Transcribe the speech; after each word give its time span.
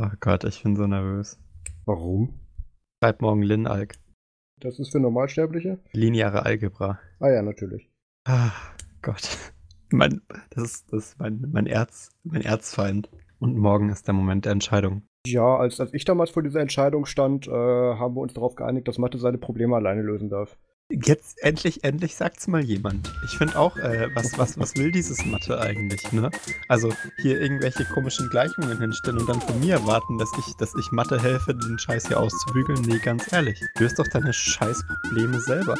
Oh 0.00 0.10
Gott, 0.20 0.44
ich 0.44 0.62
bin 0.62 0.76
so 0.76 0.86
nervös. 0.86 1.40
Warum? 1.84 2.38
Schreib 3.02 3.20
morgen 3.20 3.42
Lin-Alg. 3.42 3.96
Das 4.60 4.78
ist 4.78 4.92
für 4.92 5.00
Normalsterbliche? 5.00 5.80
Lineare 5.90 6.46
Algebra. 6.46 7.00
Ah 7.18 7.30
ja, 7.30 7.42
natürlich. 7.42 7.90
Ah, 8.24 8.52
Gott. 9.02 9.36
Mein, 9.90 10.20
das 10.50 10.62
ist, 10.62 10.92
das 10.92 11.06
ist 11.06 11.18
mein, 11.18 11.48
mein, 11.50 11.66
Erz, 11.66 12.10
mein 12.22 12.42
Erzfeind. 12.42 13.10
Und 13.40 13.56
morgen 13.56 13.88
ist 13.88 14.06
der 14.06 14.14
Moment 14.14 14.44
der 14.44 14.52
Entscheidung. 14.52 15.02
Ja, 15.26 15.56
als, 15.56 15.80
als 15.80 15.94
ich 15.94 16.04
damals 16.04 16.30
vor 16.30 16.42
dieser 16.42 16.60
Entscheidung 16.60 17.06
stand, 17.06 17.48
äh, 17.48 17.50
haben 17.50 18.14
wir 18.14 18.20
uns 18.20 18.34
darauf 18.34 18.54
geeinigt, 18.54 18.86
dass 18.86 18.98
Mathe 18.98 19.16
seine 19.16 19.38
Probleme 19.38 19.74
alleine 19.74 20.02
lösen 20.02 20.28
darf. 20.28 20.58
Jetzt 20.90 21.42
endlich, 21.42 21.84
endlich 21.84 22.16
sagt's 22.16 22.46
mal 22.48 22.62
jemand. 22.62 23.12
Ich 23.26 23.36
finde 23.36 23.58
auch, 23.58 23.76
äh, 23.76 24.08
was, 24.14 24.38
was, 24.38 24.58
was 24.58 24.74
will 24.76 24.90
dieses 24.90 25.22
Mathe 25.26 25.60
eigentlich, 25.60 26.12
ne? 26.12 26.30
Also 26.66 26.94
hier 27.18 27.38
irgendwelche 27.42 27.84
komischen 27.84 28.30
Gleichungen 28.30 28.80
hinstellen 28.80 29.18
und 29.18 29.28
dann 29.28 29.40
von 29.42 29.60
mir 29.60 29.74
erwarten, 29.74 30.16
dass 30.16 30.30
ich, 30.38 30.54
dass 30.56 30.74
ich 30.76 30.90
Mathe 30.90 31.22
helfe, 31.22 31.54
den 31.54 31.78
Scheiß 31.78 32.08
hier 32.08 32.18
auszubügeln. 32.18 32.80
Nee, 32.80 33.00
ganz 33.00 33.30
ehrlich. 33.30 33.60
Löst 33.78 33.98
doch 33.98 34.08
deine 34.08 34.32
Scheißprobleme 34.32 35.38
selber. 35.40 35.76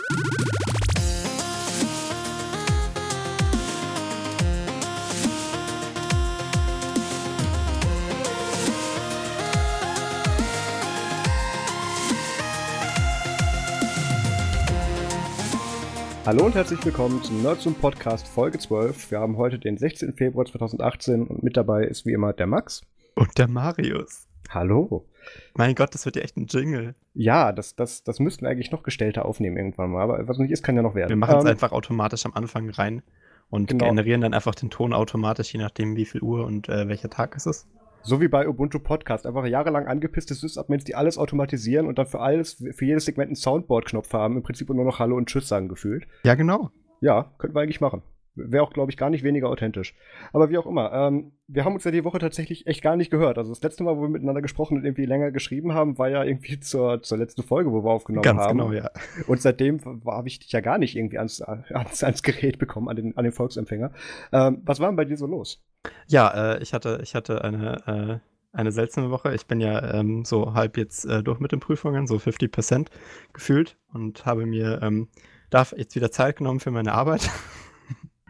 Hallo 16.28 16.45
und 16.45 16.55
herzlich 16.55 16.84
willkommen 16.84 17.23
zum 17.23 17.42
Nerds 17.42 17.64
und 17.64 17.80
Podcast 17.80 18.28
Folge 18.28 18.59
12. 18.59 19.12
Wir 19.12 19.19
haben 19.19 19.38
heute 19.38 19.59
den 19.59 19.78
16. 19.78 20.12
Februar 20.12 20.45
2018 20.45 21.27
und 21.27 21.42
mit 21.42 21.56
dabei 21.56 21.84
ist 21.84 22.05
wie 22.05 22.12
immer 22.12 22.34
der 22.34 22.46
Max. 22.46 22.82
Und 23.14 23.38
der 23.38 23.48
Marius. 23.48 24.28
Hallo. 24.50 25.06
Mein 25.55 25.74
Gott, 25.74 25.95
das 25.95 26.05
wird 26.05 26.16
ja 26.16 26.22
echt 26.22 26.36
ein 26.36 26.45
Jingle. 26.46 26.95
Ja, 27.14 27.50
das, 27.50 27.77
das, 27.77 28.05
das 28.05 28.20
müssten 28.20 28.42
wir 28.42 28.50
eigentlich 28.50 28.70
noch 28.70 28.83
gestellter 28.83 29.25
aufnehmen 29.25 29.56
irgendwann 29.56 29.91
mal, 29.91 30.03
aber 30.03 30.28
was 30.28 30.36
nicht 30.36 30.50
ist, 30.50 30.62
kann 30.62 30.77
ja 30.77 30.83
noch 30.83 30.94
werden. 30.94 31.08
Wir 31.08 31.16
machen 31.16 31.38
es 31.38 31.44
ähm, 31.44 31.50
einfach 31.50 31.72
automatisch 31.72 32.27
am 32.27 32.34
Anfang 32.34 32.69
rein 32.69 33.00
und 33.48 33.70
genau. 33.70 33.86
generieren 33.86 34.20
dann 34.20 34.34
einfach 34.34 34.55
den 34.55 34.69
Ton 34.69 34.92
automatisch, 34.92 35.55
je 35.55 35.60
nachdem 35.60 35.97
wie 35.97 36.05
viel 36.05 36.20
Uhr 36.20 36.44
und 36.44 36.69
äh, 36.69 36.88
welcher 36.88 37.08
Tag 37.08 37.36
es 37.36 37.47
ist. 37.47 37.66
So 38.02 38.20
wie 38.20 38.28
bei 38.28 38.48
Ubuntu 38.48 38.78
Podcast. 38.78 39.27
Einfach 39.27 39.44
jahrelang 39.46 39.86
angepisste 39.86 40.34
Sys-Admins, 40.34 40.84
die 40.84 40.94
alles 40.94 41.18
automatisieren 41.18 41.86
und 41.86 41.98
dann 41.98 42.06
für 42.06 42.20
alles, 42.20 42.54
für 42.54 42.84
jedes 42.84 43.04
Segment 43.04 43.28
einen 43.28 43.36
Soundboard-Knopf 43.36 44.12
haben. 44.12 44.36
Im 44.36 44.42
Prinzip 44.42 44.68
nur 44.70 44.84
noch 44.84 44.98
Hallo 44.98 45.16
und 45.16 45.28
Tschüss 45.28 45.48
sagen 45.48 45.68
gefühlt. 45.68 46.06
Ja, 46.24 46.34
genau. 46.34 46.70
Ja, 47.00 47.32
könnten 47.38 47.54
wir 47.54 47.60
eigentlich 47.60 47.80
machen. 47.80 48.02
Wäre 48.39 48.62
auch, 48.62 48.72
glaube 48.72 48.91
ich, 48.91 48.97
gar 48.97 49.11
nicht 49.11 49.22
weniger 49.22 49.48
authentisch. 49.48 49.94
Aber 50.33 50.50
wie 50.50 50.58
auch 50.58 50.67
immer, 50.67 50.92
ähm, 50.92 51.33
wir 51.47 51.64
haben 51.64 51.75
uns 51.75 51.84
ja 51.84 51.91
die 51.91 52.05
Woche 52.05 52.19
tatsächlich 52.19 52.67
echt 52.67 52.83
gar 52.83 52.97
nicht 52.97 53.11
gehört. 53.11 53.39
Also 53.39 53.50
das 53.50 53.62
letzte 53.62 53.84
Mal, 53.84 53.97
wo 53.97 54.03
wir 54.03 54.08
miteinander 54.08 54.42
gesprochen 54.42 54.77
und 54.77 54.84
irgendwie 54.84 55.06
länger 55.06 55.31
geschrieben 55.31 55.75
haben, 55.75 55.98
war 55.98 56.08
ja 56.08 56.25
irgendwie 56.25 56.61
zur, 56.61 57.03
zur 57.03 57.19
letzten 57.19 57.42
Folge, 57.42 57.72
wo 57.72 57.84
wir 57.84 57.91
aufgenommen 57.91 58.22
Ganz 58.22 58.41
haben. 58.41 58.59
Ganz 58.59 58.70
genau, 58.70 58.83
ja. 58.83 58.91
Und 59.27 59.41
seitdem 59.41 59.81
habe 60.06 60.28
ich 60.28 60.39
dich 60.39 60.53
ja 60.53 60.61
gar 60.61 60.78
nicht 60.78 60.97
irgendwie 60.97 61.19
ans, 61.19 61.41
ans, 61.41 62.05
ans 62.05 62.22
Gerät 62.22 62.59
bekommen, 62.59 62.89
an 62.89 62.97
den, 62.97 63.16
an 63.16 63.25
den 63.25 63.33
Volksempfänger. 63.33 63.92
Ähm, 64.33 64.62
was 64.64 64.81
war 64.81 64.89
denn 64.89 64.97
bei 64.97 65.05
dir 65.05 65.16
so 65.16 65.27
los? 65.27 65.64
Ja, 66.06 66.55
äh, 66.55 66.62
ich 66.62 66.72
hatte, 66.72 67.00
ich 67.03 67.14
hatte 67.14 67.42
eine 67.44 68.20
äh 68.22 68.28
eine 68.53 68.72
seltsame 68.72 69.11
Woche. 69.11 69.34
Ich 69.34 69.47
bin 69.47 69.61
ja 69.61 69.94
ähm, 69.94 70.25
so 70.25 70.55
halb 70.55 70.77
jetzt 70.77 71.05
äh, 71.05 71.22
durch 71.22 71.39
mit 71.39 71.53
den 71.53 71.61
Prüfungen, 71.61 72.06
so 72.06 72.16
50% 72.16 72.89
gefühlt 73.33 73.77
und 73.92 74.27
habe 74.27 74.47
mir 74.47 74.81
ähm, 74.83 75.09
darf 75.50 75.75
jetzt 75.77 75.94
wieder 75.94 76.11
Zeit 76.11 76.36
genommen 76.36 76.61
für 76.61 76.70
meine 76.70 76.92
Arbeit. 76.92 77.31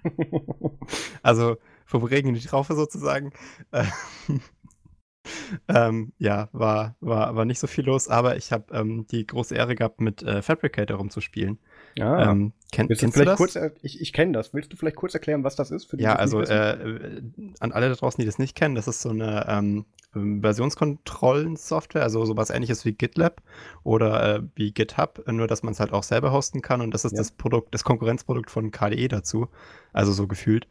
also 1.22 1.56
vom 1.84 2.04
Regen 2.04 2.28
in 2.28 2.34
die 2.34 2.40
Traufe 2.40 2.74
sozusagen. 2.74 3.32
ähm, 5.68 6.12
ja, 6.18 6.48
war, 6.52 6.96
war, 7.00 7.34
war 7.36 7.44
nicht 7.44 7.58
so 7.58 7.66
viel 7.66 7.84
los, 7.84 8.08
aber 8.08 8.36
ich 8.36 8.52
habe 8.52 8.72
ähm, 8.74 9.06
die 9.06 9.26
große 9.26 9.54
Ehre 9.54 9.74
gehabt, 9.74 10.00
mit 10.00 10.22
äh, 10.22 10.42
Fabricator 10.42 10.98
rumzuspielen. 10.98 11.58
Ja. 11.98 12.30
Ähm, 12.30 12.52
kenn, 12.70 12.88
kennst 12.88 13.18
du 13.18 13.24
das? 13.24 13.36
Kurz, 13.36 13.58
ich 13.82 14.00
ich 14.00 14.12
kenne 14.12 14.32
das. 14.32 14.54
Willst 14.54 14.72
du 14.72 14.76
vielleicht 14.76 14.96
kurz 14.96 15.14
erklären, 15.14 15.42
was 15.42 15.56
das 15.56 15.70
ist? 15.70 15.86
Für 15.86 15.96
die, 15.96 16.04
ja, 16.04 16.14
also 16.14 16.40
äh, 16.40 17.22
an 17.58 17.72
alle 17.72 17.88
da 17.88 17.94
draußen, 17.94 18.20
die 18.20 18.26
das 18.26 18.38
nicht 18.38 18.54
kennen, 18.54 18.76
das 18.76 18.86
ist 18.86 19.00
so 19.00 19.10
eine 19.10 19.46
ähm, 19.48 19.84
Versionskontrollen-Software, 20.14 22.02
also 22.02 22.24
sowas 22.24 22.50
ähnliches 22.50 22.84
wie 22.84 22.92
GitLab 22.92 23.42
oder 23.82 24.36
äh, 24.36 24.42
wie 24.54 24.72
GitHub, 24.72 25.24
nur 25.26 25.48
dass 25.48 25.62
man 25.62 25.72
es 25.72 25.80
halt 25.80 25.92
auch 25.92 26.04
selber 26.04 26.32
hosten 26.32 26.62
kann 26.62 26.80
und 26.80 26.92
das 26.92 27.04
ist 27.04 27.12
ja. 27.12 27.18
das 27.18 27.32
Produkt, 27.32 27.74
das 27.74 27.84
Konkurrenzprodukt 27.84 28.50
von 28.50 28.70
KDE 28.70 29.08
dazu, 29.08 29.48
also 29.92 30.12
so 30.12 30.26
gefühlt. 30.26 30.68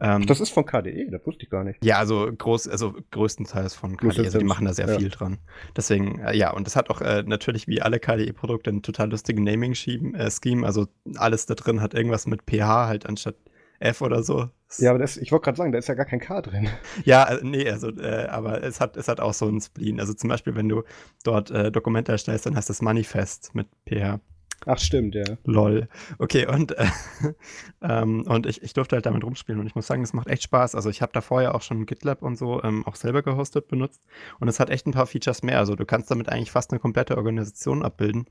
Ähm, 0.00 0.26
das 0.26 0.40
ist 0.40 0.50
von 0.50 0.66
KDE, 0.66 1.08
das 1.10 1.24
wusste 1.24 1.44
ich 1.44 1.50
gar 1.50 1.64
nicht. 1.64 1.84
Ja, 1.84 1.98
also 1.98 2.28
groß, 2.36 2.68
also 2.68 2.94
größtenteils 3.12 3.74
von 3.74 3.96
KDE, 3.96 4.24
also 4.24 4.38
die 4.38 4.44
machen 4.44 4.66
da 4.66 4.74
sehr 4.74 4.88
ja. 4.88 4.98
viel 4.98 5.08
dran. 5.08 5.38
Deswegen, 5.76 6.20
äh, 6.20 6.36
ja, 6.36 6.52
und 6.52 6.66
das 6.66 6.74
hat 6.74 6.90
auch 6.90 7.00
äh, 7.00 7.22
natürlich 7.24 7.68
wie 7.68 7.80
alle 7.80 8.00
KDE-Produkte 8.00 8.70
einen 8.70 8.82
total 8.82 9.10
lustigen 9.10 9.44
Naming-Scheme, 9.44 10.18
äh, 10.18 10.64
also 10.64 10.88
alles 11.16 11.46
da 11.46 11.54
drin 11.54 11.80
hat 11.80 11.94
irgendwas 11.94 12.26
mit 12.26 12.42
PH 12.42 12.86
halt 12.86 13.06
anstatt 13.06 13.36
F 13.78 14.00
oder 14.00 14.22
so. 14.22 14.48
Ja, 14.78 14.90
aber 14.90 14.98
das, 14.98 15.16
ich 15.16 15.30
wollte 15.30 15.44
gerade 15.44 15.58
sagen, 15.58 15.72
da 15.72 15.78
ist 15.78 15.88
ja 15.88 15.94
gar 15.94 16.06
kein 16.06 16.20
K 16.20 16.40
drin. 16.42 16.68
Ja, 17.04 17.24
äh, 17.24 17.40
nee, 17.42 17.68
also, 17.68 17.88
äh, 17.90 18.26
aber 18.26 18.62
es 18.62 18.80
hat, 18.80 18.96
es 18.96 19.08
hat 19.08 19.20
auch 19.20 19.34
so 19.34 19.46
einen 19.46 19.60
Spleen. 19.60 20.00
Also 20.00 20.14
zum 20.14 20.28
Beispiel, 20.28 20.54
wenn 20.56 20.68
du 20.68 20.82
dort 21.22 21.50
äh, 21.50 21.70
Dokumente 21.70 22.12
erstellst, 22.12 22.46
dann 22.46 22.56
heißt 22.56 22.70
das 22.70 22.82
Manifest 22.82 23.54
mit 23.54 23.68
PH. 23.88 24.20
Ach, 24.66 24.78
stimmt, 24.78 25.14
ja. 25.14 25.24
Lol. 25.44 25.88
Okay, 26.18 26.46
und, 26.46 26.72
äh, 26.72 26.86
ähm, 27.82 28.22
und 28.26 28.46
ich, 28.46 28.62
ich 28.62 28.72
durfte 28.72 28.96
halt 28.96 29.06
damit 29.06 29.24
rumspielen 29.24 29.60
und 29.60 29.66
ich 29.66 29.74
muss 29.74 29.86
sagen, 29.86 30.02
es 30.02 30.12
macht 30.12 30.28
echt 30.28 30.42
Spaß. 30.44 30.74
Also 30.74 30.90
ich 30.90 31.02
habe 31.02 31.12
da 31.12 31.20
vorher 31.20 31.54
auch 31.54 31.62
schon 31.62 31.86
GitLab 31.86 32.22
und 32.22 32.36
so 32.36 32.62
ähm, 32.62 32.86
auch 32.86 32.96
selber 32.96 33.22
gehostet 33.22 33.68
benutzt 33.68 34.02
und 34.40 34.48
es 34.48 34.60
hat 34.60 34.70
echt 34.70 34.86
ein 34.86 34.92
paar 34.92 35.06
Features 35.06 35.42
mehr. 35.42 35.58
Also 35.58 35.76
du 35.76 35.84
kannst 35.84 36.10
damit 36.10 36.28
eigentlich 36.28 36.50
fast 36.50 36.70
eine 36.70 36.80
komplette 36.80 37.16
Organisation 37.16 37.82
abbilden. 37.82 38.26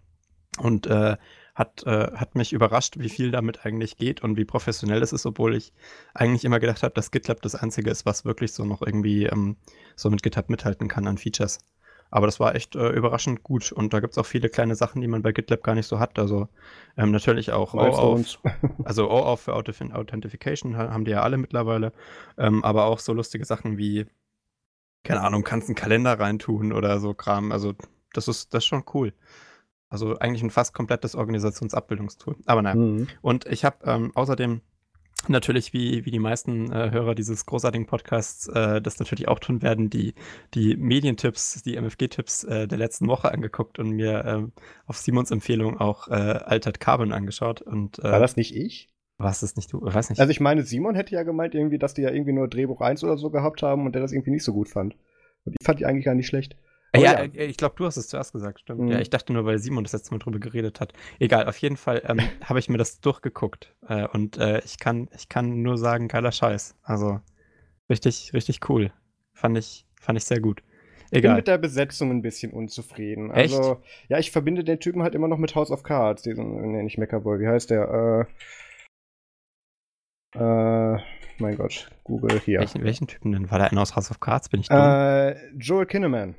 Und 0.59 0.85
äh, 0.85 1.17
hat, 1.56 1.84
äh, 1.88 2.11
hat 2.13 2.35
mich 2.35 2.53
überrascht, 2.53 3.00
wie 3.00 3.09
viel 3.09 3.31
damit 3.31 3.66
eigentlich 3.66 3.97
geht 3.97 4.22
und 4.22 4.38
wie 4.38 4.45
professionell 4.45 5.01
es 5.01 5.11
ist, 5.11 5.25
obwohl 5.25 5.55
ich 5.55 5.73
eigentlich 6.13 6.45
immer 6.45 6.59
gedacht 6.59 6.84
habe, 6.84 6.94
dass 6.94 7.09
GitLab 7.09 7.41
das 7.41 7.55
Einzige 7.55 7.90
ist, 7.90 8.05
was 8.05 8.23
wirklich 8.23 8.53
so 8.53 8.63
noch 8.63 8.84
irgendwie 8.84 9.25
ähm, 9.25 9.57
so 9.95 10.11
mit 10.11 10.22
GitHub 10.22 10.50
mithalten 10.50 10.88
kann 10.88 11.07
an 11.07 11.17
Features. 11.17 11.57
Aber 12.13 12.28
das 12.28 12.40
war 12.40 12.53
echt 12.53 12.75
äh, 12.75 12.90
überraschend 12.90 13.41
gut 13.41 13.72
und 13.72 13.91
da 13.91 14.00
gibt 14.00 14.13
es 14.13 14.19
auch 14.19 14.25
viele 14.28 14.47
kleine 14.47 14.75
Sachen, 14.75 15.01
die 15.01 15.07
man 15.07 15.24
bei 15.24 15.31
GitLab 15.31 15.63
gar 15.63 15.74
nicht 15.74 15.88
so 15.88 15.97
hat. 15.97 16.19
Also 16.19 16.47
ähm, 16.96 17.09
natürlich 17.09 17.51
auch 17.51 17.74
OAuth, 17.74 18.40
also 18.84 19.09
OAuth 19.09 19.40
für 19.40 19.56
Authentification 19.56 20.78
haben 20.78 21.06
die 21.06 21.12
ja 21.12 21.23
alle 21.23 21.38
mittlerweile, 21.38 21.91
ähm, 22.38 22.63
aber 22.63 22.85
auch 22.85 23.00
so 23.00 23.13
lustige 23.13 23.46
Sachen 23.46 23.79
wie, 23.79 24.06
keine 25.03 25.22
Ahnung, 25.22 25.44
kannst 25.44 25.69
einen 25.69 25.75
Kalender 25.75 26.19
reintun 26.19 26.72
oder 26.72 27.00
so 27.00 27.16
Kram. 27.16 27.52
Also 27.52 27.73
das 28.13 28.28
ist, 28.28 28.53
das 28.53 28.59
ist 28.63 28.68
schon 28.68 28.84
cool. 28.94 29.13
Also 29.90 30.16
eigentlich 30.19 30.44
ein 30.44 30.52
fast 30.52 30.75
komplettes 30.75 31.16
Organisationsabbildungstool. 31.16 32.35
Aber 32.46 32.62
naja. 32.62 32.75
Mhm. 32.75 33.07
Und 33.23 33.47
ich 33.47 33.66
habe 33.66 33.78
ähm, 33.85 34.12
außerdem 34.13 34.62
natürlich, 35.29 35.73
wie, 35.73 36.06
wie 36.06 36.11
die 36.11 36.19
meisten 36.19 36.72
äh, 36.72 36.91
Hörer 36.91 37.16
dieses 37.16 37.45
großartigen 37.45 37.85
Podcasts 37.85 38.47
äh, 38.47 38.81
das 38.81 39.00
natürlich 39.00 39.28
auch 39.28 39.39
tun 39.39 39.61
werden, 39.61 39.89
die, 39.89 40.13
die 40.53 40.75
Medientipps, 40.75 41.63
die 41.63 41.75
MFG-Tipps 41.75 42.44
äh, 42.44 42.67
der 42.67 42.78
letzten 42.78 43.07
Woche 43.07 43.31
angeguckt 43.31 43.79
und 43.79 43.91
mir 43.91 44.25
ähm, 44.25 44.51
auf 44.85 44.97
Simons 44.97 45.31
Empfehlung 45.31 45.79
auch 45.79 46.07
äh, 46.07 46.13
Altered 46.13 46.79
Carbon 46.79 47.11
angeschaut. 47.11 47.61
Und, 47.61 48.00
äh, 48.00 48.03
War 48.03 48.19
das 48.19 48.35
nicht 48.35 48.56
ich? 48.56 48.89
Was 49.17 49.44
ist 49.44 49.56
nicht 49.57 49.72
du? 49.72 49.81
Weiß 49.81 50.09
nicht. 50.09 50.19
Also 50.19 50.31
ich 50.31 50.39
meine, 50.39 50.63
Simon 50.63 50.95
hätte 50.95 51.13
ja 51.13 51.23
gemeint, 51.23 51.55
irgendwie, 51.55 51.78
dass 51.78 51.94
die 51.94 52.01
ja 52.01 52.11
irgendwie 52.11 52.34
nur 52.34 52.47
Drehbuch 52.47 52.81
1 52.81 53.03
oder 53.03 53.17
so 53.17 53.29
gehabt 53.29 53.63
haben 53.63 53.85
und 53.85 53.94
der 53.94 54.01
das 54.01 54.11
irgendwie 54.11 54.31
nicht 54.31 54.44
so 54.44 54.53
gut 54.53 54.69
fand. 54.69 54.95
Und 55.45 55.55
ich 55.59 55.66
fand 55.66 55.79
die 55.79 55.85
eigentlich 55.85 56.05
gar 56.05 56.16
nicht 56.16 56.28
schlecht. 56.28 56.55
Oh, 56.96 57.00
ja, 57.00 57.24
ja, 57.24 57.34
äh, 57.34 57.46
ich 57.46 57.58
glaube, 57.58 57.76
du 57.78 57.86
hast 57.86 57.98
es 57.98 58.08
zuerst 58.08 58.34
gesagt, 58.34 58.59
stimmt. 58.59 58.81
Mhm. 58.81 58.90
Ja, 58.90 59.00
ich 59.00 59.09
dachte 59.09 59.34
nur, 59.34 59.46
weil 59.46 59.58
Simon 59.58 59.84
das 59.84 59.94
letzte 59.94 60.12
Mal 60.12 60.20
drüber 60.20 60.40
geredet 60.40 60.80
hat. 60.80 60.94
Egal, 61.20 61.48
auf 61.48 61.58
jeden 61.58 61.78
Fall 61.78 62.04
ähm, 62.08 62.20
habe 62.44 62.59
ich 62.59 62.70
mir 62.70 62.78
das 62.78 63.02
durchgeguckt. 63.02 63.74
Äh, 63.88 64.08
und 64.08 64.38
äh, 64.38 64.59
ich, 64.59 64.78
kann, 64.78 65.09
ich 65.16 65.28
kann 65.28 65.64
nur 65.64 65.78
sagen, 65.78 66.08
geiler 66.08 66.32
Scheiß. 66.32 66.76
Also 66.84 67.20
richtig, 67.90 68.32
richtig 68.34 68.70
cool. 68.70 68.92
Fand 69.34 69.58
ich, 69.58 69.86
fand 70.00 70.18
ich 70.18 70.26
sehr 70.26 70.40
gut. 70.40 70.62
Egal. 71.09 71.16
Ich 71.16 71.22
bin 71.22 71.36
mit 71.36 71.48
der 71.48 71.58
Besetzung 71.58 72.12
ein 72.12 72.22
bisschen 72.22 72.52
unzufrieden. 72.52 73.32
Echt? 73.32 73.56
Also, 73.56 73.82
ja, 74.08 74.20
ich 74.20 74.32
verbinde 74.32 74.64
den 74.64 74.79
Typen 74.79 75.03
halt 75.03 75.16
immer 75.16 75.28
noch 75.28 75.38
mit 75.38 75.56
House 75.56 75.72
of 75.72 75.84
Cards. 75.84 76.23
Diesen, 76.23 76.72
nee, 76.72 76.84
nicht 76.84 76.97
Meckerboy, 76.97 77.40
wie 77.40 77.47
heißt 77.47 77.70
der? 77.70 78.28
Äh, 80.35 80.40
äh, 80.40 81.00
mein 81.40 81.58
Gott, 81.58 81.90
Google 82.03 82.40
hier. 82.40 82.59
Welchen, 82.59 82.84
welchen 82.84 83.08
Typen 83.08 83.32
denn? 83.32 83.52
War 83.52 83.59
der 83.59 83.72
einer 83.72 83.82
aus 83.82 83.96
House 83.96 84.12
of 84.12 84.20
Cards? 84.20 84.50
Bin 84.50 84.59
ich 84.59 84.70
dumm? 84.70 84.79
Äh, 84.79 85.50
Joel 85.58 85.85
Kinnaman. 85.85 86.35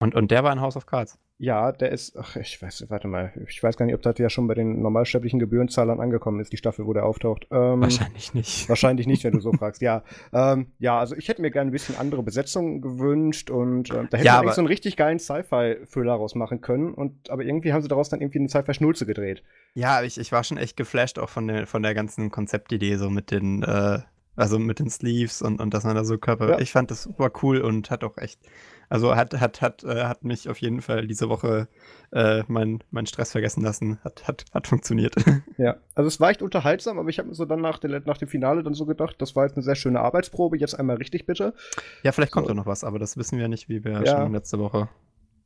Und, 0.00 0.14
und 0.14 0.30
der 0.30 0.42
war 0.42 0.52
in 0.52 0.60
House 0.62 0.76
of 0.76 0.86
Cards? 0.86 1.18
Ja, 1.36 1.72
der 1.72 1.90
ist, 1.92 2.16
ach, 2.18 2.36
ich 2.36 2.60
weiß, 2.60 2.86
warte 2.88 3.06
mal, 3.06 3.32
ich 3.46 3.62
weiß 3.62 3.76
gar 3.76 3.86
nicht, 3.86 3.94
ob 3.94 4.02
das 4.02 4.18
ja 4.18 4.28
schon 4.28 4.46
bei 4.46 4.54
den 4.54 4.80
normalsterblichen 4.80 5.38
Gebührenzahlern 5.38 6.00
angekommen 6.00 6.40
ist, 6.40 6.52
die 6.52 6.56
Staffel, 6.56 6.86
wo 6.86 6.92
der 6.92 7.04
auftaucht. 7.04 7.46
Ähm, 7.50 7.80
wahrscheinlich 7.80 8.34
nicht. 8.34 8.68
Wahrscheinlich 8.68 9.06
nicht, 9.06 9.24
wenn 9.24 9.32
du 9.32 9.40
so 9.40 9.52
fragst, 9.52 9.80
ja. 9.82 10.02
Ähm, 10.32 10.72
ja, 10.78 10.98
also 10.98 11.14
ich 11.16 11.28
hätte 11.28 11.40
mir 11.42 11.50
gerne 11.50 11.70
ein 11.70 11.72
bisschen 11.72 11.96
andere 11.96 12.22
Besetzung 12.22 12.80
gewünscht 12.80 13.50
und 13.50 13.90
äh, 13.90 14.06
da 14.10 14.18
hätte 14.18 14.26
ja, 14.26 14.42
man 14.42 14.54
so 14.54 14.60
einen 14.60 14.68
richtig 14.68 14.96
geilen 14.96 15.18
Sci-Fi-Füller 15.18 16.12
rausmachen 16.12 16.60
können 16.60 16.92
und 16.92 17.30
aber 17.30 17.42
irgendwie 17.42 17.72
haben 17.72 17.82
sie 17.82 17.88
daraus 17.88 18.08
dann 18.08 18.20
irgendwie 18.20 18.38
eine 18.38 18.48
Sci-Fi-Schnulze 18.48 19.06
gedreht. 19.06 19.42
Ja, 19.74 20.02
ich, 20.02 20.18
ich 20.18 20.32
war 20.32 20.44
schon 20.44 20.58
echt 20.58 20.76
geflasht 20.76 21.18
auch 21.18 21.28
von 21.28 21.46
der, 21.46 21.66
von 21.66 21.82
der 21.82 21.94
ganzen 21.94 22.30
Konzeptidee, 22.30 22.96
so 22.96 23.08
mit 23.08 23.30
den, 23.30 23.62
äh, 23.62 24.00
Also 24.36 24.58
mit 24.58 24.78
den 24.78 24.88
Sleeves 24.88 25.42
und, 25.42 25.60
und 25.60 25.74
dass 25.74 25.84
man 25.84 25.94
da 25.94 26.04
so 26.04 26.16
Körper. 26.16 26.50
Ja. 26.50 26.58
Ich 26.60 26.72
fand 26.72 26.90
das 26.90 27.02
super 27.02 27.30
cool 27.42 27.60
und 27.60 27.90
hat 27.90 28.04
auch 28.04 28.16
echt. 28.16 28.40
Also 28.90 29.14
hat, 29.14 29.40
hat, 29.40 29.62
hat, 29.62 29.84
äh, 29.84 30.04
hat 30.04 30.24
mich 30.24 30.48
auf 30.48 30.60
jeden 30.60 30.82
Fall 30.82 31.06
diese 31.06 31.28
Woche 31.28 31.68
äh, 32.12 32.42
meinen 32.48 32.82
mein 32.90 33.06
Stress 33.06 33.30
vergessen 33.30 33.62
lassen. 33.62 34.00
Hat, 34.02 34.26
hat, 34.26 34.44
hat 34.52 34.66
funktioniert. 34.66 35.14
Ja, 35.58 35.76
also 35.94 36.08
es 36.08 36.18
war 36.20 36.30
echt 36.30 36.40
unterhaltsam, 36.42 36.98
aber 36.98 37.10
ich 37.10 37.18
habe 37.18 37.28
mir 37.28 37.34
so 37.34 37.44
dann 37.44 37.60
nach, 37.60 37.78
der, 37.78 38.00
nach 38.06 38.16
dem 38.16 38.28
Finale 38.28 38.62
dann 38.62 38.72
so 38.72 38.86
gedacht, 38.86 39.16
das 39.18 39.36
war 39.36 39.44
jetzt 39.44 39.56
eine 39.56 39.62
sehr 39.62 39.74
schöne 39.74 40.00
Arbeitsprobe, 40.00 40.56
jetzt 40.56 40.74
einmal 40.74 40.96
richtig 40.96 41.26
bitte. 41.26 41.54
Ja, 42.02 42.12
vielleicht 42.12 42.32
kommt 42.32 42.46
so. 42.46 42.52
da 42.52 42.54
noch 42.54 42.66
was, 42.66 42.82
aber 42.82 42.98
das 42.98 43.16
wissen 43.18 43.38
wir 43.38 43.46
nicht, 43.48 43.68
wie 43.68 43.84
wir 43.84 44.02
ja. 44.02 44.06
schon 44.06 44.32
letzte 44.32 44.58
Woche 44.58 44.88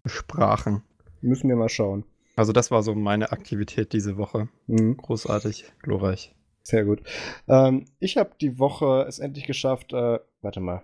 besprachen. 0.05 0.83
Müssen 1.21 1.49
wir 1.49 1.57
mal 1.57 1.69
schauen. 1.69 2.05
Also 2.37 2.53
das 2.53 2.71
war 2.71 2.83
so 2.83 2.95
meine 2.95 3.33
Aktivität 3.33 3.93
diese 3.93 4.17
Woche. 4.17 4.49
Mhm. 4.69 4.97
Großartig, 4.97 5.65
glorreich. 5.83 6.35
Sehr 6.63 6.85
gut. 6.85 7.03
Ähm, 7.49 7.87
ich 7.99 8.17
habe 8.17 8.31
die 8.41 8.59
Woche 8.59 9.05
es 9.09 9.19
endlich 9.19 9.47
geschafft, 9.47 9.93
äh, 9.93 10.21
warte 10.41 10.61
mal, 10.61 10.83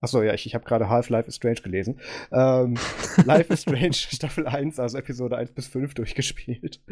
Achso, 0.00 0.22
ja, 0.22 0.34
ich, 0.34 0.44
ich 0.44 0.54
habe 0.54 0.64
gerade 0.64 0.90
Half-Life 0.90 1.26
is 1.26 1.36
Strange 1.36 1.62
gelesen. 1.62 1.98
Ähm, 2.30 2.74
Life 3.24 3.50
is 3.52 3.62
Strange 3.62 3.94
Staffel 3.94 4.46
1, 4.46 4.78
also 4.78 4.98
Episode 4.98 5.38
1 5.38 5.52
bis 5.52 5.68
5 5.68 5.94
durchgespielt. 5.94 6.82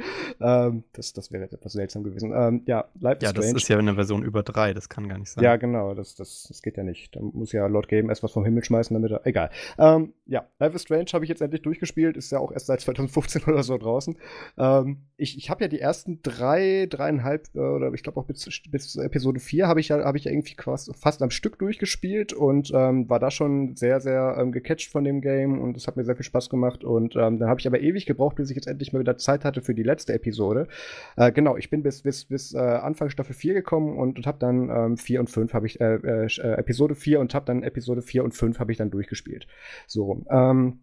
Ähm, 0.40 0.84
das, 0.94 1.12
das 1.12 1.30
wäre 1.30 1.42
jetzt 1.42 1.52
etwas 1.52 1.72
seltsam 1.74 2.02
gewesen. 2.02 2.32
Ähm, 2.34 2.62
ja, 2.64 2.86
Life 2.98 3.22
ja, 3.22 3.28
is 3.28 3.30
Strange. 3.30 3.46
Ja, 3.46 3.52
das 3.52 3.62
ist 3.62 3.68
ja 3.68 3.78
eine 3.78 3.94
Version 3.94 4.22
über 4.22 4.42
3, 4.42 4.72
das 4.72 4.88
kann 4.88 5.06
gar 5.08 5.18
nicht 5.18 5.30
sein. 5.30 5.44
Ja, 5.44 5.56
genau, 5.56 5.94
das, 5.94 6.14
das, 6.14 6.46
das 6.48 6.62
geht 6.62 6.78
ja 6.78 6.82
nicht. 6.82 7.14
Da 7.14 7.20
muss 7.20 7.52
ja 7.52 7.66
Lord 7.66 7.88
Game 7.88 8.08
erst 8.08 8.22
was 8.22 8.32
vom 8.32 8.44
Himmel 8.44 8.64
schmeißen, 8.64 8.94
damit 8.94 9.12
er. 9.12 9.26
Egal. 9.26 9.50
Ähm, 9.78 10.14
ja, 10.24 10.48
Life 10.58 10.74
is 10.74 10.82
Strange 10.82 11.06
habe 11.12 11.26
ich 11.26 11.28
jetzt 11.28 11.42
endlich 11.42 11.60
durchgespielt, 11.60 12.16
ist 12.16 12.32
ja 12.32 12.38
auch 12.38 12.52
erst 12.52 12.66
seit 12.66 12.80
2015 12.80 13.44
oder 13.44 13.62
so 13.62 13.76
draußen. 13.76 14.16
Ähm, 14.56 15.02
ich 15.18 15.36
ich 15.36 15.50
habe 15.50 15.64
ja 15.64 15.68
die 15.68 15.80
ersten 15.80 16.22
drei, 16.22 16.86
dreieinhalb, 16.88 17.54
äh, 17.54 17.58
oder 17.58 17.92
ich 17.92 18.02
glaube 18.02 18.18
auch 18.18 18.24
bis, 18.24 18.48
bis 18.70 18.96
Episode 18.96 19.40
4 19.40 19.68
habe 19.68 19.80
ich, 19.80 19.88
ja, 19.88 20.02
hab 20.02 20.16
ich 20.16 20.24
ja 20.24 20.32
irgendwie 20.32 20.56
fast, 20.58 20.96
fast 20.96 21.20
am 21.20 21.30
Stück 21.30 21.58
durchgespielt 21.58 22.32
und 22.32 22.72
ähm, 22.74 22.93
ähm, 22.94 23.10
war 23.10 23.18
da 23.18 23.30
schon 23.30 23.76
sehr, 23.76 24.00
sehr 24.00 24.36
ähm, 24.38 24.52
gecatcht 24.52 24.90
von 24.90 25.04
dem 25.04 25.20
Game 25.20 25.60
und 25.60 25.76
es 25.76 25.86
hat 25.86 25.96
mir 25.96 26.04
sehr 26.04 26.16
viel 26.16 26.24
Spaß 26.24 26.48
gemacht. 26.48 26.84
Und 26.84 27.16
ähm, 27.16 27.38
dann 27.38 27.48
habe 27.48 27.60
ich 27.60 27.66
aber 27.66 27.80
ewig 27.80 28.06
gebraucht, 28.06 28.36
bis 28.36 28.50
ich 28.50 28.56
jetzt 28.56 28.66
endlich 28.66 28.92
mal 28.92 29.00
wieder 29.00 29.16
Zeit 29.16 29.44
hatte 29.44 29.62
für 29.62 29.74
die 29.74 29.82
letzte 29.82 30.12
Episode. 30.12 30.68
Äh, 31.16 31.32
genau, 31.32 31.56
ich 31.56 31.70
bin 31.70 31.82
bis, 31.82 32.02
bis, 32.02 32.24
bis 32.24 32.54
äh, 32.54 32.58
Anfang 32.58 33.10
Staffel 33.10 33.34
4 33.34 33.54
gekommen 33.54 33.96
und, 33.96 34.18
und 34.18 34.26
habe 34.26 34.38
dann 34.38 34.70
ähm, 34.70 34.96
4 34.96 35.20
und 35.20 35.30
5 35.30 35.54
habe 35.54 35.66
ich, 35.66 35.80
äh, 35.80 35.94
äh, 35.96 36.26
äh, 36.26 36.52
Episode 36.58 36.94
4 36.94 37.20
und 37.20 37.34
habe 37.34 37.46
dann 37.46 37.62
Episode 37.62 38.02
4 38.02 38.24
und 38.24 38.32
5 38.32 38.58
habe 38.58 38.72
ich 38.72 38.78
dann 38.78 38.90
durchgespielt. 38.90 39.46
So, 39.86 40.24
ähm, 40.30 40.80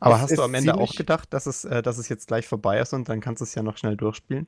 aber 0.00 0.20
hast 0.20 0.36
du 0.36 0.42
am 0.42 0.54
Ende 0.54 0.74
auch 0.74 0.94
gedacht, 0.94 1.32
dass 1.34 1.44
es, 1.46 1.64
äh, 1.66 1.82
dass 1.82 1.98
es 1.98 2.08
jetzt 2.08 2.28
gleich 2.28 2.46
vorbei 2.46 2.80
ist 2.80 2.94
und 2.94 3.08
dann 3.08 3.20
kannst 3.20 3.40
du 3.40 3.44
es 3.44 3.54
ja 3.54 3.62
noch 3.62 3.76
schnell 3.76 3.96
durchspielen? 3.96 4.46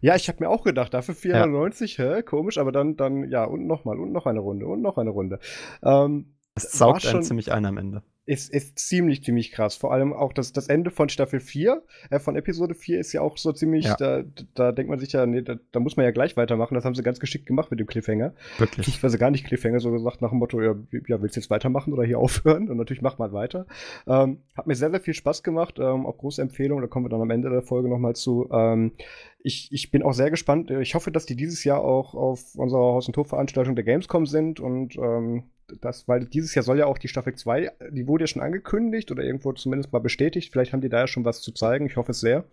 Ja, 0.00 0.14
ich 0.14 0.28
habe 0.28 0.44
mir 0.44 0.50
auch 0.50 0.62
gedacht, 0.62 0.92
dafür 0.92 1.14
490, 1.14 1.96
ja. 1.96 2.16
hä, 2.16 2.22
komisch, 2.22 2.58
aber 2.58 2.70
dann, 2.70 2.96
dann, 2.96 3.30
ja, 3.30 3.44
und 3.44 3.66
nochmal, 3.66 3.98
und 3.98 4.12
noch 4.12 4.26
eine 4.26 4.40
Runde, 4.40 4.66
und 4.66 4.82
noch 4.82 4.98
eine 4.98 5.10
Runde. 5.10 5.38
Ähm, 5.82 6.35
es 6.56 6.72
saugt 6.72 7.06
einen 7.06 7.22
ziemlich 7.22 7.52
ein 7.52 7.66
am 7.66 7.76
Ende. 7.76 8.02
Ist, 8.24 8.52
ist 8.52 8.78
ziemlich, 8.78 9.22
ziemlich 9.22 9.52
krass. 9.52 9.76
Vor 9.76 9.92
allem 9.92 10.12
auch 10.12 10.32
das, 10.32 10.52
das 10.52 10.66
Ende 10.66 10.90
von 10.90 11.08
Staffel 11.08 11.38
4, 11.38 11.82
äh, 12.10 12.18
von 12.18 12.34
Episode 12.34 12.74
4 12.74 12.98
ist 12.98 13.12
ja 13.12 13.20
auch 13.20 13.36
so 13.36 13.52
ziemlich, 13.52 13.84
ja. 13.84 13.94
da, 13.96 14.24
da 14.54 14.72
denkt 14.72 14.90
man 14.90 14.98
sich 14.98 15.12
ja, 15.12 15.26
nee, 15.26 15.42
da, 15.42 15.56
da, 15.70 15.78
muss 15.78 15.96
man 15.96 16.04
ja 16.04 16.10
gleich 16.10 16.36
weitermachen. 16.36 16.74
Das 16.74 16.84
haben 16.84 16.96
sie 16.96 17.04
ganz 17.04 17.20
geschickt 17.20 17.46
gemacht 17.46 17.70
mit 17.70 17.78
dem 17.78 17.86
Cliffhanger. 17.86 18.32
Wirklich. 18.58 18.88
Ich 18.88 19.00
weiß 19.00 19.16
gar 19.18 19.30
nicht 19.30 19.46
Cliffhanger, 19.46 19.78
so 19.78 19.92
gesagt 19.92 20.22
nach 20.22 20.30
dem 20.30 20.38
Motto, 20.38 20.60
ja, 20.60 20.74
ja 21.06 21.22
willst 21.22 21.36
du 21.36 21.40
jetzt 21.40 21.50
weitermachen 21.50 21.92
oder 21.92 22.02
hier 22.04 22.18
aufhören? 22.18 22.68
Und 22.68 22.78
natürlich 22.78 23.02
macht 23.02 23.20
man 23.20 23.32
weiter. 23.32 23.66
Ähm, 24.08 24.38
hat 24.56 24.66
mir 24.66 24.74
sehr, 24.74 24.90
sehr 24.90 25.00
viel 25.00 25.14
Spaß 25.14 25.44
gemacht. 25.44 25.78
Ähm, 25.78 26.06
auch 26.06 26.18
große 26.18 26.42
Empfehlung, 26.42 26.80
da 26.80 26.88
kommen 26.88 27.04
wir 27.04 27.10
dann 27.10 27.20
am 27.22 27.30
Ende 27.30 27.50
der 27.50 27.62
Folge 27.62 27.88
nochmal 27.88 28.16
zu. 28.16 28.48
Ähm, 28.50 28.92
ich, 29.38 29.68
ich 29.70 29.92
bin 29.92 30.02
auch 30.02 30.14
sehr 30.14 30.30
gespannt. 30.30 30.72
Ich 30.72 30.96
hoffe, 30.96 31.12
dass 31.12 31.26
die 31.26 31.36
dieses 31.36 31.62
Jahr 31.62 31.80
auch 31.80 32.14
auf 32.14 32.56
unserer 32.56 32.80
Haus- 32.80 33.06
und 33.06 33.16
Hofveranstaltung 33.16 33.76
der 33.76 33.84
Gamescom 33.84 34.26
sind 34.26 34.58
und 34.58 34.96
ähm, 34.96 35.44
das, 35.80 36.06
weil 36.08 36.26
dieses 36.26 36.54
Jahr 36.54 36.62
soll 36.62 36.78
ja 36.78 36.86
auch 36.86 36.98
die 36.98 37.08
Staffel 37.08 37.34
2, 37.34 37.72
die 37.90 38.06
wurde 38.06 38.24
ja 38.24 38.28
schon 38.28 38.42
angekündigt 38.42 39.10
oder 39.10 39.22
irgendwo 39.22 39.52
zumindest 39.52 39.92
mal 39.92 39.98
bestätigt. 39.98 40.52
Vielleicht 40.52 40.72
haben 40.72 40.80
die 40.80 40.88
da 40.88 41.00
ja 41.00 41.06
schon 41.06 41.24
was 41.24 41.40
zu 41.40 41.52
zeigen. 41.52 41.86
Ich 41.86 41.96
hoffe 41.96 42.12
es 42.12 42.20
sehr. 42.20 42.44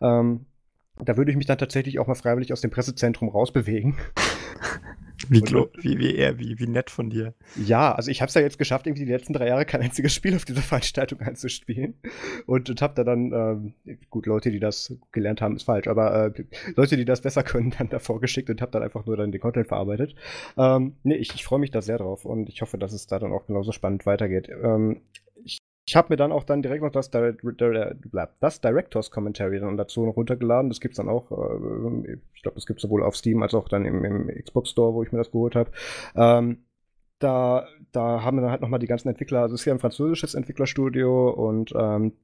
Ähm, 0.00 0.46
da 1.02 1.16
würde 1.16 1.30
ich 1.30 1.36
mich 1.36 1.46
dann 1.46 1.58
tatsächlich 1.58 1.98
auch 1.98 2.06
mal 2.06 2.14
freiwillig 2.14 2.52
aus 2.52 2.60
dem 2.60 2.70
Pressezentrum 2.70 3.28
rausbewegen. 3.28 3.96
Wie, 5.28 5.42
wie, 5.42 5.98
wie, 5.98 6.14
eher, 6.14 6.38
wie, 6.38 6.58
wie 6.58 6.66
nett 6.66 6.90
von 6.90 7.10
dir. 7.10 7.34
Ja, 7.56 7.94
also 7.94 8.10
ich 8.10 8.20
habe 8.20 8.28
es 8.28 8.34
ja 8.34 8.40
jetzt 8.40 8.58
geschafft, 8.58 8.86
irgendwie 8.86 9.04
die 9.04 9.12
letzten 9.12 9.32
drei 9.32 9.48
Jahre 9.48 9.64
kein 9.64 9.82
einziges 9.82 10.14
Spiel 10.14 10.34
auf 10.34 10.44
dieser 10.44 10.62
Veranstaltung 10.62 11.20
einzuspielen. 11.20 11.94
Und, 12.46 12.70
und 12.70 12.82
habe 12.82 12.94
da 12.94 13.04
dann, 13.04 13.32
ähm, 13.86 13.98
gut, 14.10 14.26
Leute, 14.26 14.50
die 14.50 14.60
das 14.60 14.94
gelernt 15.12 15.40
haben, 15.40 15.56
ist 15.56 15.64
falsch, 15.64 15.88
aber 15.88 16.32
äh, 16.34 16.44
Leute, 16.76 16.96
die 16.96 17.04
das 17.04 17.20
besser 17.20 17.42
können, 17.44 17.74
dann 17.76 17.88
davor 17.88 18.20
geschickt 18.20 18.50
und 18.50 18.60
habe 18.60 18.72
dann 18.72 18.82
einfach 18.82 19.06
nur 19.06 19.16
dann 19.16 19.32
den 19.32 19.40
Content 19.40 19.68
verarbeitet. 19.68 20.14
Ähm, 20.56 20.96
nee, 21.02 21.16
ich, 21.16 21.34
ich 21.34 21.44
freue 21.44 21.58
mich 21.58 21.70
da 21.70 21.82
sehr 21.82 21.98
drauf 21.98 22.24
und 22.24 22.48
ich 22.48 22.62
hoffe, 22.62 22.78
dass 22.78 22.92
es 22.92 23.06
da 23.06 23.18
dann 23.18 23.32
auch 23.32 23.46
genauso 23.46 23.72
spannend 23.72 24.06
weitergeht. 24.06 24.48
Ähm, 24.48 25.02
ich 25.44 25.58
habe 25.96 26.08
mir 26.10 26.16
dann 26.16 26.32
auch 26.32 26.44
dann 26.44 26.62
direkt 26.62 26.82
noch 26.82 26.90
das, 26.90 27.10
das 27.10 28.60
Directors 28.60 29.10
Commentary 29.10 29.60
dann 29.60 29.76
dazu 29.76 30.04
noch 30.04 30.16
runtergeladen. 30.16 30.70
Das 30.70 30.80
gibt 30.80 30.92
es 30.92 30.96
dann 30.96 31.08
auch, 31.08 31.30
äh, 31.30 32.18
ich 32.34 32.42
glaube, 32.42 32.56
das 32.56 32.66
gibt 32.66 32.80
sowohl 32.80 33.02
auf 33.02 33.16
Steam 33.16 33.42
als 33.42 33.54
auch 33.54 33.68
dann 33.68 33.84
im, 33.84 34.04
im 34.04 34.28
Xbox 34.28 34.70
Store, 34.70 34.94
wo 34.94 35.02
ich 35.02 35.12
mir 35.12 35.18
das 35.18 35.30
geholt 35.30 35.56
habe. 35.56 35.70
Ähm, 36.14 36.64
da, 37.18 37.66
da 37.92 38.22
haben 38.22 38.38
wir 38.38 38.42
dann 38.42 38.50
halt 38.50 38.62
nochmal 38.62 38.80
die 38.80 38.86
ganzen 38.86 39.08
Entwickler, 39.08 39.42
also 39.42 39.54
es 39.54 39.62
ist 39.62 39.64
ja 39.66 39.74
ein 39.74 39.78
französisches 39.78 40.34
Entwicklerstudio 40.34 41.30
und 41.30 41.72
ähm, 41.76 42.14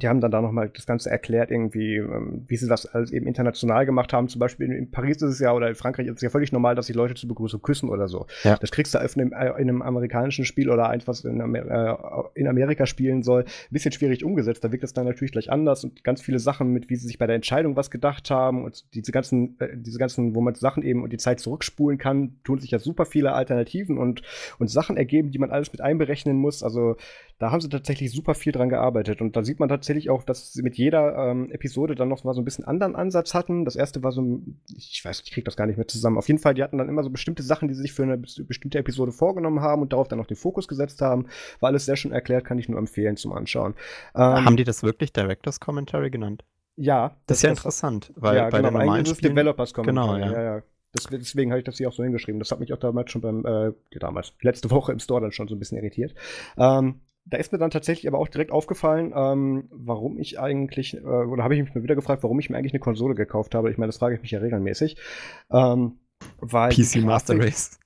die 0.00 0.08
haben 0.08 0.20
dann 0.20 0.30
da 0.30 0.40
nochmal 0.40 0.70
das 0.70 0.86
Ganze 0.86 1.10
erklärt, 1.10 1.50
irgendwie, 1.50 1.96
ähm, 1.96 2.44
wie 2.46 2.56
sie 2.56 2.68
das 2.68 2.86
alles 2.86 3.12
eben 3.12 3.26
international 3.26 3.86
gemacht 3.86 4.12
haben. 4.12 4.28
Zum 4.28 4.38
Beispiel 4.38 4.70
in 4.70 4.90
Paris 4.90 5.16
ist 5.16 5.34
es 5.34 5.38
ja 5.38 5.52
oder 5.52 5.68
in 5.68 5.74
Frankreich 5.74 6.06
ist 6.06 6.16
es 6.16 6.22
ja 6.22 6.30
völlig 6.30 6.52
normal, 6.52 6.74
dass 6.74 6.86
sich 6.86 6.96
Leute 6.96 7.14
zur 7.14 7.28
Begrüßung 7.28 7.62
küssen 7.62 7.88
oder 7.88 8.08
so. 8.08 8.26
Ja. 8.42 8.56
Das 8.56 8.70
kriegst 8.70 8.94
du 8.94 8.98
in 8.98 9.32
einem, 9.32 9.32
in 9.32 9.68
einem 9.68 9.82
amerikanischen 9.82 10.44
Spiel 10.44 10.70
oder 10.70 10.88
eins, 10.88 11.06
was 11.06 11.24
in, 11.24 11.40
Amer 11.40 12.30
äh, 12.34 12.40
in, 12.40 12.48
Amerika 12.48 12.86
spielen 12.86 13.22
soll, 13.22 13.42
ein 13.42 13.70
bisschen 13.70 13.92
schwierig 13.92 14.24
umgesetzt. 14.24 14.64
Da 14.64 14.72
wirkt 14.72 14.84
es 14.84 14.92
dann 14.92 15.06
natürlich 15.06 15.32
gleich 15.32 15.50
anders 15.50 15.84
und 15.84 16.04
ganz 16.04 16.20
viele 16.20 16.38
Sachen 16.38 16.72
mit, 16.72 16.90
wie 16.90 16.96
sie 16.96 17.06
sich 17.06 17.18
bei 17.18 17.26
der 17.26 17.36
Entscheidung 17.36 17.76
was 17.76 17.90
gedacht 17.90 18.30
haben 18.30 18.64
und 18.64 18.84
diese 18.94 19.12
ganzen, 19.12 19.58
äh, 19.60 19.68
diese 19.76 19.98
ganzen, 19.98 20.34
wo 20.34 20.40
man 20.40 20.54
Sachen 20.54 20.82
eben 20.82 21.02
und 21.02 21.12
die 21.12 21.18
Zeit 21.18 21.40
zurückspulen 21.40 21.98
kann, 21.98 22.36
tun 22.44 22.58
sich 22.58 22.70
ja 22.70 22.78
super 22.78 23.06
viele 23.06 23.32
Alternativen 23.32 23.98
und, 23.98 24.22
und 24.58 24.68
Sachen 24.68 24.96
ergeben, 24.96 25.30
die 25.30 25.38
man 25.38 25.50
alles 25.50 25.72
mit 25.72 25.80
einberechnen 25.80 26.36
muss. 26.36 26.62
Also 26.62 26.96
da 27.38 27.50
haben 27.50 27.60
sie 27.60 27.68
tatsächlich 27.68 28.12
super 28.12 28.34
viel 28.34 28.52
dran 28.52 28.68
gearbeitet 28.68 29.20
und 29.20 29.36
da 29.36 29.44
sieht 29.44 29.60
man 29.60 29.68
tatsächlich 29.68 29.83
auch, 30.10 30.22
dass 30.22 30.52
sie 30.52 30.62
mit 30.62 30.76
jeder 30.76 31.16
ähm, 31.16 31.50
Episode 31.50 31.94
dann 31.94 32.08
noch 32.08 32.24
mal 32.24 32.34
so 32.34 32.40
ein 32.40 32.44
bisschen 32.44 32.64
anderen 32.64 32.96
Ansatz 32.96 33.34
hatten. 33.34 33.64
Das 33.64 33.76
erste 33.76 34.02
war 34.02 34.12
so, 34.12 34.40
ich 34.76 35.04
weiß, 35.04 35.22
ich 35.24 35.32
krieg 35.32 35.44
das 35.44 35.56
gar 35.56 35.66
nicht 35.66 35.76
mehr 35.76 35.88
zusammen. 35.88 36.18
Auf 36.18 36.28
jeden 36.28 36.40
Fall, 36.40 36.54
die 36.54 36.62
hatten 36.62 36.78
dann 36.78 36.88
immer 36.88 37.02
so 37.02 37.10
bestimmte 37.10 37.42
Sachen, 37.42 37.68
die 37.68 37.74
sie 37.74 37.82
sich 37.82 37.92
für 37.92 38.02
eine 38.02 38.18
bestimmte 38.18 38.78
Episode 38.78 39.12
vorgenommen 39.12 39.60
haben 39.60 39.82
und 39.82 39.92
darauf 39.92 40.08
dann 40.08 40.18
noch 40.18 40.26
den 40.26 40.36
Fokus 40.36 40.68
gesetzt 40.68 41.00
haben. 41.00 41.26
War 41.60 41.68
alles 41.68 41.84
sehr 41.84 41.96
schön 41.96 42.12
erklärt, 42.12 42.44
kann 42.44 42.58
ich 42.58 42.68
nur 42.68 42.78
empfehlen 42.78 43.16
zum 43.16 43.32
Anschauen. 43.32 43.74
Ähm, 44.14 44.44
haben 44.44 44.56
die 44.56 44.64
das 44.64 44.82
wirklich 44.82 45.12
Directors 45.12 45.60
Commentary 45.60 46.10
genannt? 46.10 46.44
Ja. 46.76 47.08
Das, 47.08 47.16
das 47.26 47.36
ist 47.38 47.42
ja 47.42 47.50
das, 47.50 47.58
interessant, 47.58 48.12
weil 48.16 48.36
ja, 48.36 48.44
bei 48.48 48.58
genau, 48.58 48.70
den 48.70 48.78
normalen 48.78 49.06
Spielen, 49.06 49.34
Developers 49.34 49.74
Commentary. 49.74 50.20
Genau, 50.20 50.32
ja. 50.32 50.42
ja, 50.42 50.56
ja. 50.56 50.62
Das, 50.92 51.06
deswegen 51.06 51.50
habe 51.50 51.58
ich 51.58 51.64
das 51.64 51.76
hier 51.76 51.88
auch 51.88 51.92
so 51.92 52.04
hingeschrieben. 52.04 52.38
Das 52.38 52.52
hat 52.52 52.60
mich 52.60 52.72
auch 52.72 52.78
damals 52.78 53.10
schon 53.10 53.20
beim, 53.20 53.44
äh, 53.44 53.72
damals, 53.98 54.32
letzte 54.40 54.70
Woche 54.70 54.92
im 54.92 55.00
Store 55.00 55.20
dann 55.20 55.32
schon 55.32 55.48
so 55.48 55.56
ein 55.56 55.58
bisschen 55.58 55.76
irritiert. 55.78 56.14
Ähm, 56.56 57.00
da 57.26 57.38
ist 57.38 57.52
mir 57.52 57.58
dann 57.58 57.70
tatsächlich 57.70 58.06
aber 58.06 58.18
auch 58.18 58.28
direkt 58.28 58.50
aufgefallen, 58.50 59.12
ähm, 59.16 59.68
warum 59.70 60.18
ich 60.18 60.38
eigentlich, 60.38 60.96
äh, 60.96 61.00
oder 61.00 61.42
habe 61.42 61.54
ich 61.54 61.62
mich 61.62 61.74
mal 61.74 61.82
wieder 61.82 61.94
gefragt, 61.94 62.22
warum 62.22 62.38
ich 62.38 62.50
mir 62.50 62.56
eigentlich 62.56 62.72
eine 62.72 62.80
Konsole 62.80 63.14
gekauft 63.14 63.54
habe. 63.54 63.70
Ich 63.70 63.78
meine, 63.78 63.88
das 63.88 63.98
frage 63.98 64.16
ich 64.16 64.22
mich 64.22 64.30
ja 64.30 64.40
regelmäßig. 64.40 64.96
Ähm, 65.50 65.98
weil 66.40 66.70
PC 66.70 67.02
Master 67.02 67.38
Race 67.38 67.78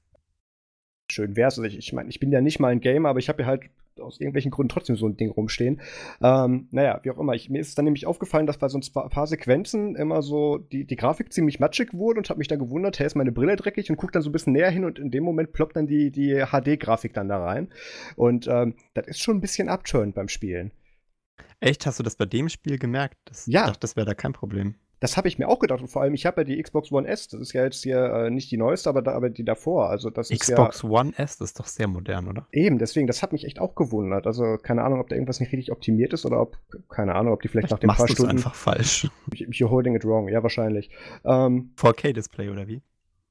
schön 1.12 1.36
wäre 1.36 1.46
Also 1.46 1.62
ich, 1.64 1.76
ich 1.78 1.92
meine, 1.92 2.08
ich 2.08 2.20
bin 2.20 2.30
ja 2.30 2.40
nicht 2.40 2.60
mal 2.60 2.68
ein 2.68 2.80
Gamer, 2.80 3.08
aber 3.08 3.18
ich 3.18 3.28
habe 3.28 3.42
ja 3.42 3.48
halt 3.48 3.62
aus 4.00 4.20
irgendwelchen 4.20 4.50
Gründen 4.50 4.70
trotzdem 4.70 4.96
so 4.96 5.06
ein 5.06 5.16
Ding 5.16 5.30
rumstehen. 5.30 5.80
Ähm, 6.22 6.68
naja, 6.70 7.00
wie 7.02 7.10
auch 7.10 7.18
immer. 7.18 7.34
Ich, 7.34 7.50
mir 7.50 7.60
ist 7.60 7.76
dann 7.78 7.84
nämlich 7.84 8.06
aufgefallen, 8.06 8.46
dass 8.46 8.58
bei 8.58 8.68
so 8.68 8.78
ein 8.78 9.10
paar 9.10 9.26
Sequenzen 9.26 9.96
immer 9.96 10.22
so 10.22 10.58
die, 10.58 10.84
die 10.84 10.96
Grafik 10.96 11.32
ziemlich 11.32 11.60
matschig 11.60 11.94
wurde 11.94 12.18
und 12.18 12.30
habe 12.30 12.38
mich 12.38 12.48
da 12.48 12.56
gewundert, 12.56 12.98
hey, 12.98 13.06
ist 13.06 13.16
meine 13.16 13.32
Brille 13.32 13.56
dreckig 13.56 13.90
und 13.90 13.96
guck 13.96 14.12
dann 14.12 14.22
so 14.22 14.30
ein 14.30 14.32
bisschen 14.32 14.52
näher 14.52 14.70
hin 14.70 14.84
und 14.84 14.98
in 14.98 15.10
dem 15.10 15.24
Moment 15.24 15.52
ploppt 15.52 15.76
dann 15.76 15.86
die, 15.86 16.10
die 16.10 16.44
HD-Grafik 16.44 17.14
dann 17.14 17.28
da 17.28 17.38
rein. 17.44 17.68
Und 18.16 18.46
ähm, 18.48 18.74
das 18.94 19.06
ist 19.06 19.20
schon 19.20 19.38
ein 19.38 19.40
bisschen 19.40 19.68
abturned 19.68 20.14
beim 20.14 20.28
Spielen. 20.28 20.72
Echt? 21.60 21.86
Hast 21.86 21.98
du 21.98 22.02
das 22.02 22.16
bei 22.16 22.26
dem 22.26 22.48
Spiel 22.48 22.78
gemerkt? 22.78 23.16
Das, 23.24 23.46
ja. 23.46 23.62
Ich 23.62 23.66
dachte, 23.66 23.80
das 23.80 23.96
wäre 23.96 24.06
da 24.06 24.14
kein 24.14 24.32
Problem. 24.32 24.76
Das 25.00 25.16
habe 25.16 25.28
ich 25.28 25.38
mir 25.38 25.48
auch 25.48 25.58
gedacht 25.58 25.80
und 25.80 25.88
vor 25.88 26.02
allem, 26.02 26.14
ich 26.14 26.26
habe 26.26 26.40
ja 26.40 26.44
die 26.44 26.60
Xbox 26.62 26.90
One 26.90 27.06
S, 27.06 27.28
das 27.28 27.40
ist 27.40 27.52
ja 27.52 27.64
jetzt 27.64 27.82
hier 27.82 28.04
äh, 28.04 28.30
nicht 28.30 28.50
die 28.50 28.56
neueste, 28.56 28.88
aber, 28.88 29.02
da, 29.02 29.12
aber 29.12 29.30
die 29.30 29.44
davor. 29.44 29.90
Also 29.90 30.10
das 30.10 30.28
Xbox 30.30 30.76
ist 30.76 30.82
ja, 30.82 30.88
One 30.88 31.12
S, 31.16 31.38
das 31.38 31.50
ist 31.50 31.60
doch 31.60 31.66
sehr 31.66 31.88
modern, 31.88 32.28
oder? 32.28 32.46
Eben, 32.52 32.78
deswegen, 32.78 33.06
das 33.06 33.22
hat 33.22 33.32
mich 33.32 33.44
echt 33.44 33.60
auch 33.60 33.74
gewundert. 33.74 34.26
Also 34.26 34.56
keine 34.58 34.82
Ahnung, 34.82 35.00
ob 35.00 35.08
da 35.08 35.14
irgendwas 35.14 35.40
nicht 35.40 35.52
richtig 35.52 35.70
optimiert 35.72 36.12
ist 36.12 36.26
oder 36.26 36.40
ob, 36.40 36.58
keine 36.88 37.14
Ahnung, 37.14 37.32
ob 37.32 37.42
die 37.42 37.48
vielleicht, 37.48 37.68
vielleicht 37.68 37.84
nach 37.84 37.96
paar 37.96 38.08
Stunden. 38.08 38.32
einfach 38.32 38.54
falsch. 38.54 39.08
You're 39.30 39.70
holding 39.70 39.94
it 39.94 40.04
wrong, 40.04 40.28
ja, 40.28 40.42
wahrscheinlich. 40.42 40.90
Ähm, 41.24 41.72
4K-Display 41.76 42.50
oder 42.50 42.66
wie? 42.66 42.82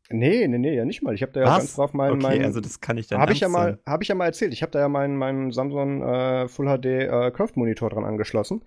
Nee, 0.10 0.48
nee, 0.48 0.58
nee, 0.58 0.74
ja 0.74 0.86
nicht 0.86 1.04
mal. 1.04 1.14
Ich 1.14 1.22
habe 1.22 1.34
da 1.34 1.42
ja 1.42 1.48
Was? 1.48 1.58
ganz 1.58 1.76
drauf 1.76 1.94
meinen. 1.94 2.14
Okay, 2.14 2.38
mein, 2.38 2.46
also 2.46 2.62
das 2.62 2.80
kann 2.80 2.98
ich 2.98 3.08
dann 3.08 3.20
Habe 3.20 3.34
ich 3.34 3.42
ja 3.42 3.50
mal, 3.50 3.80
habe 3.86 4.04
ich 4.04 4.10
ja 4.10 4.16
mal 4.16 4.26
erzählt. 4.26 4.54
Ich 4.54 4.62
habe 4.62 4.72
da 4.72 4.80
ja 4.80 4.88
meinen, 4.88 5.18
meinen 5.18 5.52
Samsung 5.52 6.02
äh, 6.02 6.48
Full 6.48 6.68
HD 6.68 6.86
äh, 6.86 7.32
Curved 7.32 7.58
Monitor 7.58 7.90
dran 7.90 8.06
angeschlossen. 8.06 8.62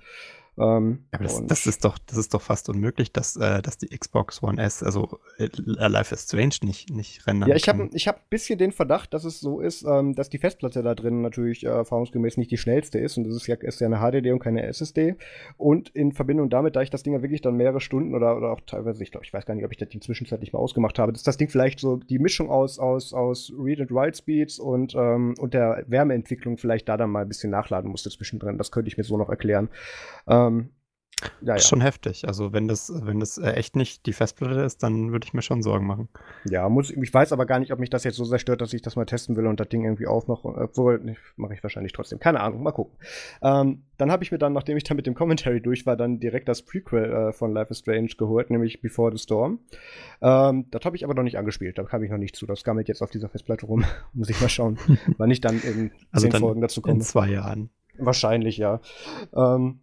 Ähm, 0.60 1.04
aber 1.10 1.24
das, 1.24 1.46
das, 1.46 1.66
ist 1.66 1.84
doch, 1.84 1.98
das 1.98 2.18
ist 2.18 2.34
doch 2.34 2.42
fast 2.42 2.68
unmöglich, 2.68 3.12
dass, 3.12 3.36
äh, 3.36 3.62
dass 3.62 3.78
die 3.78 3.88
Xbox 3.88 4.42
One 4.42 4.62
S, 4.62 4.82
also 4.82 5.18
äh, 5.38 5.48
Life 5.56 6.14
is 6.14 6.24
Strange, 6.24 6.56
nicht, 6.62 6.90
nicht 6.90 7.26
rendern 7.26 7.48
Ja, 7.48 7.56
ich 7.56 7.68
habe 7.68 7.88
ich 7.94 8.06
hab 8.06 8.16
ein 8.16 8.28
bisschen 8.28 8.58
den 8.58 8.72
Verdacht, 8.72 9.14
dass 9.14 9.24
es 9.24 9.40
so 9.40 9.60
ist, 9.60 9.84
ähm, 9.84 10.14
dass 10.14 10.28
die 10.28 10.36
Festplatte 10.38 10.82
da 10.82 10.94
drin 10.94 11.22
natürlich 11.22 11.64
äh, 11.64 11.68
erfahrungsgemäß 11.68 12.36
nicht 12.36 12.50
die 12.50 12.58
schnellste 12.58 12.98
ist 12.98 13.16
und 13.16 13.24
das 13.24 13.34
ist 13.34 13.46
ja, 13.46 13.56
ist 13.56 13.80
ja 13.80 13.86
eine 13.86 14.00
HDD 14.00 14.32
und 14.32 14.40
keine 14.40 14.62
SSD. 14.64 15.16
Und 15.56 15.88
in 15.90 16.12
Verbindung 16.12 16.50
damit, 16.50 16.76
da 16.76 16.82
ich 16.82 16.90
das 16.90 17.02
Ding 17.02 17.14
ja 17.14 17.22
wirklich 17.22 17.40
dann 17.40 17.56
mehrere 17.56 17.80
Stunden 17.80 18.14
oder, 18.14 18.36
oder 18.36 18.50
auch 18.50 18.60
teilweise, 18.66 19.02
ich 19.02 19.10
glaube, 19.10 19.24
ich 19.24 19.32
weiß 19.32 19.46
gar 19.46 19.54
nicht, 19.54 19.64
ob 19.64 19.72
ich 19.72 19.78
das 19.78 19.88
Ding 19.88 20.02
zwischenzeitlich 20.02 20.52
mal 20.52 20.58
ausgemacht 20.58 20.98
habe, 20.98 21.12
dass 21.12 21.22
das 21.22 21.38
Ding 21.38 21.48
vielleicht 21.48 21.80
so 21.80 21.96
die 21.96 22.18
Mischung 22.18 22.50
aus, 22.50 22.78
aus, 22.78 23.14
aus 23.14 23.50
Read 23.58 23.80
and 23.80 23.90
Write 23.90 24.18
Speeds 24.18 24.58
und, 24.58 24.94
ähm, 24.94 25.34
und 25.38 25.54
der 25.54 25.84
Wärmeentwicklung 25.86 26.58
vielleicht 26.58 26.88
da 26.88 26.98
dann 26.98 27.10
mal 27.10 27.22
ein 27.22 27.28
bisschen 27.28 27.50
nachladen 27.50 27.90
musste 27.90 28.10
zwischendrin. 28.10 28.58
Das 28.58 28.70
könnte 28.70 28.88
ich 28.88 28.98
mir 28.98 29.04
so 29.04 29.16
noch 29.16 29.30
erklären. 29.30 29.70
Ähm, 30.28 30.49
ja, 31.42 31.54
ja. 31.54 31.58
Schon 31.58 31.80
heftig. 31.80 32.26
Also 32.26 32.52
wenn 32.52 32.68
das, 32.68 32.92
wenn 32.94 33.20
das 33.20 33.38
äh, 33.38 33.52
echt 33.52 33.76
nicht 33.76 34.06
die 34.06 34.12
Festplatte 34.12 34.60
ist, 34.60 34.82
dann 34.82 35.12
würde 35.12 35.26
ich 35.26 35.34
mir 35.34 35.42
schon 35.42 35.62
Sorgen 35.62 35.86
machen. 35.86 36.08
Ja, 36.44 36.68
muss, 36.68 36.90
ich 36.90 37.12
weiß 37.12 37.32
aber 37.32 37.46
gar 37.46 37.58
nicht, 37.58 37.72
ob 37.72 37.78
mich 37.78 37.90
das 37.90 38.04
jetzt 38.04 38.16
so 38.16 38.24
sehr 38.24 38.38
stört, 38.38 38.60
dass 38.60 38.72
ich 38.72 38.82
das 38.82 38.96
mal 38.96 39.04
testen 39.04 39.36
will 39.36 39.46
und 39.46 39.60
das 39.60 39.68
Ding 39.68 39.84
irgendwie 39.84 40.06
aufmache. 40.06 40.48
Obwohl, 40.48 41.16
mache 41.36 41.54
ich 41.54 41.62
wahrscheinlich 41.62 41.92
trotzdem. 41.92 42.18
Keine 42.18 42.40
Ahnung, 42.40 42.62
mal 42.62 42.72
gucken. 42.72 42.96
Ähm, 43.42 43.82
dann 43.98 44.10
habe 44.10 44.24
ich 44.24 44.32
mir 44.32 44.38
dann, 44.38 44.52
nachdem 44.52 44.76
ich 44.76 44.84
dann 44.84 44.96
mit 44.96 45.06
dem 45.06 45.14
Commentary 45.14 45.60
durch 45.60 45.84
war, 45.84 45.96
dann 45.96 46.20
direkt 46.20 46.48
das 46.48 46.62
Prequel 46.62 47.04
äh, 47.04 47.32
von 47.32 47.52
Life 47.52 47.70
is 47.70 47.80
Strange 47.80 48.10
geholt, 48.16 48.50
nämlich 48.50 48.80
Before 48.80 49.12
the 49.12 49.22
Storm. 49.22 49.60
Ähm, 50.22 50.66
das 50.70 50.84
habe 50.84 50.96
ich 50.96 51.04
aber 51.04 51.14
noch 51.14 51.22
nicht 51.22 51.36
angespielt, 51.36 51.76
da 51.78 51.84
kam 51.84 52.02
ich 52.02 52.10
noch 52.10 52.18
nicht 52.18 52.36
zu. 52.36 52.46
Das 52.46 52.64
gammelt 52.64 52.88
jetzt 52.88 53.02
auf 53.02 53.10
dieser 53.10 53.28
Festplatte 53.28 53.66
rum. 53.66 53.84
muss 54.14 54.30
ich 54.30 54.40
mal 54.40 54.48
schauen, 54.48 54.78
wann 55.18 55.30
ich 55.30 55.40
dann 55.40 55.60
in 55.60 55.90
also 56.12 56.28
zehn 56.28 56.40
Folgen 56.40 56.60
dazu 56.60 56.80
komme. 56.80 56.94
In 56.94 57.00
zwei 57.02 57.28
Jahren. 57.28 57.70
Wahrscheinlich, 57.98 58.56
ja. 58.56 58.80
Ähm, 59.34 59.80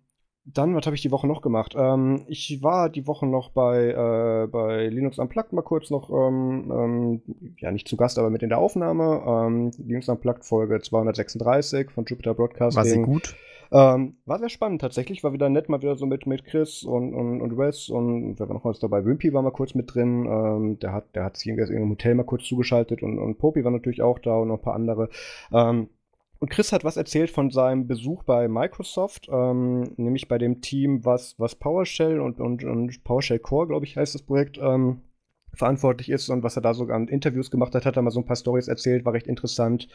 dann, 0.54 0.75
was 0.75 0.86
habe 0.86 0.96
ich 0.96 1.01
die 1.01 1.12
Woche 1.12 1.27
noch 1.27 1.42
gemacht? 1.42 1.75
Ähm, 1.77 2.24
ich 2.27 2.63
war 2.63 2.89
die 2.89 3.06
Woche 3.06 3.25
noch 3.25 3.50
bei, 3.50 3.89
äh, 3.89 4.48
bei 4.48 4.88
Linux 4.88 5.20
Unplugged 5.20 5.54
mal 5.54 5.62
kurz 5.62 5.89
noch, 5.89 6.10
ähm, 6.10 6.72
ähm, 6.72 7.22
ja 7.58 7.72
nicht 7.72 7.88
zu 7.88 7.98
Gast, 7.98 8.18
aber 8.18 8.30
mit 8.30 8.44
in 8.44 8.50
der 8.50 8.60
Aufnahme. 8.60 9.24
Ähm, 9.27 9.72
Linux 9.77 10.08
Unplugged 10.08 10.46
Folge 10.46 10.80
236 10.80 11.92
von 11.92 12.06
Jupiter 12.06 12.34
Broadcasting. 12.34 12.77
War 12.77 12.86
sie 12.86 13.01
gut? 13.01 13.36
Ähm, 13.72 14.16
war 14.25 14.39
sehr 14.39 14.50
spannend 14.50 14.80
tatsächlich, 14.80 15.24
war 15.24 15.34
wieder 15.34 15.50
nett, 15.50 15.68
mal 15.68 15.82
wieder 15.82 15.98
so 15.98 16.06
mit, 16.06 16.25
mit 16.25 16.46
Chris 16.46 16.84
und, 16.84 17.13
und, 17.13 17.42
und 17.42 17.58
Wes 17.58 17.89
und 17.89 18.39
wer 18.39 18.48
war 18.48 18.56
noch 18.56 18.63
was 18.63 18.80
dabei? 18.80 19.04
Wimpy 19.04 19.34
war 19.34 19.42
mal 19.42 19.51
kurz 19.51 19.75
mit 19.75 19.94
drin, 19.94 20.25
ähm, 20.25 20.80
der 20.80 20.94
hat, 20.94 21.13
der 21.16 21.25
hat 21.25 21.36
sich 21.36 21.48
irgendwie 21.48 21.74
in 21.74 21.82
einem 21.82 21.92
Hotel 21.92 22.16
mal 22.16 22.24
kurz 22.24 22.46
zugeschaltet 22.46 23.04
und, 23.04 23.20
und 23.20 23.38
Popi 23.38 23.66
war 23.66 23.72
natürlich 23.72 24.01
auch 24.01 24.20
da 24.20 24.38
und 24.38 24.48
noch 24.48 24.60
ein 24.60 24.62
paar 24.62 24.75
andere. 24.75 25.10
Ähm, 25.51 25.89
und 26.39 26.50
Chris 26.50 26.72
hat 26.72 26.84
was 26.84 26.98
erzählt 26.98 27.29
von 27.32 27.50
seinem 27.50 27.88
Besuch 27.88 28.24
bei 28.24 28.48
Microsoft, 28.48 29.27
ähm, 29.32 29.94
nämlich 29.98 30.27
bei 30.27 30.38
dem 30.38 30.62
Team, 30.62 31.06
was, 31.06 31.36
was 31.38 31.56
PowerShell 31.56 32.20
und, 32.20 32.39
und, 32.39 32.63
und 32.63 33.03
PowerShell 33.03 33.39
Core, 33.39 33.67
glaube 33.67 33.86
ich, 33.86 33.98
heißt 33.98 34.15
das 34.15 34.24
Projekt, 34.24 34.58
ähm, 34.58 35.01
verantwortlich 35.53 36.10
ist 36.10 36.29
und 36.29 36.44
was 36.44 36.56
er 36.56 36.62
da 36.62 36.74
sogar 36.74 36.96
an 36.96 37.08
Interviews 37.08 37.51
gemacht 37.51 37.74
hat, 37.75 37.86
hat 37.86 37.96
er 37.96 38.01
mal 38.01 38.12
so 38.12 38.20
ein 38.20 38.25
paar 38.25 38.36
Stories 38.36 38.67
erzählt, 38.67 39.06
war 39.06 39.13
recht 39.13 39.27
interessant. 39.27 39.88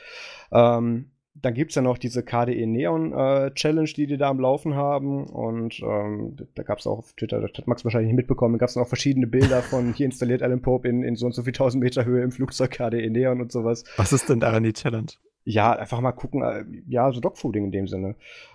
Ähm, 0.50 1.12
dann 1.34 1.54
gibt 1.54 1.70
es 1.70 1.76
ja 1.76 1.82
noch 1.82 1.96
diese 1.96 2.22
KDE 2.22 2.66
Neon 2.66 3.12
äh, 3.12 3.54
Challenge, 3.54 3.88
die 3.88 4.06
die 4.06 4.18
da 4.18 4.28
am 4.28 4.40
Laufen 4.40 4.74
haben. 4.74 5.26
Und 5.26 5.80
ähm, 5.80 6.36
da 6.54 6.62
gab 6.62 6.78
es 6.78 6.86
auch 6.86 6.98
auf 6.98 7.12
Twitter, 7.14 7.40
das 7.40 7.52
hat 7.56 7.66
Max 7.66 7.84
wahrscheinlich 7.84 8.08
nicht 8.08 8.16
mitbekommen, 8.16 8.58
gab 8.58 8.68
es 8.68 8.76
auch 8.76 8.88
verschiedene 8.88 9.26
Bilder 9.26 9.62
von 9.62 9.94
hier 9.94 10.06
installiert 10.06 10.42
Alan 10.42 10.60
Pope 10.60 10.88
in, 10.88 11.02
in 11.02 11.16
so 11.16 11.26
und 11.26 11.32
so 11.32 11.42
viel 11.42 11.54
tausend 11.54 11.82
Meter 11.82 12.04
Höhe 12.04 12.22
im 12.22 12.32
Flugzeug 12.32 12.72
KDE 12.72 13.08
Neon 13.08 13.40
und 13.40 13.50
sowas. 13.50 13.84
Was 13.96 14.12
ist 14.12 14.28
denn 14.28 14.40
daran 14.40 14.62
die 14.62 14.74
Challenge? 14.74 15.12
Ja, 15.44 15.72
einfach 15.72 16.00
mal 16.00 16.12
gucken, 16.12 16.42
äh, 16.42 16.64
ja, 16.88 17.10
so 17.12 17.20
Dogfooding 17.20 17.64
in 17.64 17.72
dem 17.72 17.88
Sinne. 17.88 18.14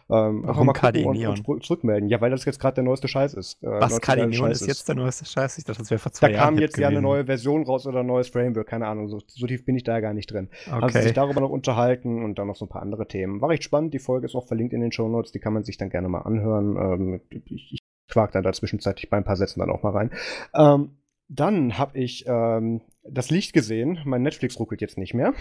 Ähm, 0.10 0.44
Warum 0.46 0.72
KD 0.72 1.06
Neon? 1.06 1.38
Und, 1.38 1.48
und 1.48 1.66
zurückmelden. 1.66 2.08
Ja, 2.10 2.22
weil 2.22 2.32
das 2.32 2.46
jetzt 2.46 2.60
gerade 2.60 2.76
der 2.76 2.86
neueste 2.86 3.10
Scheiß 3.10 3.34
ist. 3.34 3.62
Äh, 3.62 3.68
Was 3.68 4.00
KD 4.00 4.26
Neon 4.28 4.52
ist 4.52 4.66
jetzt 4.66 4.88
der 4.88 4.96
neueste 4.96 5.26
Scheiß? 5.26 5.58
Ich 5.58 5.66
dachte, 5.66 5.80
das 5.80 5.92
wäre 5.92 6.00
vor 6.00 6.14
zwei 6.14 6.28
da 6.28 6.34
Jahren. 6.34 6.46
Da 6.46 6.52
kam 6.52 6.62
jetzt 6.62 6.78
ja 6.78 6.88
eine 6.88 7.02
neue 7.02 7.26
Version 7.26 7.64
raus 7.64 7.86
oder 7.88 8.02
ein 8.02 8.06
neues 8.06 8.30
Framework, 8.30 8.68
keine 8.68 8.88
Ahnung. 8.88 9.10
So, 9.10 9.20
so 9.28 9.48
tief 9.48 9.66
bin 9.66 9.76
ich 9.76 9.84
da 9.84 9.94
ja 9.94 10.00
gar 10.00 10.14
nicht 10.14 10.32
drin. 10.32 10.50
Okay. 10.66 10.82
Haben 10.82 10.90
sie 10.90 11.02
sich 11.02 11.14
darüber 11.14 11.42
noch 11.42 11.50
unterhalten 11.50 12.24
und 12.24 12.40
dann 12.40 12.48
noch 12.48 12.56
so 12.56 12.66
ein 12.66 12.70
paar 12.70 12.82
andere 12.82 13.08
Themen. 13.08 13.42
War 13.42 13.50
recht 13.50 13.64
spannend. 13.64 13.94
Die 13.94 14.00
Folge 14.00 14.26
ist 14.26 14.36
auch 14.36 14.48
verlinkt 14.48 14.74
in 14.74 14.82
den 14.82 14.92
Show 14.94 15.10
Notes. 15.10 15.34
Die 15.34 15.40
kann 15.40 15.54
man 15.54 15.64
sich 15.64 15.78
dann 15.78 15.90
gerne 15.90 16.08
mal 16.08 16.22
anhören. 16.22 16.78
Ähm, 16.78 17.22
ich, 17.30 17.74
ich 17.74 17.80
quark 18.10 18.32
dann 18.32 18.44
da 18.44 18.54
zwischenzeitlich 18.54 19.10
bei 19.10 19.18
ein 19.18 19.26
paar 19.26 19.36
Sätzen 19.36 19.60
dann 19.60 19.70
auch 19.70 19.84
mal 19.84 19.92
rein. 19.92 20.12
Ähm, 20.56 20.92
dann 21.30 21.78
habe 21.78 21.98
ich 21.98 22.26
ähm, 22.28 22.82
das 23.04 23.30
Licht 23.30 23.54
gesehen. 23.54 24.00
Mein 24.06 24.22
Netflix 24.22 24.60
ruckelt 24.60 24.82
jetzt 24.82 24.98
nicht 24.98 25.14
mehr. 25.14 25.34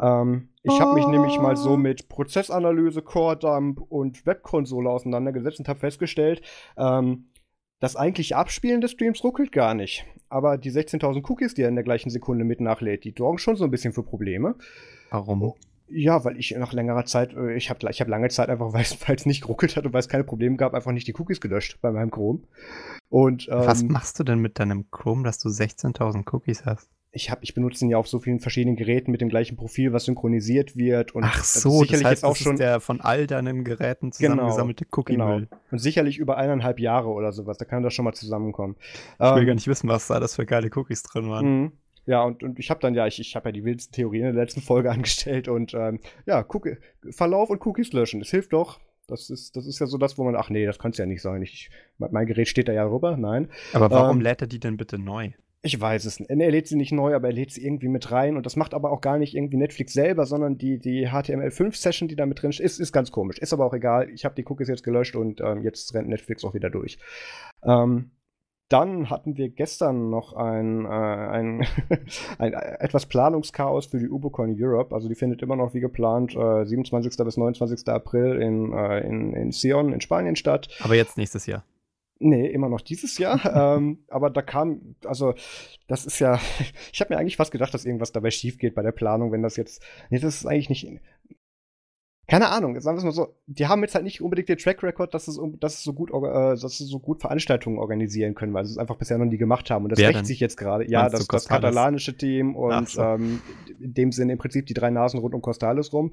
Ähm, 0.00 0.48
ich 0.62 0.80
habe 0.80 0.94
mich 0.94 1.06
nämlich 1.06 1.38
mal 1.38 1.56
so 1.56 1.76
mit 1.76 2.08
Prozessanalyse, 2.08 3.02
Core-Dump 3.02 3.80
und 3.88 4.26
Webkonsole 4.26 4.90
auseinandergesetzt 4.90 5.58
und 5.58 5.68
habe 5.68 5.78
festgestellt, 5.78 6.42
ähm, 6.76 7.30
das 7.80 7.96
eigentliche 7.96 8.36
Abspielen 8.36 8.80
des 8.80 8.92
Streams 8.92 9.24
ruckelt 9.24 9.52
gar 9.52 9.74
nicht. 9.74 10.04
Aber 10.28 10.58
die 10.58 10.70
16.000 10.70 11.28
Cookies, 11.28 11.54
die 11.54 11.62
er 11.62 11.68
in 11.68 11.74
der 11.74 11.84
gleichen 11.84 12.10
Sekunde 12.10 12.44
mit 12.44 12.60
nachlädt, 12.60 13.04
die 13.04 13.14
sorgen 13.16 13.38
schon 13.38 13.56
so 13.56 13.64
ein 13.64 13.70
bisschen 13.70 13.92
für 13.92 14.02
Probleme. 14.02 14.54
Warum? 15.10 15.54
Ja, 15.88 16.24
weil 16.24 16.36
ich 16.36 16.54
nach 16.56 16.72
längerer 16.72 17.04
Zeit, 17.04 17.34
äh, 17.34 17.54
ich 17.56 17.68
habe 17.68 17.90
ich 17.90 18.00
hab 18.00 18.08
lange 18.08 18.28
Zeit 18.28 18.48
einfach, 18.48 18.72
weil 18.74 19.16
es 19.16 19.26
nicht 19.26 19.40
geruckelt 19.40 19.76
hat 19.76 19.86
und 19.86 19.92
weil 19.92 20.00
es 20.00 20.08
keine 20.08 20.24
Probleme 20.24 20.56
gab, 20.56 20.74
einfach 20.74 20.92
nicht 20.92 21.08
die 21.08 21.14
Cookies 21.18 21.40
gelöscht 21.40 21.78
bei 21.80 21.90
meinem 21.90 22.10
Chrome. 22.10 22.40
Und, 23.08 23.48
ähm, 23.50 23.66
Was 23.66 23.82
machst 23.82 24.20
du 24.20 24.24
denn 24.24 24.38
mit 24.38 24.58
deinem 24.58 24.90
Chrome, 24.90 25.24
dass 25.24 25.38
du 25.38 25.48
16.000 25.48 26.32
Cookies 26.32 26.64
hast? 26.64 26.90
Ich 27.12 27.30
habe, 27.30 27.42
ich 27.42 27.54
benutze 27.54 27.84
ihn 27.84 27.90
ja 27.90 27.98
auf 27.98 28.06
so 28.06 28.20
vielen 28.20 28.38
verschiedenen 28.38 28.76
Geräten 28.76 29.10
mit 29.10 29.20
dem 29.20 29.28
gleichen 29.28 29.56
Profil, 29.56 29.92
was 29.92 30.04
synchronisiert 30.04 30.76
wird. 30.76 31.12
Und 31.12 31.24
Ach 31.24 31.42
so, 31.42 31.80
sicherlich 31.80 32.02
das 32.02 32.10
heißt, 32.10 32.24
auch 32.24 32.36
schon 32.36 32.56
der 32.56 32.80
von 32.80 33.00
all 33.00 33.26
deinen 33.26 33.64
Geräten 33.64 34.10
genau, 34.10 34.34
zusammengesammelte 34.34 34.84
genau, 34.84 34.96
Cookie 34.96 35.12
genau. 35.14 35.40
Und 35.72 35.78
sicherlich 35.78 36.18
über 36.18 36.36
eineinhalb 36.36 36.78
Jahre 36.78 37.08
oder 37.08 37.32
sowas. 37.32 37.58
Da 37.58 37.64
kann 37.64 37.82
das 37.82 37.94
schon 37.94 38.04
mal 38.04 38.12
zusammenkommen. 38.12 38.76
Ich 39.14 39.20
will 39.20 39.42
ähm, 39.42 39.46
gar 39.46 39.54
nicht 39.54 39.66
wissen, 39.66 39.88
was 39.88 40.06
da 40.06 40.20
das 40.20 40.36
für 40.36 40.46
geile 40.46 40.70
Cookies 40.74 41.02
drin 41.02 41.28
waren. 41.28 41.46
Mhm. 41.46 41.72
Ja, 42.06 42.22
und, 42.22 42.42
und 42.42 42.58
ich 42.58 42.70
habe 42.70 42.80
dann 42.80 42.94
ja, 42.94 43.06
ich, 43.06 43.20
ich 43.20 43.34
habe 43.36 43.48
ja 43.48 43.52
die 43.52 43.64
wildesten 43.64 43.92
Theorien 43.92 44.28
in 44.28 44.34
der 44.34 44.44
letzten 44.44 44.62
Folge 44.62 44.90
angestellt 44.92 45.48
und 45.48 45.74
ähm, 45.74 45.98
ja, 46.26 46.44
Cookie, 46.48 46.76
Verlauf 47.10 47.50
und 47.50 47.64
Cookies 47.66 47.92
löschen. 47.92 48.20
Das 48.20 48.30
hilft 48.30 48.52
doch. 48.52 48.80
Das 49.08 49.28
ist, 49.30 49.56
das 49.56 49.66
ist 49.66 49.80
ja 49.80 49.86
so 49.86 49.98
das, 49.98 50.16
wo 50.16 50.22
man, 50.22 50.36
ach 50.36 50.50
nee, 50.50 50.64
das 50.64 50.78
kann 50.78 50.92
es 50.92 50.98
ja 50.98 51.06
nicht 51.06 51.22
sein. 51.22 51.42
Ich, 51.42 51.70
mein 51.98 52.26
Gerät 52.26 52.46
steht 52.46 52.68
da 52.68 52.72
ja 52.72 52.84
rüber, 52.84 53.16
nein. 53.16 53.48
Aber 53.72 53.90
warum 53.90 54.18
ähm, 54.18 54.22
lädt 54.22 54.40
er 54.40 54.46
die 54.46 54.60
denn 54.60 54.76
bitte 54.76 55.00
neu? 55.00 55.32
Ich 55.62 55.78
weiß 55.78 56.06
es 56.06 56.20
nicht. 56.20 56.30
Er 56.30 56.50
lädt 56.50 56.68
sie 56.68 56.76
nicht 56.76 56.92
neu, 56.92 57.14
aber 57.14 57.28
er 57.28 57.34
lädt 57.34 57.52
sie 57.52 57.62
irgendwie 57.62 57.88
mit 57.88 58.10
rein. 58.10 58.36
Und 58.36 58.46
das 58.46 58.56
macht 58.56 58.72
aber 58.72 58.90
auch 58.90 59.02
gar 59.02 59.18
nicht 59.18 59.34
irgendwie 59.34 59.58
Netflix 59.58 59.92
selber, 59.92 60.24
sondern 60.24 60.56
die, 60.56 60.78
die 60.78 61.08
HTML5-Session, 61.08 62.08
die 62.08 62.16
da 62.16 62.24
mit 62.24 62.40
drin 62.40 62.50
ist, 62.50 62.80
ist 62.80 62.92
ganz 62.92 63.10
komisch. 63.10 63.38
Ist 63.38 63.52
aber 63.52 63.66
auch 63.66 63.74
egal. 63.74 64.08
Ich 64.10 64.24
habe 64.24 64.34
die 64.34 64.44
Cookies 64.46 64.68
jetzt 64.68 64.84
gelöscht 64.84 65.16
und 65.16 65.40
ähm, 65.42 65.62
jetzt 65.62 65.92
rennt 65.92 66.08
Netflix 66.08 66.44
auch 66.44 66.54
wieder 66.54 66.70
durch. 66.70 66.98
Ähm, 67.62 68.10
dann 68.70 69.10
hatten 69.10 69.36
wir 69.36 69.50
gestern 69.50 70.10
noch 70.10 70.32
ein, 70.32 70.86
äh, 70.86 70.88
ein, 70.88 71.66
ein, 72.38 72.52
etwas 72.54 73.04
Planungschaos 73.06 73.86
für 73.86 73.98
die 73.98 74.08
UboCon 74.08 74.56
Europe. 74.58 74.94
Also 74.94 75.08
die 75.08 75.14
findet 75.14 75.42
immer 75.42 75.56
noch 75.56 75.74
wie 75.74 75.80
geplant 75.80 76.34
äh, 76.36 76.64
27. 76.64 77.16
bis 77.22 77.36
29. 77.36 77.86
April 77.88 78.40
in, 78.40 78.72
äh, 78.72 79.00
in, 79.00 79.34
in 79.34 79.52
Sion 79.52 79.92
in 79.92 80.00
Spanien 80.00 80.36
statt. 80.36 80.68
Aber 80.82 80.94
jetzt 80.94 81.18
nächstes 81.18 81.44
Jahr. 81.44 81.64
Nee, 82.22 82.46
immer 82.48 82.68
noch 82.68 82.82
dieses 82.82 83.16
Jahr. 83.16 83.40
ähm, 83.76 84.04
aber 84.08 84.28
da 84.28 84.42
kam, 84.42 84.94
also 85.04 85.34
das 85.88 86.04
ist 86.04 86.18
ja, 86.18 86.38
ich 86.92 87.00
habe 87.00 87.14
mir 87.14 87.18
eigentlich 87.18 87.38
fast 87.38 87.50
gedacht, 87.50 87.72
dass 87.72 87.86
irgendwas 87.86 88.12
dabei 88.12 88.30
schief 88.30 88.58
geht 88.58 88.74
bei 88.74 88.82
der 88.82 88.92
Planung, 88.92 89.32
wenn 89.32 89.42
das 89.42 89.56
jetzt, 89.56 89.82
nee, 90.10 90.18
das 90.18 90.36
ist 90.36 90.46
eigentlich 90.46 90.68
nicht, 90.68 91.00
keine 92.30 92.50
Ahnung, 92.50 92.80
sagen 92.80 92.96
wir 92.96 92.98
es 92.98 93.04
mal 93.04 93.10
so, 93.10 93.34
die 93.48 93.66
haben 93.66 93.82
jetzt 93.82 93.96
halt 93.96 94.04
nicht 94.04 94.22
unbedingt 94.22 94.48
den 94.48 94.56
Track 94.56 94.84
Record, 94.84 95.12
dass 95.14 95.26
es, 95.26 95.40
dass 95.58 95.74
es 95.74 95.82
so 95.82 95.92
gut, 95.92 96.10
äh, 96.10 96.54
dass 96.56 96.78
sie 96.78 96.84
so 96.84 97.00
gut 97.00 97.20
Veranstaltungen 97.20 97.76
organisieren 97.76 98.36
können, 98.36 98.54
weil 98.54 98.64
sie 98.64 98.70
es 98.70 98.78
einfach 98.78 98.94
bisher 98.94 99.18
noch 99.18 99.24
nie 99.24 99.36
gemacht 99.36 99.68
haben. 99.68 99.84
Und 99.84 99.90
das 99.90 99.98
Wer 99.98 100.10
rächt 100.10 100.26
sich 100.26 100.38
jetzt 100.38 100.56
gerade. 100.56 100.88
Ja, 100.88 101.08
das, 101.08 101.26
das 101.26 101.48
katalanische 101.48 102.16
Team 102.16 102.54
und 102.54 102.88
so. 102.88 103.02
ähm, 103.02 103.40
in 103.80 103.94
dem 103.94 104.12
Sinne 104.12 104.34
im 104.34 104.38
Prinzip 104.38 104.66
die 104.66 104.74
drei 104.74 104.90
Nasen 104.90 105.18
rund 105.18 105.34
um 105.34 105.42
Costales 105.42 105.92
rum. 105.92 106.12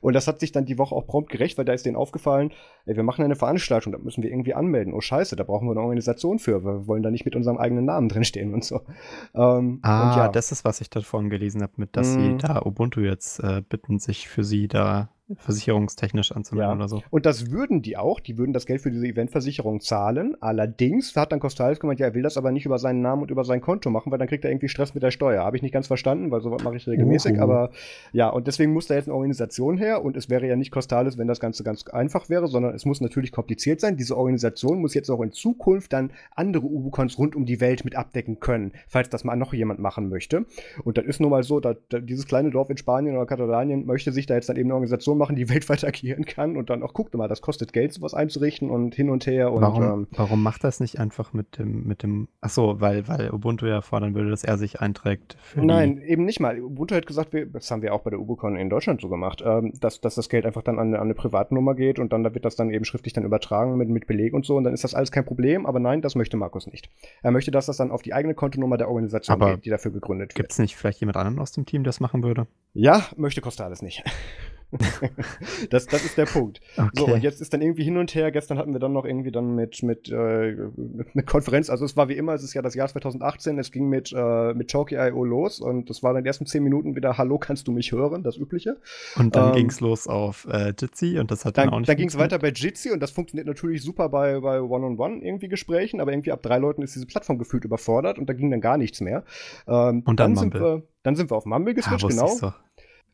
Und 0.00 0.14
das 0.14 0.26
hat 0.26 0.40
sich 0.40 0.52
dann 0.52 0.64
die 0.64 0.78
Woche 0.78 0.94
auch 0.94 1.06
prompt 1.06 1.30
gerecht, 1.30 1.58
weil 1.58 1.66
da 1.66 1.74
ist 1.74 1.84
denen 1.84 1.96
aufgefallen, 1.96 2.50
ey, 2.86 2.96
wir 2.96 3.02
machen 3.02 3.22
eine 3.22 3.36
Veranstaltung, 3.36 3.92
da 3.92 3.98
müssen 3.98 4.22
wir 4.22 4.30
irgendwie 4.30 4.54
anmelden. 4.54 4.94
Oh 4.94 5.02
Scheiße, 5.02 5.36
da 5.36 5.44
brauchen 5.44 5.68
wir 5.68 5.72
eine 5.72 5.80
Organisation 5.80 6.38
für, 6.38 6.64
wir 6.64 6.86
wollen 6.86 7.02
da 7.02 7.10
nicht 7.10 7.26
mit 7.26 7.36
unserem 7.36 7.58
eigenen 7.58 7.84
Namen 7.84 8.08
drinstehen 8.08 8.54
und 8.54 8.64
so. 8.64 8.80
Ähm, 9.34 9.80
ah, 9.82 10.12
und 10.12 10.16
ja. 10.16 10.28
das 10.28 10.50
ist, 10.50 10.64
was 10.64 10.80
ich 10.80 10.88
davon 10.88 11.28
gelesen 11.28 11.60
habe, 11.60 11.72
mit 11.76 11.94
dass 11.94 12.08
mm. 12.08 12.12
sie 12.12 12.28
mhm. 12.30 12.38
da 12.38 12.62
Ubuntu 12.64 13.00
jetzt 13.00 13.40
äh, 13.40 13.60
bitten, 13.68 13.98
sich 13.98 14.28
für 14.28 14.44
sie 14.44 14.66
da 14.66 15.10
versicherungstechnisch 15.36 16.32
anzumelden 16.32 16.70
ja. 16.70 16.76
oder 16.76 16.88
so. 16.88 17.02
Und 17.10 17.26
das 17.26 17.50
würden 17.50 17.82
die 17.82 17.96
auch, 17.96 18.20
die 18.20 18.38
würden 18.38 18.52
das 18.52 18.66
Geld 18.66 18.80
für 18.80 18.90
diese 18.90 19.06
Eventversicherung 19.06 19.80
zahlen. 19.80 20.36
Allerdings 20.40 21.14
hat 21.16 21.32
dann 21.32 21.40
Costales 21.40 21.80
gemeint, 21.80 22.00
ja, 22.00 22.06
er 22.06 22.14
will 22.14 22.22
das 22.22 22.36
aber 22.36 22.50
nicht 22.50 22.64
über 22.64 22.78
seinen 22.78 23.02
Namen 23.02 23.22
und 23.22 23.30
über 23.30 23.44
sein 23.44 23.60
Konto 23.60 23.90
machen, 23.90 24.10
weil 24.10 24.18
dann 24.18 24.28
kriegt 24.28 24.44
er 24.44 24.50
irgendwie 24.50 24.68
Stress 24.68 24.94
mit 24.94 25.02
der 25.02 25.10
Steuer. 25.10 25.44
Habe 25.44 25.56
ich 25.56 25.62
nicht 25.62 25.72
ganz 25.72 25.86
verstanden, 25.86 26.30
weil 26.30 26.40
sowas 26.40 26.62
mache 26.62 26.76
ich 26.76 26.86
regelmäßig, 26.86 27.34
Uhu. 27.34 27.42
aber 27.42 27.70
ja, 28.12 28.28
und 28.28 28.46
deswegen 28.46 28.72
muss 28.72 28.86
da 28.86 28.94
jetzt 28.94 29.08
eine 29.08 29.14
Organisation 29.14 29.76
her 29.76 30.02
und 30.02 30.16
es 30.16 30.30
wäre 30.30 30.46
ja 30.46 30.56
nicht 30.56 30.70
Costales, 30.70 31.18
wenn 31.18 31.28
das 31.28 31.40
Ganze 31.40 31.62
ganz 31.62 31.86
einfach 31.88 32.28
wäre, 32.30 32.48
sondern 32.48 32.74
es 32.74 32.84
muss 32.86 33.00
natürlich 33.00 33.32
kompliziert 33.32 33.80
sein. 33.80 33.96
Diese 33.96 34.16
Organisation 34.16 34.80
muss 34.80 34.94
jetzt 34.94 35.10
auch 35.10 35.20
in 35.20 35.32
Zukunft 35.32 35.92
dann 35.92 36.10
andere 36.34 36.66
Ubicons 36.66 37.18
rund 37.18 37.36
um 37.36 37.44
die 37.44 37.60
Welt 37.60 37.84
mit 37.84 37.96
abdecken 37.96 38.40
können, 38.40 38.72
falls 38.86 39.10
das 39.10 39.24
mal 39.24 39.36
noch 39.36 39.52
jemand 39.52 39.80
machen 39.80 40.08
möchte. 40.08 40.46
Und 40.84 40.96
das 40.96 41.04
ist 41.04 41.20
nun 41.20 41.30
mal 41.30 41.42
so, 41.42 41.60
dass, 41.60 41.76
dass 41.90 42.04
dieses 42.04 42.26
kleine 42.26 42.50
Dorf 42.50 42.70
in 42.70 42.76
Spanien 42.76 43.16
oder 43.16 43.26
Katalanien 43.26 43.84
möchte 43.84 44.12
sich 44.12 44.26
da 44.26 44.34
jetzt 44.34 44.48
dann 44.48 44.56
eben 44.56 44.68
eine 44.68 44.74
Organisation 44.74 45.17
machen, 45.18 45.36
die 45.36 45.48
weltweit 45.48 45.84
agieren 45.84 46.24
kann 46.24 46.56
und 46.56 46.70
dann 46.70 46.82
auch 46.82 46.94
guckt 46.94 47.14
mal, 47.14 47.28
das 47.28 47.40
kostet 47.40 47.72
Geld, 47.72 47.92
sowas 47.92 48.14
einzurichten 48.14 48.70
und 48.70 48.94
hin 48.94 49.10
und 49.10 49.26
her. 49.26 49.52
Und, 49.52 49.62
Warum, 49.62 49.82
ähm, 49.82 50.06
warum 50.12 50.42
macht 50.42 50.64
das 50.64 50.80
nicht 50.80 50.98
einfach 50.98 51.32
mit 51.32 51.58
dem, 51.58 51.86
mit 51.86 52.02
dem, 52.02 52.28
ach 52.40 52.50
so, 52.50 52.80
weil, 52.80 53.08
weil 53.08 53.30
Ubuntu 53.30 53.66
ja 53.66 53.80
fordern 53.80 54.14
würde, 54.14 54.30
dass 54.30 54.44
er 54.44 54.56
sich 54.56 54.80
einträgt 54.80 55.36
für 55.40 55.64
Nein, 55.64 55.98
eben 55.98 56.24
nicht 56.24 56.40
mal. 56.40 56.60
Ubuntu 56.60 56.94
hat 56.94 57.06
gesagt, 57.06 57.32
wir, 57.32 57.46
das 57.46 57.70
haben 57.70 57.82
wir 57.82 57.92
auch 57.92 58.02
bei 58.02 58.10
der 58.10 58.20
UBUCon 58.20 58.56
in 58.56 58.70
Deutschland 58.70 59.00
so 59.00 59.08
gemacht, 59.08 59.42
ähm, 59.44 59.72
dass, 59.80 60.00
dass 60.00 60.14
das 60.14 60.28
Geld 60.28 60.46
einfach 60.46 60.62
dann 60.62 60.78
an, 60.78 60.94
an 60.94 61.00
eine 61.02 61.14
Privatnummer 61.14 61.74
geht 61.74 61.98
und 61.98 62.12
dann 62.12 62.22
da 62.22 62.34
wird 62.34 62.44
das 62.44 62.56
dann 62.56 62.70
eben 62.70 62.84
schriftlich 62.84 63.12
dann 63.12 63.24
übertragen 63.24 63.76
mit, 63.76 63.88
mit 63.88 64.06
Beleg 64.06 64.34
und 64.34 64.46
so 64.46 64.56
und 64.56 64.64
dann 64.64 64.74
ist 64.74 64.84
das 64.84 64.94
alles 64.94 65.10
kein 65.10 65.24
Problem, 65.24 65.66
aber 65.66 65.80
nein, 65.80 66.00
das 66.00 66.14
möchte 66.14 66.36
Markus 66.36 66.66
nicht. 66.66 66.90
Er 67.22 67.32
möchte, 67.32 67.50
dass 67.50 67.66
das 67.66 67.76
dann 67.76 67.90
auf 67.90 68.02
die 68.02 68.14
eigene 68.14 68.34
Kontonummer 68.34 68.78
der 68.78 68.88
Organisation 68.88 69.34
Aber 69.34 69.54
geht, 69.54 69.64
die 69.64 69.70
dafür 69.70 69.90
gegründet 69.90 70.32
die. 70.32 70.34
Gibt 70.34 70.44
wird. 70.44 70.52
es 70.52 70.58
nicht 70.58 70.76
vielleicht 70.76 71.00
jemand 71.00 71.16
anderen 71.16 71.38
aus 71.38 71.52
dem 71.52 71.66
Team, 71.66 71.82
der 71.84 71.88
das 71.88 72.00
machen 72.00 72.22
würde? 72.22 72.46
Ja, 72.74 73.04
möchte 73.16 73.40
Costales 73.40 73.82
nicht. 73.82 74.04
das, 75.70 75.86
das 75.86 76.04
ist 76.04 76.18
der 76.18 76.26
Punkt. 76.26 76.60
So, 76.94 77.06
und 77.06 77.22
jetzt 77.22 77.40
ist 77.40 77.52
dann 77.52 77.62
irgendwie 77.62 77.84
hin 77.84 77.96
und 77.96 78.14
her. 78.14 78.30
Gestern 78.30 78.58
hatten 78.58 78.72
wir 78.72 78.80
dann 78.80 78.92
noch 78.92 79.04
irgendwie 79.04 79.30
dann 79.32 79.54
mit, 79.54 79.82
mit, 79.82 80.10
äh, 80.10 80.56
mit 81.14 81.26
Konferenz. 81.26 81.70
Also 81.70 81.84
es 81.84 81.96
war 81.96 82.08
wie 82.08 82.14
immer, 82.16 82.34
es 82.34 82.42
ist 82.42 82.54
ja 82.54 82.62
das 82.62 82.74
Jahr 82.74 82.88
2018. 82.88 83.58
Es 83.58 83.70
ging 83.72 83.88
mit, 83.88 84.12
äh, 84.14 84.54
mit 84.54 84.68
Chalky.io 84.68 85.24
los 85.24 85.60
und 85.60 85.88
das 85.88 86.02
war 86.02 86.12
dann 86.12 86.22
die 86.24 86.28
ersten 86.28 86.46
zehn 86.46 86.62
Minuten 86.62 86.96
wieder, 86.96 87.16
hallo, 87.18 87.38
kannst 87.38 87.66
du 87.68 87.72
mich 87.72 87.92
hören? 87.92 88.22
Das 88.22 88.36
Übliche. 88.36 88.76
Und 89.16 89.34
dann 89.36 89.48
Ähm, 89.48 89.54
ging 89.54 89.66
es 89.70 89.80
los 89.80 90.06
auf 90.06 90.46
äh, 90.50 90.74
Jitsi 90.78 91.18
und 91.18 91.30
das 91.30 91.44
hat 91.44 91.56
dann, 91.56 91.66
Dann, 91.66 91.74
auch 91.74 91.78
nicht 91.78 91.88
dann 91.88 91.96
ging 91.96 92.08
es 92.08 92.18
weiter 92.18 92.38
bei 92.38 92.48
Jitsi 92.50 92.90
und 92.90 93.00
das 93.00 93.10
funktioniert 93.10 93.46
natürlich 93.46 93.82
super 93.82 94.08
bei, 94.08 94.38
bei 94.40 94.60
One-on-One 94.60 95.24
irgendwie 95.24 95.48
Gesprächen, 95.48 96.00
aber 96.00 96.12
irgendwie 96.12 96.32
ab 96.32 96.42
drei 96.42 96.58
Leuten 96.58 96.82
ist 96.82 96.94
diese 96.94 97.06
Plattform 97.06 97.38
gefühlt 97.38 97.64
überfordert 97.64 98.18
und 98.18 98.28
da 98.28 98.34
ging 98.34 98.50
dann 98.50 98.60
gar 98.60 98.76
nichts 98.76 99.00
mehr. 99.00 99.24
Ähm, 99.66 100.02
Und 100.04 100.20
dann 100.20 100.36
sind 100.36 100.52
Mumble. 100.54 100.76
wir, 100.78 100.82
dann 101.02 101.16
sind 101.16 101.30
wir 101.30 101.36
auf 101.36 101.46
Mumble 101.46 101.72
Ja, 101.72 101.76
geswitcht, 101.76 102.04
wusste 102.04 102.20
genau. 102.20 102.38
doch. 102.40 102.54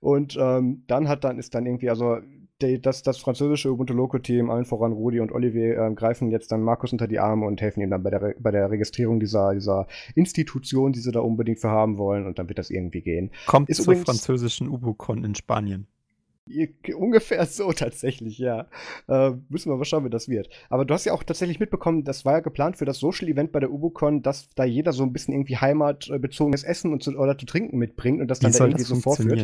Und 0.05 0.37
ähm, 0.39 0.83
dann 0.87 1.09
hat 1.09 1.25
dann 1.25 1.39
ist 1.39 1.55
dann 1.55 1.65
irgendwie, 1.65 1.89
also 1.89 2.19
die, 2.61 2.81
das, 2.81 3.03
das 3.03 3.17
französische 3.19 3.73
Ubuntu 3.73 3.95
Loco 3.95 4.19
Team, 4.19 4.51
allen 4.51 4.67
voran 4.67 4.93
Rudi 4.93 5.19
und 5.19 5.33
Olivier, 5.33 5.79
ähm, 5.79 5.97
greifen 5.97 6.31
jetzt 6.31 6.53
dann 6.53 6.63
Markus 6.63 6.93
unter 6.93 7.09
die 7.09 7.19
Arme 7.19 7.47
und 7.47 7.61
helfen 7.63 7.81
ihm 7.81 7.89
dann 7.89 8.03
bei 8.03 8.11
der, 8.11 8.21
Re- 8.21 8.35
bei 8.39 8.51
der 8.51 8.71
Registrierung 8.71 9.19
dieser, 9.19 9.55
dieser 9.55 9.87
Institution, 10.15 10.93
die 10.93 11.01
sie 11.01 11.11
da 11.11 11.21
unbedingt 11.21 11.59
für 11.59 11.71
haben 11.71 11.97
wollen. 11.97 12.27
Und 12.27 12.39
dann 12.39 12.49
wird 12.49 12.59
das 12.59 12.69
irgendwie 12.69 13.01
gehen. 13.01 13.31
Kommt 13.47 13.71
Ist 13.71 13.83
zur 13.83 13.97
französischen 13.97 14.69
Ubucon 14.69 15.25
in 15.25 15.35
Spanien. 15.35 15.87
Ungefähr 16.95 17.47
so 17.47 17.73
tatsächlich, 17.73 18.37
ja. 18.37 18.67
Äh, 19.09 19.33
müssen 19.49 19.71
wir 19.73 19.77
mal 19.77 19.87
schauen, 19.87 20.05
wie 20.05 20.11
das 20.11 20.29
wird. 20.29 20.51
Aber 20.69 20.85
du 20.85 20.93
hast 20.93 21.07
ja 21.07 21.15
auch 21.15 21.23
tatsächlich 21.23 21.61
mitbekommen, 21.61 22.05
das 22.05 22.27
war 22.27 22.35
ja 22.35 22.41
geplant 22.41 22.77
für 22.77 22.85
das 22.85 22.99
Social 22.99 23.27
Event 23.29 23.53
bei 23.53 23.61
der 23.61 23.73
UbuCon, 23.73 24.21
dass 24.21 24.51
da 24.51 24.65
jeder 24.65 24.93
so 24.93 25.03
ein 25.03 25.15
bisschen 25.15 25.33
irgendwie 25.33 25.57
heimatbezogenes 25.57 26.63
Essen 26.63 26.93
und 26.93 27.03
zu, 27.03 27.17
oder 27.17 27.39
zu 27.39 27.47
trinken 27.47 27.79
mitbringt 27.79 28.21
und 28.21 28.29
das 28.29 28.41
dann 28.41 28.53
da 28.53 28.67
irgendwie 28.67 28.85
so 28.85 28.97
vorführt. 28.97 29.39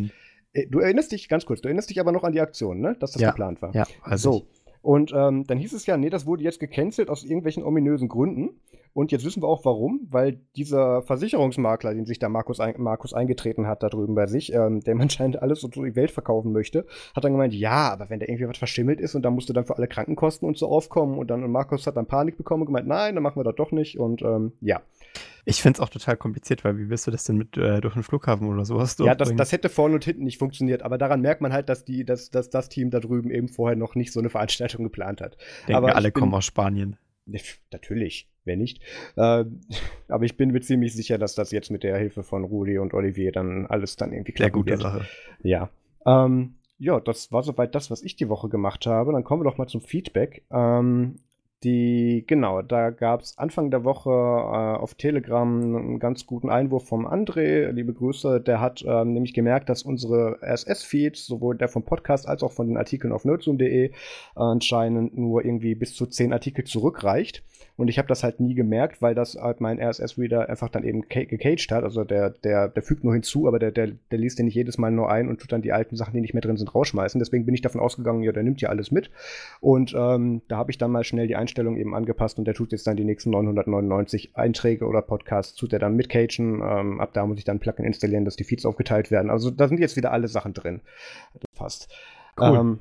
Äh, 0.53 0.67
Du 0.69 0.81
erinnerst 0.81 1.13
dich, 1.13 1.29
ganz 1.29 1.47
kurz, 1.47 1.61
du 1.61 1.69
erinnerst 1.69 1.91
dich 1.91 2.01
aber 2.01 2.13
noch 2.13 2.25
an 2.25 2.33
die 2.33 2.41
Aktion, 2.41 2.81
ne? 2.81 2.97
Dass 2.99 3.13
das 3.13 3.23
Ja, 3.23 3.31
geplant 3.31 3.63
war. 3.63 3.75
Ja, 3.75 3.87
also 4.03 4.33
so. 4.33 4.47
Und 4.83 5.13
ähm, 5.15 5.45
dann 5.47 5.59
hieß 5.59 5.75
es 5.75 5.85
ja, 5.87 5.97
nee, 5.99 6.09
das 6.09 6.25
wurde 6.25 6.43
jetzt 6.43 6.59
gecancelt 6.59 7.11
aus 7.11 7.23
irgendwelchen 7.23 7.63
ominösen 7.63 8.09
Gründen. 8.09 8.61
Und 8.93 9.13
jetzt 9.13 9.25
wissen 9.25 9.43
wir 9.43 9.47
auch 9.47 9.65
warum, 9.65 10.09
weil 10.11 10.41
dieser 10.57 11.03
Versicherungsmakler, 11.03 11.95
den 11.95 12.07
sich 12.07 12.19
da 12.19 12.29
Markus, 12.29 12.59
ein, 12.59 12.75
Markus 12.79 13.13
eingetreten 13.15 13.69
hat, 13.69 13.83
da 13.85 13.89
drüben 13.89 14.15
bei 14.15 14.27
sich, 14.27 14.53
ähm, 14.53 14.81
der 14.81 14.97
anscheinend 15.01 15.41
alles 15.43 15.61
so 15.61 15.69
durch 15.69 15.91
die 15.91 15.97
Welt 15.97 16.11
verkaufen 16.11 16.53
möchte, 16.53 16.87
hat 17.15 17.23
dann 17.23 17.33
gemeint, 17.33 17.55
ja, 17.55 17.93
aber 17.93 18.11
wenn 18.11 18.19
da 18.21 18.27
irgendwie 18.27 18.49
was 18.49 18.59
verschimmelt 18.59 19.01
ist 19.01 19.15
und 19.15 19.23
da 19.23 19.31
musst 19.31 19.49
du 19.49 19.53
dann 19.53 19.65
für 19.67 19.77
alle 19.77 19.87
Krankenkosten 19.87 20.49
und 20.49 20.57
so 20.59 20.67
aufkommen 20.69 21.19
und 21.19 21.31
dann 21.31 21.45
und 21.45 21.53
Markus 21.53 21.87
hat 21.87 21.97
dann 21.97 22.07
Panik 22.07 22.37
bekommen 22.37 22.63
und 22.63 22.67
gemeint, 22.67 22.89
nein, 22.89 23.15
dann 23.15 23.23
machen 23.23 23.39
wir 23.39 23.45
das 23.45 23.55
doch 23.55 23.71
nicht 23.71 23.99
und 24.01 24.23
ähm, 24.23 24.53
ja. 24.61 24.81
Ich 25.45 25.63
finde 25.63 25.77
es 25.77 25.81
auch 25.81 25.89
total 25.89 26.17
kompliziert, 26.17 26.65
weil 26.65 26.79
wie 26.79 26.89
willst 26.89 27.07
du 27.07 27.11
das 27.11 27.25
denn 27.25 27.37
mit 27.37 27.57
äh, 27.57 27.81
durch 27.81 27.95
den 27.95 28.03
Flughafen 28.03 28.49
oder 28.49 28.65
sowas 28.65 28.97
Ja, 28.99 29.15
das, 29.15 29.35
das 29.35 29.53
hätte 29.53 29.69
vorne 29.69 29.95
und 29.95 30.05
hinten 30.05 30.25
nicht 30.25 30.39
funktioniert, 30.39 30.83
aber 30.83 30.99
daran 30.99 31.21
merkt 31.21 31.41
man 31.41 31.53
halt, 31.53 31.69
dass, 31.69 31.85
die, 31.85 32.05
dass, 32.05 32.31
dass 32.31 32.51
das 32.51 32.69
Team 32.69 32.91
da 32.91 33.01
drüben 33.01 33.31
eben 33.31 33.49
vorher 33.49 33.77
noch 33.77 33.95
nicht 33.95 34.13
so 34.13 34.21
eine 34.21 34.31
Veranstaltung 34.31 34.85
geplant 34.85 35.21
hat. 35.21 35.37
Denken 35.69 35.75
aber 35.75 35.97
alle 35.97 36.11
bin- 36.13 36.21
kommen 36.21 36.35
aus 36.35 36.45
Spanien. 36.45 36.97
Ne, 37.27 37.41
Natürlich, 37.73 38.29
wer 38.45 38.57
nicht. 38.57 38.81
Ähm, 39.17 39.61
aber 40.09 40.25
ich 40.25 40.37
bin 40.37 40.51
mir 40.51 40.61
ziemlich 40.61 40.95
sicher, 40.95 41.19
dass 41.19 41.35
das 41.35 41.51
jetzt 41.53 41.71
mit 41.71 41.83
der 41.83 41.97
Hilfe 41.99 42.23
von 42.23 42.45
Rudi 42.45 42.79
und 42.79 42.95
Olivier 42.95 43.33
dann 43.33 43.67
alles 43.67 43.97
dann 43.97 44.13
irgendwie 44.13 44.33
Sehr 44.33 44.51
klappen 44.51 44.53
gute 44.53 44.71
wird. 44.71 44.83
Sache. 44.83 45.07
Ja. 45.43 45.71
Ähm, 46.07 46.55
ja, 46.79 46.99
das 46.99 47.31
war 47.31 47.43
soweit 47.43 47.75
das, 47.75 47.91
was 47.91 48.03
ich 48.03 48.17
die 48.17 48.29
Woche 48.31 48.49
gemacht 48.49 48.87
habe. 48.87 49.13
Dann 49.13 49.23
kommen 49.23 49.43
wir 49.43 49.51
doch 49.51 49.59
mal 49.59 49.67
zum 49.69 49.83
Feedback. 49.83 50.45
Ähm, 50.51 51.17
die, 51.63 52.25
genau, 52.27 52.63
da 52.63 52.89
gab 52.89 53.21
es 53.21 53.37
Anfang 53.37 53.71
der 53.71 53.85
Woche 53.85 54.11
äh, 54.11 54.79
auf 54.81 54.95
Telegram 54.95 55.61
einen 55.63 55.99
ganz 55.99 56.25
guten 56.25 56.49
Einwurf 56.49 56.89
vom 56.89 57.07
André. 57.07 57.71
Liebe 57.71 57.93
Grüße. 57.93 58.41
Der 58.41 58.61
hat 58.61 58.83
ähm, 58.87 59.13
nämlich 59.13 59.35
gemerkt, 59.35 59.69
dass 59.69 59.83
unsere 59.83 60.39
RSS-Feeds, 60.43 61.27
sowohl 61.27 61.57
der 61.59 61.69
vom 61.69 61.85
Podcast 61.85 62.27
als 62.27 62.43
auch 62.43 62.53
von 62.53 62.67
den 62.69 62.79
Artikeln 62.79 63.13
auf 63.13 63.27
nerdzoom.de, 63.27 63.87
äh, 63.87 63.93
anscheinend 64.35 65.19
nur 65.19 65.45
irgendwie 65.45 65.75
bis 65.75 65.95
zu 65.95 66.07
zehn 66.07 66.33
Artikel 66.33 66.65
zurückreicht. 66.65 67.45
Und 67.77 67.89
ich 67.89 67.99
habe 67.99 68.09
das 68.09 68.23
halt 68.23 68.41
nie 68.41 68.55
gemerkt, 68.55 69.01
weil 69.01 69.15
das 69.15 69.37
halt 69.37 69.61
mein 69.63 69.81
RSS-Reader 69.81 70.49
einfach 70.51 70.69
dann 70.69 70.85
eben 70.85 71.09
ca- 71.09 71.25
gecaged 71.25 71.71
hat. 71.73 71.83
Also 71.83 72.05
der, 72.05 72.31
der, 72.31 72.69
der 72.69 72.83
fügt 72.83 73.05
nur 73.05 73.15
hinzu, 73.15 73.49
aber 73.49 73.59
der, 73.59 73.71
der, 73.71 73.93
der 74.11 74.19
liest 74.19 74.39
den 74.39 74.47
nicht 74.47 74.55
jedes 74.55 74.77
Mal 74.77 74.91
nur 74.91 75.11
ein 75.11 75.29
und 75.29 75.41
tut 75.41 75.53
dann 75.53 75.63
die 75.63 75.73
alten 75.73 75.97
Sachen, 75.97 76.13
die 76.15 76.21
nicht 76.21 76.35
mehr 76.35 76.43
drin 76.43 76.59
sind, 76.59 76.75
rausschmeißen. 76.75 77.19
Deswegen 77.19 77.47
bin 77.47 77.55
ich 77.55 77.63
davon 77.63 77.81
ausgegangen, 77.81 78.23
ja, 78.23 78.33
der 78.33 78.43
nimmt 78.43 78.61
ja 78.61 78.69
alles 78.69 78.91
mit. 78.91 79.11
Und 79.61 79.95
ähm, 79.97 80.43
da 80.49 80.57
habe 80.59 80.71
ich 80.71 80.79
dann 80.79 80.91
mal 80.91 81.05
schnell 81.05 81.27
die 81.27 81.37
Einstellung 81.37 81.50
eben 81.59 81.95
angepasst 81.95 82.39
und 82.39 82.45
der 82.45 82.55
tut 82.55 82.73
jetzt 82.73 82.87
dann 82.87 82.97
die 82.97 83.05
nächsten 83.05 83.31
999 83.31 84.37
Einträge 84.37 84.87
oder 84.87 85.03
Podcasts, 85.03 85.55
tut 85.55 85.73
er 85.73 85.79
dann 85.79 85.97
mit 85.97 86.09
Cagen. 86.09 86.63
Ähm, 86.63 87.01
ab 87.01 87.11
da 87.13 87.27
muss 87.27 87.39
ich 87.39 87.45
dann 87.45 87.61
Plugin 87.61 87.85
installieren, 87.85 88.25
dass 88.25 88.37
die 88.37 88.45
Feeds 88.45 88.67
aufgeteilt 88.67 89.11
werden. 89.11 89.31
Also 89.31 89.51
da 89.51 89.69
sind 89.69 89.81
jetzt 89.81 89.97
wieder 89.97 90.13
alle 90.13 90.29
Sachen 90.29 90.53
drin. 90.53 90.81
Das 91.35 91.43
passt. 91.57 91.95
Cool. 92.39 92.57
Ähm, 92.57 92.81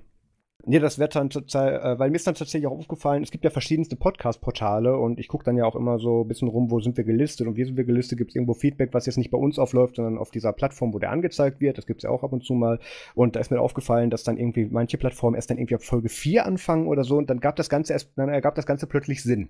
Nee, 0.66 0.80
das 0.80 1.00
wird 1.00 1.16
dann 1.16 1.30
total, 1.30 1.80
äh, 1.80 2.00
weil 2.00 2.10
mir 2.10 2.18
ist 2.18 2.28
dann 2.28 2.36
tatsächlich 2.36 2.68
auch 2.68 2.78
aufgefallen, 2.78 3.24
es 3.24 3.32
gibt 3.32 3.46
ja 3.46 3.50
verschiedenste 3.50 3.96
Podcast-Portale 3.96 4.98
und 4.98 5.18
ich 5.18 5.30
gucke 5.30 5.46
dann 5.46 5.56
ja 5.56 5.64
auch 5.64 5.76
immer 5.76 6.00
so 6.00 6.22
ein 6.24 6.28
bisschen 6.28 6.50
rum, 6.50 6.70
wo 6.70 6.82
sind 6.82 6.98
wir 6.98 7.06
gelistet 7.06 7.48
und 7.48 7.56
wie 7.56 7.64
sind 7.64 7.78
wir 7.78 7.86
gelistet, 7.86 8.18
gibt 8.18 8.32
es 8.32 8.36
irgendwo 8.36 8.54
Feedback, 8.54 8.94
was 8.94 9.06
jetzt 9.06 9.18
nicht 9.18 9.32
bei 9.32 9.38
uns 9.38 9.58
aufläuft, 9.58 9.96
sondern 9.96 10.18
auf 10.18 10.32
dieser 10.32 10.52
Plattform, 10.52 10.94
wo 10.94 11.00
der 11.00 11.12
angezeigt 11.12 11.62
wird, 11.62 11.78
das 11.78 11.86
gibt 11.86 12.00
es 12.00 12.04
ja 12.04 12.10
auch 12.10 12.24
ab 12.24 12.34
und 12.34 12.44
zu 12.44 12.54
mal 12.54 12.80
und 13.16 13.38
da 13.38 13.40
ist 13.40 13.52
mir 13.52 13.62
aufgefallen, 13.62 14.10
dass 14.10 14.24
dann 14.24 14.38
irgendwie 14.38 14.66
manche 14.66 14.98
Plattformen 14.98 15.36
erst 15.36 15.50
dann 15.50 15.58
irgendwie 15.58 15.76
ab 15.76 15.84
Folge 15.84 16.10
4 16.10 16.46
anfangen 16.46 16.88
oder 16.88 17.06
so 17.06 17.18
und 17.18 17.30
dann 17.30 17.40
gab 17.40 17.56
das 17.56 17.70
Ganze 17.70 17.94
erst, 17.94 18.12
dann 18.18 18.28
ergab 18.28 18.56
das 18.56 18.66
Ganze 18.66 18.86
plötzlich 18.86 19.24
Sinn 19.24 19.48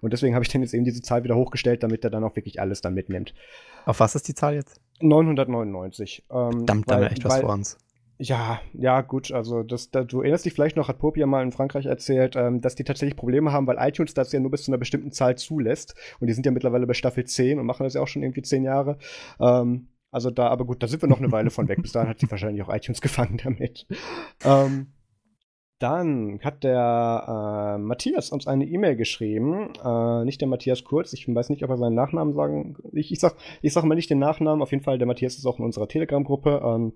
und 0.00 0.12
deswegen 0.12 0.34
habe 0.34 0.44
ich 0.44 0.48
dann 0.52 0.62
jetzt 0.62 0.74
eben 0.74 0.84
diese 0.84 1.02
Zahl 1.02 1.24
wieder 1.24 1.34
hochgestellt, 1.34 1.82
damit 1.82 2.04
er 2.04 2.10
dann 2.10 2.22
auch 2.22 2.36
wirklich 2.36 2.60
alles 2.60 2.80
dann 2.80 2.94
mitnimmt. 2.94 3.34
Auf 3.84 3.98
was 3.98 4.14
ist 4.14 4.28
die 4.28 4.34
Zahl 4.34 4.54
jetzt? 4.54 4.80
999. 5.00 6.24
Ähm, 6.30 6.50
Verdammt, 6.52 6.88
da 6.88 6.94
haben 6.94 7.00
wir 7.02 7.10
echt 7.10 7.24
was 7.24 7.40
vor 7.40 7.50
uns. 7.50 7.78
Ja, 8.18 8.60
ja, 8.74 9.00
gut, 9.00 9.32
also 9.32 9.62
das, 9.62 9.90
da, 9.90 10.04
du 10.04 10.20
erinnerst 10.20 10.44
dich 10.44 10.52
vielleicht 10.52 10.76
noch, 10.76 10.88
hat 10.88 10.98
Popi 10.98 11.20
ja 11.20 11.26
mal 11.26 11.42
in 11.42 11.52
Frankreich 11.52 11.86
erzählt, 11.86 12.36
ähm, 12.36 12.60
dass 12.60 12.74
die 12.74 12.84
tatsächlich 12.84 13.16
Probleme 13.16 13.52
haben, 13.52 13.66
weil 13.66 13.78
iTunes 13.80 14.14
das 14.14 14.32
ja 14.32 14.40
nur 14.40 14.50
bis 14.50 14.64
zu 14.64 14.70
einer 14.70 14.78
bestimmten 14.78 15.12
Zahl 15.12 15.36
zulässt. 15.36 15.94
Und 16.20 16.28
die 16.28 16.32
sind 16.32 16.46
ja 16.46 16.52
mittlerweile 16.52 16.86
bei 16.86 16.94
Staffel 16.94 17.24
10 17.24 17.58
und 17.58 17.66
machen 17.66 17.84
das 17.84 17.94
ja 17.94 18.00
auch 18.00 18.08
schon 18.08 18.22
irgendwie 18.22 18.42
10 18.42 18.64
Jahre. 18.64 18.98
Ähm, 19.40 19.88
also 20.12 20.30
da, 20.30 20.48
aber 20.48 20.66
gut, 20.66 20.82
da 20.82 20.86
sind 20.86 21.02
wir 21.02 21.08
noch 21.08 21.18
eine 21.18 21.32
Weile 21.32 21.50
von 21.50 21.68
weg. 21.68 21.80
Bis 21.82 21.92
dahin 21.92 22.10
hat 22.10 22.20
sie 22.20 22.30
wahrscheinlich 22.30 22.62
auch 22.62 22.72
iTunes 22.72 23.00
gefangen 23.00 23.40
damit. 23.42 23.86
Ähm, 24.44 24.92
dann 25.78 26.38
hat 26.44 26.62
der 26.62 27.74
äh, 27.74 27.78
Matthias 27.78 28.30
uns 28.30 28.46
eine 28.46 28.66
E-Mail 28.66 28.94
geschrieben. 28.94 29.72
Äh, 29.84 30.24
nicht 30.24 30.40
der 30.40 30.46
Matthias 30.46 30.84
Kurz. 30.84 31.12
Ich 31.12 31.26
weiß 31.26 31.48
nicht, 31.48 31.64
ob 31.64 31.70
er 31.70 31.76
seinen 31.76 31.96
Nachnamen 31.96 32.34
sagen. 32.34 32.76
Ich, 32.92 33.10
ich, 33.10 33.18
sag, 33.18 33.34
ich 33.62 33.72
sag 33.72 33.82
mal 33.82 33.96
nicht 33.96 34.10
den 34.10 34.20
Nachnamen. 34.20 34.62
Auf 34.62 34.70
jeden 34.70 34.84
Fall, 34.84 34.98
der 34.98 35.08
Matthias 35.08 35.34
ist 35.34 35.46
auch 35.46 35.58
in 35.58 35.64
unserer 35.64 35.88
Telegram-Gruppe. 35.88 36.62
Ähm, 36.64 36.92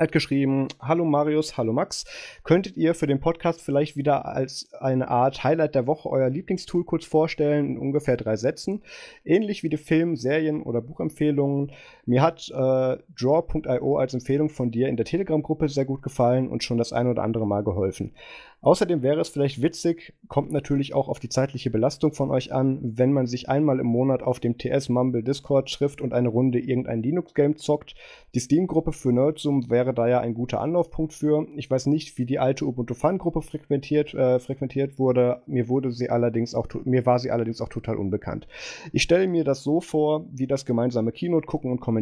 hat 0.00 0.12
geschrieben, 0.12 0.68
hallo 0.80 1.04
Marius, 1.04 1.58
hallo 1.58 1.74
Max. 1.74 2.06
Könntet 2.42 2.76
ihr 2.78 2.94
für 2.94 3.06
den 3.06 3.20
Podcast 3.20 3.60
vielleicht 3.60 3.98
wieder 3.98 4.24
als 4.24 4.72
eine 4.80 5.08
Art 5.08 5.44
Highlight 5.44 5.74
der 5.74 5.86
Woche 5.86 6.08
euer 6.08 6.30
Lieblingstool 6.30 6.84
kurz 6.84 7.04
vorstellen, 7.04 7.72
in 7.72 7.78
ungefähr 7.78 8.16
drei 8.16 8.36
Sätzen? 8.36 8.82
Ähnlich 9.24 9.62
wie 9.62 9.68
die 9.68 9.76
Film-, 9.76 10.16
Serien- 10.16 10.62
oder 10.62 10.80
Buchempfehlungen. 10.80 11.72
Mir 12.10 12.22
hat 12.22 12.50
äh, 12.50 12.98
Draw.io 13.16 13.96
als 13.96 14.14
Empfehlung 14.14 14.48
von 14.48 14.72
dir 14.72 14.88
in 14.88 14.96
der 14.96 15.06
Telegram-Gruppe 15.06 15.68
sehr 15.68 15.84
gut 15.84 16.02
gefallen 16.02 16.48
und 16.48 16.64
schon 16.64 16.76
das 16.76 16.92
eine 16.92 17.10
oder 17.10 17.22
andere 17.22 17.46
Mal 17.46 17.62
geholfen. 17.62 18.14
Außerdem 18.62 19.02
wäre 19.02 19.20
es 19.20 19.30
vielleicht 19.30 19.62
witzig, 19.62 20.12
kommt 20.28 20.50
natürlich 20.52 20.92
auch 20.92 21.08
auf 21.08 21.18
die 21.18 21.30
zeitliche 21.30 21.70
Belastung 21.70 22.12
von 22.12 22.30
euch 22.30 22.52
an, 22.52 22.78
wenn 22.82 23.12
man 23.12 23.26
sich 23.26 23.48
einmal 23.48 23.80
im 23.80 23.86
Monat 23.86 24.22
auf 24.22 24.38
dem 24.38 24.58
TS 24.58 24.90
Mumble 24.90 25.22
Discord 25.22 25.72
trifft 25.72 26.02
und 26.02 26.12
eine 26.12 26.28
Runde 26.28 26.58
irgendein 26.58 27.02
Linux-Game 27.02 27.56
zockt. 27.56 27.94
Die 28.34 28.40
Steam-Gruppe 28.40 28.92
für 28.92 29.12
Nerdsum 29.12 29.70
wäre 29.70 29.94
da 29.94 30.08
ja 30.08 30.20
ein 30.20 30.34
guter 30.34 30.60
Anlaufpunkt 30.60 31.14
für. 31.14 31.46
Ich 31.56 31.70
weiß 31.70 31.86
nicht, 31.86 32.18
wie 32.18 32.26
die 32.26 32.38
alte 32.38 32.66
Ubuntu 32.66 32.92
Fun-Gruppe 32.92 33.40
frequentiert, 33.40 34.12
äh, 34.12 34.40
frequentiert 34.40 34.98
wurde. 34.98 35.42
Mir 35.46 35.68
wurde 35.68 35.90
sie 35.90 36.10
allerdings 36.10 36.54
auch, 36.54 36.66
mir 36.84 37.06
war 37.06 37.18
sie 37.18 37.30
allerdings 37.30 37.62
auch 37.62 37.70
total 37.70 37.96
unbekannt. 37.96 38.46
Ich 38.92 39.02
stelle 39.02 39.26
mir 39.26 39.44
das 39.44 39.62
so 39.62 39.80
vor, 39.80 40.26
wie 40.32 40.46
das 40.46 40.66
gemeinsame 40.66 41.12
Keynote 41.12 41.46
gucken 41.46 41.70
und 41.70 41.80
kommentieren. 41.80 41.99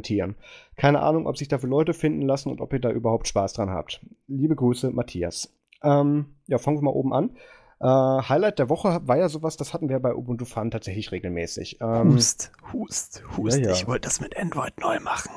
Keine 0.77 1.01
Ahnung, 1.01 1.27
ob 1.27 1.37
sich 1.37 1.49
dafür 1.49 1.69
Leute 1.69 1.95
finden 1.95 2.23
lassen 2.23 2.51
und 2.51 2.61
ob 2.61 2.73
ihr 2.73 2.81
da 2.81 2.91
überhaupt 2.91 3.29
Spaß 3.29 3.53
dran 3.55 3.71
habt. 3.71 4.01
Liebe 4.27 4.57
Grüße, 4.57 4.91
Matthias. 4.91 5.53
Ähm, 5.83 6.37
ja, 6.47 6.59
fangen 6.59 6.79
wir 6.79 6.83
mal 6.83 6.91
oben 6.91 7.13
an. 7.13 7.31
Äh, 7.81 7.87
Highlight 7.87 8.59
der 8.59 8.69
Woche 8.69 9.01
war 9.05 9.17
ja 9.17 9.29
sowas, 9.29 9.57
das 9.57 9.73
hatten 9.73 9.89
wir 9.89 10.01
bei 10.01 10.15
Ubuntu 10.15 10.45
Fun 10.45 10.71
tatsächlich 10.71 11.13
regelmäßig. 11.13 11.79
Ähm, 11.81 12.15
Hust, 12.15 12.53
hust, 12.73 13.23
hust. 13.37 13.59
ja, 13.59 13.67
ja. 13.67 13.73
Ich 13.73 13.87
wollte 13.87 14.09
das 14.09 14.21
mit 14.21 14.37
Android 14.37 14.73
neu 14.81 14.99
machen. 15.01 15.31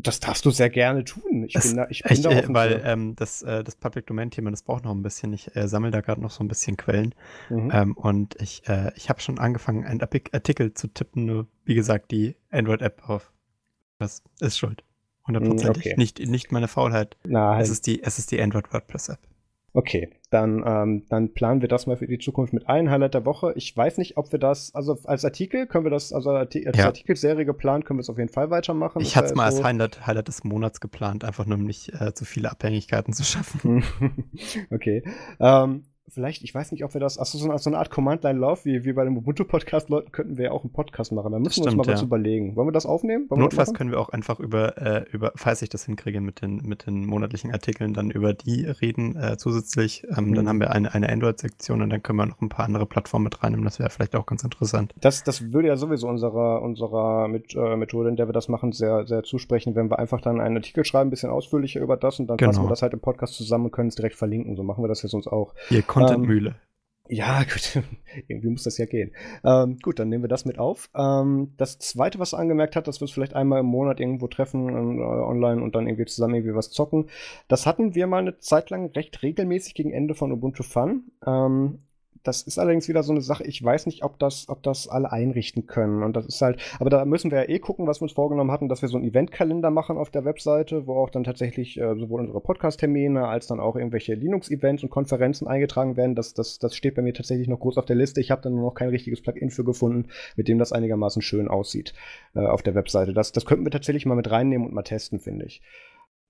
Das 0.00 0.20
darfst 0.20 0.44
du 0.44 0.50
sehr 0.50 0.70
gerne 0.70 1.02
tun. 1.02 1.44
Ich 1.44 1.56
es, 1.56 1.66
bin 1.66 1.76
da, 1.76 1.88
ich 1.90 2.02
bin 2.04 2.12
ich, 2.12 2.22
da 2.22 2.30
offen 2.30 2.54
Weil 2.54 2.82
ähm, 2.84 3.16
das, 3.16 3.42
äh, 3.42 3.64
das 3.64 3.74
Public 3.74 4.06
Domain-Thema, 4.06 4.50
das 4.52 4.62
braucht 4.62 4.84
noch 4.84 4.92
ein 4.92 5.02
bisschen. 5.02 5.32
Ich 5.32 5.54
äh, 5.56 5.66
sammle 5.66 5.90
da 5.90 6.00
gerade 6.00 6.20
noch 6.20 6.30
so 6.30 6.44
ein 6.44 6.48
bisschen 6.48 6.76
Quellen. 6.76 7.14
Mhm. 7.50 7.70
Ähm, 7.74 7.96
und 7.96 8.40
ich, 8.40 8.62
äh, 8.68 8.92
ich 8.94 9.08
habe 9.08 9.20
schon 9.20 9.40
angefangen, 9.40 9.84
einen 9.84 10.00
Artikel 10.00 10.74
zu 10.74 10.86
tippen, 10.86 11.24
nur 11.24 11.48
wie 11.64 11.74
gesagt, 11.74 12.12
die 12.12 12.36
Android-App 12.50 13.08
auf. 13.08 13.32
Das 13.98 14.22
ist 14.40 14.58
schuld. 14.58 14.84
Hundertprozentig. 15.26 15.86
Okay. 15.86 15.94
Nicht, 15.96 16.18
nicht 16.20 16.52
meine 16.52 16.68
Faulheit. 16.68 17.16
Nein. 17.24 17.60
Es 17.60 17.68
ist 17.68 17.86
die, 17.86 18.02
es 18.02 18.18
ist 18.18 18.30
die 18.30 18.40
Android 18.40 18.72
WordPress-App. 18.72 19.18
Okay, 19.74 20.10
dann, 20.30 20.64
ähm, 20.66 21.04
dann 21.08 21.34
planen 21.34 21.60
wir 21.60 21.68
das 21.68 21.86
mal 21.86 21.96
für 21.96 22.06
die 22.06 22.18
Zukunft 22.18 22.54
mit 22.54 22.68
ein 22.68 22.90
Highlight 22.90 23.14
der 23.14 23.26
Woche. 23.26 23.52
Ich 23.54 23.76
weiß 23.76 23.98
nicht, 23.98 24.16
ob 24.16 24.32
wir 24.32 24.38
das, 24.38 24.74
also 24.74 24.96
als 25.04 25.24
Artikel 25.24 25.66
können 25.66 25.84
wir 25.84 25.90
das, 25.90 26.12
also 26.12 26.30
als 26.30 26.54
ja. 26.54 26.86
Artikelserie 26.86 27.44
geplant, 27.44 27.84
können 27.84 27.98
wir 27.98 28.02
es 28.02 28.08
auf 28.08 28.18
jeden 28.18 28.30
Fall 28.30 28.50
weitermachen. 28.50 29.02
Ich 29.02 29.14
hatte 29.14 29.28
es 29.28 29.34
mal 29.34 29.50
so 29.52 29.58
als 29.58 29.66
Highlight, 29.66 30.06
Highlight 30.06 30.28
des 30.28 30.42
Monats 30.42 30.80
geplant, 30.80 31.22
einfach 31.22 31.44
nur 31.44 31.58
um 31.58 31.64
nicht 31.64 31.92
äh, 32.00 32.14
zu 32.14 32.24
viele 32.24 32.50
Abhängigkeiten 32.50 33.12
zu 33.12 33.24
schaffen. 33.24 33.84
okay. 34.70 35.04
Ähm, 35.38 35.84
vielleicht, 36.10 36.42
ich 36.42 36.54
weiß 36.54 36.72
nicht, 36.72 36.84
ob 36.84 36.94
wir 36.94 37.00
das, 37.00 37.18
achso, 37.18 37.38
so, 37.38 37.56
so 37.56 37.70
eine 37.70 37.78
Art 37.78 37.90
Command-Line-Lauf 37.90 38.64
wie, 38.64 38.84
wie 38.84 38.92
bei 38.92 39.04
dem 39.04 39.16
Ubuntu-Podcast-Leuten 39.16 40.12
könnten 40.12 40.36
wir 40.36 40.46
ja 40.46 40.50
auch 40.52 40.64
einen 40.64 40.72
Podcast 40.72 41.12
machen. 41.12 41.32
Da 41.32 41.38
müssen 41.38 41.62
Stimmt, 41.62 41.66
wir 41.66 41.78
uns 41.78 41.86
mal 41.86 41.92
ja. 41.92 41.94
was 41.94 42.02
überlegen. 42.02 42.56
Wollen 42.56 42.68
wir 42.68 42.72
das 42.72 42.86
aufnehmen? 42.86 43.26
Wollen 43.28 43.40
Notfalls 43.40 43.74
können 43.74 43.90
wir 43.90 44.00
auch 44.00 44.08
einfach 44.10 44.40
über, 44.40 44.78
äh, 44.78 45.04
über, 45.12 45.32
falls 45.36 45.62
ich 45.62 45.68
das 45.68 45.84
hinkriege 45.84 46.20
mit 46.20 46.42
den, 46.42 46.62
mit 46.64 46.86
den 46.86 47.06
monatlichen 47.06 47.52
Artikeln, 47.52 47.94
dann 47.94 48.10
über 48.10 48.34
die 48.34 48.64
reden 48.66 49.16
äh, 49.16 49.36
zusätzlich. 49.36 50.06
Ähm, 50.16 50.26
mhm. 50.26 50.34
Dann 50.34 50.48
haben 50.48 50.60
wir 50.60 50.70
eine, 50.70 50.94
eine 50.94 51.08
Android-Sektion 51.08 51.82
und 51.82 51.90
dann 51.90 52.02
können 52.02 52.18
wir 52.18 52.26
noch 52.26 52.40
ein 52.40 52.48
paar 52.48 52.64
andere 52.64 52.86
Plattformen 52.86 53.24
mit 53.24 53.42
reinnehmen. 53.42 53.64
Das 53.64 53.78
wäre 53.78 53.90
vielleicht 53.90 54.16
auch 54.16 54.26
ganz 54.26 54.44
interessant. 54.44 54.94
Das, 55.00 55.24
das 55.24 55.52
würde 55.52 55.68
ja 55.68 55.76
sowieso 55.76 56.08
unserer, 56.08 56.62
unserer 56.62 57.28
mit, 57.28 57.54
äh, 57.54 57.76
Methode, 57.76 58.08
in 58.08 58.16
der 58.16 58.28
wir 58.28 58.32
das 58.32 58.48
machen, 58.48 58.72
sehr, 58.72 59.06
sehr 59.06 59.22
zusprechen, 59.22 59.74
wenn 59.74 59.90
wir 59.90 59.98
einfach 59.98 60.20
dann 60.20 60.40
einen 60.40 60.56
Artikel 60.56 60.84
schreiben, 60.84 61.08
ein 61.08 61.10
bisschen 61.10 61.30
ausführlicher 61.30 61.80
über 61.80 61.96
das 61.96 62.18
und 62.20 62.28
dann 62.28 62.36
genau. 62.36 62.52
fassen 62.52 62.64
wir 62.64 62.70
das 62.70 62.82
halt 62.82 62.92
im 62.92 63.00
Podcast 63.00 63.34
zusammen 63.34 63.66
und 63.66 63.70
können 63.72 63.88
es 63.88 63.94
direkt 63.94 64.16
verlinken. 64.16 64.56
So 64.56 64.62
machen 64.62 64.82
wir 64.82 64.88
das 64.88 65.02
jetzt 65.02 65.14
uns 65.14 65.26
auch. 65.26 65.54
Ihr 65.70 65.82
Contentmühle. 65.98 66.50
Ähm, 66.50 66.56
ja, 67.08 67.42
gut, 67.52 67.82
irgendwie 68.28 68.48
muss 68.48 68.64
das 68.64 68.78
ja 68.78 68.86
gehen. 68.86 69.12
Ähm, 69.44 69.78
gut, 69.82 69.98
dann 69.98 70.08
nehmen 70.08 70.24
wir 70.24 70.28
das 70.28 70.44
mit 70.44 70.58
auf. 70.58 70.90
Ähm, 70.94 71.54
das 71.56 71.78
zweite, 71.78 72.18
was 72.18 72.34
er 72.34 72.38
angemerkt 72.38 72.76
hat, 72.76 72.86
dass 72.86 73.00
wir 73.00 73.02
uns 73.02 73.12
vielleicht 73.12 73.34
einmal 73.34 73.60
im 73.60 73.66
Monat 73.66 74.00
irgendwo 74.00 74.28
treffen 74.28 74.98
äh, 74.98 75.02
online 75.02 75.62
und 75.62 75.74
dann 75.74 75.86
irgendwie 75.86 76.06
zusammen 76.06 76.34
irgendwie 76.34 76.54
was 76.54 76.70
zocken. 76.70 77.08
Das 77.48 77.66
hatten 77.66 77.94
wir 77.94 78.06
mal 78.06 78.18
eine 78.18 78.38
Zeit 78.38 78.70
lang 78.70 78.90
recht 78.90 79.22
regelmäßig 79.22 79.74
gegen 79.74 79.92
Ende 79.92 80.14
von 80.14 80.32
Ubuntu 80.32 80.62
Fun. 80.62 81.10
Ähm, 81.26 81.80
das 82.22 82.42
ist 82.42 82.58
allerdings 82.58 82.88
wieder 82.88 83.02
so 83.02 83.12
eine 83.12 83.20
Sache, 83.20 83.44
ich 83.44 83.62
weiß 83.62 83.86
nicht, 83.86 84.04
ob 84.04 84.18
das, 84.18 84.48
ob 84.48 84.62
das 84.62 84.88
alle 84.88 85.12
einrichten 85.12 85.66
können. 85.66 86.02
Und 86.02 86.14
das 86.14 86.26
ist 86.26 86.40
halt, 86.42 86.60
aber 86.80 86.90
da 86.90 87.04
müssen 87.04 87.30
wir 87.30 87.42
ja 87.42 87.48
eh 87.48 87.58
gucken, 87.58 87.86
was 87.86 88.00
wir 88.00 88.04
uns 88.04 88.12
vorgenommen 88.12 88.50
hatten, 88.50 88.68
dass 88.68 88.82
wir 88.82 88.88
so 88.88 88.96
einen 88.96 89.06
Eventkalender 89.06 89.70
machen 89.70 89.96
auf 89.96 90.10
der 90.10 90.24
Webseite, 90.24 90.86
wo 90.86 90.94
auch 90.96 91.10
dann 91.10 91.24
tatsächlich 91.24 91.78
äh, 91.78 91.94
sowohl 91.96 92.20
unsere 92.20 92.40
Podcast-Termine 92.40 93.26
als 93.26 93.46
dann 93.46 93.60
auch 93.60 93.76
irgendwelche 93.76 94.14
Linux-Events 94.14 94.82
und 94.82 94.90
Konferenzen 94.90 95.46
eingetragen 95.46 95.96
werden. 95.96 96.14
Das, 96.14 96.34
das, 96.34 96.58
das 96.58 96.74
steht 96.74 96.94
bei 96.94 97.02
mir 97.02 97.14
tatsächlich 97.14 97.48
noch 97.48 97.60
groß 97.60 97.78
auf 97.78 97.86
der 97.86 97.96
Liste. 97.96 98.20
Ich 98.20 98.30
habe 98.30 98.42
da 98.42 98.50
nur 98.50 98.62
noch 98.62 98.74
kein 98.74 98.88
richtiges 98.88 99.22
Plugin 99.22 99.50
für 99.50 99.64
gefunden, 99.64 100.08
mit 100.36 100.48
dem 100.48 100.58
das 100.58 100.72
einigermaßen 100.72 101.22
schön 101.22 101.48
aussieht 101.48 101.94
äh, 102.34 102.40
auf 102.40 102.62
der 102.62 102.74
Webseite. 102.74 103.12
Das, 103.12 103.32
das 103.32 103.46
könnten 103.46 103.64
wir 103.64 103.70
tatsächlich 103.70 104.06
mal 104.06 104.14
mit 104.14 104.30
reinnehmen 104.30 104.66
und 104.66 104.74
mal 104.74 104.82
testen, 104.82 105.20
finde 105.20 105.46
ich. 105.46 105.62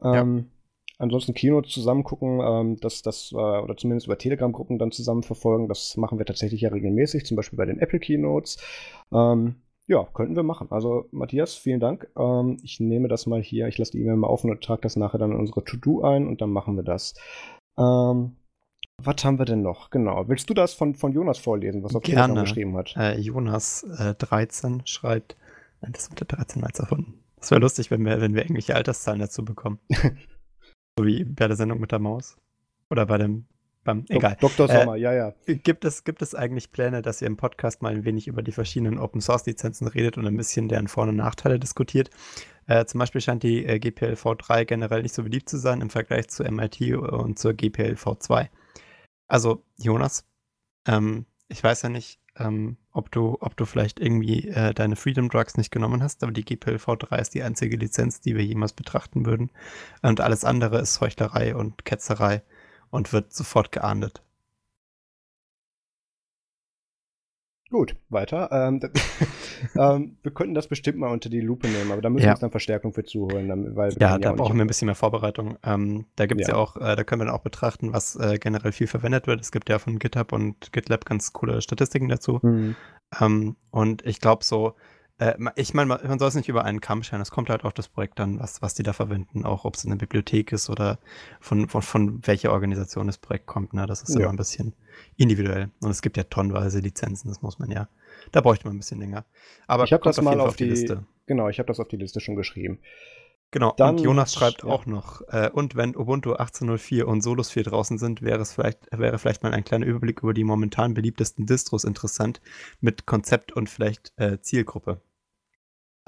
Ähm, 0.02 0.38
ja. 0.38 0.57
Ansonsten 1.00 1.32
Keynotes 1.32 1.72
zusammen 1.72 2.02
gucken, 2.02 2.40
ähm, 2.42 2.76
das, 2.80 3.02
das, 3.02 3.30
äh, 3.32 3.36
oder 3.36 3.76
zumindest 3.76 4.06
über 4.06 4.18
Telegram-Gruppen 4.18 4.78
dann 4.78 4.90
zusammen 4.90 5.22
verfolgen. 5.22 5.68
Das 5.68 5.96
machen 5.96 6.18
wir 6.18 6.26
tatsächlich 6.26 6.60
ja 6.62 6.70
regelmäßig, 6.70 7.24
zum 7.24 7.36
Beispiel 7.36 7.56
bei 7.56 7.66
den 7.66 7.78
Apple 7.78 8.00
Keynotes. 8.00 8.58
Ähm, 9.12 9.56
ja, 9.86 10.06
könnten 10.12 10.34
wir 10.36 10.42
machen. 10.42 10.68
Also, 10.70 11.06
Matthias, 11.12 11.54
vielen 11.54 11.80
Dank. 11.80 12.08
Ähm, 12.18 12.58
ich 12.62 12.80
nehme 12.80 13.08
das 13.08 13.26
mal 13.26 13.40
hier, 13.40 13.68
ich 13.68 13.78
lasse 13.78 13.92
die 13.92 14.00
E-Mail 14.00 14.16
mal 14.16 14.26
auf 14.26 14.44
und 14.44 14.62
trage 14.62 14.82
das 14.82 14.96
nachher 14.96 15.18
dann 15.18 15.30
in 15.30 15.38
unsere 15.38 15.64
To-Do 15.64 16.02
ein 16.02 16.26
und 16.26 16.40
dann 16.40 16.50
machen 16.50 16.76
wir 16.76 16.82
das. 16.82 17.14
Ähm, 17.78 18.36
was 19.00 19.24
haben 19.24 19.38
wir 19.38 19.44
denn 19.44 19.62
noch? 19.62 19.90
Genau. 19.90 20.28
Willst 20.28 20.50
du 20.50 20.54
das 20.54 20.74
von, 20.74 20.96
von 20.96 21.12
Jonas 21.12 21.38
vorlesen, 21.38 21.84
was 21.84 21.92
er 21.92 21.98
auf 21.98 22.02
Telegram 22.02 22.34
geschrieben 22.34 22.76
hat? 22.76 22.96
Äh, 22.96 23.18
Jonas 23.20 23.84
äh, 23.98 24.14
13 24.14 24.82
schreibt, 24.84 25.36
nein, 25.80 25.92
das 25.92 26.10
wird 26.10 26.20
der 26.20 26.26
13 26.26 26.64
als 26.64 26.80
erfunden. 26.80 27.14
Das 27.36 27.52
wäre 27.52 27.60
lustig, 27.60 27.92
wenn 27.92 28.04
wir, 28.04 28.20
wenn 28.20 28.34
wir 28.34 28.42
irgendwelche 28.42 28.74
Alterszahlen 28.74 29.20
dazu 29.20 29.44
bekommen. 29.44 29.78
So 30.98 31.06
wie 31.06 31.22
bei 31.22 31.46
der 31.46 31.56
Sendung 31.56 31.78
mit 31.78 31.92
der 31.92 32.00
Maus. 32.00 32.36
Oder 32.90 33.06
bei 33.06 33.18
dem, 33.18 33.44
beim, 33.84 34.04
egal. 34.08 34.36
Dr. 34.40 34.66
Sommer, 34.66 34.96
äh, 34.96 35.00
ja, 35.00 35.12
ja. 35.12 35.32
Gibt 35.46 35.84
es, 35.84 36.02
gibt 36.02 36.22
es 36.22 36.34
eigentlich 36.34 36.72
Pläne, 36.72 37.02
dass 37.02 37.22
ihr 37.22 37.28
im 37.28 37.36
Podcast 37.36 37.82
mal 37.82 37.94
ein 37.94 38.04
wenig 38.04 38.26
über 38.26 38.42
die 38.42 38.50
verschiedenen 38.50 38.98
Open 38.98 39.20
Source 39.20 39.46
Lizenzen 39.46 39.86
redet 39.86 40.18
und 40.18 40.26
ein 40.26 40.36
bisschen 40.36 40.68
deren 40.68 40.88
Vor- 40.88 41.04
und 41.04 41.14
Nachteile 41.14 41.60
diskutiert? 41.60 42.10
Äh, 42.66 42.84
zum 42.86 42.98
Beispiel 42.98 43.20
scheint 43.20 43.44
die 43.44 43.64
äh, 43.64 43.78
GPL-V3 43.78 44.64
generell 44.64 45.02
nicht 45.02 45.14
so 45.14 45.22
beliebt 45.22 45.48
zu 45.48 45.56
sein 45.58 45.82
im 45.82 45.90
Vergleich 45.90 46.30
zu 46.30 46.42
MIT 46.42 46.80
und 46.96 47.38
zur 47.38 47.52
GPL-V2. 47.52 48.48
Also, 49.28 49.62
Jonas, 49.76 50.24
ähm, 50.84 51.26
ich 51.46 51.62
weiß 51.62 51.82
ja 51.82 51.90
nicht, 51.90 52.18
ähm, 52.34 52.76
ob, 52.98 53.12
du, 53.12 53.38
ob 53.40 53.56
du 53.56 53.64
vielleicht 53.64 54.00
irgendwie 54.00 54.48
äh, 54.48 54.74
deine 54.74 54.96
Freedom 54.96 55.28
Drugs 55.28 55.56
nicht 55.56 55.70
genommen 55.70 56.02
hast, 56.02 56.22
aber 56.22 56.32
die 56.32 56.44
GPL-V3 56.44 57.18
ist 57.20 57.34
die 57.34 57.42
einzige 57.42 57.76
Lizenz, 57.76 58.20
die 58.20 58.36
wir 58.36 58.44
jemals 58.44 58.72
betrachten 58.72 59.24
würden. 59.24 59.50
Und 60.02 60.20
alles 60.20 60.44
andere 60.44 60.80
ist 60.80 61.00
Heuchlerei 61.00 61.54
und 61.54 61.84
Ketzerei 61.84 62.42
und 62.90 63.12
wird 63.12 63.32
sofort 63.32 63.72
geahndet. 63.72 64.22
Gut, 67.70 67.96
weiter. 68.08 68.48
Ähm, 68.50 68.80
ähm, 69.76 70.16
wir 70.22 70.32
könnten 70.32 70.54
das 70.54 70.68
bestimmt 70.68 70.98
mal 70.98 71.10
unter 71.10 71.28
die 71.28 71.40
Lupe 71.40 71.68
nehmen, 71.68 71.92
aber 71.92 72.00
da 72.00 72.08
müssen 72.08 72.22
ja. 72.22 72.28
wir 72.28 72.32
uns 72.32 72.40
dann 72.40 72.50
Verstärkung 72.50 72.94
für 72.94 73.04
zuholen. 73.04 73.76
Weil 73.76 73.92
ja, 74.00 74.18
da 74.18 74.32
brauchen 74.32 74.56
wir 74.56 74.64
ein 74.64 74.68
bisschen 74.68 74.86
mehr 74.86 74.94
Vorbereitung. 74.94 75.58
Ähm, 75.62 76.06
da 76.16 76.26
gibt 76.26 76.40
es 76.40 76.48
ja. 76.48 76.54
ja. 76.54 76.60
auch, 76.60 76.76
äh, 76.76 76.96
da 76.96 77.04
können 77.04 77.20
wir 77.20 77.26
dann 77.26 77.34
auch 77.34 77.42
betrachten, 77.42 77.92
was 77.92 78.16
äh, 78.16 78.38
generell 78.38 78.72
viel 78.72 78.86
verwendet 78.86 79.26
wird. 79.26 79.42
Es 79.42 79.52
gibt 79.52 79.68
ja 79.68 79.78
von 79.78 79.98
GitHub 79.98 80.32
und 80.32 80.72
GitLab 80.72 81.04
ganz 81.04 81.34
coole 81.34 81.60
Statistiken 81.60 82.08
dazu. 82.08 82.40
Mhm. 82.42 82.74
Ähm, 83.20 83.56
und 83.70 84.04
ich 84.06 84.20
glaube 84.20 84.44
so, 84.44 84.74
äh, 85.18 85.34
ich 85.56 85.74
meine, 85.74 85.86
man 85.88 86.18
soll 86.18 86.28
es 86.28 86.34
nicht 86.34 86.48
über 86.48 86.64
einen 86.64 86.80
Kamm 86.80 87.02
scheren. 87.02 87.20
Es 87.20 87.30
kommt 87.30 87.50
halt 87.50 87.64
auf 87.64 87.72
das 87.72 87.88
Projekt 87.88 88.20
an, 88.20 88.38
was, 88.40 88.62
was 88.62 88.74
die 88.74 88.82
da 88.82 88.92
verwenden, 88.92 89.44
auch 89.44 89.64
ob 89.64 89.74
es 89.74 89.84
eine 89.84 89.96
Bibliothek 89.96 90.52
ist 90.52 90.70
oder 90.70 90.98
von, 91.40 91.68
von, 91.68 91.82
von 91.82 92.26
welcher 92.26 92.52
Organisation 92.52 93.06
das 93.06 93.18
Projekt 93.18 93.46
kommt. 93.46 93.74
Ne? 93.74 93.86
Das 93.86 94.02
ist 94.02 94.14
ja. 94.14 94.20
immer 94.20 94.30
ein 94.30 94.36
bisschen 94.36 94.74
individuell. 95.16 95.70
Und 95.80 95.90
es 95.90 96.02
gibt 96.02 96.16
ja 96.16 96.24
tonnenweise 96.24 96.78
Lizenzen, 96.78 97.28
das 97.28 97.42
muss 97.42 97.58
man 97.58 97.70
ja. 97.70 97.88
Da 98.32 98.40
bräuchte 98.40 98.66
man 98.66 98.76
ein 98.76 98.78
bisschen 98.78 99.00
länger. 99.00 99.24
Aber 99.66 99.84
ich 99.84 99.92
habe 99.92 100.04
das 100.04 100.20
mal 100.20 100.40
auf, 100.40 100.48
auf 100.48 100.56
die, 100.56 100.64
die, 100.64 100.70
Liste. 100.70 101.04
Genau, 101.26 101.48
ich 101.48 101.58
habe 101.58 101.66
das 101.66 101.80
auf 101.80 101.88
die 101.88 101.96
Liste 101.96 102.20
schon 102.20 102.36
geschrieben. 102.36 102.78
Genau, 103.50 103.72
Dann, 103.78 103.96
und 103.96 104.02
Jonas 104.02 104.34
schreibt 104.34 104.62
ja. 104.62 104.68
auch 104.68 104.84
noch, 104.84 105.22
äh, 105.28 105.48
und 105.50 105.74
wenn 105.74 105.96
Ubuntu 105.96 106.34
18.04 106.34 107.04
und 107.04 107.22
Solus 107.22 107.50
4 107.50 107.64
draußen 107.64 107.96
sind, 107.96 108.20
wäre 108.20 108.42
es 108.42 108.52
vielleicht, 108.52 108.86
wäre 108.92 109.18
vielleicht 109.18 109.42
mal 109.42 109.54
ein 109.54 109.64
kleiner 109.64 109.86
Überblick 109.86 110.22
über 110.22 110.34
die 110.34 110.44
momentan 110.44 110.92
beliebtesten 110.92 111.46
Distros 111.46 111.84
interessant, 111.84 112.42
mit 112.80 113.06
Konzept 113.06 113.52
und 113.52 113.70
vielleicht 113.70 114.12
äh, 114.16 114.38
Zielgruppe. 114.42 115.00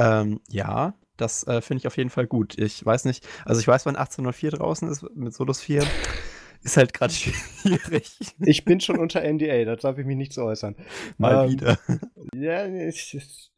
Ähm, 0.01 0.41
ja, 0.49 0.95
das 1.17 1.47
äh, 1.47 1.61
finde 1.61 1.81
ich 1.81 1.87
auf 1.87 1.97
jeden 1.97 2.11
Fall 2.11 2.27
gut. 2.27 2.59
Ich 2.59 2.85
weiß 2.85 3.05
nicht, 3.05 3.27
also 3.45 3.61
ich 3.61 3.69
weiß, 3.69 3.85
wann 3.87 3.97
1804 3.97 4.53
draußen 4.53 4.89
ist 4.89 5.05
mit 5.15 5.35
Solus 5.35 5.61
4. 5.61 5.85
ist 6.63 6.77
halt 6.77 6.95
gerade 6.95 7.13
schwierig. 7.13 8.17
Ich 8.41 8.65
bin 8.65 8.81
schon 8.81 8.99
unter 8.99 9.23
NDA, 9.23 9.65
da 9.65 9.77
darf 9.77 9.99
ich 9.99 10.07
mich 10.07 10.17
nicht 10.17 10.33
zu 10.33 10.43
äußern. 10.43 10.77
Mal 11.19 11.45
ähm, 11.45 11.53
wieder. 11.53 11.79
Ja, 12.35 12.67
ich, 12.67 13.15
ich, 13.15 13.53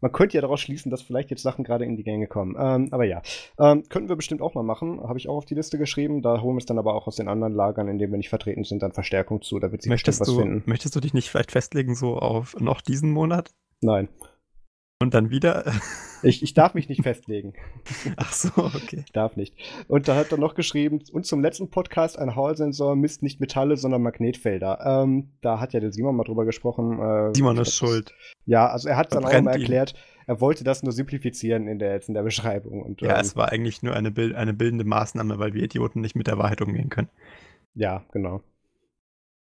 man 0.00 0.12
könnte 0.12 0.36
ja 0.36 0.40
daraus 0.40 0.60
schließen, 0.60 0.90
dass 0.90 1.02
vielleicht 1.02 1.30
jetzt 1.30 1.42
Sachen 1.42 1.64
gerade 1.64 1.84
in 1.84 1.96
die 1.96 2.04
Gänge 2.04 2.26
kommen. 2.26 2.54
Ähm, 2.58 2.88
aber 2.90 3.04
ja, 3.04 3.22
ähm, 3.58 3.84
könnten 3.88 4.08
wir 4.08 4.16
bestimmt 4.16 4.42
auch 4.42 4.54
mal 4.54 4.62
machen. 4.62 5.00
Habe 5.00 5.18
ich 5.18 5.28
auch 5.28 5.36
auf 5.36 5.44
die 5.46 5.54
Liste 5.54 5.78
geschrieben. 5.78 6.22
Da 6.22 6.40
holen 6.42 6.56
wir 6.56 6.60
es 6.60 6.66
dann 6.66 6.78
aber 6.78 6.94
auch 6.94 7.06
aus 7.06 7.16
den 7.16 7.28
anderen 7.28 7.54
Lagern, 7.54 7.88
in 7.88 7.98
denen 7.98 8.12
wir 8.12 8.18
nicht 8.18 8.28
vertreten 8.28 8.64
sind, 8.64 8.82
dann 8.82 8.92
Verstärkung 8.92 9.42
zu. 9.42 9.58
Da 9.58 9.72
wird 9.72 9.82
sich 9.82 9.90
möchtest 9.90 10.20
bestimmt 10.20 10.38
was 10.38 10.44
du, 10.44 10.50
finden. 10.50 10.70
Möchtest 10.70 10.96
du 10.96 11.00
dich 11.00 11.14
nicht 11.14 11.30
vielleicht 11.30 11.52
festlegen, 11.52 11.94
so 11.94 12.16
auf 12.18 12.54
noch 12.58 12.82
diesen 12.82 13.10
Monat? 13.10 13.54
Nein. 13.80 14.08
Und 14.98 15.12
dann 15.12 15.30
wieder. 15.30 15.72
Ich, 16.22 16.42
ich 16.42 16.54
darf 16.54 16.72
mich 16.72 16.88
nicht 16.88 17.02
festlegen. 17.02 17.52
Ach 18.16 18.32
so, 18.32 18.50
okay. 18.56 19.02
Ich 19.04 19.12
darf 19.12 19.36
nicht. 19.36 19.54
Und 19.88 20.08
dann 20.08 20.16
hat 20.16 20.32
er 20.32 20.38
noch 20.38 20.54
geschrieben, 20.54 21.02
und 21.12 21.26
zum 21.26 21.42
letzten 21.42 21.68
Podcast, 21.68 22.18
ein 22.18 22.34
Hall-Sensor 22.34 22.96
misst 22.96 23.22
nicht 23.22 23.38
Metalle, 23.38 23.76
sondern 23.76 24.02
Magnetfelder. 24.02 24.80
Ähm, 25.04 25.32
da 25.42 25.60
hat 25.60 25.74
ja 25.74 25.80
der 25.80 25.92
Simon 25.92 26.16
mal 26.16 26.24
drüber 26.24 26.46
gesprochen. 26.46 26.98
Äh, 26.98 27.34
Simon 27.34 27.58
ist 27.58 27.76
schuld. 27.76 28.14
Ja, 28.46 28.68
also 28.68 28.88
er 28.88 28.96
hat 28.96 29.12
dann 29.14 29.26
auch 29.26 29.42
mal 29.42 29.52
erklärt, 29.52 29.94
er 30.26 30.40
wollte 30.40 30.64
das 30.64 30.82
nur 30.82 30.92
simplifizieren 30.92 31.68
in 31.68 31.78
der, 31.78 31.92
jetzt 31.92 32.08
in 32.08 32.14
der 32.14 32.22
Beschreibung. 32.22 32.82
Und, 32.82 33.02
ja, 33.02 33.16
ähm, 33.16 33.20
es 33.20 33.36
war 33.36 33.52
eigentlich 33.52 33.82
nur 33.82 33.94
eine, 33.94 34.10
Bild, 34.10 34.34
eine 34.34 34.54
bildende 34.54 34.84
Maßnahme, 34.84 35.38
weil 35.38 35.52
wir 35.52 35.62
Idioten 35.62 36.00
nicht 36.00 36.16
mit 36.16 36.26
der 36.26 36.38
Wahrheit 36.38 36.62
umgehen 36.62 36.88
können. 36.88 37.10
Ja, 37.74 38.06
genau. 38.12 38.42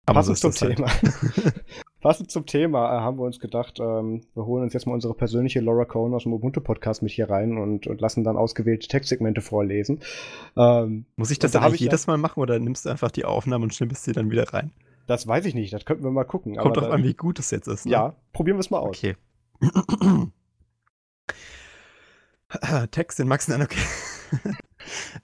Aber 0.07 0.19
Passend 0.19 0.39
so 0.39 0.49
zum 0.49 0.69
halt. 0.69 0.79
Passend 1.99 2.29
zum 2.29 2.45
Thema 2.45 2.95
äh, 2.95 3.01
haben 3.01 3.17
wir 3.17 3.23
uns 3.23 3.39
gedacht, 3.39 3.79
ähm, 3.79 4.21
wir 4.35 4.45
holen 4.45 4.63
uns 4.63 4.73
jetzt 4.73 4.85
mal 4.85 4.93
unsere 4.93 5.15
persönliche 5.15 5.61
Laura 5.61 5.85
Cohn 5.85 6.13
aus 6.13 6.23
dem 6.23 6.33
Ubuntu-Podcast 6.33 7.01
mit 7.01 7.11
hier 7.11 7.29
rein 7.29 7.57
und, 7.57 7.87
und, 7.87 8.01
lassen 8.01 8.23
dann 8.23 8.37
ausgewählte 8.37 8.87
Textsegmente 8.87 9.41
vorlesen. 9.41 10.01
Ähm, 10.55 11.05
Muss 11.15 11.31
ich 11.31 11.39
das 11.39 11.53
da 11.53 11.61
eigentlich 11.61 11.81
jedes 11.81 12.05
Mal 12.05 12.17
machen 12.17 12.39
oder 12.39 12.59
nimmst 12.59 12.85
du 12.85 12.89
einfach 12.89 13.09
die 13.09 13.25
Aufnahme 13.25 13.63
und 13.63 13.73
schnippst 13.73 14.03
sie 14.03 14.11
dann 14.11 14.29
wieder 14.29 14.53
rein? 14.53 14.71
Das 15.07 15.25
weiß 15.25 15.45
ich 15.45 15.55
nicht, 15.55 15.73
das 15.73 15.85
könnten 15.85 16.03
wir 16.03 16.11
mal 16.11 16.25
gucken. 16.25 16.55
Kommt 16.57 16.77
doch 16.77 16.89
an, 16.89 17.03
wie 17.03 17.15
gut 17.15 17.39
es 17.39 17.49
jetzt 17.49 17.67
ist. 17.67 17.85
Ne? 17.85 17.93
Ja, 17.93 18.15
probieren 18.31 18.57
wir 18.57 18.61
es 18.61 18.69
mal 18.69 18.79
aus. 18.79 18.97
Okay. 18.97 19.15
Text 22.91 23.19
in 23.19 23.27
Max, 23.27 23.47
nein, 23.47 23.63
okay. 23.63 23.81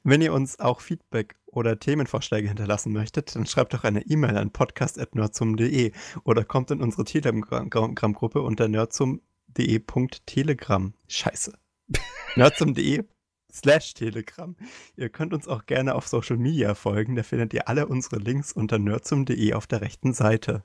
Wenn 0.04 0.22
ihr 0.22 0.34
uns 0.34 0.60
auch 0.60 0.82
Feedback 0.82 1.36
oder 1.56 1.80
Themenvorschläge 1.80 2.48
hinterlassen 2.48 2.94
möchtet, 2.94 3.36
dann 3.36 3.46
schreibt 3.46 3.74
doch 3.74 3.84
eine 3.84 4.06
E-Mail 4.06 4.38
an 4.38 4.52
podcast.nerdsum.de 4.52 5.92
oder 6.24 6.44
kommt 6.44 6.72
in 6.72 6.82
unsere 6.82 7.04
Telegram-Gruppe 7.06 8.42
unter 8.42 8.68
nerdsum.de.telegram. 8.68 10.94
Scheiße. 11.08 11.54
nerdsum.de 12.36 13.04
slash 13.52 13.94
Telegram. 13.94 14.56
Ihr 14.96 15.10
könnt 15.10 15.34
uns 15.34 15.48
auch 15.48 15.66
gerne 15.66 15.96
auf 15.96 16.08
Social 16.08 16.38
Media 16.38 16.76
folgen, 16.76 17.16
da 17.16 17.24
findet 17.24 17.54
ihr 17.54 17.70
alle 17.70 17.88
unsere 17.88 18.18
Links 18.18 18.52
unter 18.52 18.78
nerdsum.de 18.80 19.54
auf 19.54 19.68
der 19.68 19.82
rechten 19.82 20.14
Seite. 20.14 20.64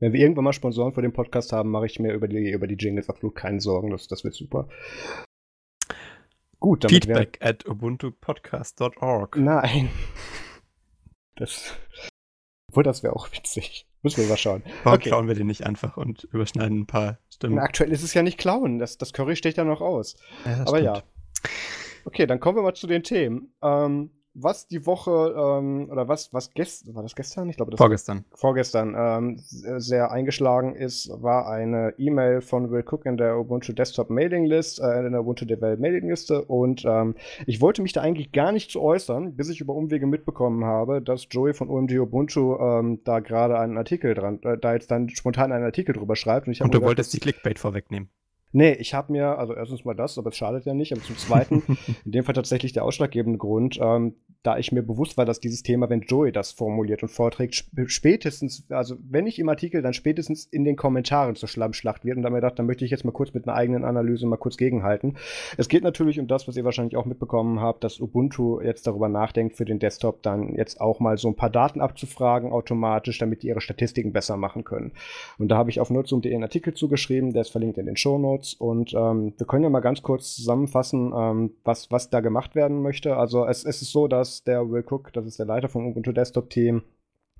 Wenn 0.00 0.12
wir 0.12 0.20
irgendwann 0.20 0.44
mal 0.44 0.52
Sponsoren 0.52 0.92
für 0.92 1.02
den 1.02 1.12
Podcast 1.12 1.52
haben, 1.52 1.70
mache 1.70 1.86
ich 1.86 2.00
mir 2.00 2.12
über 2.12 2.28
die, 2.28 2.50
über 2.50 2.66
die 2.66 2.74
Jingles 2.74 3.08
absolut 3.08 3.36
keine 3.36 3.60
Sorgen. 3.60 3.90
Das, 3.90 4.08
das 4.08 4.24
wird 4.24 4.34
super. 4.34 4.68
Gut, 6.64 6.82
damit 6.82 7.04
Feedback 7.04 7.36
at 7.42 7.66
ubuntupodcast.org. 7.66 9.36
Nein. 9.36 9.90
Das. 11.36 11.76
Obwohl, 12.70 12.82
das 12.82 13.02
wäre 13.02 13.14
auch 13.14 13.30
witzig. 13.32 13.86
Müssen 14.00 14.22
wir 14.22 14.30
mal 14.30 14.38
schauen. 14.38 14.62
Warum 14.82 14.96
okay. 14.96 15.10
klauen 15.10 15.28
wir 15.28 15.34
den 15.34 15.46
nicht 15.46 15.66
einfach 15.66 15.98
und 15.98 16.24
überschneiden 16.24 16.80
ein 16.80 16.86
paar 16.86 17.18
Stimmen? 17.28 17.56
Na, 17.56 17.64
aktuell 17.64 17.92
ist 17.92 18.02
es 18.02 18.14
ja 18.14 18.22
nicht 18.22 18.38
klauen. 18.38 18.78
Das, 18.78 18.96
das 18.96 19.12
Curry 19.12 19.36
steht 19.36 19.58
ja 19.58 19.64
noch 19.64 19.82
aus. 19.82 20.16
Ja, 20.46 20.62
Aber 20.62 20.78
stimmt. 20.78 20.84
ja. 20.84 21.02
Okay, 22.06 22.26
dann 22.26 22.40
kommen 22.40 22.56
wir 22.56 22.62
mal 22.62 22.72
zu 22.72 22.86
den 22.86 23.02
Themen. 23.02 23.52
Ähm, 23.60 24.10
was 24.34 24.66
die 24.66 24.84
Woche 24.86 25.34
ähm, 25.36 25.88
oder 25.90 26.08
was 26.08 26.32
was 26.32 26.52
gestern 26.52 26.94
war 26.94 27.02
das 27.02 27.14
gestern? 27.14 27.48
Ich 27.48 27.56
glaube 27.56 27.70
das 27.70 27.78
vorgestern. 27.78 28.24
War, 28.30 28.38
vorgestern 28.38 28.94
ähm, 28.96 29.36
sehr 29.38 30.10
eingeschlagen 30.10 30.74
ist, 30.74 31.10
war 31.22 31.48
eine 31.48 31.94
E-Mail 31.98 32.40
von 32.40 32.70
Will 32.70 32.84
Cook 32.84 33.06
in 33.06 33.16
der 33.16 33.38
Ubuntu 33.38 33.72
Desktop 33.72 34.10
Mailing 34.10 34.44
List, 34.44 34.80
äh, 34.80 35.06
in 35.06 35.12
der 35.12 35.20
Ubuntu 35.20 35.44
Develop 35.44 35.78
Mailing 35.78 36.08
Liste 36.08 36.44
und 36.44 36.84
ähm, 36.84 37.14
ich 37.46 37.60
wollte 37.60 37.82
mich 37.82 37.92
da 37.92 38.00
eigentlich 38.00 38.32
gar 38.32 38.52
nicht 38.52 38.70
zu 38.70 38.80
äußern, 38.80 39.36
bis 39.36 39.48
ich 39.48 39.60
über 39.60 39.74
Umwege 39.74 40.06
mitbekommen 40.06 40.64
habe, 40.64 41.00
dass 41.00 41.26
Joey 41.30 41.54
von 41.54 41.68
OMG 41.68 41.98
Ubuntu 42.00 42.58
ähm, 42.58 43.00
da 43.04 43.20
gerade 43.20 43.58
einen 43.58 43.78
Artikel 43.78 44.14
dran, 44.14 44.40
äh, 44.42 44.58
da 44.58 44.74
jetzt 44.74 44.90
dann 44.90 45.08
spontan 45.08 45.52
einen 45.52 45.64
Artikel 45.64 45.94
drüber 45.94 46.16
schreibt 46.16 46.46
und 46.46 46.52
ich 46.52 46.60
Und 46.60 46.74
du 46.74 46.78
gedacht, 46.78 46.88
wolltest 46.88 47.14
die 47.14 47.20
Clickbait 47.20 47.58
vorwegnehmen. 47.58 48.08
Nee, 48.56 48.74
ich 48.74 48.94
habe 48.94 49.10
mir, 49.10 49.36
also 49.36 49.52
erstens 49.52 49.84
mal 49.84 49.94
das, 49.94 50.16
aber 50.16 50.30
es 50.30 50.36
schadet 50.36 50.64
ja 50.64 50.74
nicht, 50.74 50.92
aber 50.92 51.02
zum 51.02 51.18
Zweiten, 51.18 51.64
in 52.04 52.12
dem 52.12 52.22
Fall 52.22 52.36
tatsächlich 52.36 52.72
der 52.72 52.84
ausschlaggebende 52.84 53.36
Grund, 53.36 53.80
ähm, 53.82 54.14
da 54.44 54.58
ich 54.58 54.70
mir 54.70 54.82
bewusst 54.82 55.16
war, 55.16 55.24
dass 55.24 55.40
dieses 55.40 55.64
Thema, 55.64 55.90
wenn 55.90 56.02
Joey 56.02 56.30
das 56.30 56.52
formuliert 56.52 57.02
und 57.02 57.08
vorträgt, 57.08 57.64
spätestens, 57.86 58.64
also 58.68 58.96
wenn 59.00 59.24
nicht 59.24 59.40
im 59.40 59.48
Artikel, 59.48 59.82
dann 59.82 59.94
spätestens 59.94 60.44
in 60.44 60.64
den 60.64 60.76
Kommentaren 60.76 61.34
zur 61.34 61.48
Schlammschlacht 61.48 62.04
wird. 62.04 62.16
Und 62.16 62.22
da 62.22 62.30
mir 62.30 62.36
gedacht, 62.36 62.58
da 62.58 62.62
möchte 62.62 62.84
ich 62.84 62.90
jetzt 62.90 63.04
mal 63.04 63.10
kurz 63.10 63.34
mit 63.34 63.48
einer 63.48 63.56
eigenen 63.56 63.84
Analyse 63.84 64.26
mal 64.26 64.36
kurz 64.36 64.56
gegenhalten. 64.56 65.16
Es 65.56 65.68
geht 65.68 65.82
natürlich 65.82 66.20
um 66.20 66.28
das, 66.28 66.46
was 66.46 66.56
ihr 66.56 66.64
wahrscheinlich 66.64 66.96
auch 66.96 67.06
mitbekommen 67.06 67.60
habt, 67.60 67.82
dass 67.82 68.00
Ubuntu 68.00 68.60
jetzt 68.60 68.86
darüber 68.86 69.08
nachdenkt, 69.08 69.56
für 69.56 69.64
den 69.64 69.78
Desktop 69.80 70.22
dann 70.22 70.54
jetzt 70.54 70.80
auch 70.80 71.00
mal 71.00 71.16
so 71.16 71.26
ein 71.26 71.36
paar 71.36 71.50
Daten 71.50 71.80
abzufragen, 71.80 72.52
automatisch, 72.52 73.18
damit 73.18 73.42
die 73.42 73.48
ihre 73.48 73.62
Statistiken 73.62 74.12
besser 74.12 74.36
machen 74.36 74.62
können. 74.62 74.92
Und 75.38 75.48
da 75.48 75.56
habe 75.56 75.70
ich 75.70 75.80
auf 75.80 75.90
nutzung.de 75.90 76.32
einen 76.32 76.44
Artikel 76.44 76.74
zugeschrieben, 76.74 77.32
der 77.32 77.42
ist 77.42 77.50
verlinkt 77.50 77.78
in 77.78 77.86
den 77.86 77.96
Show 77.96 78.18
Notes. 78.18 78.43
Und 78.52 78.92
ähm, 78.94 79.32
wir 79.36 79.46
können 79.46 79.64
ja 79.64 79.70
mal 79.70 79.80
ganz 79.80 80.02
kurz 80.02 80.34
zusammenfassen, 80.34 81.12
ähm, 81.16 81.54
was, 81.64 81.90
was 81.90 82.10
da 82.10 82.20
gemacht 82.20 82.54
werden 82.54 82.82
möchte. 82.82 83.16
Also 83.16 83.46
es, 83.46 83.64
es 83.64 83.80
ist 83.80 83.92
so, 83.92 84.08
dass 84.08 84.44
der 84.44 84.70
Will 84.70 84.84
Cook, 84.88 85.12
das 85.14 85.24
ist 85.24 85.38
der 85.38 85.46
Leiter 85.46 85.68
vom 85.68 85.86
Ubuntu 85.86 86.12
Desktop 86.12 86.50
Team, 86.50 86.82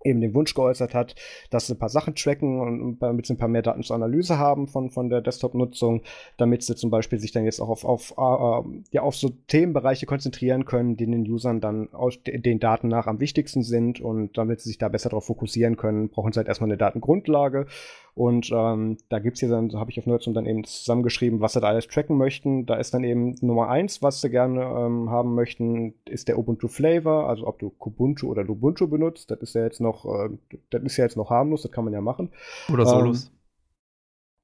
eben 0.04 0.20
den 0.20 0.34
Wunsch 0.34 0.54
geäußert 0.54 0.94
hat, 0.94 1.14
dass 1.50 1.66
sie 1.66 1.74
ein 1.74 1.78
paar 1.78 1.88
Sachen 1.88 2.14
tracken 2.14 2.60
und 2.60 2.98
damit 3.00 3.26
sie 3.26 3.34
ein 3.34 3.38
paar 3.38 3.48
mehr 3.48 3.62
Daten 3.62 3.82
zur 3.82 3.96
Analyse 3.96 4.38
haben 4.38 4.68
von, 4.68 4.90
von 4.90 5.08
der 5.08 5.22
Desktop-Nutzung, 5.22 6.02
damit 6.36 6.62
sie 6.62 6.76
zum 6.76 6.90
Beispiel 6.90 7.18
sich 7.18 7.32
dann 7.32 7.44
jetzt 7.44 7.60
auch 7.60 7.70
auf, 7.70 7.84
auf, 7.84 8.14
äh, 8.18 8.82
ja, 8.92 9.02
auf 9.02 9.16
so 9.16 9.30
Themenbereiche 9.48 10.06
konzentrieren 10.06 10.66
können, 10.66 10.96
die 10.96 11.06
den 11.06 11.28
Usern 11.28 11.60
dann 11.60 11.92
aus 11.92 12.22
den 12.22 12.60
Daten 12.60 12.88
nach 12.88 13.06
am 13.06 13.20
wichtigsten 13.20 13.62
sind 13.62 14.00
und 14.00 14.36
damit 14.36 14.60
sie 14.60 14.68
sich 14.68 14.78
da 14.78 14.88
besser 14.88 15.08
darauf 15.08 15.24
fokussieren 15.24 15.76
können, 15.76 16.10
brauchen 16.10 16.32
sie 16.32 16.38
halt 16.38 16.48
erstmal 16.48 16.68
eine 16.68 16.78
Datengrundlage 16.78 17.66
und 18.14 18.50
ähm, 18.53 18.96
da 19.09 19.18
gibt 19.18 19.35
es 19.37 19.40
hier 19.40 19.48
dann, 19.48 19.70
so 19.70 19.81
habe 19.81 19.90
ich 19.90 19.98
auf 19.98 20.07
Nerdsum 20.07 20.35
dann 20.35 20.46
eben 20.46 20.62
zusammengeschrieben, 20.62 21.40
was 21.40 21.55
sie 21.55 21.61
da 21.61 21.66
alles 21.66 21.88
tracken 21.88 22.16
möchten. 22.16 22.64
Da 22.64 22.77
ist 22.77 22.94
dann 22.94 23.03
eben 23.03 23.35
Nummer 23.40 23.68
eins, 23.68 24.03
was 24.03 24.20
sie 24.20 24.31
gerne 24.31 24.62
ähm, 24.62 25.11
haben 25.11 25.35
möchten, 25.35 25.94
ist 26.05 26.29
der 26.29 26.38
Ubuntu 26.38 26.68
Flavor, 26.68 27.29
also 27.29 27.46
ob 27.48 27.59
du 27.59 27.70
Kubuntu 27.70 28.31
oder 28.31 28.44
Lubuntu 28.44 28.87
benutzt. 28.87 29.33
Das 29.33 29.40
ist 29.40 29.55
ja 29.57 29.64
jetzt 29.64 29.81
noch, 29.81 30.05
äh, 30.05 30.31
das 30.70 30.83
ist 30.85 30.96
ja 30.96 31.05
jetzt 31.05 31.16
noch 31.16 31.31
harmlos, 31.31 31.62
das 31.62 31.72
kann 31.72 31.85
man 31.85 31.92
ja 31.92 32.00
machen. 32.00 32.31
Oder 32.72 32.87
Solos. 32.87 33.24
Ähm, 33.24 33.31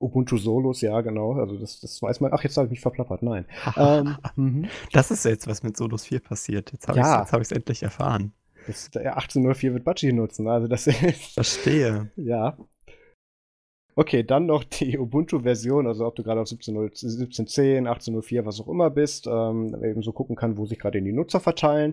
Ubuntu 0.01 0.37
Solos, 0.37 0.81
ja, 0.81 1.01
genau. 1.03 1.35
Also 1.35 1.57
das, 1.57 1.79
das 1.79 2.03
weiß 2.03 2.21
man. 2.21 2.33
Ach, 2.33 2.43
jetzt 2.43 2.57
habe 2.57 2.67
ich 2.67 2.71
mich 2.71 2.81
verplappert. 2.81 3.23
Nein. 3.23 3.45
ähm, 3.77 4.17
mhm. 4.35 4.69
das 4.93 5.13
ist 5.13 5.25
jetzt, 5.25 5.47
was 5.47 5.63
mit 5.63 5.77
Solos 5.77 6.07
4 6.07 6.19
passiert. 6.21 6.73
Jetzt 6.73 6.89
habe 6.89 6.99
ja. 6.99 7.23
ich 7.23 7.29
es 7.29 7.33
hab 7.33 7.57
endlich 7.57 7.85
erfahren. 7.85 8.33
Das, 8.67 8.91
der 8.91 9.17
1804 9.17 9.75
wird 9.75 9.85
Budgie 9.85 10.13
nutzen. 10.13 10.49
Also 10.49 10.67
das 10.67 10.87
ist. 10.89 11.35
Verstehe. 11.35 12.11
Ja. 12.17 12.57
Okay, 14.01 14.23
dann 14.23 14.47
noch 14.47 14.65
die 14.65 14.99
Ubuntu-Version, 14.99 15.87
also 15.87 16.07
ob 16.07 16.17
du 16.17 16.23
gerade 16.23 16.41
auf 16.41 16.47
17.10, 16.47 17.87
18.04, 17.87 18.47
was 18.47 18.59
auch 18.59 18.69
immer 18.69 18.89
bist, 18.89 19.27
ähm, 19.27 19.77
eben 19.85 20.03
so 20.03 20.13
gucken 20.13 20.37
kann, 20.37 20.57
wo 20.57 20.65
sich 20.65 20.79
gerade 20.79 21.03
die 21.03 21.13
Nutzer 21.13 21.39
verteilen. 21.39 21.93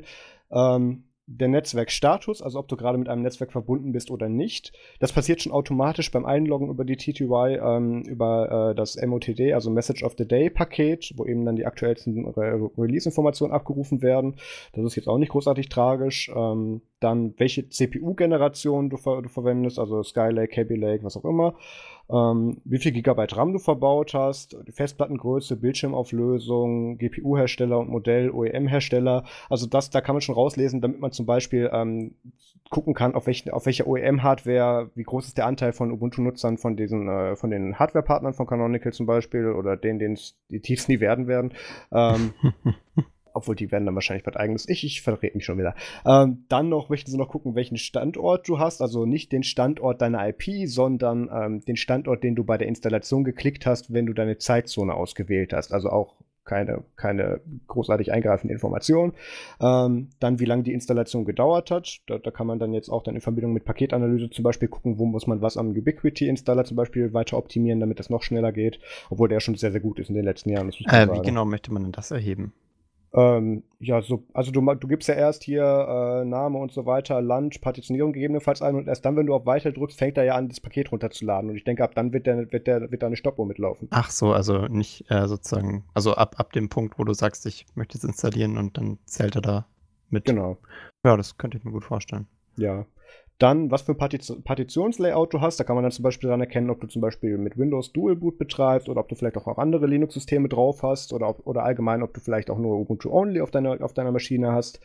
Ähm, 0.49 1.03
der 1.29 1.49
Netzwerkstatus, 1.49 2.41
also 2.41 2.59
ob 2.59 2.69
du 2.69 2.77
gerade 2.77 2.97
mit 2.97 3.09
einem 3.09 3.21
Netzwerk 3.21 3.51
verbunden 3.51 3.91
bist 3.91 4.09
oder 4.09 4.29
nicht. 4.29 4.71
Das 5.01 5.11
passiert 5.11 5.41
schon 5.41 5.51
automatisch 5.51 6.09
beim 6.09 6.25
Einloggen 6.25 6.69
über 6.69 6.85
die 6.85 6.95
TTY, 6.95 7.59
ähm, 7.61 8.03
über 8.03 8.69
äh, 8.71 8.75
das 8.75 8.95
MOTD, 8.95 9.51
also 9.53 9.69
Message 9.69 10.03
of 10.03 10.15
the 10.17 10.25
Day 10.25 10.49
Paket, 10.49 11.11
wo 11.17 11.25
eben 11.25 11.43
dann 11.43 11.57
die 11.57 11.65
aktuellsten 11.65 12.25
Re 12.25 12.71
Release-Informationen 12.77 13.51
abgerufen 13.51 14.01
werden. 14.01 14.37
Das 14.71 14.85
ist 14.85 14.95
jetzt 14.95 15.09
auch 15.09 15.17
nicht 15.17 15.33
großartig 15.33 15.67
tragisch. 15.67 16.31
Ähm, 16.33 16.79
dann 17.01 17.33
welche 17.37 17.67
CPU-Generation 17.67 18.89
du, 18.89 18.95
ver 18.95 19.21
du, 19.21 19.27
verwendest, 19.27 19.77
also 19.77 20.03
Skylake, 20.03 20.55
Kaby 20.55 20.75
Lake, 20.75 21.03
was 21.03 21.17
auch 21.17 21.25
immer 21.25 21.55
ähm, 22.09 22.57
wie 22.63 22.77
viel 22.77 22.91
Gigabyte 22.91 23.35
RAM 23.35 23.53
du 23.53 23.59
verbaut 23.59 24.13
hast, 24.13 24.57
die 24.67 24.71
Festplattengröße, 24.71 25.57
Bildschirmauflösung, 25.57 26.97
GPU-Hersteller 26.97 27.79
und 27.79 27.89
Modell, 27.89 28.31
OEM-Hersteller. 28.31 29.23
Also 29.49 29.67
das, 29.67 29.89
da 29.89 30.01
kann 30.01 30.15
man 30.15 30.21
schon 30.21 30.35
rauslesen, 30.35 30.81
damit 30.81 30.99
man 30.99 31.11
zum 31.11 31.25
Beispiel 31.25 31.69
ähm, 31.73 32.15
gucken 32.69 32.93
kann, 32.93 33.15
auf, 33.15 33.27
welchen, 33.27 33.51
auf 33.51 33.65
welcher 33.65 33.87
OEM-Hardware, 33.87 34.89
wie 34.95 35.03
groß 35.03 35.27
ist 35.27 35.37
der 35.37 35.47
Anteil 35.47 35.73
von 35.73 35.91
Ubuntu-Nutzern 35.91 36.57
von 36.57 36.75
diesen, 36.77 37.07
äh, 37.09 37.35
von 37.35 37.49
den 37.49 37.77
Hardware-Partnern 37.77 38.33
von 38.33 38.47
Canonical 38.47 38.93
zum 38.93 39.05
Beispiel 39.05 39.51
oder 39.51 39.75
denen, 39.75 39.99
denen 39.99 40.17
die 40.49 40.61
tiefst 40.61 40.89
nie 40.89 40.99
werden 40.99 41.27
werden. 41.27 41.53
Ähm, 41.91 42.33
obwohl 43.37 43.55
die 43.55 43.71
werden 43.71 43.85
dann 43.85 43.95
wahrscheinlich 43.95 44.25
was 44.25 44.35
eigenes. 44.35 44.67
Ich, 44.67 44.83
ich 44.83 45.01
verrate 45.01 45.31
mich 45.35 45.45
schon 45.45 45.57
wieder. 45.57 45.75
Ähm, 46.05 46.43
dann 46.49 46.69
noch 46.69 46.89
möchten 46.89 47.11
sie 47.11 47.17
noch 47.17 47.29
gucken, 47.29 47.55
welchen 47.55 47.77
Standort 47.77 48.47
du 48.47 48.59
hast. 48.59 48.81
Also 48.81 49.05
nicht 49.05 49.31
den 49.31 49.43
Standort 49.43 50.01
deiner 50.01 50.27
IP, 50.27 50.67
sondern 50.67 51.29
ähm, 51.31 51.65
den 51.65 51.77
Standort, 51.77 52.23
den 52.23 52.35
du 52.35 52.43
bei 52.43 52.57
der 52.57 52.67
Installation 52.67 53.23
geklickt 53.23 53.65
hast, 53.65 53.93
wenn 53.93 54.05
du 54.05 54.13
deine 54.13 54.37
Zeitzone 54.37 54.93
ausgewählt 54.93 55.53
hast. 55.53 55.73
Also 55.73 55.89
auch 55.89 56.15
keine, 56.47 56.83
keine 56.95 57.41
großartig 57.67 58.11
eingreifende 58.11 58.53
Information. 58.53 59.13
Ähm, 59.61 60.09
dann, 60.19 60.39
wie 60.39 60.45
lange 60.45 60.63
die 60.63 60.73
Installation 60.73 61.25
gedauert 61.25 61.69
hat. 61.69 61.99
Da, 62.07 62.17
da, 62.17 62.31
kann 62.31 62.47
man 62.47 62.57
dann 62.57 62.73
jetzt 62.73 62.89
auch 62.89 63.03
dann 63.03 63.15
in 63.15 63.21
Verbindung 63.21 63.53
mit 63.53 63.65
Paketanalyse 63.65 64.31
zum 64.31 64.43
Beispiel 64.43 64.69
gucken, 64.69 64.97
wo 64.97 65.05
muss 65.05 65.27
man 65.27 65.41
was 65.41 65.57
am 65.57 65.69
Ubiquity-Installer 65.69 66.63
zum 66.63 66.77
Beispiel 66.77 67.13
weiter 67.13 67.37
optimieren, 67.37 67.79
damit 67.79 67.99
das 67.99 68.09
noch 68.09 68.23
schneller 68.23 68.51
geht. 68.51 68.79
Obwohl 69.11 69.29
der 69.29 69.41
schon 69.41 69.55
sehr, 69.55 69.71
sehr 69.71 69.81
gut 69.81 69.99
ist 69.99 70.09
in 70.09 70.15
den 70.15 70.25
letzten 70.25 70.49
Jahren. 70.49 70.69
Äh, 70.69 71.07
wie 71.11 71.21
genau 71.21 71.45
möchte 71.45 71.71
man 71.71 71.83
denn 71.83 71.91
das 71.91 72.09
erheben? 72.09 72.53
Ähm, 73.13 73.63
ja, 73.79 74.01
so, 74.01 74.23
also 74.33 74.51
du, 74.51 74.61
du 74.61 74.87
gibst 74.87 75.07
ja 75.07 75.15
erst 75.15 75.43
hier 75.43 75.63
äh, 75.63 76.25
Name 76.25 76.57
und 76.57 76.71
so 76.71 76.85
weiter, 76.85 77.21
Land, 77.21 77.61
Partitionierung 77.61 78.11
gegebenenfalls 78.11 78.61
ein 78.61 78.75
und 78.75 78.87
erst 78.87 79.05
dann, 79.05 79.15
wenn 79.15 79.25
du 79.25 79.33
auf 79.33 79.45
Weiter 79.45 79.71
drückst, 79.71 79.97
fängt 79.97 80.17
er 80.17 80.25
ja 80.25 80.35
an, 80.35 80.49
das 80.49 80.59
Paket 80.59 80.91
runterzuladen. 80.91 81.49
Und 81.49 81.55
ich 81.55 81.63
denke, 81.63 81.83
ab 81.83 81.95
dann 81.95 82.11
wird 82.11 82.27
der, 82.27 82.51
wird 82.51 82.67
der, 82.67 82.91
wird 82.91 83.01
da 83.01 83.07
eine 83.07 83.15
Stoppuhr 83.15 83.45
mitlaufen. 83.45 83.87
Ach 83.91 84.11
so, 84.11 84.33
also 84.33 84.67
nicht 84.67 85.09
äh, 85.09 85.27
sozusagen, 85.27 85.85
also 85.93 86.13
ab, 86.13 86.35
ab 86.37 86.51
dem 86.51 86.69
Punkt, 86.69 86.99
wo 86.99 87.03
du 87.03 87.13
sagst, 87.13 87.45
ich 87.45 87.65
möchte 87.75 87.97
es 87.97 88.03
installieren 88.03 88.57
und 88.57 88.77
dann 88.77 88.99
zählt 89.05 89.35
er 89.35 89.41
da 89.41 89.67
mit. 90.09 90.25
Genau. 90.25 90.57
Ja, 91.05 91.15
das 91.15 91.37
könnte 91.37 91.57
ich 91.57 91.63
mir 91.63 91.71
gut 91.71 91.85
vorstellen. 91.85 92.27
Ja. 92.57 92.85
Dann, 93.39 93.69
was 93.69 93.83
für 93.83 93.91
ein 93.91 93.97
Partiz 93.97 94.33
Partitionslayout 94.43 95.31
du 95.31 95.41
hast. 95.41 95.59
Da 95.59 95.63
kann 95.63 95.75
man 95.75 95.83
dann 95.83 95.91
zum 95.91 96.01
Beispiel 96.01 96.27
daran 96.27 96.41
erkennen, 96.41 96.71
ob 96.71 96.81
du 96.81 96.87
zum 96.87 97.03
Beispiel 97.03 97.37
mit 97.37 97.57
Windows 97.57 97.93
Dual 97.93 98.15
Boot 98.15 98.39
betreibst 98.39 98.89
oder 98.89 98.99
ob 99.01 99.09
du 99.09 99.15
vielleicht 99.15 99.37
auch 99.37 99.45
noch 99.45 99.59
andere 99.59 99.85
Linux-Systeme 99.85 100.49
drauf 100.49 100.81
hast 100.81 101.13
oder, 101.13 101.29
ob, 101.29 101.45
oder 101.45 101.63
allgemein, 101.63 102.01
ob 102.01 102.13
du 102.15 102.19
vielleicht 102.19 102.49
auch 102.49 102.57
nur 102.57 102.79
Ubuntu 102.79 103.11
Only 103.11 103.41
auf 103.41 103.51
deiner, 103.51 103.83
auf 103.83 103.93
deiner 103.93 104.11
Maschine 104.11 104.53
hast. 104.53 104.79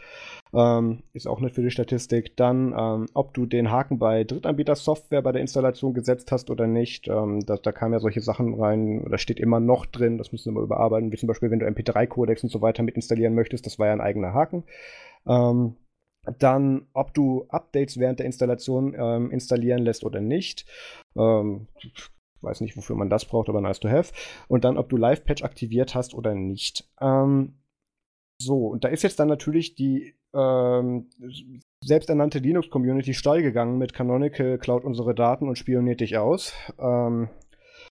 Ähm, 0.53 1.03
ist 1.15 1.27
auch 1.27 1.41
nicht 1.41 1.55
für 1.55 1.63
die 1.63 1.71
Statistik. 1.71 2.37
Dann, 2.37 2.75
ähm, 2.79 3.07
ob 3.15 3.33
du 3.33 3.47
den 3.47 3.71
Haken 3.71 3.99
bei 3.99 4.25
Drittanbieter-Software 4.25 5.23
bei 5.23 5.33
der 5.33 5.41
Installation 5.41 5.95
gesetzt 5.95 6.31
hast 6.31 6.51
oder 6.51 6.67
nicht. 6.67 7.09
Ähm, 7.09 7.41
da, 7.47 7.57
da 7.57 7.73
kamen 7.73 7.95
ja 7.95 8.01
solche 8.01 8.21
Sachen 8.21 8.61
rein, 8.61 9.03
da 9.11 9.17
steht 9.17 9.41
immer 9.41 9.61
noch 9.61 9.87
drin, 9.87 10.19
das 10.19 10.31
müssen 10.31 10.53
wir 10.53 10.61
mal 10.61 10.65
überarbeiten, 10.65 11.11
wie 11.11 11.17
zum 11.17 11.27
Beispiel, 11.27 11.51
wenn 11.51 11.61
du 11.61 11.67
MP3-Codex 11.67 12.43
und 12.43 12.51
so 12.51 12.61
weiter 12.61 12.83
mit 12.83 12.97
installieren 12.97 13.35
möchtest, 13.35 13.65
das 13.65 13.79
war 13.79 13.87
ja 13.87 13.95
ein 13.95 14.03
eigener 14.03 14.35
Haken. 14.35 14.65
Ähm, 15.27 15.77
dann, 16.39 16.87
ob 16.93 17.15
du 17.15 17.47
Updates 17.49 17.99
während 17.99 18.21
der 18.21 18.27
Installation 18.27 18.95
ähm, 18.97 19.31
installieren 19.31 19.83
lässt 19.83 20.05
oder 20.05 20.21
nicht. 20.21 20.67
Ähm, 21.17 21.67
weiß 22.41 22.61
nicht, 22.61 22.77
wofür 22.77 22.97
man 22.97 23.11
das 23.11 23.25
braucht, 23.25 23.49
aber 23.49 23.61
nice 23.61 23.81
to 23.81 23.89
have. 23.89 24.13
Und 24.49 24.65
dann, 24.65 24.79
ob 24.79 24.89
du 24.89 24.97
Live-Patch 24.97 25.43
aktiviert 25.43 25.95
hast 25.95 26.15
oder 26.15 26.35
nicht. 26.35 26.89
Ähm, 27.01 27.55
so, 28.41 28.67
und 28.69 28.85
da 28.85 28.89
ist 28.89 29.03
jetzt 29.03 29.19
dann 29.21 29.29
natürlich 29.29 29.75
die 29.75 30.15
ähm, 30.35 31.11
selbsternannte 31.85 32.39
Linux-Community 32.39 33.15
steil 33.15 33.43
gegangen 33.43 33.79
mit 33.79 33.93
Canonical 33.93 34.59
klaut 34.59 34.85
unsere 34.85 35.15
Daten 35.15 35.49
und 35.49 35.59
spioniert 35.59 36.01
dich 36.01 36.19
aus. 36.19 36.53
Ähm, 36.79 37.29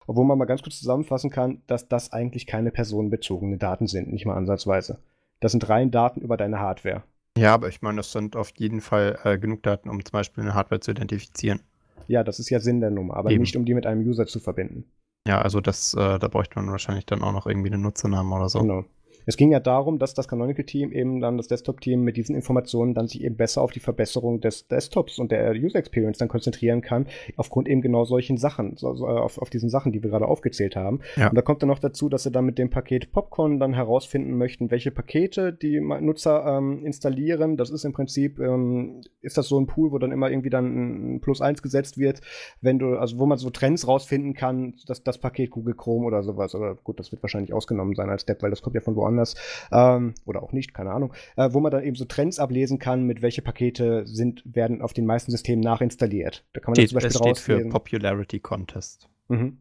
obwohl 0.06 0.26
man 0.26 0.38
mal 0.38 0.46
ganz 0.46 0.63
kurz 0.63 0.80
zusammenfassen 0.80 1.30
kann, 1.30 1.62
dass 1.68 1.90
das 1.90 2.13
eigentlich 2.13 2.48
keine 2.48 2.72
personenbezogene 2.72 3.58
Daten 3.58 3.88
sind, 3.88 4.12
nicht 4.12 4.26
mal 4.26 4.38
ansatzweise. 4.38 5.00
Das 5.40 5.52
sind 5.52 5.68
rein 5.68 5.92
Daten 5.92 6.22
über 6.22 6.38
deine 6.38 6.60
Hardware. 6.60 7.04
Ja, 7.38 7.54
aber 7.54 7.69
ich 7.69 7.82
meine, 7.82 7.97
das 7.97 8.12
sind 8.12 8.36
auf 8.36 8.52
jeden 8.58 8.82
Fall 8.82 9.19
äh, 9.23 9.38
genug 9.38 9.63
Daten, 9.63 9.89
um 9.89 10.04
zum 10.04 10.12
Beispiel 10.12 10.43
eine 10.43 10.54
Hardware 10.54 10.80
zu 10.80 10.91
identifizieren. 10.91 11.62
Ja, 12.08 12.23
das 12.23 12.39
ist 12.39 12.50
ja 12.50 12.60
Sinn 12.60 12.80
der 12.80 12.89
Nummer, 12.89 13.17
aber 13.17 13.32
Eben. 13.32 13.41
nicht 13.41 13.56
um 13.56 13.65
die 13.65 13.73
mit 13.73 13.86
einem 13.86 14.02
User 14.08 14.26
zu 14.28 14.39
verbinden. 14.39 14.86
Ja, 15.28 15.41
also 15.41 15.60
das, 15.60 15.93
äh, 15.93 16.19
da 16.19 16.28
bräuchte 16.30 16.58
man 16.58 16.71
wahrscheinlich 16.71 17.06
dann 17.06 17.21
auch 17.21 17.34
noch 17.34 17.47
irgendwie 17.47 17.71
einen 17.71 17.82
Nutzernamen 17.82 18.32
oder 18.32 18.47
so. 18.47 18.62
Genau. 18.62 18.86
Es 19.28 19.36
ging 19.36 19.52
ja 19.52 19.60
darum, 19.60 20.00
dass 20.00 20.13
das 20.13 20.28
Canonical-Team 20.28 20.94
eben 20.94 21.20
dann, 21.20 21.38
das 21.38 21.50
Desktop-Team 21.50 22.02
mit 22.02 22.16
diesen 22.16 22.34
Informationen 22.34 22.94
dann 22.94 23.08
sich 23.08 23.24
eben 23.24 23.36
besser 23.36 23.62
auf 23.62 23.72
die 23.72 23.82
Verbesserung 23.82 24.40
des 24.40 24.68
Desktops 24.68 25.20
und 25.20 25.32
der 25.34 25.52
User 25.52 25.78
Experience 25.78 26.18
dann 26.18 26.30
konzentrieren 26.30 26.82
kann, 26.82 27.08
aufgrund 27.36 27.68
eben 27.68 27.82
genau 27.82 28.06
solchen 28.06 28.38
Sachen, 28.38 28.78
so, 28.78 28.88
auf, 28.88 29.38
auf 29.38 29.50
diesen 29.50 29.70
Sachen, 29.70 29.92
die 29.92 30.02
wir 30.02 30.10
gerade 30.10 30.28
aufgezählt 30.28 30.78
haben. 30.78 31.02
Ja. 31.18 31.28
Und 31.28 31.36
da 31.36 31.42
kommt 31.42 31.62
dann 31.62 31.68
noch 31.68 31.80
dazu, 31.80 32.08
dass 32.08 32.24
sie 32.24 32.32
dann 32.32 32.46
mit 32.46 32.58
dem 32.58 32.70
Paket 32.70 33.12
Popcorn 33.12 33.60
dann 33.60 33.74
herausfinden 33.74 34.38
möchten, 34.38 34.72
welche 34.72 34.92
Pakete 34.92 35.52
die 35.52 35.82
Nutzer 35.82 36.46
ähm, 36.46 36.86
installieren. 36.86 37.58
Das 37.58 37.70
ist 37.70 37.84
im 37.84 37.92
Prinzip, 37.92 38.40
ähm, 38.40 39.02
ist 39.22 39.38
das 39.38 39.50
so 39.50 39.60
ein 39.60 39.68
Pool, 39.68 39.92
wo 39.92 39.98
dann 39.98 40.13
immer 40.13 40.32
irgendwie 40.32 40.50
dann 40.50 41.16
ein 41.16 41.20
Plus 41.20 41.42
eins 41.42 41.62
gesetzt 41.62 41.98
wird, 41.98 42.22
wenn 42.62 42.80
du, 42.80 42.98
also 42.98 43.20
wo 43.20 43.26
man 43.26 43.38
so 43.38 43.50
Trends 43.50 43.88
rausfinden 43.90 44.36
kann, 44.36 44.76
dass 44.88 45.04
das 45.04 45.18
Paket 45.18 45.52
Google 45.52 45.76
Chrome 45.76 46.06
oder 46.06 46.24
sowas, 46.24 46.56
oder 46.56 46.76
gut, 46.76 46.98
das 46.98 47.12
wird 47.12 47.22
wahrscheinlich 47.24 47.54
ausgenommen 47.54 47.94
sein 47.94 48.10
als 48.10 48.22
Step, 48.22 48.42
weil 48.42 48.52
das 48.52 48.62
kommt 48.62 48.76
ja 48.76 48.82
von 48.82 48.96
woanders 48.96 49.17
anders. 49.18 49.36
Ähm, 49.72 50.14
oder 50.26 50.44
auch 50.44 50.54
nicht, 50.54 50.74
keine 50.74 50.92
Ahnung. 50.92 51.14
Äh, 51.36 51.50
wo 51.52 51.60
man 51.60 51.72
dann 51.72 51.84
eben 51.84 51.96
so 51.96 52.06
Trends 52.06 52.40
ablesen 52.40 52.80
kann, 52.80 53.04
mit 53.04 53.22
welche 53.22 53.42
Pakete 53.42 54.06
sind, 54.06 54.44
werden 54.46 54.82
auf 54.82 54.94
den 54.94 55.06
meisten 55.06 55.32
Systemen 55.32 55.62
nachinstalliert. 55.62 56.46
Da 56.54 56.62
kann 56.62 56.72
man 56.72 56.76
steht, 56.76 56.90
zum 56.90 56.96
Beispiel 56.96 57.12
das 57.12 57.22
steht 57.22 57.38
für 57.40 57.70
Popularity 57.70 58.40
Contest. 58.40 59.10
Mhm. 59.28 59.58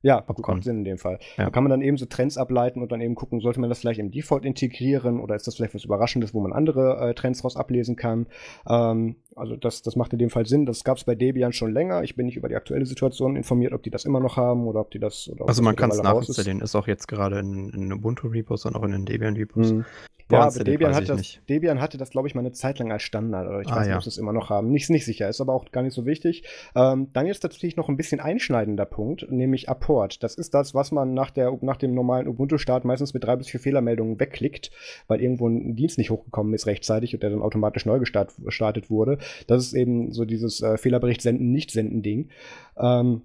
Ja, 0.00 0.20
Popcorn. 0.20 0.62
Sinn 0.62 0.78
in 0.78 0.84
dem 0.84 0.98
Fall. 0.98 1.18
Ja. 1.36 1.46
Da 1.46 1.50
kann 1.50 1.64
man 1.64 1.70
dann 1.70 1.82
eben 1.82 1.96
so 1.96 2.06
Trends 2.06 2.38
ableiten 2.38 2.82
und 2.82 2.92
dann 2.92 3.00
eben 3.00 3.16
gucken, 3.16 3.40
sollte 3.40 3.58
man 3.58 3.68
das 3.68 3.80
vielleicht 3.80 3.98
im 3.98 4.12
Default 4.12 4.44
integrieren 4.44 5.20
oder 5.20 5.34
ist 5.34 5.46
das 5.46 5.56
vielleicht 5.56 5.74
was 5.74 5.84
Überraschendes, 5.84 6.34
wo 6.34 6.40
man 6.40 6.52
andere 6.52 6.98
äh, 7.00 7.14
Trends 7.14 7.42
raus 7.42 7.56
ablesen 7.56 7.96
kann. 7.96 8.26
Ähm, 8.68 9.16
also 9.34 9.56
das, 9.56 9.82
das 9.82 9.96
macht 9.96 10.12
in 10.12 10.20
dem 10.20 10.30
Fall 10.30 10.46
Sinn. 10.46 10.66
Das 10.66 10.84
gab 10.84 10.98
es 10.98 11.04
bei 11.04 11.16
Debian 11.16 11.52
schon 11.52 11.72
länger. 11.72 12.04
Ich 12.04 12.14
bin 12.14 12.26
nicht 12.26 12.36
über 12.36 12.48
die 12.48 12.56
aktuelle 12.56 12.86
Situation 12.86 13.34
informiert, 13.34 13.72
ob 13.72 13.82
die 13.82 13.90
das 13.90 14.04
immer 14.04 14.20
noch 14.20 14.36
haben 14.36 14.66
oder 14.68 14.80
ob 14.80 14.90
die 14.90 15.00
das. 15.00 15.30
also 15.46 15.62
man 15.62 15.74
kann 15.74 15.90
es 15.90 16.00
nachinstallieren. 16.00 16.58
Ist. 16.58 16.70
ist 16.70 16.76
auch 16.76 16.86
jetzt 16.86 17.08
gerade 17.08 17.40
in, 17.40 17.70
in 17.70 17.92
Ubuntu-Repos 17.92 18.66
und 18.66 18.76
auch 18.76 18.84
in 18.84 18.92
den 18.92 19.04
Debian-Repos. 19.04 19.72
Mhm. 19.72 19.84
Ja, 20.30 20.46
aber 20.46 20.64
Debian, 20.64 20.94
hat 20.94 21.08
das, 21.08 21.38
Debian 21.48 21.80
hatte 21.80 21.96
das, 21.96 22.10
glaube 22.10 22.28
ich, 22.28 22.34
mal 22.34 22.42
eine 22.42 22.52
Zeit 22.52 22.78
lang 22.78 22.92
als 22.92 23.02
Standard. 23.02 23.48
Oder 23.48 23.62
ich 23.62 23.68
ah, 23.68 23.76
weiß 23.76 23.80
nicht, 23.80 23.90
ja. 23.90 23.96
ob 23.96 24.02
sie 24.02 24.10
es 24.10 24.18
immer 24.18 24.34
noch 24.34 24.50
haben. 24.50 24.70
Nicht, 24.70 24.90
nicht 24.90 25.06
sicher, 25.06 25.28
ist 25.28 25.40
aber 25.40 25.54
auch 25.54 25.70
gar 25.70 25.82
nicht 25.82 25.94
so 25.94 26.04
wichtig. 26.04 26.44
Ähm, 26.74 27.08
dann 27.14 27.26
jetzt 27.26 27.42
natürlich 27.42 27.76
noch 27.76 27.88
ein 27.88 27.96
bisschen 27.96 28.20
einschneidender 28.20 28.84
Punkt, 28.84 29.30
nämlich 29.30 29.70
Apport. 29.88 30.22
Das 30.22 30.34
ist 30.34 30.52
das, 30.52 30.74
was 30.74 30.92
man 30.92 31.14
nach, 31.14 31.30
der, 31.30 31.56
nach 31.62 31.76
dem 31.76 31.94
normalen 31.94 32.28
Ubuntu-Start 32.28 32.84
meistens 32.84 33.14
mit 33.14 33.24
drei 33.24 33.36
bis 33.36 33.48
vier 33.48 33.60
Fehlermeldungen 33.60 34.20
wegklickt, 34.20 34.70
weil 35.06 35.22
irgendwo 35.22 35.48
ein 35.48 35.76
Dienst 35.76 35.96
nicht 35.96 36.10
hochgekommen 36.10 36.52
ist 36.52 36.66
rechtzeitig 36.66 37.14
und 37.14 37.22
der 37.22 37.30
dann 37.30 37.40
automatisch 37.40 37.86
neu 37.86 37.98
gestartet 37.98 38.90
wurde. 38.90 39.18
Das 39.46 39.64
ist 39.64 39.72
eben 39.72 40.12
so 40.12 40.24
dieses 40.26 40.60
äh, 40.60 40.76
Fehlerbericht 40.76 41.22
senden, 41.22 41.50
nicht 41.52 41.70
senden 41.70 42.02
Ding. 42.02 42.28
Ähm, 42.76 43.22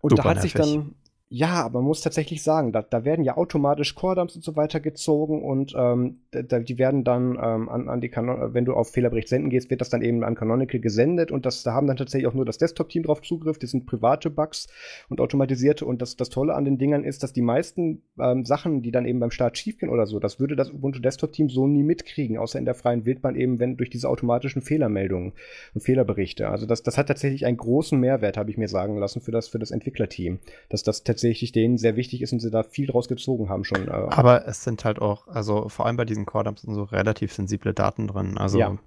und 0.00 0.10
Super 0.10 0.22
da 0.22 0.28
hat 0.30 0.36
nervig. 0.36 0.52
sich 0.52 0.60
dann 0.60 0.94
ja, 1.36 1.64
aber 1.64 1.80
man 1.80 1.88
muss 1.88 2.00
tatsächlich 2.00 2.44
sagen, 2.44 2.70
da, 2.70 2.82
da 2.82 3.04
werden 3.04 3.24
ja 3.24 3.36
automatisch 3.36 3.96
Core-Dumps 3.96 4.36
und 4.36 4.44
so 4.44 4.54
weiter 4.54 4.78
gezogen 4.78 5.42
und 5.42 5.74
ähm, 5.76 6.20
da, 6.30 6.60
die 6.60 6.78
werden 6.78 7.02
dann 7.02 7.36
ähm, 7.42 7.68
an, 7.68 7.88
an 7.88 8.00
die 8.00 8.08
Canon 8.08 8.54
wenn 8.54 8.64
du 8.64 8.72
auf 8.72 8.92
Fehlerbericht 8.92 9.26
senden 9.26 9.50
gehst, 9.50 9.68
wird 9.68 9.80
das 9.80 9.88
dann 9.88 10.02
eben 10.02 10.22
an 10.22 10.36
Canonical 10.36 10.78
gesendet 10.78 11.32
und 11.32 11.44
das, 11.44 11.64
da 11.64 11.72
haben 11.72 11.88
dann 11.88 11.96
tatsächlich 11.96 12.28
auch 12.28 12.34
nur 12.34 12.44
das 12.44 12.58
Desktop-Team 12.58 13.02
drauf 13.02 13.20
Zugriff, 13.20 13.58
das 13.58 13.72
sind 13.72 13.84
private 13.84 14.30
Bugs 14.30 14.68
und 15.08 15.20
automatisierte 15.20 15.84
und 15.84 16.02
das, 16.02 16.14
das 16.14 16.28
Tolle 16.28 16.54
an 16.54 16.64
den 16.64 16.78
Dingern 16.78 17.02
ist, 17.02 17.24
dass 17.24 17.32
die 17.32 17.42
meisten 17.42 18.02
ähm, 18.20 18.44
Sachen, 18.44 18.82
die 18.82 18.92
dann 18.92 19.04
eben 19.04 19.18
beim 19.18 19.32
Start 19.32 19.58
schiefgehen 19.58 19.90
oder 19.90 20.06
so, 20.06 20.20
das 20.20 20.38
würde 20.38 20.54
das 20.54 20.70
Ubuntu 20.70 21.00
Desktop-Team 21.00 21.48
so 21.48 21.66
nie 21.66 21.82
mitkriegen, 21.82 22.38
außer 22.38 22.60
in 22.60 22.64
der 22.64 22.76
freien 22.76 23.06
Wildbahn 23.06 23.34
eben, 23.34 23.58
wenn 23.58 23.76
durch 23.76 23.90
diese 23.90 24.08
automatischen 24.08 24.62
Fehlermeldungen 24.62 25.32
und 25.74 25.80
Fehlerberichte. 25.80 26.48
Also 26.48 26.66
das, 26.66 26.84
das 26.84 26.96
hat 26.96 27.08
tatsächlich 27.08 27.44
einen 27.44 27.56
großen 27.56 27.98
Mehrwert, 27.98 28.36
habe 28.36 28.52
ich 28.52 28.56
mir 28.56 28.68
sagen 28.68 28.98
lassen, 28.98 29.20
für 29.20 29.32
das, 29.32 29.48
für 29.48 29.58
das 29.58 29.72
Entwicklerteam, 29.72 30.38
dass 30.68 30.84
das 30.84 31.02
tatsächlich 31.02 31.23
tatsächlich 31.24 31.52
denen 31.52 31.78
sehr 31.78 31.96
wichtig 31.96 32.22
ist 32.22 32.32
und 32.32 32.40
sie 32.40 32.50
da 32.50 32.62
viel 32.62 32.86
draus 32.86 33.08
gezogen 33.08 33.48
haben 33.48 33.64
schon. 33.64 33.88
Äh. 33.88 33.90
Aber 33.90 34.46
es 34.46 34.62
sind 34.62 34.84
halt 34.84 34.98
auch, 35.00 35.26
also 35.26 35.68
vor 35.68 35.86
allem 35.86 35.96
bei 35.96 36.04
diesen 36.04 36.26
Core-Dumps 36.26 36.62
sind 36.62 36.74
so 36.74 36.84
relativ 36.84 37.32
sensible 37.32 37.72
Daten 37.72 38.08
drin. 38.08 38.36
Also 38.38 38.58
ja. 38.58 38.78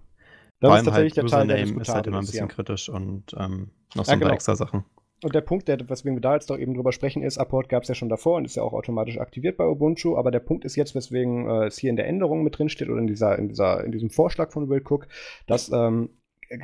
Das 0.60 0.69
vor 0.69 0.78
allem 0.78 0.91
halt 0.91 1.15
der 1.15 1.23
Username 1.23 1.65
Teil, 1.65 1.82
ist 1.82 1.89
halt 1.89 2.08
immer 2.08 2.17
ein 2.17 2.26
bisschen 2.26 2.47
ja. 2.47 2.54
kritisch 2.54 2.89
und 2.89 3.36
ähm, 3.38 3.69
noch 3.95 4.06
so 4.06 4.12
ja, 4.12 4.13
ein 4.13 4.19
paar 4.19 4.30
genau. 4.30 4.34
extra 4.34 4.56
Sachen. 4.56 4.86
Und 5.23 5.34
der 5.34 5.41
Punkt, 5.41 5.67
der, 5.67 5.89
weswegen 5.89 6.15
wir 6.15 6.21
da 6.21 6.36
jetzt 6.36 6.50
doch 6.50 6.60
eben 6.60 6.76
drüber 6.76 6.91
sprechen, 6.91 7.23
ist, 7.23 7.39
Apport 7.39 7.69
gab 7.69 7.84
es 7.84 7.89
ja 7.89 7.95
schon 7.95 8.10
davor 8.10 8.38
und 8.38 8.45
ist 8.45 8.56
ja 8.56 8.62
auch 8.62 8.73
automatisch 8.73 9.19
aktiviert 9.19 9.58
bei 9.58 9.67
Ubuntu, 9.67 10.15
aber 10.15 10.30
der 10.30 10.39
Punkt 10.39 10.63
ist 10.63 10.76
jetzt, 10.76 10.93
weswegen 10.93 11.47
äh, 11.47 11.65
es 11.65 11.78
hier 11.78 11.89
in 11.89 11.95
der 11.95 12.08
Änderung 12.08 12.43
mit 12.43 12.58
drin 12.58 12.69
steht 12.69 12.89
oder 12.89 13.00
in, 13.00 13.08
dieser, 13.08 13.38
in, 13.38 13.50
dieser, 13.50 13.84
in 13.84 13.91
diesem 13.91 14.12
Vorschlag 14.12 14.52
von 14.52 14.69
Will 14.69 14.84
Cook, 14.88 15.08
dass 15.47 15.71
ähm, 15.71 16.10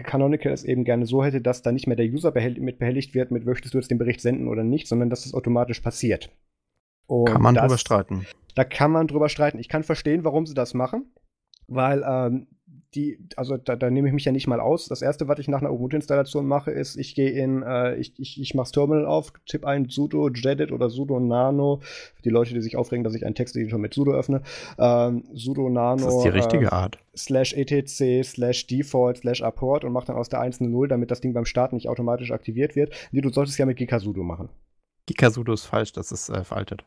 Canonical 0.04 0.52
es 0.52 0.63
eben 0.63 0.84
gerne 0.84 1.06
so 1.06 1.24
hätte, 1.24 1.41
dass 1.41 1.62
da 1.62 1.72
nicht 1.72 1.88
mehr 1.88 1.96
der 1.96 2.06
User 2.06 2.34
mit 2.34 2.80
behelligt 2.80 3.13
wird, 3.13 3.32
mit 3.32 3.46
möchtest 3.46 3.74
du 3.74 3.78
jetzt 3.78 3.91
den 3.91 3.98
Bericht 3.98 4.22
senden 4.22 4.48
oder 4.48 4.63
nicht, 4.63 4.88
sondern 4.88 5.10
dass 5.10 5.26
es 5.26 5.34
automatisch 5.34 5.82
passiert. 5.82 6.32
Und 7.06 7.26
kann 7.26 7.41
man 7.41 7.56
das, 7.56 7.63
drüber 7.63 7.78
streiten. 7.78 8.26
Da 8.56 8.63
kann 8.63 8.91
man 8.91 9.08
drüber 9.08 9.30
streiten. 9.30 9.60
Ich 9.60 9.69
kann 9.69 9.84
verstehen, 9.84 10.24
warum 10.24 10.46
sie 10.46 10.54
das 10.54 10.74
machen, 10.74 11.12
weil 11.67 12.04
ähm, 12.08 12.48
die, 12.95 13.19
also 13.36 13.58
da, 13.58 13.75
da 13.75 13.89
nehme 13.89 14.08
ich 14.08 14.13
mich 14.13 14.25
ja 14.25 14.32
nicht 14.32 14.47
mal 14.47 14.60
aus. 14.60 14.88
Das 14.88 15.01
erste, 15.01 15.27
was 15.27 15.39
ich 15.39 15.47
nach 15.47 15.62
einer 15.62 15.71
Ubuntu-Installation 15.71 16.45
mache, 16.45 16.71
ist, 16.71 16.95
ich 16.95 17.15
gehe 17.15 17.32
in, 17.32 17.63
äh, 17.63 17.95
ich, 17.95 18.13
ich, 18.17 18.39
ich 18.39 18.53
mache 18.53 18.65
das 18.65 18.71
Terminal 18.71 19.06
auf, 19.06 19.34
tippe 19.45 19.67
ein 19.67 19.89
sudo 19.89 20.29
jedit 20.29 20.71
oder 20.71 20.89
sudo 20.89 21.19
nano. 21.19 21.79
Für 22.15 22.21
die 22.23 22.29
Leute, 22.29 22.53
die 22.53 22.62
sich 22.62 22.75
aufregen, 22.75 23.03
dass 23.03 23.15
ich 23.15 23.25
einen 23.25 23.36
Texteditor 23.36 23.79
mit 23.79 23.93
sudo 23.93 24.12
öffne. 24.13 24.41
Ähm, 24.77 25.23
sudo 25.34 25.69
nano. 25.69 26.06
Das 26.06 26.15
ist 26.15 26.23
die 26.23 26.29
richtige 26.29 26.65
äh, 26.65 26.69
Art. 26.69 26.97
Slash 27.15 27.53
etc, 27.53 28.23
slash 28.23 28.67
default, 28.67 29.17
slash 29.17 29.41
apport 29.41 29.84
und 29.84 29.91
mache 29.91 30.08
dann 30.08 30.15
aus 30.15 30.29
der 30.29 30.39
1 30.39 30.62
eine 30.62 30.69
0, 30.69 30.88
damit 30.88 31.12
das 31.12 31.21
Ding 31.21 31.34
beim 31.34 31.45
Start 31.45 31.73
nicht 31.73 31.89
automatisch 31.89 32.32
aktiviert 32.32 32.75
wird. 32.75 32.93
Nee, 33.12 33.21
du 33.21 33.29
solltest 33.29 33.58
ja 33.58 33.65
mit 33.65 33.77
gksudo 33.77 34.23
machen. 34.23 34.49
Gksudo 35.08 35.53
ist 35.53 35.65
falsch, 35.65 35.91
das 35.91 36.12
ist 36.12 36.29
äh, 36.29 36.43
veraltet. 36.43 36.86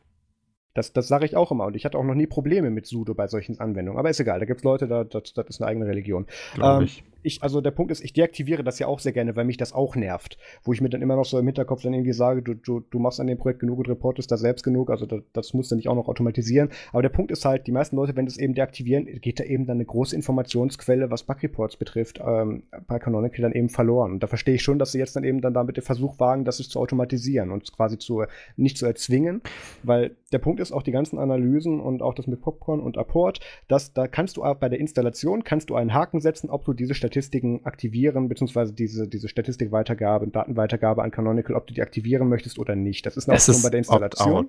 Das, 0.77 0.93
das 0.93 1.07
sage 1.07 1.25
ich 1.25 1.35
auch 1.35 1.51
immer. 1.51 1.65
Und 1.65 1.75
ich 1.75 1.85
hatte 1.85 1.97
auch 1.97 2.03
noch 2.03 2.13
nie 2.13 2.27
Probleme 2.27 2.69
mit 2.69 2.85
sudo 2.85 3.15
bei 3.15 3.27
solchen 3.27 3.59
Anwendungen. 3.59 3.97
Aber 3.97 4.11
ist 4.11 4.19
egal, 4.19 4.39
da 4.39 4.45
gibt 4.45 4.59
es 4.59 4.63
Leute, 4.63 4.87
da, 4.87 5.03
das, 5.03 5.33
das 5.33 5.47
ist 5.47 5.59
eine 5.59 5.71
eigene 5.71 5.87
Religion. 5.87 6.27
Ähm, 6.61 6.83
ich 6.83 7.03
ich, 7.23 7.43
also 7.43 7.61
der 7.61 7.71
Punkt 7.71 7.91
ist, 7.91 8.03
ich 8.03 8.13
deaktiviere 8.13 8.63
das 8.63 8.79
ja 8.79 8.87
auch 8.87 8.99
sehr 8.99 9.11
gerne, 9.11 9.35
weil 9.35 9.45
mich 9.45 9.57
das 9.57 9.73
auch 9.73 9.95
nervt. 9.95 10.37
Wo 10.63 10.73
ich 10.73 10.81
mir 10.81 10.89
dann 10.89 11.01
immer 11.01 11.15
noch 11.15 11.25
so 11.25 11.39
im 11.39 11.45
Hinterkopf 11.45 11.81
dann 11.81 11.93
irgendwie 11.93 12.13
sage, 12.13 12.41
du, 12.41 12.53
du, 12.53 12.79
du 12.79 12.99
machst 12.99 13.19
an 13.19 13.27
dem 13.27 13.37
Projekt 13.37 13.59
genug 13.59 13.79
und 13.79 13.89
reportest 13.89 14.31
da 14.31 14.37
selbst 14.37 14.63
genug, 14.63 14.89
also 14.89 15.05
das, 15.05 15.21
das 15.33 15.53
musst 15.53 15.71
du 15.71 15.75
nicht 15.75 15.87
auch 15.87 15.95
noch 15.95 16.07
automatisieren. 16.07 16.69
Aber 16.91 17.01
der 17.01 17.09
Punkt 17.09 17.31
ist 17.31 17.45
halt, 17.45 17.67
die 17.67 17.71
meisten 17.71 17.95
Leute, 17.95 18.15
wenn 18.15 18.25
das 18.25 18.37
eben 18.37 18.53
deaktivieren, 18.53 19.05
geht 19.21 19.39
da 19.39 19.43
eben 19.43 19.65
dann 19.65 19.77
eine 19.77 19.85
große 19.85 20.15
Informationsquelle, 20.15 21.09
was 21.09 21.23
Bug-Reports 21.23 21.77
betrifft, 21.77 22.19
ähm, 22.25 22.63
bei 22.87 22.99
Canonical 22.99 23.41
dann 23.41 23.53
eben 23.53 23.69
verloren. 23.69 24.13
Und 24.13 24.23
da 24.23 24.27
verstehe 24.27 24.55
ich 24.55 24.63
schon, 24.63 24.79
dass 24.79 24.91
sie 24.91 24.99
jetzt 24.99 25.15
dann 25.15 25.23
eben 25.23 25.41
dann 25.41 25.53
damit 25.53 25.77
den 25.77 25.83
Versuch 25.83 26.19
wagen, 26.19 26.45
das 26.45 26.57
zu 26.57 26.79
automatisieren 26.79 27.51
und 27.51 27.71
quasi 27.71 27.97
zu, 27.97 28.23
nicht 28.55 28.77
zu 28.77 28.85
erzwingen, 28.85 29.41
weil 29.83 30.15
der 30.31 30.39
Punkt 30.39 30.59
ist 30.59 30.71
auch 30.71 30.83
die 30.83 30.91
ganzen 30.91 31.19
Analysen 31.19 31.79
und 31.79 32.01
auch 32.01 32.13
das 32.13 32.27
mit 32.27 32.41
Popcorn 32.41 32.79
und 32.79 32.97
Apport, 32.97 33.39
dass 33.67 33.93
da 33.93 34.07
kannst 34.07 34.37
du 34.37 34.41
bei 34.59 34.69
der 34.69 34.79
Installation 34.79 35.43
kannst 35.43 35.69
du 35.69 35.75
einen 35.75 35.93
Haken 35.93 36.19
setzen, 36.19 36.49
ob 36.49 36.65
du 36.65 36.73
diese 36.73 36.93
Statistik 36.93 37.06
Statistiken 37.07 37.65
aktivieren, 37.65 38.27
beziehungsweise 38.27 38.73
diese, 38.73 39.07
diese 39.07 39.29
Statistikweitergabe, 39.29 40.27
Datenweitergabe 40.27 41.03
an 41.03 41.11
Canonical, 41.11 41.55
ob 41.55 41.67
du 41.67 41.73
die 41.73 41.81
aktivieren 41.81 42.27
möchtest 42.27 42.59
oder 42.59 42.75
nicht. 42.75 43.05
Das 43.05 43.17
ist 43.17 43.29
eine 43.29 43.37
Option 43.37 43.61
bei 43.63 43.69
der 43.69 43.77
Installation. 43.79 44.47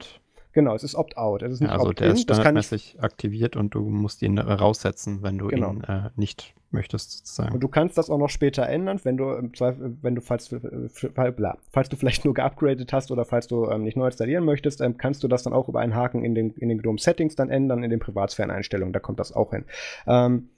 Genau, 0.52 0.74
es 0.74 0.82
ist 0.82 0.94
Opt-out. 0.94 1.42
Es 1.42 1.52
ist 1.52 1.60
nicht 1.60 1.70
ja, 1.70 1.76
also 1.76 1.92
der 1.92 2.08
ist 2.08 2.22
standardmäßig 2.22 2.96
aktiviert 3.00 3.54
und 3.54 3.74
du 3.74 3.88
musst 3.88 4.22
ihn 4.22 4.38
raussetzen, 4.38 5.22
wenn 5.22 5.38
du 5.38 5.48
genau. 5.48 5.72
ihn 5.72 5.84
äh, 5.84 6.10
nicht 6.16 6.54
möchtest, 6.70 7.18
sozusagen. 7.18 7.54
Und 7.54 7.60
du 7.60 7.68
kannst 7.68 7.96
das 7.96 8.10
auch 8.10 8.18
noch 8.18 8.28
später 8.28 8.66
ändern, 8.66 8.98
wenn 9.04 9.16
du 9.16 9.30
im 9.30 9.54
Zweifel, 9.54 9.96
wenn 10.02 10.14
du, 10.14 10.20
falls, 10.20 10.48
bla, 10.48 11.58
falls 11.70 11.88
du 11.88 11.96
vielleicht 11.96 12.24
nur 12.24 12.34
geupgradet 12.34 12.92
hast 12.92 13.10
oder 13.10 13.24
falls 13.24 13.46
du 13.46 13.70
ähm, 13.70 13.84
nicht 13.84 13.96
neu 13.96 14.06
installieren 14.06 14.44
möchtest, 14.44 14.80
ähm, 14.80 14.96
kannst 14.96 15.22
du 15.22 15.28
das 15.28 15.42
dann 15.44 15.52
auch 15.52 15.68
über 15.68 15.80
einen 15.80 15.94
Haken 15.94 16.24
in 16.24 16.34
den, 16.34 16.50
in 16.54 16.68
den 16.68 16.78
GNOME 16.78 16.98
Settings 16.98 17.36
dann 17.36 17.50
ändern, 17.50 17.84
in 17.84 17.90
den 17.90 18.00
Privatsphären-Einstellungen, 18.00 18.92
da 18.92 19.00
kommt 19.00 19.20
das 19.20 19.32
auch 19.32 19.52
hin. 19.52 19.64
Ähm, 20.06 20.50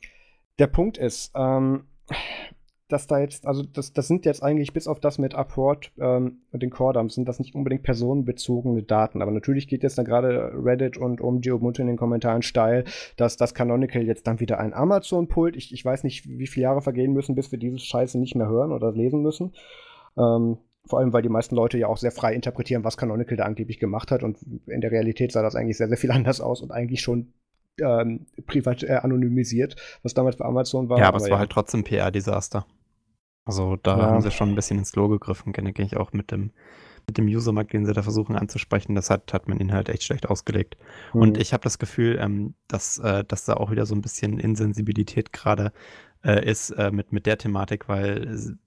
der 0.59 0.66
Punkt 0.66 0.98
ist, 0.98 1.32
ähm, 1.34 1.84
dass 2.90 3.06
da 3.06 3.18
jetzt, 3.20 3.46
also 3.46 3.62
das, 3.62 3.92
das 3.92 4.08
sind 4.08 4.26
jetzt 4.26 4.42
eigentlich 4.42 4.72
bis 4.72 4.88
auf 4.88 5.00
das 5.00 5.18
mit 5.18 5.34
Upward 5.34 5.92
ähm, 5.98 6.40
und 6.52 6.62
den 6.62 6.70
Core-Dumps, 6.70 7.14
sind 7.14 7.28
das 7.28 7.38
nicht 7.38 7.54
unbedingt 7.54 7.82
personenbezogene 7.82 8.82
Daten. 8.82 9.22
Aber 9.22 9.30
natürlich 9.30 9.68
geht 9.68 9.82
jetzt 9.82 9.98
da 9.98 10.02
gerade 10.02 10.52
Reddit 10.54 10.96
und 10.96 11.20
OMG 11.20 11.52
Ubuntu 11.52 11.82
in 11.82 11.88
den 11.88 11.96
Kommentaren 11.96 12.42
steil, 12.42 12.84
dass 13.16 13.36
das 13.36 13.54
Canonical 13.54 14.02
jetzt 14.02 14.26
dann 14.26 14.40
wieder 14.40 14.58
ein 14.58 14.74
Amazon-Pult. 14.74 15.56
Ich, 15.56 15.72
ich 15.72 15.84
weiß 15.84 16.04
nicht, 16.04 16.26
wie 16.28 16.46
viele 16.46 16.64
Jahre 16.64 16.82
vergehen 16.82 17.12
müssen, 17.12 17.34
bis 17.34 17.52
wir 17.52 17.58
dieses 17.58 17.84
Scheiße 17.84 18.18
nicht 18.18 18.34
mehr 18.34 18.48
hören 18.48 18.72
oder 18.72 18.92
lesen 18.92 19.22
müssen. 19.22 19.52
Ähm, 20.18 20.58
Vor 20.86 20.98
allem, 20.98 21.12
weil 21.12 21.22
die 21.22 21.28
meisten 21.28 21.54
Leute 21.54 21.78
ja 21.78 21.86
auch 21.86 21.98
sehr 21.98 22.11
frei 22.11 22.34
interpretieren, 22.34 22.84
was 22.84 22.96
Canonical 22.96 23.36
da 23.36 23.44
angeblich 23.44 23.78
gemacht 23.78 24.11
hat. 24.11 24.22
Und 24.22 24.38
in 24.66 24.80
der 24.80 24.90
Realität 24.90 25.30
sah 25.30 25.42
das 25.42 25.54
eigentlich 25.54 25.76
sehr, 25.76 25.88
sehr 25.88 25.98
viel 25.98 26.11
anders 26.12 26.40
aus 26.40 26.61
und 26.61 26.72
eigentlich 26.72 27.00
schon 27.00 27.32
ähm, 27.81 28.26
privat 28.47 28.83
äh, 28.83 28.95
anonymisiert, 28.95 29.76
was 30.03 30.14
damals 30.14 30.37
bei 30.37 30.45
Amazon 30.45 30.89
war. 30.89 30.99
Ja, 30.99 31.09
aber, 31.09 31.16
aber 31.16 31.16
es 31.18 31.26
ja. 31.26 31.33
war 31.33 31.39
halt 31.41 31.51
trotzdem 31.51 31.85
PR-Desaster. 31.85 32.66
Also 33.45 33.76
da 33.76 33.99
ja. 33.99 34.05
haben 34.05 34.20
sie 34.20 34.31
schon 34.31 34.51
ein 34.51 34.55
bisschen 34.55 34.78
ins 34.78 34.93
Klo 34.93 35.09
gegriffen, 35.09 35.53
denke 35.53 35.83
ich, 35.83 35.97
auch 35.97 36.12
mit 36.12 36.31
dem, 36.31 36.53
mit 37.07 37.18
dem 37.18 37.26
Usermarkt, 37.26 37.72
den 37.72 37.87
sie 37.87 37.93
da 37.93 38.03
versuchen 38.03 38.37
anzusprechen. 38.37 38.95
Das 38.95 39.11
hat, 39.11 39.33
hat 39.33 39.49
man 39.49 39.59
ihnen 39.59 39.72
halt 39.72 39.89
echt 39.89 40.05
schlecht 40.05 40.28
ausgelegt. 40.28 40.76
Mhm. 41.14 41.20
Und 41.22 41.39
ich 41.39 41.53
habe 41.53 41.62
das 41.62 41.78
Gefühl, 41.78 42.18
ähm, 42.20 42.55
dass, 42.68 42.99
äh, 42.99 43.24
dass 43.24 43.45
da 43.45 43.55
auch 43.55 43.70
wieder 43.70 43.87
so 43.87 43.95
ein 43.95 44.03
bisschen 44.03 44.39
Insensibilität 44.39 45.33
gerade 45.33 45.72
äh, 46.22 46.45
ist 46.49 46.70
äh, 46.70 46.91
mit, 46.91 47.12
mit 47.12 47.26
der 47.26 47.39
Thematik, 47.39 47.89
weil 47.89 48.59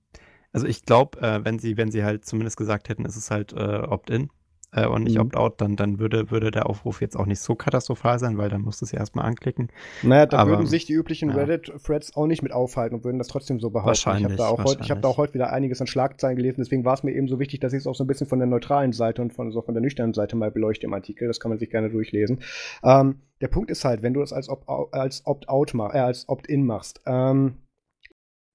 also 0.53 0.67
ich 0.67 0.85
glaube, 0.85 1.19
äh, 1.19 1.43
wenn 1.43 1.57
sie, 1.57 1.77
wenn 1.77 1.91
sie 1.91 2.03
halt 2.03 2.25
zumindest 2.25 2.57
gesagt 2.57 2.87
hätten, 2.87 3.05
ist 3.05 3.15
es 3.15 3.31
halt 3.31 3.53
äh, 3.53 3.79
Opt-in, 3.87 4.29
äh, 4.73 4.87
und 4.87 5.03
nicht 5.03 5.15
mhm. 5.15 5.21
Opt-out, 5.21 5.61
dann, 5.61 5.75
dann 5.75 5.99
würde, 5.99 6.31
würde 6.31 6.51
der 6.51 6.69
Aufruf 6.69 7.01
jetzt 7.01 7.15
auch 7.15 7.25
nicht 7.25 7.39
so 7.39 7.55
katastrophal 7.55 8.19
sein, 8.19 8.37
weil 8.37 8.49
dann 8.49 8.61
musst 8.61 8.81
du 8.81 8.85
es 8.85 8.91
ja 8.91 8.99
erstmal 8.99 9.25
anklicken. 9.25 9.69
Naja, 10.01 10.25
da 10.25 10.47
würden 10.47 10.65
sich 10.65 10.85
die 10.85 10.93
üblichen 10.93 11.29
ja. 11.29 11.35
Reddit-Threads 11.35 12.15
auch 12.15 12.27
nicht 12.27 12.41
mit 12.41 12.51
aufhalten 12.51 12.95
und 12.95 13.03
würden 13.03 13.17
das 13.17 13.27
trotzdem 13.27 13.59
so 13.59 13.69
behaupten. 13.69 13.87
Wahrscheinlich. 13.87 14.33
Ich 14.33 14.39
habe 14.39 14.55
da, 14.55 14.63
auch 14.63 14.89
hab 14.89 15.01
da 15.01 15.07
auch 15.07 15.17
heute 15.17 15.33
wieder 15.33 15.51
einiges 15.51 15.81
an 15.81 15.87
Schlagzeilen 15.87 16.35
gelesen, 16.35 16.57
deswegen 16.59 16.85
war 16.85 16.93
es 16.95 17.03
mir 17.03 17.13
eben 17.13 17.27
so 17.27 17.39
wichtig, 17.39 17.59
dass 17.59 17.73
ich 17.73 17.79
es 17.79 17.87
auch 17.87 17.95
so 17.95 18.03
ein 18.03 18.07
bisschen 18.07 18.27
von 18.27 18.39
der 18.39 18.47
neutralen 18.47 18.93
Seite 18.93 19.21
und 19.21 19.33
von, 19.33 19.51
so 19.51 19.61
von 19.61 19.73
der 19.73 19.81
nüchternen 19.81 20.13
Seite 20.13 20.35
mal 20.35 20.51
beleuchte 20.51 20.87
im 20.87 20.93
Artikel. 20.93 21.27
Das 21.27 21.39
kann 21.39 21.49
man 21.49 21.59
sich 21.59 21.69
gerne 21.69 21.89
durchlesen. 21.89 22.39
Ähm, 22.83 23.21
der 23.41 23.47
Punkt 23.47 23.69
ist 23.71 23.85
halt, 23.85 24.01
wenn 24.01 24.13
du 24.13 24.21
das 24.21 24.33
als 24.33 24.49
Opt-out 24.49 25.73
machst, 25.73 25.95
äh, 25.95 25.99
als 25.99 26.29
Opt-in 26.29 26.65
machst, 26.65 27.01
ähm, 27.05 27.57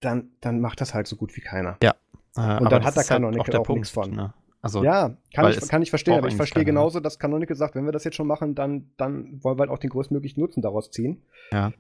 dann, 0.00 0.30
dann 0.40 0.60
macht 0.60 0.80
das 0.80 0.94
halt 0.94 1.06
so 1.06 1.16
gut 1.16 1.36
wie 1.36 1.40
keiner. 1.40 1.76
Ja. 1.82 1.94
Äh, 2.36 2.60
und 2.60 2.70
dann 2.70 2.84
hat 2.84 2.96
da 2.96 3.02
Canonical 3.02 3.44
halt 3.44 3.56
auch, 3.56 3.68
auch 3.68 3.74
nichts 3.74 3.90
von. 3.90 4.10
Ne? 4.10 4.32
Also, 4.60 4.82
ja, 4.82 5.16
kann 5.32 5.50
ich, 5.50 5.60
kann 5.68 5.82
ich 5.82 5.90
verstehen, 5.90 6.18
aber 6.18 6.28
ich 6.28 6.36
verstehe 6.36 6.64
genauso, 6.64 6.98
dass 6.98 7.18
Canonical 7.18 7.56
sagt, 7.56 7.76
wenn 7.76 7.84
wir 7.84 7.92
das 7.92 8.04
jetzt 8.04 8.16
schon 8.16 8.26
machen, 8.26 8.56
dann, 8.56 8.90
dann 8.96 9.42
wollen 9.42 9.56
wir 9.56 9.62
halt 9.62 9.70
auch 9.70 9.78
den 9.78 9.90
größtmöglichen 9.90 10.40
Nutzen 10.40 10.62
daraus 10.62 10.90
ziehen. 10.90 11.22
Ja. 11.52 11.72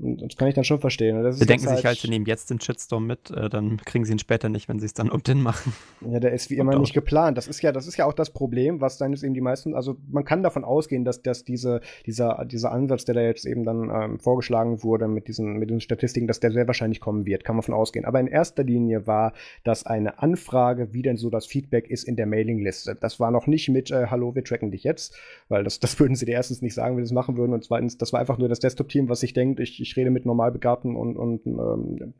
Das 0.00 0.36
kann 0.36 0.48
ich 0.48 0.54
dann 0.54 0.64
schon 0.64 0.78
verstehen. 0.78 1.32
sie 1.32 1.46
denken 1.46 1.66
halt 1.66 1.76
sich 1.76 1.86
halt, 1.86 1.98
sie 1.98 2.08
nehmen 2.08 2.26
jetzt 2.26 2.50
den 2.50 2.60
Shitstorm 2.60 3.06
mit, 3.06 3.30
äh, 3.30 3.48
dann 3.48 3.78
kriegen 3.78 4.04
sie 4.04 4.12
ihn 4.12 4.18
später 4.18 4.48
nicht, 4.48 4.68
wenn 4.68 4.78
sie 4.78 4.86
es 4.86 4.94
dann 4.94 5.10
opt-in 5.10 5.42
machen. 5.42 5.72
Ja, 6.08 6.20
der 6.20 6.32
ist 6.32 6.50
wie 6.50 6.56
immer 6.56 6.78
nicht 6.78 6.94
geplant. 6.94 7.36
Das 7.36 7.48
ist 7.48 7.60
ja, 7.62 7.72
das 7.72 7.86
ist 7.86 7.96
ja 7.96 8.06
auch 8.06 8.12
das 8.12 8.30
Problem, 8.30 8.80
was 8.80 8.98
dann 8.98 9.12
ist 9.12 9.24
eben 9.24 9.34
die 9.34 9.40
meisten, 9.40 9.74
also 9.74 9.96
man 10.10 10.24
kann 10.24 10.42
davon 10.42 10.64
ausgehen, 10.64 11.04
dass, 11.04 11.22
dass 11.22 11.44
diese, 11.44 11.80
dieser, 12.06 12.44
dieser 12.44 12.70
Ansatz, 12.70 13.04
der 13.04 13.16
da 13.16 13.22
jetzt 13.22 13.44
eben 13.44 13.64
dann 13.64 13.90
ähm, 13.90 14.20
vorgeschlagen 14.20 14.82
wurde 14.82 15.08
mit 15.08 15.26
diesen, 15.26 15.58
mit 15.58 15.70
diesen 15.70 15.80
Statistiken, 15.80 16.28
dass 16.28 16.38
der 16.38 16.52
sehr 16.52 16.66
wahrscheinlich 16.66 17.00
kommen 17.00 17.26
wird, 17.26 17.44
kann 17.44 17.56
man 17.56 17.62
von 17.62 17.74
ausgehen. 17.74 18.04
Aber 18.04 18.20
in 18.20 18.28
erster 18.28 18.62
Linie 18.62 19.06
war 19.06 19.32
das 19.64 19.84
eine 19.84 20.20
Anfrage, 20.20 20.92
wie 20.92 21.02
denn 21.02 21.16
so 21.16 21.30
das 21.30 21.46
Feedback 21.46 21.90
ist 21.90 22.04
in 22.04 22.16
der 22.16 22.26
Mailingliste. 22.26 22.94
Das 22.94 23.18
war 23.18 23.30
noch 23.30 23.46
nicht 23.46 23.68
mit 23.68 23.90
äh, 23.90 24.06
Hallo, 24.10 24.34
wir 24.34 24.44
tracken 24.44 24.70
dich 24.70 24.84
jetzt, 24.84 25.16
weil 25.48 25.64
das, 25.64 25.80
das 25.80 25.98
würden 25.98 26.14
sie 26.14 26.26
dir 26.26 26.32
erstens 26.32 26.62
nicht 26.62 26.74
sagen, 26.74 26.96
wenn 26.96 27.04
sie 27.04 27.10
das 27.10 27.14
machen 27.14 27.36
würden. 27.36 27.52
Und 27.52 27.64
zweitens, 27.64 27.98
das 27.98 28.12
war 28.12 28.20
einfach 28.20 28.38
nur 28.38 28.48
das 28.48 28.60
Desktop-Team, 28.60 29.08
was 29.08 29.20
sich 29.20 29.32
denkt, 29.32 29.60
ich, 29.60 29.80
ich 29.80 29.87
rede 29.96 30.10
mit 30.10 30.26
normalbegabten 30.26 30.96
und, 30.96 31.16
und 31.16 31.46
ähm, 31.46 32.14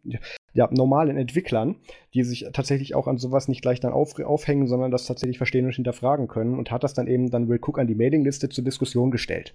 ja, 0.52 0.68
normalen 0.72 1.16
Entwicklern, 1.16 1.76
die 2.14 2.22
sich 2.22 2.46
tatsächlich 2.52 2.94
auch 2.94 3.06
an 3.06 3.18
sowas 3.18 3.48
nicht 3.48 3.62
gleich 3.62 3.80
dann 3.80 3.92
auf, 3.92 4.18
aufhängen, 4.18 4.66
sondern 4.66 4.90
das 4.90 5.06
tatsächlich 5.06 5.38
verstehen 5.38 5.66
und 5.66 5.74
hinterfragen 5.74 6.28
können 6.28 6.58
und 6.58 6.70
hat 6.70 6.84
das 6.84 6.94
dann 6.94 7.06
eben 7.06 7.30
dann 7.30 7.48
Will 7.48 7.60
Cook 7.60 7.78
an 7.78 7.86
die 7.86 7.94
Mailingliste 7.94 8.48
zur 8.48 8.64
Diskussion 8.64 9.10
gestellt. 9.10 9.54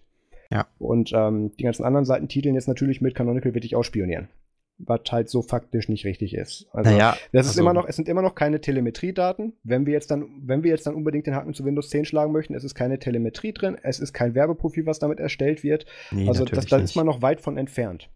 Ja. 0.51 0.68
Und 0.78 1.11
ähm, 1.14 1.51
die 1.57 1.64
ganzen 1.64 1.84
anderen 1.84 2.05
Seiten 2.05 2.28
titeln 2.28 2.55
jetzt 2.55 2.68
natürlich 2.68 3.01
mit 3.01 3.16
Canonical 3.16 3.53
wird 3.53 3.64
dich 3.64 3.76
ausspionieren 3.76 4.30
was 4.78 5.01
halt 5.11 5.30
so 5.30 5.41
faktisch 5.41 5.89
nicht 5.89 6.05
richtig 6.05 6.34
ist. 6.34 6.67
Also 6.71 6.91
naja, 6.91 7.15
das 7.32 7.45
ist 7.45 7.51
also, 7.51 7.61
immer 7.61 7.74
noch, 7.74 7.88
es 7.88 7.95
sind 7.95 8.09
immer 8.09 8.21
noch 8.21 8.36
keine 8.36 8.61
Telemetriedaten. 8.61 9.53
Wenn 9.63 9.86
wir 9.86 9.93
jetzt 9.93 10.11
dann, 10.11 10.28
wenn 10.41 10.63
wir 10.63 10.71
jetzt 10.71 10.88
dann 10.88 10.95
unbedingt 10.95 11.28
den 11.28 11.36
Haken 11.36 11.53
zu 11.53 11.65
Windows 11.65 11.89
10 11.89 12.05
schlagen 12.05 12.32
möchten, 12.32 12.53
es 12.53 12.63
ist 12.63 12.76
keine 12.76 12.99
Telemetrie 12.99 13.53
drin, 13.53 13.78
es 13.82 13.99
ist 13.99 14.13
kein 14.13 14.36
Werbeprofil, 14.36 14.86
was 14.86 14.99
damit 14.99 15.19
erstellt 15.19 15.63
wird. 15.63 15.86
Nee, 16.11 16.28
also 16.28 16.45
das, 16.45 16.65
da 16.65 16.78
ist 16.78 16.95
man 16.95 17.05
noch 17.05 17.21
weit 17.21 17.41
von 17.41 17.57
entfernt. 17.57 18.09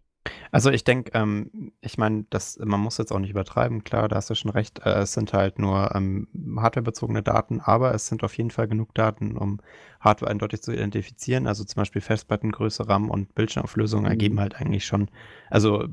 Also 0.50 0.70
ich 0.70 0.84
denke, 0.84 1.12
ähm, 1.14 1.72
ich 1.80 1.98
meine, 1.98 2.24
man 2.58 2.80
muss 2.80 2.98
jetzt 2.98 3.12
auch 3.12 3.18
nicht 3.18 3.30
übertreiben, 3.30 3.84
klar, 3.84 4.08
da 4.08 4.16
hast 4.16 4.30
du 4.30 4.34
schon 4.34 4.50
recht. 4.50 4.80
Äh, 4.84 5.00
es 5.00 5.12
sind 5.12 5.32
halt 5.32 5.58
nur 5.58 5.94
ähm, 5.94 6.28
hardwarebezogene 6.56 7.22
Daten, 7.22 7.60
aber 7.60 7.94
es 7.94 8.08
sind 8.08 8.24
auf 8.24 8.36
jeden 8.36 8.50
Fall 8.50 8.68
genug 8.68 8.94
Daten, 8.94 9.36
um 9.36 9.60
Hardware 10.00 10.30
eindeutig 10.30 10.62
zu 10.62 10.72
identifizieren. 10.72 11.46
Also 11.46 11.64
zum 11.64 11.80
Beispiel 11.80 12.02
Festplattengröße, 12.02 12.88
RAM 12.88 13.10
und 13.10 13.34
Bildschirmauflösung 13.34 14.02
mhm. 14.02 14.08
ergeben 14.08 14.40
halt 14.40 14.56
eigentlich 14.56 14.84
schon, 14.84 15.10
also 15.50 15.86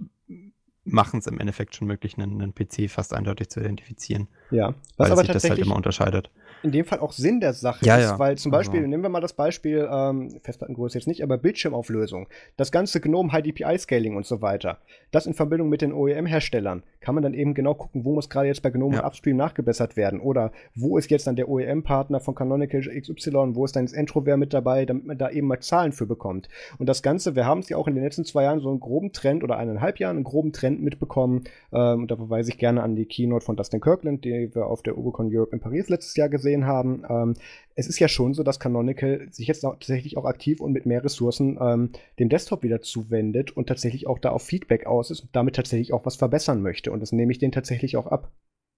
machen 0.86 1.20
es 1.20 1.28
im 1.28 1.40
Endeffekt 1.40 1.76
schon 1.76 1.88
möglich, 1.88 2.18
einen, 2.18 2.42
einen, 2.42 2.54
PC 2.54 2.90
fast 2.90 3.14
eindeutig 3.14 3.50
zu 3.50 3.60
identifizieren. 3.60 4.28
Ja, 4.52 4.76
was 4.98 5.08
weil 5.10 5.12
aber 5.12 5.22
sich 5.22 5.32
das 5.32 5.50
halt 5.50 5.60
immer 5.60 5.76
unterscheidet. 5.76 6.30
In 6.66 6.72
dem 6.72 6.86
Fall 6.86 7.00
auch 7.00 7.14
Sinn 7.14 7.40
der 7.40 7.54
Sache 7.54 7.86
ja, 7.86 7.98
ist, 7.98 8.04
ja. 8.04 8.20
weil 8.20 8.38
zum 8.38 8.52
Beispiel, 8.52 8.80
also. 8.80 8.90
nehmen 8.90 9.04
wir 9.04 9.10
mal 9.10 9.22
das 9.22 9.34
Beispiel, 9.34 9.88
ähm, 9.90 10.40
Festplattengröße 10.42 10.98
jetzt 10.98 11.08
nicht, 11.08 11.24
aber 11.24 11.38
Bildschirmauflösung, 11.38 12.28
das 12.58 12.72
ganze 12.72 13.00
GNOME 13.00 13.32
High 13.32 13.44
DPI 13.44 13.78
Scaling 13.78 14.16
und 14.16 14.26
so 14.26 14.42
weiter, 14.42 14.80
das 15.12 15.26
in 15.28 15.34
Verbindung 15.34 15.70
mit 15.70 15.82
den 15.82 15.94
OEM-Herstellern, 15.94 16.84
kann 17.00 17.16
man 17.16 17.24
dann 17.24 17.34
eben 17.34 17.54
genau 17.54 17.76
gucken, 17.76 18.04
wo 18.04 18.14
muss 18.14 18.30
gerade 18.30 18.48
jetzt 18.48 18.64
bei 18.64 18.72
GNOME 18.72 18.96
ja. 18.96 19.06
Upstream 19.06 19.38
nachgebessert 19.38 19.96
werden 19.96 20.20
oder 20.20 20.52
wo 20.74 20.98
ist 20.98 21.12
jetzt 21.12 21.28
dann 21.28 21.36
der 21.36 21.48
OEM-Partner 21.48 22.20
von 22.20 22.36
Canonical 22.36 22.82
XY, 22.82 23.56
wo 23.56 23.66
ist 23.66 23.76
dann 23.76 23.86
das 23.86 23.94
Entrovers 23.94 24.38
mit 24.38 24.54
dabei, 24.54 24.86
damit 24.86 25.06
man 25.06 25.18
da 25.18 25.30
eben 25.30 25.48
mal 25.48 25.60
Zahlen 25.60 25.92
für 25.92 26.06
bekommt. 26.06 26.50
Und 26.78 26.88
das 26.88 27.04
Ganze, 27.04 27.36
wir 27.36 27.46
haben 27.46 27.60
es 27.60 27.70
ja 27.70 27.78
auch 27.78 27.88
in 27.88 27.96
den 27.96 28.04
letzten 28.04 28.26
zwei 28.26 28.44
Jahren 28.44 28.60
so 28.60 28.70
einen 28.70 28.80
groben 28.80 29.12
Trend 29.12 29.44
oder 29.44 29.58
eineinhalb 29.58 30.00
Jahren 30.00 30.18
einen 30.18 30.24
groben 30.24 30.52
Trend 30.52 30.82
mitbekommen. 30.82 31.44
Ähm, 31.72 32.04
und 32.04 32.12
da 32.12 32.16
verweise 32.16 32.50
ich 32.50 32.58
gerne 32.58 32.82
an 32.82 32.96
die 32.96 33.06
Keynote 33.06 33.46
von 33.46 33.56
Dustin 33.56 33.82
Kirkland, 33.82 34.26
die 34.26 34.54
wir 34.54 34.68
auf 34.68 34.82
der 34.82 34.98
Ubicon 34.98 35.30
Europe 35.32 35.54
in 35.54 35.60
Paris 35.60 35.90
letztes 35.90 36.16
Jahr 36.16 36.30
gesehen 36.30 36.55
haben. 36.64 37.04
Ähm, 37.10 37.34
es 37.76 37.88
ist 37.88 38.00
ja 38.00 38.08
schon 38.08 38.34
so, 38.34 38.44
dass 38.44 38.60
Canonical 38.60 39.28
sich 39.32 39.48
jetzt 39.48 39.62
tatsächlich 39.62 40.16
auch 40.16 40.24
aktiv 40.24 40.62
und 40.62 40.72
mit 40.72 40.86
mehr 40.86 41.04
Ressourcen 41.04 41.58
ähm, 41.60 41.90
dem 42.20 42.30
Desktop 42.30 42.64
wieder 42.64 42.82
zuwendet 42.82 43.52
und 43.52 43.68
tatsächlich 43.68 44.08
auch 44.08 44.20
da 44.20 44.30
auf 44.30 44.44
Feedback 44.44 44.86
aus 44.86 45.12
ist 45.12 45.22
und 45.22 45.36
damit 45.36 45.58
tatsächlich 45.58 45.92
auch 45.92 46.06
was 46.06 46.16
verbessern 46.16 46.62
möchte. 46.62 46.92
Und 46.94 47.02
das 47.02 47.12
nehme 47.12 47.34
ich 47.34 47.40
denen 47.40 47.52
tatsächlich 47.52 47.98
auch 47.98 48.08
ab. 48.08 48.32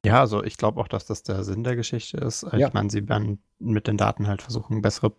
Ja, 0.05 0.21
also 0.21 0.43
ich 0.43 0.57
glaube 0.57 0.80
auch, 0.80 0.88
dass 0.88 1.05
das 1.05 1.23
der 1.23 1.43
Sinn 1.43 1.63
der 1.63 1.75
Geschichte 1.75 2.17
ist. 2.17 2.43
Ja. 2.53 2.67
Ich 2.67 2.73
meine, 2.73 2.89
sie 2.89 3.07
werden 3.07 3.39
mit 3.59 3.88
den 3.88 3.97
Daten 3.97 4.28
halt 4.28 4.41
versuchen, 4.41 4.82
bessere, 4.82 5.13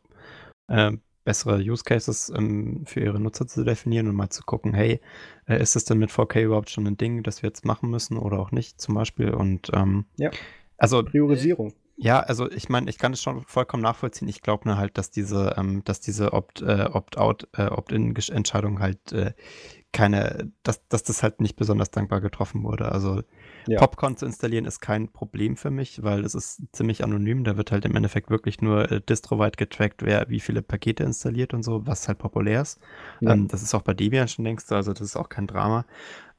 äh, 0.68 0.92
bessere 1.24 1.59
Use 1.59 1.84
Cases 1.84 2.32
ähm, 2.34 2.84
für 2.86 3.00
ihre 3.00 3.20
Nutzer 3.20 3.46
zu 3.46 3.64
definieren 3.64 4.09
und 4.09 4.14
mal 4.14 4.30
zu 4.30 4.42
gucken, 4.44 4.72
hey, 4.72 5.00
äh, 5.46 5.61
ist 5.61 5.76
es 5.76 5.84
denn 5.84 5.98
mit 5.98 6.11
4K 6.11 6.42
überhaupt 6.42 6.70
schon 6.70 6.86
ein 6.86 6.96
Ding, 6.96 7.22
das 7.22 7.42
wir 7.42 7.48
jetzt 7.48 7.64
machen 7.64 7.90
müssen 7.90 8.16
oder 8.16 8.38
auch 8.38 8.50
nicht 8.50 8.80
zum 8.80 8.94
Beispiel? 8.94 9.30
Und 9.30 9.70
ähm, 9.74 10.06
ja. 10.16 10.30
also 10.78 11.02
Priorisierung. 11.02 11.74
Ja, 12.01 12.20
also 12.20 12.49
ich 12.49 12.68
meine, 12.68 12.88
ich 12.88 12.96
kann 12.96 13.12
es 13.12 13.20
schon 13.20 13.42
vollkommen 13.42 13.82
nachvollziehen. 13.82 14.28
Ich 14.28 14.40
glaube 14.40 14.68
nur 14.68 14.78
halt, 14.78 14.96
dass 14.99 15.11
diese, 15.11 15.57
ähm, 15.59 15.82
dass 15.82 16.01
diese 16.01 16.26
äh, 16.26 16.84
Opt-out, 16.92 17.49
äh, 17.57 17.66
Opt-in-Entscheidung 17.66 18.78
halt 18.78 19.12
äh, 19.12 19.32
keine, 19.90 20.53
dass, 20.62 20.86
dass 20.86 21.03
das 21.03 21.24
halt 21.24 21.40
nicht 21.40 21.57
besonders 21.57 21.90
dankbar 21.90 22.20
getroffen 22.20 22.62
wurde. 22.62 22.92
Also 22.92 23.22
ja. 23.66 23.80
Popcorn 23.80 24.16
zu 24.16 24.26
installieren 24.26 24.64
ist 24.64 24.78
kein 24.78 25.09
Problem 25.09 25.57
für 25.57 25.70
mich, 25.70 26.05
weil 26.05 26.24
es 26.24 26.36
ist 26.36 26.62
ziemlich 26.72 27.03
anonym. 27.03 27.42
Da 27.42 27.57
wird 27.57 27.72
halt 27.72 27.84
im 27.84 27.96
Endeffekt 27.96 28.30
wirklich 28.30 28.61
nur 28.61 28.92
äh, 28.92 29.01
distroweit 29.01 29.57
getrackt, 29.57 30.05
wer 30.05 30.28
wie 30.28 30.38
viele 30.38 30.62
Pakete 30.62 31.03
installiert 31.03 31.53
und 31.53 31.64
so, 31.64 31.84
was 31.84 32.07
halt 32.07 32.18
populär 32.18 32.62
ist. 32.62 32.78
Ja. 33.20 33.32
Ähm, 33.32 33.49
das 33.49 33.62
ist 33.62 33.74
auch 33.74 33.82
bei 33.82 33.94
Debian 33.94 34.28
schon 34.28 34.44
längst, 34.44 34.70
also 34.72 34.92
das 34.92 35.03
ist 35.03 35.16
auch 35.16 35.30
kein 35.30 35.49
Drama. 35.49 35.84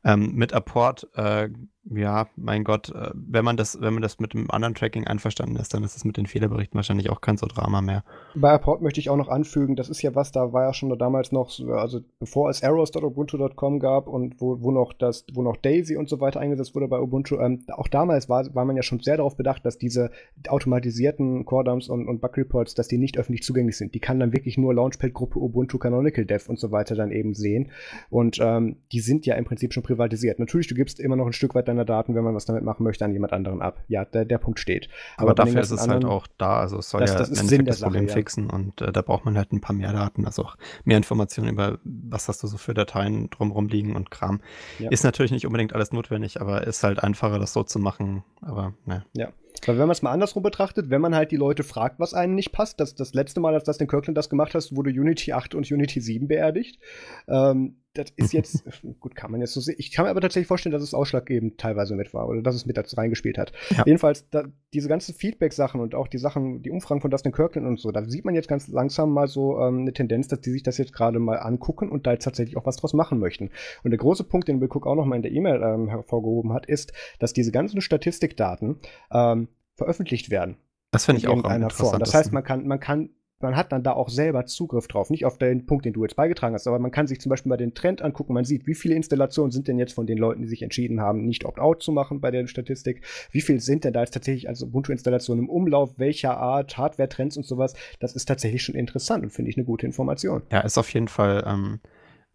Ähm, 0.05 0.35
mit 0.35 0.53
Apport, 0.53 1.09
äh, 1.15 1.49
ja, 1.85 2.27
mein 2.35 2.63
Gott, 2.63 2.89
äh, 2.89 3.11
wenn 3.13 3.45
man 3.45 3.57
das, 3.57 3.79
wenn 3.81 3.93
man 3.93 4.01
das 4.01 4.19
mit 4.19 4.33
dem 4.33 4.51
anderen 4.51 4.75
Tracking 4.75 5.07
einverstanden 5.07 5.55
ist, 5.55 5.73
dann 5.73 5.83
ist 5.83 5.95
es 5.95 6.03
mit 6.05 6.17
den 6.17 6.25
Fehlerberichten 6.25 6.75
wahrscheinlich 6.75 7.09
auch 7.09 7.21
kein 7.21 7.37
so 7.37 7.47
Drama 7.47 7.81
mehr. 7.81 8.03
Bei 8.35 8.51
Apport 8.51 8.81
möchte 8.81 8.99
ich 8.99 9.09
auch 9.09 9.15
noch 9.15 9.29
anfügen, 9.29 9.75
das 9.75 9.89
ist 9.89 10.01
ja 10.01 10.13
was, 10.13 10.31
da 10.31 10.51
war 10.51 10.63
ja 10.63 10.73
schon 10.73 10.95
damals 10.99 11.31
noch, 11.31 11.51
also 11.69 12.01
bevor 12.19 12.49
es 12.49 12.63
arrows.ubuntu.com 12.63 13.79
gab 13.79 14.07
und 14.07 14.41
wo, 14.41 14.61
wo 14.61 14.71
noch 14.71 14.93
das, 14.93 15.25
wo 15.33 15.41
noch 15.41 15.55
Daisy 15.55 15.95
und 15.95 16.09
so 16.09 16.19
weiter 16.19 16.39
eingesetzt 16.39 16.75
wurde 16.75 16.87
bei 16.87 16.99
Ubuntu, 16.99 17.39
ähm, 17.39 17.63
auch 17.71 17.87
damals 17.87 18.27
war, 18.27 18.53
war 18.53 18.65
man 18.65 18.75
ja 18.75 18.83
schon 18.83 18.99
sehr 18.99 19.17
darauf 19.17 19.37
bedacht, 19.37 19.65
dass 19.65 19.77
diese 19.77 20.11
automatisierten 20.47 21.45
Core-Dumps 21.45 21.87
und, 21.87 22.07
und 22.07 22.19
Bug-Reports, 22.19 22.75
dass 22.75 22.87
die 22.87 22.97
nicht 22.97 23.17
öffentlich 23.17 23.43
zugänglich 23.43 23.77
sind. 23.77 23.95
Die 23.95 23.99
kann 23.99 24.19
dann 24.19 24.33
wirklich 24.33 24.57
nur 24.57 24.73
Launchpad-Gruppe 24.73 25.39
Ubuntu 25.39 25.77
Canonical 25.77 26.25
Dev 26.25 26.49
und 26.49 26.59
so 26.59 26.71
weiter 26.71 26.95
dann 26.95 27.11
eben 27.11 27.33
sehen. 27.33 27.71
Und 28.09 28.39
ähm, 28.41 28.77
die 28.91 28.99
sind 28.99 29.25
ja 29.25 29.35
im 29.35 29.45
Prinzip 29.45 29.73
schon 29.73 29.83
privatisiert. 29.83 30.39
Natürlich, 30.39 30.67
du 30.67 30.75
gibst 30.75 30.99
immer 30.99 31.15
noch 31.15 31.25
ein 31.25 31.33
Stück 31.33 31.55
weit 31.55 31.69
deiner 31.79 31.85
Daten, 31.85 32.15
wenn 32.15 32.23
man 32.23 32.35
was 32.35 32.45
damit 32.45 32.63
machen 32.63 32.83
möchte, 32.83 33.05
an 33.05 33.13
jemand 33.13 33.33
anderen 33.33 33.61
ab. 33.61 33.83
Ja, 33.87 34.05
der, 34.05 34.25
der 34.25 34.37
Punkt 34.37 34.59
steht. 34.59 34.89
Aber, 35.17 35.31
Aber 35.31 35.35
dafür 35.35 35.61
ist 35.61 35.71
es 35.71 35.81
halt 35.81 35.91
anderen, 35.91 36.11
halt 36.11 36.23
auch 36.23 36.27
da. 36.37 36.59
Also 36.59 36.77
es 36.77 36.89
soll 36.89 37.01
das, 37.01 37.13
ja 37.13 37.19
das, 37.19 37.29
Sinn 37.29 37.65
das 37.65 37.81
Problem 37.81 38.07
ja. 38.07 38.13
fixen 38.13 38.49
und 38.49 38.81
äh, 38.81 38.91
da 38.91 39.01
braucht 39.01 39.25
man 39.25 39.37
halt 39.37 39.51
ein 39.51 39.61
paar 39.61 39.75
mehr 39.75 39.93
Daten, 39.93 40.25
also 40.25 40.43
auch 40.43 40.57
mehr 40.83 40.97
Informationen 40.97 41.49
über, 41.49 41.79
was 41.83 42.27
hast 42.27 42.43
du 42.43 42.47
so 42.47 42.57
für 42.57 42.73
Dateien 42.73 43.29
drumherum 43.29 43.67
liegen 43.67 43.95
und 43.95 44.11
Kram. 44.11 44.41
Ja. 44.79 44.89
Ist 44.89 45.03
natürlich 45.03 45.31
nicht 45.31 45.45
unbedingt 45.45 45.73
alles 45.73 45.91
notwendig, 45.91 46.41
aber 46.41 46.65
ist 46.65 46.83
halt 46.83 47.03
einfacher, 47.03 47.39
das 47.39 47.53
so 47.53 47.63
zu 47.63 47.79
machen. 47.79 48.23
Aber 48.41 48.73
ne. 48.85 49.05
Ja. 49.13 49.29
Weil 49.65 49.77
wenn 49.77 49.87
man 49.87 49.91
es 49.91 50.01
mal 50.01 50.11
andersrum 50.11 50.41
betrachtet, 50.41 50.89
wenn 50.89 51.01
man 51.01 51.13
halt 51.13 51.31
die 51.31 51.35
Leute 51.35 51.63
fragt, 51.63 51.99
was 51.99 52.13
einem 52.13 52.33
nicht 52.33 52.51
passt, 52.51 52.79
das, 52.79 52.95
das 52.95 53.13
letzte 53.13 53.41
Mal, 53.41 53.53
als 53.53 53.65
das 53.65 53.77
den 53.77 53.87
Kirkland 53.87 54.17
das 54.17 54.29
gemacht 54.29 54.55
hast, 54.55 54.75
wurde 54.75 54.89
Unity 54.89 55.33
8 55.33 55.53
und 55.53 55.69
Unity 55.69 55.99
7 55.99 56.27
beerdigt. 56.27 56.79
Ähm, 57.27 57.75
das 57.93 58.07
ist 58.15 58.33
jetzt, 58.33 58.63
gut, 58.99 59.15
kann 59.15 59.31
man 59.31 59.41
jetzt 59.41 59.53
so 59.53 59.61
sehen. 59.61 59.75
Ich 59.77 59.91
kann 59.91 60.05
mir 60.05 60.11
aber 60.11 60.21
tatsächlich 60.21 60.47
vorstellen, 60.47 60.73
dass 60.73 60.83
es 60.83 60.93
ausschlaggebend 60.93 61.57
teilweise 61.57 61.95
mit 61.95 62.13
war 62.13 62.27
oder 62.27 62.41
dass 62.41 62.55
es 62.55 62.65
mit 62.65 62.77
dazu 62.77 62.95
reingespielt 62.95 63.37
hat. 63.37 63.51
Ja. 63.71 63.83
Jedenfalls, 63.85 64.29
da, 64.29 64.43
diese 64.73 64.87
ganzen 64.87 65.15
Feedback-Sachen 65.15 65.81
und 65.81 65.95
auch 65.95 66.07
die 66.07 66.19
Sachen, 66.19 66.61
die 66.61 66.69
Umfragen 66.69 67.01
von 67.01 67.09
Dustin 67.09 67.31
Kirkland 67.31 67.67
und 67.67 67.79
so, 67.79 67.91
da 67.91 68.07
sieht 68.07 68.25
man 68.25 68.35
jetzt 68.35 68.47
ganz 68.47 68.67
langsam 68.67 69.11
mal 69.11 69.27
so 69.27 69.59
ähm, 69.59 69.79
eine 69.79 69.93
Tendenz, 69.93 70.27
dass 70.27 70.41
die 70.41 70.51
sich 70.51 70.63
das 70.63 70.77
jetzt 70.77 70.93
gerade 70.93 71.19
mal 71.19 71.37
angucken 71.37 71.89
und 71.89 72.05
da 72.05 72.11
jetzt 72.11 72.25
tatsächlich 72.25 72.57
auch 72.57 72.65
was 72.65 72.77
draus 72.77 72.93
machen 72.93 73.19
möchten. 73.19 73.49
Und 73.83 73.91
der 73.91 73.97
große 73.97 74.23
Punkt, 74.23 74.47
den 74.47 74.59
Bill 74.59 74.69
Cook 74.69 74.85
auch 74.85 74.95
noch 74.95 75.05
mal 75.05 75.15
in 75.15 75.23
der 75.23 75.31
E-Mail 75.31 75.61
ähm, 75.63 75.89
hervorgehoben 75.89 76.53
hat, 76.53 76.67
ist, 76.67 76.93
dass 77.17 77.33
diese 77.33 77.51
ganzen 77.51 77.81
Statistikdaten 77.81 78.77
ähm, 79.11 79.47
veröffentlicht 79.75 80.29
werden. 80.29 80.57
Das 80.91 81.05
finde 81.05 81.19
ich 81.19 81.27
auch 81.27 81.37
interessant. 81.37 81.73
Form. 81.73 81.99
Das 81.99 82.13
heißt, 82.13 82.31
man 82.31 82.43
kann, 82.43 82.67
man 82.67 82.79
kann 82.79 83.09
man 83.41 83.55
hat 83.55 83.71
dann 83.71 83.83
da 83.83 83.93
auch 83.93 84.09
selber 84.09 84.45
Zugriff 84.45 84.87
drauf. 84.87 85.09
Nicht 85.09 85.25
auf 85.25 85.37
den 85.37 85.65
Punkt, 85.65 85.85
den 85.85 85.93
du 85.93 86.03
jetzt 86.03 86.15
beigetragen 86.15 86.55
hast, 86.55 86.67
aber 86.67 86.79
man 86.79 86.91
kann 86.91 87.07
sich 87.07 87.21
zum 87.21 87.29
Beispiel 87.29 87.49
mal 87.49 87.57
den 87.57 87.73
Trend 87.73 88.01
angucken. 88.01 88.33
Man 88.33 88.45
sieht, 88.45 88.67
wie 88.67 88.75
viele 88.75 88.95
Installationen 88.95 89.51
sind 89.51 89.67
denn 89.67 89.79
jetzt 89.79 89.93
von 89.93 90.07
den 90.07 90.17
Leuten, 90.17 90.41
die 90.41 90.47
sich 90.47 90.61
entschieden 90.61 91.01
haben, 91.01 91.25
nicht 91.25 91.45
Opt-out 91.45 91.81
zu 91.81 91.91
machen 91.91 92.21
bei 92.21 92.31
der 92.31 92.47
Statistik. 92.47 93.05
Wie 93.31 93.41
viel 93.41 93.59
sind 93.59 93.83
denn 93.83 93.93
da 93.93 94.01
jetzt 94.01 94.13
tatsächlich 94.13 94.49
als 94.49 94.61
Ubuntu-Installationen 94.61 95.45
im 95.45 95.49
Umlauf? 95.49 95.97
Welcher 95.97 96.37
Art? 96.37 96.77
Hardware-Trends 96.77 97.37
und 97.37 97.45
sowas? 97.45 97.73
Das 97.99 98.15
ist 98.15 98.25
tatsächlich 98.25 98.63
schon 98.63 98.75
interessant 98.75 99.23
und 99.23 99.29
finde 99.31 99.51
ich 99.51 99.57
eine 99.57 99.65
gute 99.65 99.85
Information. 99.85 100.43
Ja, 100.51 100.61
ist 100.61 100.77
auf 100.77 100.93
jeden 100.93 101.07
Fall. 101.07 101.43
Ähm 101.45 101.79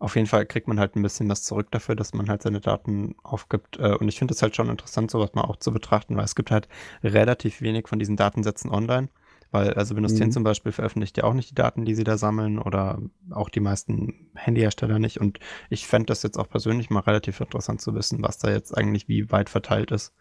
auf 0.01 0.17
jeden 0.17 0.27
Fall 0.27 0.45
kriegt 0.45 0.69
man 0.69 0.79
halt 0.79 0.97
ein 0.97 1.03
bisschen 1.03 1.31
was 1.31 1.45
zurück 1.45 1.71
dafür, 1.71 1.95
dass 1.95 2.13
man 2.13 2.29
halt 2.29 2.43
seine 2.43 2.61
Daten 2.61 3.15
aufgibt. 3.23 3.79
Äh, 3.79 3.95
und 3.95 4.09
ich 4.09 4.19
finde 4.19 4.35
es 4.35 4.43
halt 4.43 4.55
schon 4.55 4.69
interessant, 4.69 5.11
sowas 5.11 5.35
mal 5.35 5.43
auch 5.43 5.57
zu 5.57 5.73
betrachten, 5.73 6.17
weil 6.17 6.25
es 6.25 6.35
gibt 6.35 6.51
halt 6.51 6.69
relativ 7.03 7.63
wenig 7.63 7.89
von 7.89 7.99
diesen 7.99 8.17
Datensätzen 8.17 8.71
online. 8.71 9.09
Weil, 9.55 9.75
also 9.75 9.95
Windows 9.95 10.15
mhm. 10.15 10.19
10 10.19 10.33
zum 10.33 10.43
Beispiel 10.43 10.73
veröffentlicht 10.73 11.17
ja 11.17 11.23
auch 11.23 11.33
nicht 11.33 11.49
die 11.49 11.55
Daten, 11.55 11.85
die 11.85 11.95
sie 11.95 12.03
da 12.03 12.19
sammeln 12.19 12.59
oder 12.59 12.99
auch 13.31 13.49
die 13.49 13.61
meisten 13.61 14.33
Handyhersteller 14.35 14.99
nicht. 14.99 15.21
Und 15.21 15.39
ich 15.71 15.87
fände 15.87 16.07
das 16.07 16.25
jetzt 16.25 16.41
auch 16.41 16.49
persönlich 16.49 16.91
mal 16.91 16.99
relativ 16.99 17.41
interessant 17.41 17.81
zu 17.81 17.95
wissen, 17.95 18.21
was 18.21 18.39
da 18.39 18.51
jetzt 18.51 18.77
eigentlich 18.77 19.07
wie 19.07 19.31
weit 19.31 19.49
verteilt 19.49 19.93
ist 19.93 20.13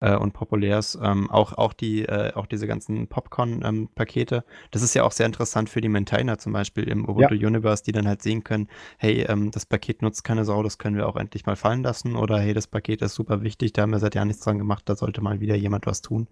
äh, 0.00 0.14
und 0.14 0.34
populär 0.34 0.80
ist. 0.80 0.98
Ähm, 1.02 1.30
auch, 1.30 1.54
auch, 1.54 1.72
die, 1.72 2.02
äh, 2.02 2.34
auch 2.34 2.44
diese 2.44 2.66
ganzen 2.66 3.08
Popcorn-Pakete. 3.08 4.34
Ähm, 4.36 4.42
das 4.70 4.82
ist 4.82 4.92
ja 4.92 5.04
auch 5.04 5.12
sehr 5.12 5.24
interessant 5.24 5.70
für 5.70 5.80
die 5.80 5.88
Maintainer 5.88 6.36
zum 6.36 6.52
Beispiel 6.52 6.84
im 6.86 7.08
Ubuntu 7.08 7.36
ja. 7.36 7.48
Universe, 7.48 7.84
die 7.84 7.92
dann 7.92 8.06
halt 8.06 8.20
sehen 8.20 8.44
können, 8.44 8.68
hey, 8.98 9.22
ähm, 9.22 9.50
das 9.50 9.64
Paket 9.64 10.02
nutzt 10.02 10.24
keine 10.24 10.44
Sau, 10.44 10.62
das 10.62 10.76
können 10.76 10.98
wir 10.98 11.08
auch 11.08 11.16
endlich 11.16 11.46
mal 11.46 11.56
fallen 11.56 11.82
lassen. 11.82 12.16
Oder 12.16 12.38
hey, 12.38 12.52
das 12.52 12.66
Paket 12.66 13.00
ist 13.00 13.14
super 13.14 13.40
wichtig, 13.40 13.72
da 13.72 13.80
haben 13.80 13.92
wir 13.92 13.98
seit 13.98 14.14
Jahren 14.14 14.28
nichts 14.28 14.44
dran 14.44 14.58
gemacht, 14.58 14.82
da 14.84 14.94
sollte 14.94 15.22
mal 15.22 15.40
wieder 15.40 15.54
jemand 15.54 15.86
was 15.86 16.02
tun 16.02 16.28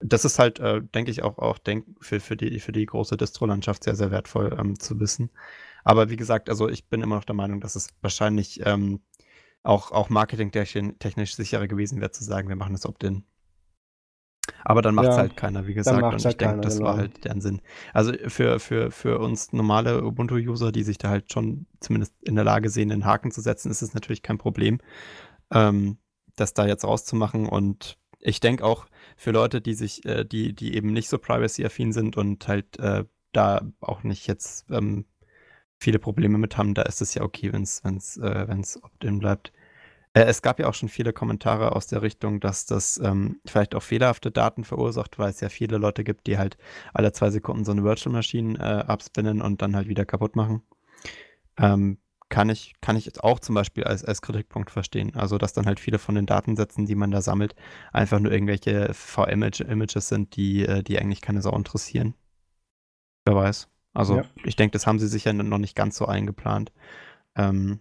das 0.00 0.24
ist 0.24 0.38
halt, 0.38 0.60
äh, 0.60 0.80
denke 0.82 1.10
ich, 1.10 1.22
auch, 1.22 1.38
auch 1.38 1.58
denk 1.58 1.84
für, 2.00 2.20
für, 2.20 2.36
die, 2.36 2.60
für 2.60 2.72
die 2.72 2.86
große 2.86 3.16
Distro-Landschaft 3.16 3.84
sehr, 3.84 3.96
sehr 3.96 4.10
wertvoll 4.10 4.56
ähm, 4.58 4.78
zu 4.78 5.00
wissen. 5.00 5.30
Aber 5.84 6.10
wie 6.10 6.16
gesagt, 6.16 6.48
also 6.50 6.68
ich 6.68 6.88
bin 6.88 7.02
immer 7.02 7.16
noch 7.16 7.24
der 7.24 7.34
Meinung, 7.34 7.60
dass 7.60 7.74
es 7.74 7.88
wahrscheinlich 8.00 8.60
ähm, 8.64 9.00
auch, 9.62 9.90
auch 9.90 10.08
marketingtechnisch 10.08 11.34
sicherer 11.34 11.66
gewesen 11.66 12.00
wäre, 12.00 12.10
zu 12.10 12.24
sagen, 12.24 12.48
wir 12.48 12.56
machen 12.56 12.72
das 12.72 12.86
Opt-in. 12.86 13.24
Aber 14.64 14.82
dann 14.82 14.94
macht 14.94 15.08
es 15.08 15.16
ja, 15.16 15.22
halt 15.22 15.36
keiner, 15.36 15.66
wie 15.66 15.74
gesagt. 15.74 16.02
Und 16.02 16.16
ich 16.16 16.24
halt 16.24 16.40
denke, 16.40 16.60
das 16.60 16.76
genau. 16.76 16.88
war 16.88 16.96
halt 16.96 17.24
deren 17.24 17.40
Sinn. 17.40 17.60
Also 17.92 18.12
für, 18.28 18.60
für, 18.60 18.90
für 18.90 19.18
uns 19.18 19.52
normale 19.52 20.04
Ubuntu-User, 20.04 20.72
die 20.72 20.82
sich 20.82 20.98
da 20.98 21.10
halt 21.10 21.32
schon 21.32 21.66
zumindest 21.80 22.14
in 22.22 22.34
der 22.34 22.44
Lage 22.44 22.70
sehen, 22.70 22.88
den 22.88 23.04
Haken 23.04 23.30
zu 23.30 23.40
setzen, 23.40 23.70
ist 23.70 23.82
es 23.82 23.94
natürlich 23.94 24.22
kein 24.22 24.38
Problem, 24.38 24.80
ähm, 25.52 25.98
das 26.36 26.54
da 26.54 26.66
jetzt 26.66 26.84
rauszumachen. 26.84 27.46
Und 27.46 27.98
ich 28.20 28.40
denke 28.40 28.64
auch, 28.64 28.86
für 29.16 29.30
Leute, 29.30 29.60
die 29.60 29.74
sich, 29.74 30.04
äh, 30.04 30.24
die, 30.24 30.54
die 30.54 30.74
eben 30.74 30.92
nicht 30.92 31.08
so 31.08 31.18
privacy-affin 31.18 31.92
sind 31.92 32.16
und 32.16 32.46
halt 32.48 32.78
äh, 32.78 33.04
da 33.32 33.62
auch 33.80 34.02
nicht 34.02 34.26
jetzt 34.26 34.70
ähm, 34.70 35.04
viele 35.78 35.98
Probleme 35.98 36.38
mit 36.38 36.56
haben, 36.56 36.74
da 36.74 36.82
ist 36.82 37.00
es 37.00 37.14
ja 37.14 37.22
okay, 37.22 37.52
wenn 37.52 37.62
es 37.62 37.84
wenn's, 37.84 38.16
äh, 38.16 38.48
wenn's 38.48 38.82
opt-in 38.82 39.18
bleibt. 39.18 39.52
Äh, 40.14 40.24
es 40.24 40.42
gab 40.42 40.58
ja 40.58 40.68
auch 40.68 40.74
schon 40.74 40.88
viele 40.88 41.12
Kommentare 41.12 41.72
aus 41.74 41.86
der 41.86 42.02
Richtung, 42.02 42.40
dass 42.40 42.66
das 42.66 42.98
ähm, 42.98 43.40
vielleicht 43.46 43.74
auch 43.74 43.82
fehlerhafte 43.82 44.30
Daten 44.30 44.64
verursacht, 44.64 45.18
weil 45.18 45.30
es 45.30 45.40
ja 45.40 45.48
viele 45.48 45.78
Leute 45.78 46.04
gibt, 46.04 46.26
die 46.26 46.38
halt 46.38 46.56
alle 46.94 47.12
zwei 47.12 47.30
Sekunden 47.30 47.64
so 47.64 47.72
eine 47.72 47.84
Virtual 47.84 48.12
Machine 48.12 48.58
äh, 48.58 48.62
abspinnen 48.62 49.40
und 49.42 49.62
dann 49.62 49.76
halt 49.76 49.88
wieder 49.88 50.04
kaputt 50.04 50.36
machen. 50.36 50.62
Ähm, 51.58 51.98
kann 52.28 52.50
ich, 52.50 52.74
kann 52.80 52.96
ich 52.96 53.06
jetzt 53.06 53.24
auch 53.24 53.40
zum 53.40 53.54
Beispiel 53.54 53.84
als, 53.84 54.04
als 54.04 54.22
Kritikpunkt 54.22 54.70
verstehen. 54.70 55.14
Also, 55.14 55.38
dass 55.38 55.52
dann 55.52 55.66
halt 55.66 55.80
viele 55.80 55.98
von 55.98 56.14
den 56.14 56.26
Datensätzen, 56.26 56.86
die 56.86 56.94
man 56.94 57.10
da 57.10 57.22
sammelt, 57.22 57.54
einfach 57.92 58.20
nur 58.20 58.32
irgendwelche 58.32 58.92
V-Images 58.92 60.08
sind, 60.08 60.36
die, 60.36 60.66
äh, 60.66 60.82
die 60.82 60.98
eigentlich 60.98 61.22
keine 61.22 61.42
Sau 61.42 61.56
interessieren. 61.56 62.14
Wer 63.24 63.36
weiß. 63.36 63.68
Also, 63.94 64.18
ja. 64.18 64.24
ich 64.44 64.56
denke, 64.56 64.72
das 64.72 64.86
haben 64.86 64.98
sie 64.98 65.08
sicher 65.08 65.32
noch 65.32 65.58
nicht 65.58 65.74
ganz 65.74 65.96
so 65.96 66.06
eingeplant. 66.06 66.72
Ähm, 67.34 67.80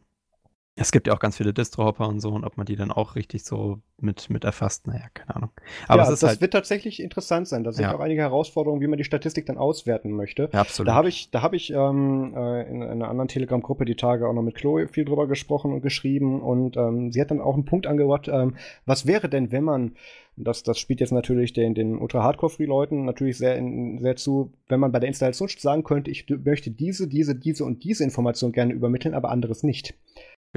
es 0.79 0.91
gibt 0.91 1.07
ja 1.07 1.13
auch 1.13 1.19
ganz 1.19 1.37
viele 1.37 1.53
Distro-Hopper 1.53 2.07
und 2.07 2.19
so, 2.19 2.29
und 2.29 2.43
ob 2.43 2.55
man 2.55 2.65
die 2.65 2.75
dann 2.75 2.91
auch 2.91 3.15
richtig 3.15 3.43
so 3.43 3.79
mit, 3.99 4.29
mit 4.29 4.43
erfasst, 4.43 4.85
naja, 4.85 5.05
keine 5.13 5.35
Ahnung. 5.35 5.49
Aber 5.87 6.03
ja, 6.03 6.09
das 6.09 6.21
halt, 6.21 6.39
wird 6.39 6.53
tatsächlich 6.53 7.01
interessant 7.01 7.47
sein. 7.47 7.63
Da 7.63 7.71
sind 7.71 7.83
ja. 7.83 7.95
auch 7.95 7.99
einige 7.99 8.21
Herausforderungen, 8.21 8.79
wie 8.81 8.87
man 8.87 8.97
die 8.97 9.03
Statistik 9.03 9.47
dann 9.47 9.57
auswerten 9.57 10.11
möchte. 10.11 10.49
Ja, 10.53 10.61
absolut. 10.61 10.87
Da 10.87 10.93
habe 10.93 11.09
ich, 11.09 11.31
da 11.31 11.41
hab 11.41 11.53
ich 11.53 11.71
ähm, 11.71 12.33
äh, 12.37 12.69
in, 12.69 12.83
in 12.83 12.89
einer 12.89 13.09
anderen 13.09 13.27
Telegram-Gruppe 13.27 13.85
die 13.85 13.95
Tage 13.95 14.27
auch 14.27 14.33
noch 14.33 14.43
mit 14.43 14.53
Chloe 14.53 14.87
viel 14.87 15.03
drüber 15.03 15.27
gesprochen 15.27 15.73
und 15.73 15.81
geschrieben. 15.81 16.41
Und 16.41 16.77
ähm, 16.77 17.11
sie 17.11 17.19
hat 17.19 17.31
dann 17.31 17.41
auch 17.41 17.55
einen 17.55 17.65
Punkt 17.65 17.87
angebracht, 17.87 18.27
ähm, 18.27 18.55
was 18.85 19.07
wäre 19.07 19.29
denn, 19.29 19.51
wenn 19.51 19.63
man 19.63 19.95
das, 20.37 20.61
das 20.61 20.77
spielt 20.77 20.99
jetzt 20.99 21.11
natürlich 21.11 21.53
den, 21.53 21.73
den 21.73 21.97
Ultra-Hardcore-Free-Leuten 21.97 23.05
natürlich 23.05 23.39
sehr, 23.39 23.57
in, 23.57 23.97
sehr 23.97 24.15
zu, 24.15 24.53
wenn 24.67 24.79
man 24.79 24.91
bei 24.91 24.99
der 24.99 25.07
Installation 25.07 25.49
sagen 25.57 25.83
könnte, 25.83 26.11
ich 26.11 26.27
möchte 26.29 26.69
diese, 26.69 27.07
diese, 27.07 27.33
diese 27.33 27.65
und 27.65 27.83
diese 27.83 28.03
Information 28.03 28.51
gerne 28.51 28.73
übermitteln, 28.73 29.15
aber 29.15 29.31
anderes 29.31 29.63
nicht. 29.63 29.95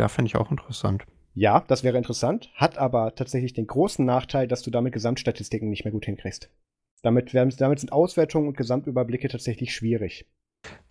Ja, 0.00 0.08
finde 0.08 0.28
ich 0.28 0.36
auch 0.36 0.50
interessant. 0.50 1.04
Ja, 1.34 1.62
das 1.68 1.84
wäre 1.84 1.98
interessant, 1.98 2.48
hat 2.54 2.78
aber 2.78 3.14
tatsächlich 3.14 3.52
den 3.52 3.66
großen 3.66 4.02
Nachteil, 4.02 4.48
dass 4.48 4.62
du 4.62 4.70
damit 4.70 4.94
Gesamtstatistiken 4.94 5.68
nicht 5.68 5.84
mehr 5.84 5.92
gut 5.92 6.06
hinkriegst. 6.06 6.48
Damit, 7.02 7.34
damit 7.34 7.80
sind 7.80 7.92
Auswertungen 7.92 8.48
und 8.48 8.56
Gesamtüberblicke 8.56 9.28
tatsächlich 9.28 9.74
schwierig. 9.74 10.26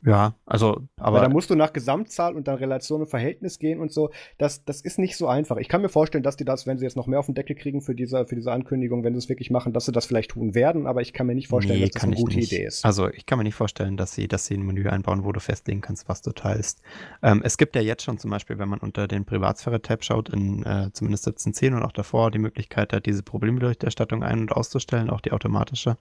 Ja, 0.05 0.35
also, 0.45 0.81
aber. 0.97 1.17
Weil 1.17 1.23
da 1.23 1.29
musst 1.29 1.49
du 1.49 1.55
nach 1.55 1.73
Gesamtzahl 1.73 2.35
und 2.35 2.47
dann 2.47 2.55
Relation 2.55 3.01
und 3.01 3.07
Verhältnis 3.07 3.59
gehen 3.59 3.79
und 3.79 3.91
so. 3.91 4.11
Das, 4.37 4.63
das 4.63 4.81
ist 4.81 4.97
nicht 4.97 5.17
so 5.17 5.27
einfach. 5.27 5.57
Ich 5.57 5.67
kann 5.67 5.81
mir 5.81 5.89
vorstellen, 5.89 6.23
dass 6.23 6.37
die 6.37 6.45
das, 6.45 6.65
wenn 6.67 6.77
sie 6.77 6.85
jetzt 6.85 6.95
noch 6.95 7.07
mehr 7.07 7.19
auf 7.19 7.25
den 7.25 7.35
Deckel 7.35 7.55
kriegen 7.55 7.81
für 7.81 7.95
diese, 7.95 8.25
für 8.25 8.35
diese 8.35 8.51
Ankündigung, 8.51 9.03
wenn 9.03 9.13
sie 9.13 9.19
es 9.19 9.29
wirklich 9.29 9.51
machen, 9.51 9.73
dass 9.73 9.85
sie 9.85 9.91
das 9.91 10.05
vielleicht 10.05 10.31
tun 10.31 10.55
werden, 10.55 10.87
aber 10.87 11.01
ich 11.01 11.11
kann 11.11 11.27
mir 11.27 11.35
nicht 11.35 11.49
vorstellen, 11.49 11.79
nee, 11.79 11.85
dass 11.85 11.93
das 11.93 12.03
eine 12.03 12.15
gute 12.15 12.37
nicht. 12.37 12.51
Idee 12.51 12.65
ist. 12.65 12.85
Also, 12.85 13.09
ich 13.09 13.25
kann 13.25 13.37
mir 13.37 13.43
nicht 13.43 13.55
vorstellen, 13.55 13.97
dass 13.97 14.13
sie, 14.13 14.27
dass 14.27 14.45
sie 14.45 14.55
ein 14.55 14.65
Menü 14.65 14.87
einbauen, 14.87 15.25
wo 15.25 15.31
du 15.33 15.41
festlegen 15.41 15.81
kannst, 15.81 16.07
was 16.07 16.21
du 16.21 16.31
teilst. 16.31 16.81
Ähm, 17.21 17.41
es 17.43 17.57
gibt 17.57 17.75
ja 17.75 17.81
jetzt 17.81 18.03
schon 18.03 18.17
zum 18.17 18.31
Beispiel, 18.31 18.57
wenn 18.57 18.69
man 18.69 18.79
unter 18.79 19.07
den 19.07 19.25
Privatsphäre-Tab 19.25 20.03
schaut, 20.05 20.29
in 20.29 20.63
äh, 20.63 20.89
zumindest 20.93 21.27
17.10 21.27 21.75
und 21.75 21.83
auch 21.83 21.91
davor 21.91 22.31
die 22.31 22.39
Möglichkeit 22.39 22.93
hat, 22.93 23.05
diese 23.05 23.23
Problemberichterstattung 23.23 24.23
ein- 24.23 24.39
und 24.39 24.51
auszustellen, 24.53 25.09
auch 25.09 25.21
die 25.21 25.33
automatische. 25.33 25.97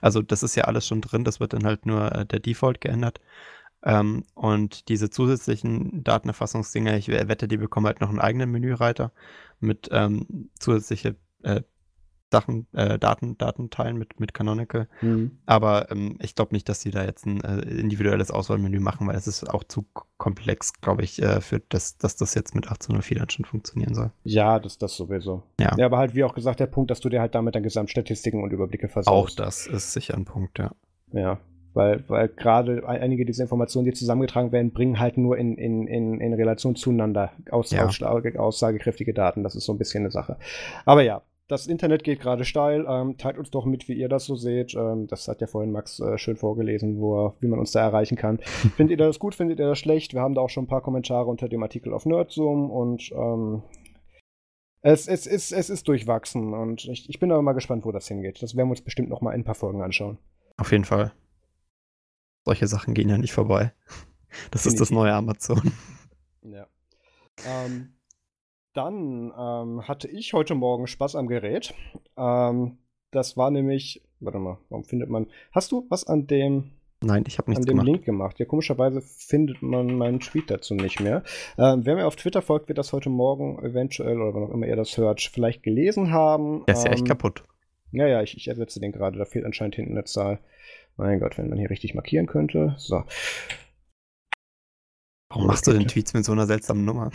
Also 0.00 0.22
das 0.22 0.42
ist 0.42 0.54
ja 0.56 0.64
alles 0.64 0.86
schon 0.86 1.00
drin, 1.00 1.24
das 1.24 1.40
wird 1.40 1.52
dann 1.52 1.64
halt 1.64 1.86
nur 1.86 2.12
äh, 2.12 2.26
der 2.26 2.40
Default 2.40 2.80
geändert. 2.80 3.20
Ähm, 3.86 4.24
und 4.34 4.88
diese 4.88 5.10
zusätzlichen 5.10 6.02
Datenerfassungsdinger, 6.02 6.96
ich 6.96 7.06
wette, 7.08 7.46
die 7.46 7.56
bekommen 7.56 7.86
halt 7.86 8.00
noch 8.00 8.08
einen 8.08 8.18
eigenen 8.18 8.50
Menüreiter 8.50 9.12
mit 9.60 9.88
ähm, 9.92 10.50
zusätzliche 10.58 11.14
äh, 11.44 11.62
Sachen, 12.32 12.66
äh, 12.72 12.98
Daten, 12.98 13.38
Datenteilen 13.38 13.96
mit, 13.96 14.18
mit 14.18 14.34
Canonical. 14.34 14.88
Mhm. 15.00 15.38
Aber 15.46 15.92
ähm, 15.92 16.18
ich 16.20 16.34
glaube 16.34 16.52
nicht, 16.52 16.68
dass 16.68 16.80
sie 16.80 16.90
da 16.90 17.04
jetzt 17.04 17.26
ein 17.26 17.40
äh, 17.42 17.60
individuelles 17.60 18.32
Auswahlmenü 18.32 18.80
machen, 18.80 19.06
weil 19.06 19.14
es 19.14 19.28
ist 19.28 19.48
auch 19.48 19.62
zu 19.62 19.86
komplex, 20.18 20.72
glaube 20.80 21.04
ich, 21.04 21.22
äh, 21.22 21.40
für 21.40 21.60
das, 21.68 21.96
dass 21.96 22.16
das 22.16 22.34
jetzt 22.34 22.56
mit 22.56 22.64
1804 22.64 23.20
dann 23.20 23.30
schon 23.30 23.44
funktionieren 23.44 23.94
soll. 23.94 24.10
Ja, 24.24 24.58
das, 24.58 24.78
das 24.78 24.96
sowieso. 24.96 25.44
Ja. 25.60 25.76
ja, 25.78 25.86
aber 25.86 25.98
halt, 25.98 26.16
wie 26.16 26.24
auch 26.24 26.34
gesagt, 26.34 26.58
der 26.58 26.66
Punkt, 26.66 26.90
dass 26.90 26.98
du 26.98 27.08
dir 27.08 27.20
halt 27.20 27.36
damit 27.36 27.54
dann 27.54 27.62
Gesamtstatistiken 27.62 28.42
und 28.42 28.52
Überblicke 28.52 28.88
versaust. 28.88 29.40
Auch 29.40 29.44
das 29.44 29.68
ist 29.68 29.92
sicher 29.92 30.14
ein 30.14 30.24
Punkt, 30.24 30.58
ja. 30.58 30.72
Ja, 31.12 31.38
weil, 31.76 32.02
weil 32.08 32.28
gerade 32.28 32.88
einige 32.88 33.24
dieser 33.26 33.42
Informationen, 33.44 33.84
die 33.84 33.92
zusammengetragen 33.92 34.50
werden, 34.50 34.72
bringen 34.72 34.98
halt 34.98 35.18
nur 35.18 35.36
in, 35.36 35.56
in, 35.56 35.86
in, 35.86 36.20
in 36.20 36.32
Relation 36.32 36.74
zueinander 36.74 37.32
aus, 37.50 37.70
ja. 37.70 37.86
aussagekräftige 37.86 39.12
Daten. 39.12 39.42
Das 39.42 39.54
ist 39.54 39.66
so 39.66 39.72
ein 39.72 39.78
bisschen 39.78 40.02
eine 40.02 40.10
Sache. 40.10 40.38
Aber 40.86 41.02
ja, 41.02 41.22
das 41.48 41.66
Internet 41.66 42.02
geht 42.02 42.20
gerade 42.20 42.44
steil. 42.44 42.86
Ähm, 42.88 43.18
teilt 43.18 43.38
uns 43.38 43.50
doch 43.50 43.66
mit, 43.66 43.88
wie 43.88 43.92
ihr 43.92 44.08
das 44.08 44.24
so 44.24 44.36
seht. 44.36 44.74
Ähm, 44.74 45.06
das 45.06 45.28
hat 45.28 45.40
ja 45.40 45.46
vorhin 45.46 45.70
Max 45.70 46.00
äh, 46.00 46.18
schön 46.18 46.36
vorgelesen, 46.36 46.98
wo, 46.98 47.34
wie 47.40 47.46
man 47.46 47.58
uns 47.58 47.72
da 47.72 47.80
erreichen 47.80 48.16
kann. 48.16 48.38
findet 48.76 48.98
ihr 48.98 49.06
das 49.06 49.18
gut? 49.18 49.34
Findet 49.34 49.58
ihr 49.60 49.68
das 49.68 49.78
schlecht? 49.78 50.14
Wir 50.14 50.22
haben 50.22 50.34
da 50.34 50.40
auch 50.40 50.50
schon 50.50 50.64
ein 50.64 50.68
paar 50.68 50.82
Kommentare 50.82 51.26
unter 51.26 51.48
dem 51.48 51.62
Artikel 51.62 51.92
auf 51.92 52.06
Nerdzoom 52.06 52.70
und 52.70 53.12
ähm, 53.12 53.62
es, 54.80 55.08
es, 55.08 55.26
es, 55.26 55.52
es 55.52 55.68
ist 55.68 55.86
durchwachsen 55.88 56.54
und 56.54 56.84
ich, 56.86 57.08
ich 57.10 57.18
bin 57.18 57.30
aber 57.32 57.42
mal 57.42 57.52
gespannt, 57.52 57.84
wo 57.84 57.92
das 57.92 58.08
hingeht. 58.08 58.42
Das 58.42 58.56
werden 58.56 58.68
wir 58.68 58.72
uns 58.72 58.82
bestimmt 58.82 59.08
noch 59.08 59.20
mal 59.20 59.32
in 59.32 59.42
ein 59.42 59.44
paar 59.44 59.54
Folgen 59.54 59.82
anschauen. 59.82 60.18
Auf 60.56 60.72
jeden 60.72 60.84
Fall. 60.84 61.12
Solche 62.46 62.68
Sachen 62.68 62.94
gehen 62.94 63.08
ja 63.08 63.18
nicht 63.18 63.32
vorbei. 63.32 63.72
Das 64.52 64.62
Definitiv. 64.62 64.66
ist 64.66 64.80
das 64.80 64.90
neue 64.92 65.12
Amazon. 65.12 65.72
Ja. 66.42 66.68
Ähm, 67.44 67.94
dann 68.72 69.32
ähm, 69.36 69.88
hatte 69.88 70.06
ich 70.06 70.32
heute 70.32 70.54
Morgen 70.54 70.86
Spaß 70.86 71.16
am 71.16 71.26
Gerät. 71.26 71.74
Ähm, 72.16 72.78
das 73.10 73.36
war 73.36 73.50
nämlich, 73.50 74.04
warte 74.20 74.38
mal, 74.38 74.58
warum 74.68 74.84
findet 74.84 75.10
man, 75.10 75.26
hast 75.50 75.72
du 75.72 75.86
was 75.88 76.06
an 76.06 76.28
dem, 76.28 76.70
Nein, 77.02 77.24
ich 77.26 77.38
habe 77.38 77.50
nichts 77.50 77.64
an 77.64 77.66
dem 77.66 77.78
gemacht. 77.78 77.86
Link 77.86 78.04
gemacht. 78.04 78.38
Ja, 78.38 78.46
komischerweise 78.46 79.00
findet 79.02 79.60
man 79.60 79.96
meinen 79.98 80.20
Tweet 80.20 80.48
dazu 80.48 80.74
nicht 80.74 81.00
mehr. 81.00 81.24
Ähm, 81.58 81.84
wer 81.84 81.96
mir 81.96 82.06
auf 82.06 82.14
Twitter 82.14 82.42
folgt, 82.42 82.68
wird 82.68 82.78
das 82.78 82.92
heute 82.92 83.10
Morgen 83.10 83.58
eventuell, 83.58 84.20
oder 84.20 84.34
wann 84.34 84.44
auch 84.44 84.54
immer 84.54 84.66
ihr 84.66 84.76
das 84.76 84.96
hört, 84.96 85.20
vielleicht 85.20 85.64
gelesen 85.64 86.12
haben. 86.12 86.64
Der 86.66 86.76
ist 86.76 86.84
ja 86.84 86.92
echt 86.92 87.00
Ähm, 87.00 87.08
kaputt. 87.08 87.42
Ja, 87.90 88.06
ja, 88.06 88.22
ich, 88.22 88.36
ich 88.36 88.46
ersetze 88.46 88.78
den 88.78 88.92
gerade. 88.92 89.18
Da 89.18 89.24
fehlt 89.24 89.44
anscheinend 89.44 89.74
hinten 89.74 89.92
eine 89.92 90.04
Zahl. 90.04 90.38
Mein 90.96 91.20
Gott, 91.20 91.38
wenn 91.38 91.48
man 91.48 91.58
hier 91.58 91.70
richtig 91.70 91.94
markieren 91.94 92.26
könnte. 92.26 92.74
So, 92.78 93.04
Warum 95.36 95.48
machst 95.48 95.66
du 95.66 95.72
denn. 95.72 95.86
Tweets 95.88 96.14
mit 96.14 96.24
so 96.24 96.32
einer 96.32 96.46
seltsamen 96.46 96.84
Nummer? 96.84 97.10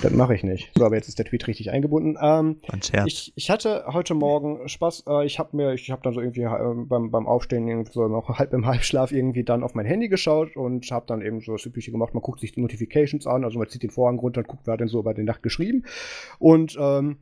das 0.00 0.12
mache 0.12 0.34
ich 0.34 0.44
nicht. 0.44 0.70
So, 0.76 0.86
aber 0.86 0.94
jetzt 0.94 1.08
ist 1.08 1.18
der 1.18 1.26
Tweet 1.26 1.46
richtig 1.48 1.70
eingebunden. 1.70 2.16
Ähm, 2.22 2.60
Ein 2.68 2.80
Scherz. 2.80 3.06
Ich, 3.06 3.32
ich 3.34 3.50
hatte 3.50 3.84
heute 3.88 4.14
Morgen 4.14 4.68
Spaß. 4.68 5.04
Äh, 5.08 5.26
ich 5.26 5.38
habe 5.38 5.56
mir, 5.56 5.74
ich 5.74 5.90
habe 5.90 6.00
dann 6.02 6.14
so 6.14 6.20
irgendwie 6.20 6.42
äh, 6.42 6.74
beim, 6.74 7.10
beim 7.10 7.26
Aufstehen 7.26 7.66
irgendwie 7.66 7.92
so 7.92 8.06
noch 8.06 8.38
halb 8.38 8.52
im 8.52 8.66
Halbschlaf 8.66 9.10
irgendwie 9.10 9.42
dann 9.42 9.64
auf 9.64 9.74
mein 9.74 9.84
Handy 9.84 10.08
geschaut 10.08 10.56
und 10.56 10.90
habe 10.90 11.06
dann 11.06 11.22
eben 11.22 11.40
so 11.40 11.52
das 11.52 11.66
Übliche 11.66 11.90
gemacht. 11.90 12.14
Man 12.14 12.22
guckt 12.22 12.40
sich 12.40 12.52
die 12.52 12.62
Notifications 12.62 13.26
an, 13.26 13.44
also 13.44 13.58
man 13.58 13.68
zieht 13.68 13.82
den 13.82 13.90
Vorhang 13.90 14.18
runter 14.20 14.40
und 14.40 14.48
guckt, 14.48 14.62
wer 14.66 14.74
hat 14.74 14.80
denn 14.80 14.88
so 14.88 15.00
über 15.00 15.12
die 15.12 15.24
Nacht 15.24 15.42
geschrieben. 15.42 15.84
Und 16.38 16.78
ähm, 16.80 17.18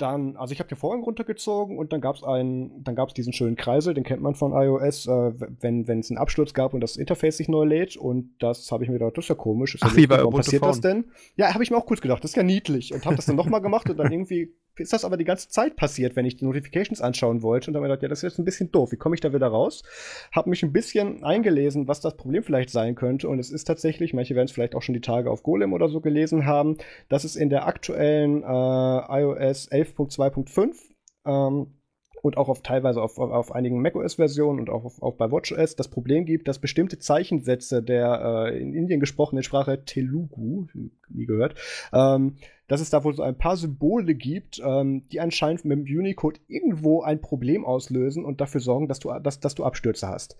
dann, 0.00 0.36
also 0.36 0.52
ich 0.52 0.58
habe 0.60 0.68
den 0.68 0.78
Vorhang 0.78 1.02
runtergezogen 1.02 1.78
und 1.78 1.92
dann 1.92 2.00
gab 2.00 2.16
es 2.16 2.24
einen, 2.24 2.82
dann 2.84 2.94
gab 2.94 3.08
es 3.08 3.14
diesen 3.14 3.32
schönen 3.32 3.56
Kreisel, 3.56 3.94
den 3.94 4.04
kennt 4.04 4.22
man 4.22 4.34
von 4.34 4.52
iOS, 4.52 5.06
äh, 5.06 5.32
wenn 5.60 5.88
es 6.00 6.10
einen 6.10 6.18
Absturz 6.18 6.54
gab 6.54 6.74
und 6.74 6.80
das 6.80 6.96
Interface 6.96 7.36
sich 7.36 7.48
neu 7.48 7.64
lädt 7.64 7.96
und 7.96 8.34
das 8.38 8.70
habe 8.72 8.84
ich 8.84 8.90
mir 8.90 8.98
gedacht, 8.98 9.16
das 9.16 9.24
ist 9.26 9.28
ja 9.28 9.34
komisch. 9.34 9.74
Ist 9.74 9.82
ja 9.82 9.90
Ach, 9.90 9.96
bei 9.96 10.08
warum 10.08 10.34
passiert 10.34 10.62
das 10.62 10.80
Phone. 10.80 10.82
denn? 10.82 11.04
Ja, 11.36 11.52
habe 11.52 11.62
ich 11.62 11.70
mir 11.70 11.76
auch 11.76 11.86
kurz 11.86 12.00
gedacht, 12.00 12.24
das 12.24 12.32
ist 12.32 12.36
ja 12.36 12.42
niedlich 12.42 12.94
und 12.94 13.04
habe 13.04 13.16
das 13.16 13.26
dann 13.26 13.36
nochmal 13.36 13.60
gemacht 13.60 13.88
und 13.90 13.96
dann 13.96 14.10
irgendwie 14.12 14.54
ist 14.80 14.92
das 14.92 15.04
aber 15.04 15.16
die 15.16 15.24
ganze 15.24 15.48
Zeit 15.48 15.76
passiert, 15.76 16.16
wenn 16.16 16.26
ich 16.26 16.36
die 16.36 16.44
Notifications 16.44 17.00
anschauen 17.00 17.42
wollte 17.42 17.68
und 17.68 17.74
dann 17.74 17.82
habe 17.82 17.88
ich 17.88 17.90
gedacht, 17.90 18.02
ja, 18.02 18.08
das 18.08 18.18
ist 18.20 18.32
jetzt 18.32 18.38
ein 18.38 18.44
bisschen 18.44 18.72
doof. 18.72 18.92
Wie 18.92 18.96
komme 18.96 19.14
ich 19.14 19.20
da 19.20 19.32
wieder 19.32 19.48
raus? 19.48 19.82
Habe 20.32 20.50
mich 20.50 20.62
ein 20.62 20.72
bisschen 20.72 21.22
eingelesen, 21.22 21.88
was 21.88 22.00
das 22.00 22.16
Problem 22.16 22.42
vielleicht 22.42 22.70
sein 22.70 22.94
könnte 22.94 23.28
und 23.28 23.38
es 23.38 23.50
ist 23.50 23.64
tatsächlich, 23.64 24.14
manche 24.14 24.34
werden 24.34 24.46
es 24.46 24.52
vielleicht 24.52 24.74
auch 24.74 24.82
schon 24.82 24.94
die 24.94 25.00
Tage 25.00 25.30
auf 25.30 25.42
Golem 25.42 25.72
oder 25.72 25.88
so 25.88 26.00
gelesen 26.00 26.46
haben, 26.46 26.76
dass 27.08 27.24
es 27.24 27.36
in 27.36 27.50
der 27.50 27.66
aktuellen 27.66 28.42
äh, 28.42 28.46
iOS 28.46 29.70
11.2.5 29.70 30.74
ähm, 31.26 31.79
und 32.22 32.36
auch 32.36 32.48
auf 32.48 32.62
teilweise 32.62 33.02
auf, 33.02 33.18
auf, 33.18 33.30
auf 33.30 33.52
einigen 33.52 33.80
macOS-Versionen 33.80 34.60
und 34.60 34.70
auch, 34.70 34.84
auf, 34.84 35.02
auch 35.02 35.14
bei 35.14 35.30
WatchOS 35.30 35.76
das 35.76 35.88
Problem 35.88 36.24
gibt, 36.24 36.48
dass 36.48 36.58
bestimmte 36.58 36.98
Zeichensätze 36.98 37.82
der 37.82 38.48
äh, 38.50 38.58
in 38.60 38.74
Indien 38.74 39.00
gesprochenen 39.00 39.42
Sprache 39.42 39.84
Telugu, 39.84 40.66
nie 41.08 41.26
gehört, 41.26 41.54
ähm, 41.92 42.36
dass 42.68 42.80
es 42.80 42.90
da 42.90 43.02
wohl 43.02 43.14
so 43.14 43.22
ein 43.22 43.36
paar 43.36 43.56
Symbole 43.56 44.14
gibt, 44.14 44.62
ähm, 44.64 45.02
die 45.10 45.20
anscheinend 45.20 45.64
mit 45.64 45.78
dem 45.78 45.98
Unicode 45.98 46.40
irgendwo 46.46 47.02
ein 47.02 47.20
Problem 47.20 47.64
auslösen 47.64 48.24
und 48.24 48.40
dafür 48.40 48.60
sorgen, 48.60 48.86
dass 48.86 49.00
du, 49.00 49.12
dass, 49.18 49.40
dass 49.40 49.54
du 49.54 49.64
Abstürze 49.64 50.08
hast. 50.08 50.36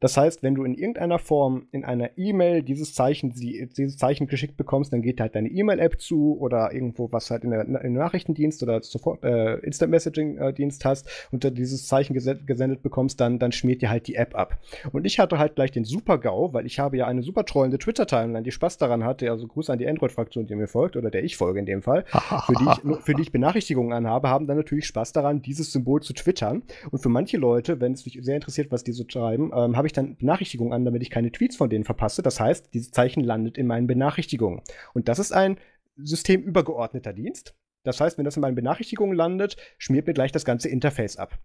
Das 0.00 0.16
heißt, 0.16 0.42
wenn 0.42 0.54
du 0.54 0.64
in 0.64 0.74
irgendeiner 0.74 1.18
Form 1.18 1.66
in 1.72 1.84
einer 1.84 2.10
E-Mail 2.16 2.62
dieses 2.62 2.94
Zeichen, 2.94 3.32
dieses 3.34 3.96
Zeichen 3.96 4.26
geschickt 4.26 4.56
bekommst, 4.56 4.92
dann 4.92 5.02
geht 5.02 5.20
halt 5.20 5.34
deine 5.34 5.48
E-Mail-App 5.48 6.00
zu 6.00 6.38
oder 6.40 6.72
irgendwo, 6.72 7.12
was 7.12 7.30
halt 7.30 7.44
in 7.44 7.50
der, 7.50 7.66
im 7.66 7.92
Nachrichtendienst 7.92 8.62
oder 8.62 8.82
sofort 8.82 9.22
äh, 9.22 9.56
Instant 9.58 9.90
Messaging-Dienst 9.90 10.84
hast 10.84 11.08
und 11.30 11.44
du 11.44 11.52
dieses 11.52 11.86
Zeichen 11.86 12.14
gesendet, 12.14 12.82
bekommst, 12.82 13.20
dann, 13.20 13.38
dann 13.38 13.52
schmiert 13.52 13.82
dir 13.82 13.90
halt 13.90 14.06
die 14.06 14.14
App 14.14 14.34
ab. 14.34 14.58
Und 14.92 15.04
ich 15.04 15.18
hatte 15.18 15.38
halt 15.38 15.54
gleich 15.54 15.70
den 15.70 15.84
Super-GAU, 15.84 16.52
weil 16.52 16.66
ich 16.66 16.78
habe 16.78 16.96
ja 16.96 17.06
eine 17.06 17.22
super 17.22 17.44
trollende 17.44 17.78
Twitter-Timeline, 17.78 18.42
die 18.42 18.50
Spaß 18.50 18.78
daran 18.78 19.04
hatte, 19.04 19.30
also 19.30 19.46
Gruß 19.46 19.70
an 19.70 19.78
die 19.78 19.86
Android-Fraktion, 19.86 20.46
die 20.46 20.54
mir 20.54 20.68
folgt, 20.68 20.96
oder 20.96 21.10
der 21.10 21.24
ich 21.24 21.36
folge 21.36 21.58
in 21.58 21.66
dem 21.66 21.82
Fall, 21.82 22.04
für 22.46 22.54
die 22.54 22.64
ich, 22.64 23.04
für 23.04 23.14
die 23.14 23.22
ich 23.22 23.32
Benachrichtigungen 23.32 23.92
anhabe, 23.92 24.30
haben 24.30 24.46
dann 24.46 24.56
natürlich 24.56 24.86
Spaß 24.86 25.12
daran, 25.12 25.42
dieses 25.42 25.72
Symbol 25.72 26.02
zu 26.02 26.14
twittern. 26.14 26.62
Und 26.90 27.00
für 27.00 27.08
manche 27.08 27.36
Leute, 27.36 27.80
wenn 27.80 27.92
es 27.92 28.04
mich 28.04 28.18
sehr 28.22 28.36
interessiert, 28.36 28.70
was 28.70 28.84
die 28.84 28.92
so 28.92 29.04
schreiben, 29.06 29.50
ähm, 29.54 29.76
habe 29.76 29.86
ich 29.86 29.89
dann 29.92 30.16
Benachrichtigungen 30.16 30.72
an, 30.72 30.84
damit 30.84 31.02
ich 31.02 31.10
keine 31.10 31.32
Tweets 31.32 31.56
von 31.56 31.70
denen 31.70 31.84
verpasse. 31.84 32.22
Das 32.22 32.40
heißt, 32.40 32.72
dieses 32.74 32.90
Zeichen 32.90 33.22
landet 33.22 33.58
in 33.58 33.66
meinen 33.66 33.86
Benachrichtigungen. 33.86 34.62
Und 34.94 35.08
das 35.08 35.18
ist 35.18 35.32
ein 35.32 35.58
systemübergeordneter 35.96 37.12
Dienst. 37.12 37.54
Das 37.84 38.00
heißt, 38.00 38.18
wenn 38.18 38.24
das 38.24 38.36
in 38.36 38.42
meinen 38.42 38.54
Benachrichtigungen 38.54 39.16
landet, 39.16 39.56
schmiert 39.78 40.06
mir 40.06 40.14
gleich 40.14 40.32
das 40.32 40.44
ganze 40.44 40.68
Interface 40.68 41.16
ab. 41.16 41.38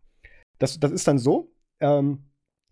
Das, 0.59 0.79
das 0.79 0.91
ist 0.91 1.07
dann 1.07 1.17
so. 1.17 1.51
Ähm, 1.79 2.25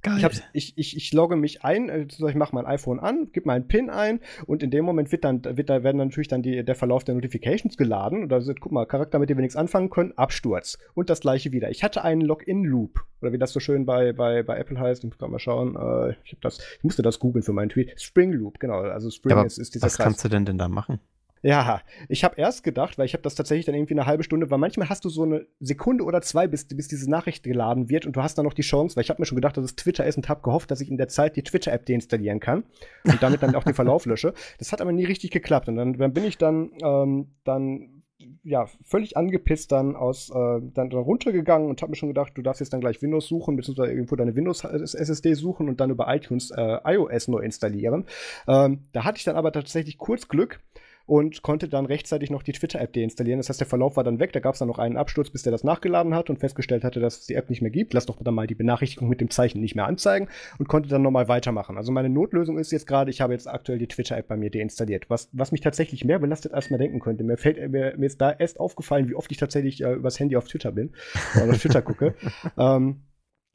Geil. 0.03 0.29
ich, 0.51 0.77
ich, 0.77 0.97
ich, 0.97 1.13
logge 1.13 1.37
mich 1.37 1.63
ein, 1.63 1.89
also 1.89 2.27
ich 2.27 2.35
mache 2.35 2.53
mein 2.53 2.65
iPhone 2.65 2.99
an, 2.99 3.29
gebe 3.31 3.47
meinen 3.47 3.69
PIN 3.69 3.89
ein 3.89 4.19
und 4.45 4.61
in 4.61 4.69
dem 4.69 4.83
Moment 4.83 5.13
wird 5.13 5.23
dann, 5.23 5.43
wird 5.45 5.69
da 5.69 5.81
werden 5.81 5.97
dann 5.97 6.09
natürlich 6.09 6.27
dann 6.27 6.43
die, 6.43 6.63
der 6.63 6.75
Verlauf 6.75 7.05
der 7.05 7.15
Notifications 7.15 7.77
geladen. 7.77 8.23
Und 8.23 8.29
da 8.29 8.41
sind, 8.41 8.59
guck 8.59 8.73
mal, 8.73 8.85
Charakter, 8.85 9.17
mit 9.17 9.29
dem 9.29 9.37
wir 9.37 9.43
nichts 9.43 9.55
anfangen 9.55 9.89
können, 9.89 10.11
Absturz. 10.17 10.77
Und 10.93 11.09
das 11.09 11.21
gleiche 11.21 11.53
wieder. 11.53 11.71
Ich 11.71 11.83
hatte 11.83 12.03
einen 12.03 12.21
Login-Loop, 12.21 12.99
oder 13.21 13.31
wie 13.31 13.37
das 13.37 13.53
so 13.53 13.61
schön 13.61 13.85
bei, 13.85 14.11
bei, 14.11 14.43
bei 14.43 14.57
Apple 14.57 14.77
heißt. 14.77 15.03
Ich 15.03 15.09
muss 15.09 15.17
gerade 15.17 15.31
mal 15.31 15.39
schauen. 15.39 15.77
Äh, 15.77 16.15
ich, 16.25 16.37
das, 16.41 16.59
ich 16.59 16.83
musste 16.83 17.01
das 17.01 17.19
googeln 17.19 17.41
für 17.41 17.53
meinen 17.53 17.69
Tweet. 17.69 17.99
Spring 17.99 18.33
Loop, 18.33 18.59
genau. 18.59 18.81
Also 18.81 19.09
Spring 19.09 19.37
Ja, 19.37 19.43
ist, 19.43 19.57
ist 19.57 19.73
dieser 19.73 19.85
Was 19.85 19.95
Kreis. 19.95 20.03
kannst 20.03 20.25
du 20.25 20.29
denn 20.29 20.43
denn 20.43 20.57
da 20.57 20.67
machen? 20.67 20.99
Ja, 21.43 21.81
ich 22.07 22.23
habe 22.23 22.35
erst 22.37 22.63
gedacht, 22.63 22.97
weil 22.97 23.05
ich 23.05 23.13
habe 23.13 23.21
das 23.21 23.35
tatsächlich 23.35 23.65
dann 23.65 23.75
irgendwie 23.75 23.93
eine 23.95 24.05
halbe 24.05 24.23
Stunde, 24.23 24.49
weil 24.49 24.57
manchmal 24.57 24.87
hast 24.87 25.03
du 25.03 25.09
so 25.09 25.23
eine 25.23 25.45
Sekunde 25.59 26.05
oder 26.05 26.21
zwei, 26.21 26.47
bis, 26.47 26.65
bis 26.69 26.87
diese 26.87 27.09
Nachricht 27.09 27.43
geladen 27.43 27.89
wird 27.89 28.05
und 28.05 28.15
du 28.15 28.23
hast 28.23 28.37
dann 28.37 28.45
noch 28.45 28.53
die 28.53 28.61
Chance, 28.61 28.95
weil 28.95 29.03
ich 29.03 29.09
habe 29.09 29.21
mir 29.21 29.25
schon 29.25 29.35
gedacht, 29.35 29.57
dass 29.57 29.65
es 29.65 29.75
Twitter 29.75 30.05
ist 30.05 30.15
und 30.15 30.29
habe 30.29 30.41
gehofft, 30.41 30.71
dass 30.71 30.79
ich 30.79 30.89
in 30.89 30.95
der 30.95 31.09
Zeit 31.09 31.35
die 31.35 31.43
Twitter-App 31.43 31.85
deinstallieren 31.85 32.39
kann 32.39 32.63
und 33.03 33.21
damit 33.21 33.43
dann 33.43 33.55
auch 33.55 33.65
den 33.65 33.73
Verlauf 33.73 34.05
lösche. 34.07 34.33
Das 34.57 34.71
hat 34.71 34.79
aber 34.79 34.93
nie 34.93 35.03
richtig 35.03 35.31
geklappt 35.31 35.67
und 35.67 35.75
dann, 35.75 35.97
dann 35.97 36.13
bin 36.13 36.23
ich 36.23 36.37
dann, 36.37 36.71
ähm, 36.81 37.33
dann 37.43 38.03
ja, 38.43 38.67
völlig 38.85 39.17
angepisst 39.17 39.73
dann 39.73 39.97
aus, 39.97 40.29
äh, 40.29 40.33
dann, 40.33 40.89
dann 40.89 40.93
runtergegangen 40.93 41.67
und 41.67 41.81
habe 41.81 41.89
mir 41.89 41.97
schon 41.97 42.07
gedacht, 42.07 42.31
du 42.35 42.41
darfst 42.41 42.61
jetzt 42.61 42.71
dann 42.71 42.79
gleich 42.79 43.01
Windows 43.01 43.27
suchen, 43.27 43.57
beziehungsweise 43.57 43.91
irgendwo 43.91 44.15
deine 44.15 44.35
Windows-SSD 44.35 45.33
suchen 45.33 45.67
und 45.67 45.81
dann 45.81 45.89
über 45.89 46.13
iTunes 46.13 46.51
äh, 46.51 46.77
iOS 46.85 47.27
neu 47.27 47.39
installieren. 47.39 48.05
Ähm, 48.47 48.83
da 48.93 49.03
hatte 49.03 49.17
ich 49.17 49.25
dann 49.25 49.35
aber 49.35 49.51
tatsächlich 49.51 49.97
kurz 49.97 50.29
Glück 50.29 50.61
und 51.05 51.41
konnte 51.41 51.67
dann 51.67 51.85
rechtzeitig 51.85 52.29
noch 52.29 52.43
die 52.43 52.53
Twitter-App 52.53 52.93
deinstallieren. 52.93 53.39
Das 53.39 53.49
heißt, 53.49 53.59
der 53.59 53.67
Verlauf 53.67 53.97
war 53.97 54.03
dann 54.03 54.19
weg. 54.19 54.31
Da 54.31 54.39
gab 54.39 54.53
es 54.53 54.59
dann 54.59 54.69
noch 54.69 54.79
einen 54.79 54.95
Absturz, 54.95 55.29
bis 55.29 55.43
der 55.43 55.51
das 55.51 55.63
nachgeladen 55.63 56.15
hat 56.15 56.29
und 56.29 56.39
festgestellt 56.39 56.83
hatte, 56.83 56.99
dass 56.99 57.19
es 57.19 57.25
die 57.25 57.35
App 57.35 57.49
nicht 57.49 57.61
mehr 57.61 57.71
gibt. 57.71 57.93
Lass 57.93 58.05
doch 58.05 58.17
dann 58.21 58.33
mal 58.33 58.47
die 58.47 58.55
Benachrichtigung 58.55 59.09
mit 59.09 59.19
dem 59.19 59.29
Zeichen 59.29 59.59
nicht 59.59 59.75
mehr 59.75 59.85
anzeigen 59.85 60.29
und 60.59 60.67
konnte 60.67 60.87
dann 60.89 61.01
nochmal 61.01 61.27
weitermachen. 61.27 61.77
Also 61.77 61.91
meine 61.91 62.09
Notlösung 62.09 62.57
ist 62.57 62.71
jetzt 62.71 62.87
gerade, 62.87 63.11
ich 63.11 63.19
habe 63.19 63.33
jetzt 63.33 63.47
aktuell 63.47 63.79
die 63.79 63.87
Twitter-App 63.87 64.27
bei 64.27 64.37
mir 64.37 64.49
deinstalliert, 64.49 65.09
was, 65.09 65.29
was 65.33 65.51
mich 65.51 65.61
tatsächlich 65.61 66.05
mehr 66.05 66.19
belastet, 66.19 66.53
als 66.53 66.69
man 66.69 66.79
denken 66.79 66.99
könnte. 66.99 67.23
Mir, 67.23 67.37
fällt, 67.37 67.57
mir, 67.71 67.95
mir 67.97 68.05
ist 68.05 68.21
da 68.21 68.31
erst 68.31 68.59
aufgefallen, 68.59 69.09
wie 69.09 69.15
oft 69.15 69.31
ich 69.31 69.37
tatsächlich 69.37 69.83
äh, 69.83 69.93
übers 69.93 70.19
Handy 70.19 70.37
auf 70.37 70.47
Twitter 70.47 70.71
bin 70.71 70.93
oder 71.35 71.49
auf 71.51 71.57
Twitter 71.57 71.81
gucke. 71.81 72.15
ähm, 72.57 73.01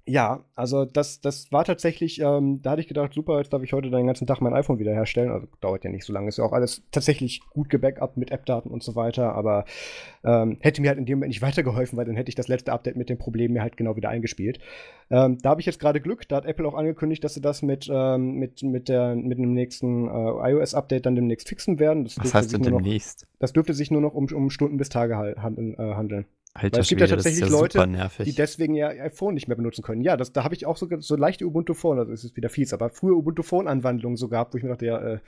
ja, 0.08 0.44
also 0.54 0.84
das, 0.84 1.20
das 1.20 1.52
war 1.52 1.64
tatsächlich, 1.64 2.20
ähm, 2.20 2.60
da 2.62 2.70
hatte 2.70 2.80
ich 2.80 2.88
gedacht, 2.88 3.12
super, 3.12 3.38
jetzt 3.38 3.52
darf 3.52 3.62
ich 3.62 3.72
heute 3.72 3.90
den 3.90 4.06
ganzen 4.06 4.26
Tag 4.26 4.40
mein 4.40 4.54
iPhone 4.54 4.78
wiederherstellen. 4.78 5.30
Also 5.30 5.46
dauert 5.60 5.84
ja 5.84 5.90
nicht 5.90 6.04
so 6.04 6.12
lange, 6.12 6.28
ist 6.28 6.38
ja 6.38 6.44
auch 6.44 6.52
alles 6.52 6.82
tatsächlich 6.90 7.40
gut 7.50 7.68
gebackupt 7.68 8.16
mit 8.16 8.30
App-Daten 8.30 8.70
und 8.70 8.82
so 8.82 8.96
weiter, 8.96 9.34
aber 9.34 9.66
ähm, 10.24 10.56
hätte 10.60 10.80
mir 10.80 10.88
halt 10.88 10.98
in 10.98 11.06
dem 11.06 11.18
Moment 11.18 11.28
nicht 11.28 11.42
weitergeholfen, 11.48 11.98
weil 11.98 12.06
dann 12.06 12.16
hätte 12.16 12.30
ich 12.30 12.34
das 12.34 12.48
letzte 12.48 12.72
Update 12.72 12.96
mit 12.96 13.10
dem 13.10 13.18
Problem 13.18 13.52
mir 13.52 13.62
halt 13.62 13.76
genau 13.76 13.96
wieder 13.96 14.08
eingespielt. 14.08 14.58
Ähm, 15.10 15.38
da 15.42 15.50
habe 15.50 15.60
ich 15.60 15.66
jetzt 15.66 15.80
gerade 15.80 16.00
Glück, 16.00 16.26
da 16.28 16.36
hat 16.36 16.46
Apple 16.46 16.66
auch 16.66 16.74
angekündigt, 16.74 17.22
dass 17.22 17.34
sie 17.34 17.40
das 17.40 17.62
mit, 17.62 17.88
ähm, 17.92 18.34
mit, 18.34 18.62
mit, 18.62 18.88
der, 18.88 19.14
mit 19.14 19.38
dem 19.38 19.52
nächsten 19.52 20.08
äh, 20.08 20.52
iOS-Update 20.52 21.06
dann 21.06 21.14
demnächst 21.14 21.48
fixen 21.48 21.78
werden. 21.78 22.04
Das 22.04 22.16
Was 22.16 22.22
dürfte 22.22 22.38
heißt 22.38 22.52
denn 22.54 22.60
nur 22.62 22.70
noch, 22.70 22.82
demnächst? 22.82 23.26
das 23.38 23.52
dürfte 23.52 23.74
sich 23.74 23.90
nur 23.90 24.00
noch 24.00 24.14
um, 24.14 24.26
um 24.32 24.50
Stunden 24.50 24.78
bis 24.78 24.88
Tage 24.88 25.16
handeln. 25.16 25.74
Äh, 25.78 25.94
handeln. 25.94 26.26
Alter 26.60 26.80
es 26.80 26.88
gibt 26.88 27.00
ja 27.00 27.06
Schwede, 27.06 27.16
das 27.16 27.26
ist 27.26 27.40
tatsächlich 27.40 27.72
ja 27.72 27.86
Leute, 27.86 28.24
die 28.24 28.34
deswegen 28.34 28.74
ihr 28.74 28.88
iPhone 28.88 29.34
nicht 29.34 29.48
mehr 29.48 29.56
benutzen 29.56 29.82
können. 29.82 30.02
Ja, 30.02 30.16
das, 30.16 30.32
da 30.32 30.44
habe 30.44 30.54
ich 30.54 30.66
auch 30.66 30.76
so, 30.76 30.88
so 30.98 31.16
leichte 31.16 31.46
Ubuntu 31.46 31.74
Phone, 31.74 31.98
also 31.98 32.12
es 32.12 32.24
ist 32.24 32.36
wieder 32.36 32.48
fies, 32.48 32.72
aber 32.72 32.90
früher 32.90 33.16
Ubuntu 33.16 33.42
Phone 33.42 33.68
Anwandlungen 33.68 34.16
so 34.16 34.28
gehabt, 34.28 34.52
wo 34.54 34.58
ich 34.58 34.64
mir 34.64 34.70
dachte, 34.70 34.86
ja, 34.86 34.98
äh, 34.98 35.18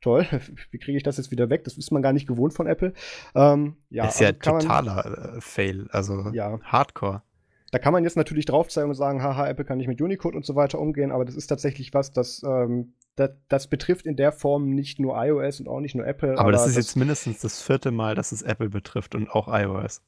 toll, 0.00 0.26
wie 0.70 0.78
kriege 0.78 0.96
ich 0.96 1.02
das 1.02 1.16
jetzt 1.16 1.30
wieder 1.30 1.50
weg? 1.50 1.64
Das 1.64 1.76
ist 1.76 1.90
man 1.90 2.02
gar 2.02 2.12
nicht 2.12 2.26
gewohnt 2.26 2.54
von 2.54 2.66
Apple. 2.66 2.92
Ähm, 3.34 3.76
ja, 3.90 4.06
ist 4.06 4.20
ja 4.20 4.28
also 4.28 4.38
kann 4.38 4.52
man- 4.54 4.62
totaler 4.62 5.36
äh, 5.36 5.40
Fail, 5.40 5.88
also 5.90 6.30
Ja. 6.32 6.58
Hardcore. 6.62 7.22
Da 7.70 7.78
kann 7.78 7.92
man 7.92 8.02
jetzt 8.02 8.16
natürlich 8.16 8.46
drauf 8.46 8.68
zeigen 8.68 8.88
und 8.88 8.94
sagen, 8.94 9.22
haha, 9.22 9.46
Apple 9.46 9.64
kann 9.64 9.76
nicht 9.76 9.88
mit 9.88 10.00
Unicode 10.00 10.36
und 10.36 10.46
so 10.46 10.54
weiter 10.54 10.78
umgehen, 10.78 11.10
aber 11.12 11.26
das 11.26 11.34
ist 11.34 11.48
tatsächlich 11.48 11.92
was, 11.92 12.10
das, 12.12 12.42
ähm, 12.42 12.94
das, 13.14 13.30
das 13.48 13.66
betrifft 13.66 14.06
in 14.06 14.16
der 14.16 14.32
Form 14.32 14.70
nicht 14.70 14.98
nur 14.98 15.22
iOS 15.22 15.60
und 15.60 15.68
auch 15.68 15.80
nicht 15.80 15.94
nur 15.94 16.06
Apple. 16.06 16.38
Aber, 16.38 16.50
das 16.50 16.66
ist 16.66 16.76
jetzt 16.76 16.96
mindestens 16.96 17.40
das 17.40 17.60
vierte 17.60 17.90
Mal, 17.90 18.14
dass 18.14 18.32
es 18.32 18.40
Apple 18.40 18.70
betrifft 18.70 19.14
und 19.14 19.30
auch 19.30 19.48
iOS. 19.48 20.00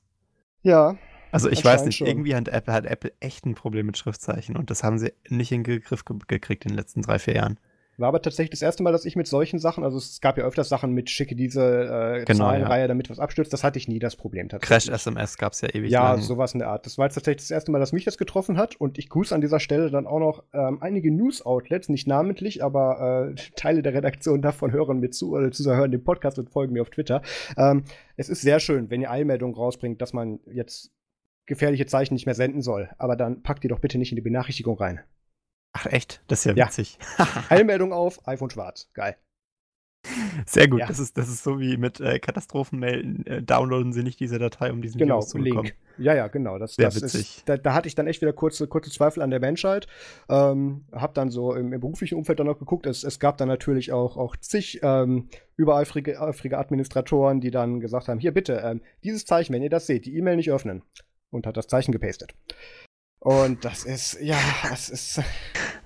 Ja, 0.62 0.96
Also 1.32 1.48
ich 1.48 1.64
weiß 1.64 1.84
nicht, 1.86 1.98
schon. 1.98 2.06
irgendwie 2.06 2.34
hat 2.34 2.48
Apple, 2.48 2.72
hat 2.74 2.86
Apple 2.86 3.12
echt 3.20 3.46
ein 3.46 3.54
Problem 3.54 3.86
mit 3.86 3.96
Schriftzeichen 3.98 4.56
und 4.56 4.70
das 4.70 4.82
haben 4.82 4.98
sie 4.98 5.12
nicht 5.28 5.52
in 5.52 5.62
den 5.64 5.80
Griff 5.80 6.04
ge 6.04 6.16
gekriegt 6.26 6.64
in 6.64 6.70
den 6.70 6.76
letzten 6.78 7.02
drei, 7.02 7.18
vier 7.18 7.34
Jahren. 7.36 7.58
War 8.00 8.08
aber 8.08 8.22
tatsächlich 8.22 8.50
das 8.50 8.62
erste 8.62 8.82
Mal, 8.82 8.92
dass 8.92 9.04
ich 9.04 9.14
mit 9.16 9.26
solchen 9.26 9.58
Sachen, 9.58 9.84
also 9.84 9.98
es 9.98 10.20
gab 10.20 10.38
ja 10.38 10.44
öfters 10.44 10.68
Sachen 10.68 10.92
mit 10.92 11.10
schicke 11.10 11.36
diese 11.36 11.62
äh, 12.20 12.24
Genau, 12.24 12.46
Zahlenreihe, 12.46 12.88
damit 12.88 13.10
was 13.10 13.18
abstürzt, 13.18 13.52
das 13.52 13.62
hatte 13.62 13.78
ich 13.78 13.88
nie 13.88 13.98
das 13.98 14.16
Problem 14.16 14.48
tatsächlich. 14.48 14.86
Crash-SMS 14.86 15.38
gab 15.38 15.52
es 15.52 15.60
ja 15.60 15.68
ewig 15.68 15.90
Ja, 15.90 16.12
lang. 16.12 16.22
sowas 16.22 16.52
in 16.52 16.60
der 16.60 16.68
Art. 16.68 16.86
Das 16.86 16.98
war 16.98 17.06
jetzt 17.06 17.14
tatsächlich 17.14 17.42
das 17.42 17.50
erste 17.50 17.70
Mal, 17.72 17.78
dass 17.78 17.92
mich 17.92 18.04
das 18.04 18.18
getroffen 18.18 18.56
hat. 18.56 18.76
Und 18.76 18.98
ich 18.98 19.08
grüße 19.08 19.34
an 19.34 19.40
dieser 19.40 19.60
Stelle 19.60 19.90
dann 19.90 20.06
auch 20.06 20.18
noch 20.18 20.42
ähm, 20.52 20.78
einige 20.80 21.12
News-Outlets, 21.12 21.88
nicht 21.88 22.06
namentlich, 22.08 22.64
aber 22.64 23.32
äh, 23.32 23.40
Teile 23.56 23.82
der 23.82 23.94
Redaktion 23.94 24.42
davon 24.42 24.72
hören 24.72 25.00
mir 25.00 25.10
zu 25.10 25.32
oder 25.32 25.50
zu 25.50 25.64
hören 25.74 25.90
den 25.90 26.02
Podcast 26.04 26.38
und 26.38 26.50
folgen 26.50 26.72
mir 26.72 26.82
auf 26.82 26.90
Twitter. 26.90 27.22
Ähm, 27.56 27.84
es 28.16 28.28
ist 28.28 28.42
sehr 28.42 28.60
schön, 28.60 28.90
wenn 28.90 29.00
ihr 29.00 29.10
Eilmeldungen 29.10 29.54
rausbringt, 29.54 30.00
dass 30.00 30.12
man 30.12 30.40
jetzt 30.50 30.90
gefährliche 31.46 31.86
Zeichen 31.86 32.14
nicht 32.14 32.26
mehr 32.26 32.34
senden 32.34 32.62
soll. 32.62 32.88
Aber 32.98 33.16
dann 33.16 33.42
packt 33.42 33.64
die 33.64 33.68
doch 33.68 33.80
bitte 33.80 33.98
nicht 33.98 34.12
in 34.12 34.16
die 34.16 34.22
Benachrichtigung 34.22 34.78
rein. 34.78 35.00
Ach 35.72 35.86
echt? 35.86 36.22
Das 36.26 36.40
ist 36.40 36.44
ja 36.46 36.52
Ja. 36.54 36.66
witzig. 36.66 36.98
Eilmeldung 37.48 37.92
auf, 37.92 38.26
iPhone 38.26 38.50
schwarz. 38.50 38.88
Geil. 38.92 39.16
Sehr 40.46 40.66
gut. 40.66 40.80
Ja. 40.80 40.86
Das, 40.86 40.98
ist, 40.98 41.18
das 41.18 41.28
ist 41.28 41.44
so 41.44 41.60
wie 41.60 41.76
mit 41.76 42.00
äh, 42.00 42.18
Katastrophenmelden. 42.18 43.26
Äh, 43.26 43.42
downloaden 43.42 43.92
Sie 43.92 44.02
nicht 44.02 44.18
diese 44.18 44.38
Datei, 44.38 44.72
um 44.72 44.80
diesen 44.80 44.98
Genau, 44.98 45.16
Virus 45.16 45.28
zu 45.28 45.36
bekommen. 45.38 45.64
Link. 45.64 45.76
Ja, 45.98 46.14
ja, 46.14 46.28
genau. 46.28 46.58
Das, 46.58 46.74
Sehr 46.76 46.86
das 46.86 46.96
witzig. 47.02 47.20
Ist, 47.38 47.48
da, 47.48 47.58
da 47.58 47.74
hatte 47.74 47.86
ich 47.86 47.94
dann 47.96 48.06
echt 48.06 48.22
wieder 48.22 48.32
kurze, 48.32 48.66
kurze 48.66 48.90
Zweifel 48.90 49.22
an 49.22 49.28
der 49.30 49.40
Menschheit. 49.40 49.86
Ähm, 50.30 50.86
hab 50.90 51.12
dann 51.12 51.30
so 51.30 51.54
im, 51.54 51.74
im 51.74 51.80
beruflichen 51.80 52.16
Umfeld 52.16 52.38
dann 52.40 52.46
noch 52.46 52.58
geguckt. 52.58 52.86
Es, 52.86 53.04
es 53.04 53.20
gab 53.20 53.36
dann 53.36 53.48
natürlich 53.48 53.92
auch, 53.92 54.16
auch 54.16 54.36
zig 54.36 54.80
ähm, 54.82 55.28
übereifrige 55.56 56.18
eifrige 56.18 56.56
Administratoren, 56.56 57.42
die 57.42 57.50
dann 57.50 57.80
gesagt 57.80 58.08
haben: 58.08 58.18
Hier 58.20 58.32
bitte, 58.32 58.62
ähm, 58.64 58.80
dieses 59.04 59.26
Zeichen, 59.26 59.52
wenn 59.52 59.62
ihr 59.62 59.70
das 59.70 59.86
seht, 59.86 60.06
die 60.06 60.16
E-Mail 60.16 60.36
nicht 60.36 60.50
öffnen. 60.50 60.82
Und 61.28 61.46
hat 61.46 61.58
das 61.58 61.66
Zeichen 61.68 61.92
gepastet. 61.92 62.34
Und 63.20 63.66
das 63.66 63.84
ist, 63.84 64.18
ja, 64.22 64.38
das 64.70 64.88
ist. 64.88 65.20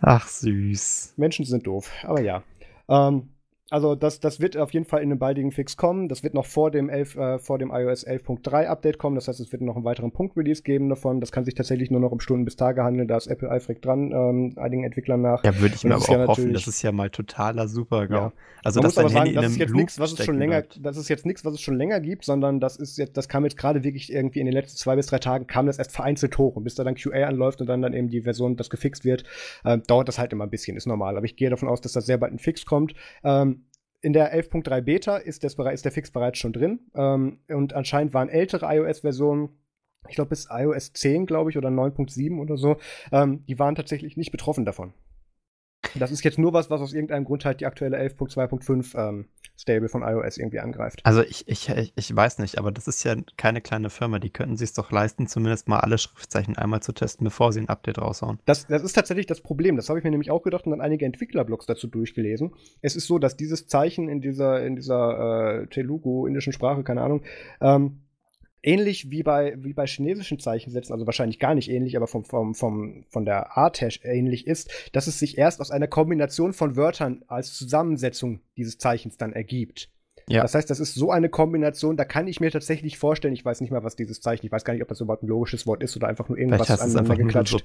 Ach, 0.06 0.28
süß. 0.28 1.14
Menschen 1.16 1.46
sind 1.46 1.66
doof, 1.66 1.90
aber 2.02 2.20
ja. 2.20 2.42
Ähm, 2.90 3.30
also 3.70 3.94
das, 3.94 4.20
das 4.20 4.40
wird 4.40 4.56
auf 4.58 4.72
jeden 4.72 4.84
Fall 4.84 5.02
in 5.02 5.10
einem 5.10 5.18
baldigen 5.18 5.50
Fix 5.50 5.76
kommen. 5.76 6.08
Das 6.08 6.22
wird 6.22 6.34
noch 6.34 6.44
vor 6.44 6.70
dem, 6.70 6.90
11, 6.90 7.16
äh, 7.16 7.38
vor 7.38 7.58
dem 7.58 7.70
iOS 7.70 8.06
11.3 8.06 8.66
Update 8.66 8.98
kommen. 8.98 9.16
Das 9.16 9.26
heißt, 9.26 9.40
es 9.40 9.52
wird 9.52 9.62
noch 9.62 9.74
einen 9.74 9.84
weiteren 9.84 10.12
Punkt-Release 10.12 10.62
geben 10.62 10.90
davon. 10.90 11.20
Das 11.20 11.32
kann 11.32 11.44
sich 11.44 11.54
tatsächlich 11.54 11.90
nur 11.90 12.00
noch 12.00 12.12
um 12.12 12.20
Stunden 12.20 12.44
bis 12.44 12.56
Tage 12.56 12.84
handeln. 12.84 13.08
Da 13.08 13.16
ist 13.16 13.26
Apple 13.26 13.50
eifrig 13.50 13.80
dran, 13.80 14.12
ähm, 14.12 14.52
einigen 14.56 14.84
Entwicklern 14.84 15.22
nach. 15.22 15.42
Ja, 15.44 15.58
würde 15.60 15.74
ich 15.74 15.82
mir 15.82 15.90
das 15.90 16.04
aber 16.08 16.14
ist 16.14 16.18
ja 16.18 16.24
auch 16.24 16.28
hoffen. 16.28 16.52
Das 16.52 16.66
ist 16.66 16.82
ja 16.82 16.92
mal 16.92 17.08
totaler 17.08 17.66
Super-GAU. 17.66 18.14
Ja. 18.14 18.32
Also, 18.62 18.80
Man 18.80 18.84
dass 18.84 18.96
muss 18.96 18.98
aber 18.98 19.08
sagen, 19.08 19.26
Handy 19.26 19.34
in 19.34 19.42
das 19.42 19.52
ist 19.52 19.58
jetzt 19.58 19.74
nichts, 19.74 19.98
was 19.98 20.12
es 20.12 20.24
schon 20.24 20.38
länger, 20.38 20.62
das 20.80 20.96
ist 20.96 21.08
jetzt 21.08 21.26
nichts, 21.26 21.44
was 21.44 21.54
es 21.54 21.60
schon 21.60 21.76
länger 21.76 22.00
gibt, 22.00 22.24
sondern 22.24 22.60
das 22.60 22.76
ist 22.76 22.96
jetzt, 22.96 23.16
das 23.16 23.28
kam 23.28 23.44
jetzt 23.44 23.56
gerade 23.56 23.82
wirklich 23.82 24.12
irgendwie 24.12 24.40
in 24.40 24.46
den 24.46 24.54
letzten 24.54 24.76
zwei 24.76 24.96
bis 24.96 25.06
drei 25.06 25.18
Tagen 25.18 25.46
kam 25.46 25.66
das 25.66 25.78
erst 25.78 25.92
vereinzelt 25.92 26.36
hoch 26.38 26.56
und 26.56 26.64
bis 26.64 26.74
da 26.74 26.84
dann 26.84 26.94
QA 26.94 27.26
anläuft 27.26 27.60
und 27.60 27.66
dann 27.66 27.82
dann 27.82 27.92
eben 27.92 28.08
die 28.08 28.22
Version, 28.22 28.56
das 28.56 28.70
gefixt 28.70 29.04
wird, 29.04 29.24
ähm, 29.64 29.82
dauert 29.86 30.08
das 30.08 30.18
halt 30.18 30.32
immer 30.32 30.44
ein 30.44 30.50
bisschen, 30.50 30.76
ist 30.76 30.86
normal. 30.86 31.16
Aber 31.16 31.26
ich 31.26 31.36
gehe 31.36 31.50
davon 31.50 31.68
aus, 31.68 31.80
dass 31.80 31.92
das 31.92 32.06
sehr 32.06 32.18
bald 32.18 32.32
ein 32.32 32.38
Fix 32.38 32.64
kommt. 32.64 32.94
Ähm, 33.22 33.63
in 34.04 34.12
der 34.12 34.34
11.3 34.34 34.82
Beta 34.82 35.16
ist, 35.16 35.44
das, 35.44 35.54
ist 35.54 35.84
der 35.84 35.92
Fix 35.92 36.10
bereits 36.10 36.38
schon 36.38 36.52
drin 36.52 36.80
ähm, 36.94 37.40
und 37.48 37.72
anscheinend 37.72 38.14
waren 38.14 38.28
ältere 38.28 38.66
iOS-Versionen 38.66 39.48
ich 40.08 40.16
glaube 40.16 40.30
bis 40.30 40.48
iOS 40.50 40.92
10, 40.92 41.26
glaube 41.26 41.50
ich, 41.50 41.58
oder 41.58 41.68
9.7 41.70 42.38
oder 42.38 42.56
so, 42.56 42.76
ähm, 43.12 43.44
die 43.46 43.58
waren 43.58 43.74
tatsächlich 43.74 44.16
nicht 44.16 44.32
betroffen 44.32 44.64
davon. 44.64 44.92
Das 45.94 46.10
ist 46.10 46.24
jetzt 46.24 46.38
nur 46.38 46.52
was, 46.52 46.70
was 46.70 46.80
aus 46.80 46.92
irgendeinem 46.92 47.24
Grund 47.24 47.44
halt 47.44 47.60
die 47.60 47.66
aktuelle 47.66 47.98
11.2.5 47.98 48.98
ähm, 48.98 49.26
Stable 49.56 49.88
von 49.88 50.02
iOS 50.02 50.36
irgendwie 50.36 50.60
angreift. 50.60 51.00
Also 51.04 51.22
ich, 51.22 51.46
ich, 51.46 51.70
ich, 51.94 52.14
weiß 52.14 52.38
nicht, 52.38 52.58
aber 52.58 52.72
das 52.72 52.88
ist 52.88 53.04
ja 53.04 53.14
keine 53.36 53.60
kleine 53.60 53.88
Firma. 53.90 54.18
Die 54.18 54.30
könnten 54.30 54.56
sich 54.56 54.72
doch 54.72 54.90
leisten, 54.90 55.26
zumindest 55.28 55.68
mal 55.68 55.80
alle 55.80 55.98
Schriftzeichen 55.98 56.56
einmal 56.56 56.82
zu 56.82 56.92
testen, 56.92 57.24
bevor 57.24 57.52
sie 57.52 57.60
ein 57.60 57.68
Update 57.68 57.98
raushauen. 57.98 58.40
Das, 58.46 58.66
das 58.66 58.82
ist 58.82 58.94
tatsächlich 58.94 59.26
das 59.26 59.40
Problem. 59.40 59.76
Das 59.76 59.88
habe 59.88 59.98
ich 59.98 60.04
mir 60.04 60.10
nämlich 60.10 60.30
auch 60.30 60.42
gedacht 60.42 60.66
und 60.66 60.72
dann 60.72 60.80
einige 60.80 61.06
Entwicklerblogs 61.06 61.66
dazu 61.66 61.86
durchgelesen. 61.86 62.54
Es 62.82 62.96
ist 62.96 63.06
so, 63.06 63.18
dass 63.18 63.36
dieses 63.36 63.66
Zeichen 63.66 64.08
in 64.08 64.20
dieser, 64.20 64.64
in 64.64 64.76
dieser 64.76 65.62
äh, 65.62 65.66
Telugu, 65.68 66.26
indischen 66.26 66.52
Sprache, 66.52 66.82
keine 66.82 67.02
Ahnung, 67.02 67.22
ähm, 67.60 68.00
ähnlich 68.64 69.10
wie 69.10 69.22
bei, 69.22 69.54
wie 69.58 69.72
bei 69.72 69.86
chinesischen 69.86 70.38
Zeichensätzen, 70.38 70.92
also 70.92 71.06
wahrscheinlich 71.06 71.38
gar 71.38 71.54
nicht 71.54 71.70
ähnlich, 71.70 71.96
aber 71.96 72.06
vom, 72.06 72.24
vom, 72.24 72.54
vom, 72.54 73.04
von 73.08 73.24
der 73.24 73.56
Art 73.56 73.80
her 73.80 73.90
ähnlich 74.02 74.46
ist, 74.46 74.70
dass 74.92 75.06
es 75.06 75.18
sich 75.18 75.38
erst 75.38 75.60
aus 75.60 75.70
einer 75.70 75.88
Kombination 75.88 76.52
von 76.52 76.76
Wörtern 76.76 77.22
als 77.28 77.54
Zusammensetzung 77.54 78.40
dieses 78.56 78.78
Zeichens 78.78 79.16
dann 79.16 79.32
ergibt. 79.32 79.90
Ja. 80.28 80.42
Das 80.42 80.54
heißt, 80.54 80.70
das 80.70 80.80
ist 80.80 80.94
so 80.94 81.10
eine 81.10 81.28
Kombination, 81.28 81.96
da 81.96 82.04
kann 82.04 82.26
ich 82.26 82.40
mir 82.40 82.50
tatsächlich 82.50 82.98
vorstellen, 82.98 83.34
ich 83.34 83.44
weiß 83.44 83.60
nicht 83.60 83.70
mal, 83.70 83.84
was 83.84 83.96
dieses 83.96 84.20
Zeichen, 84.20 84.46
ich 84.46 84.52
weiß 84.52 84.64
gar 84.64 84.72
nicht, 84.72 84.82
ob 84.82 84.88
das 84.88 85.00
überhaupt 85.00 85.22
ein 85.22 85.28
logisches 85.28 85.66
Wort 85.66 85.82
ist 85.82 85.96
oder 85.96 86.08
einfach 86.08 86.28
nur 86.28 86.38
irgendwas 86.38 86.70
aneinander 86.80 87.16
geklatscht. 87.16 87.62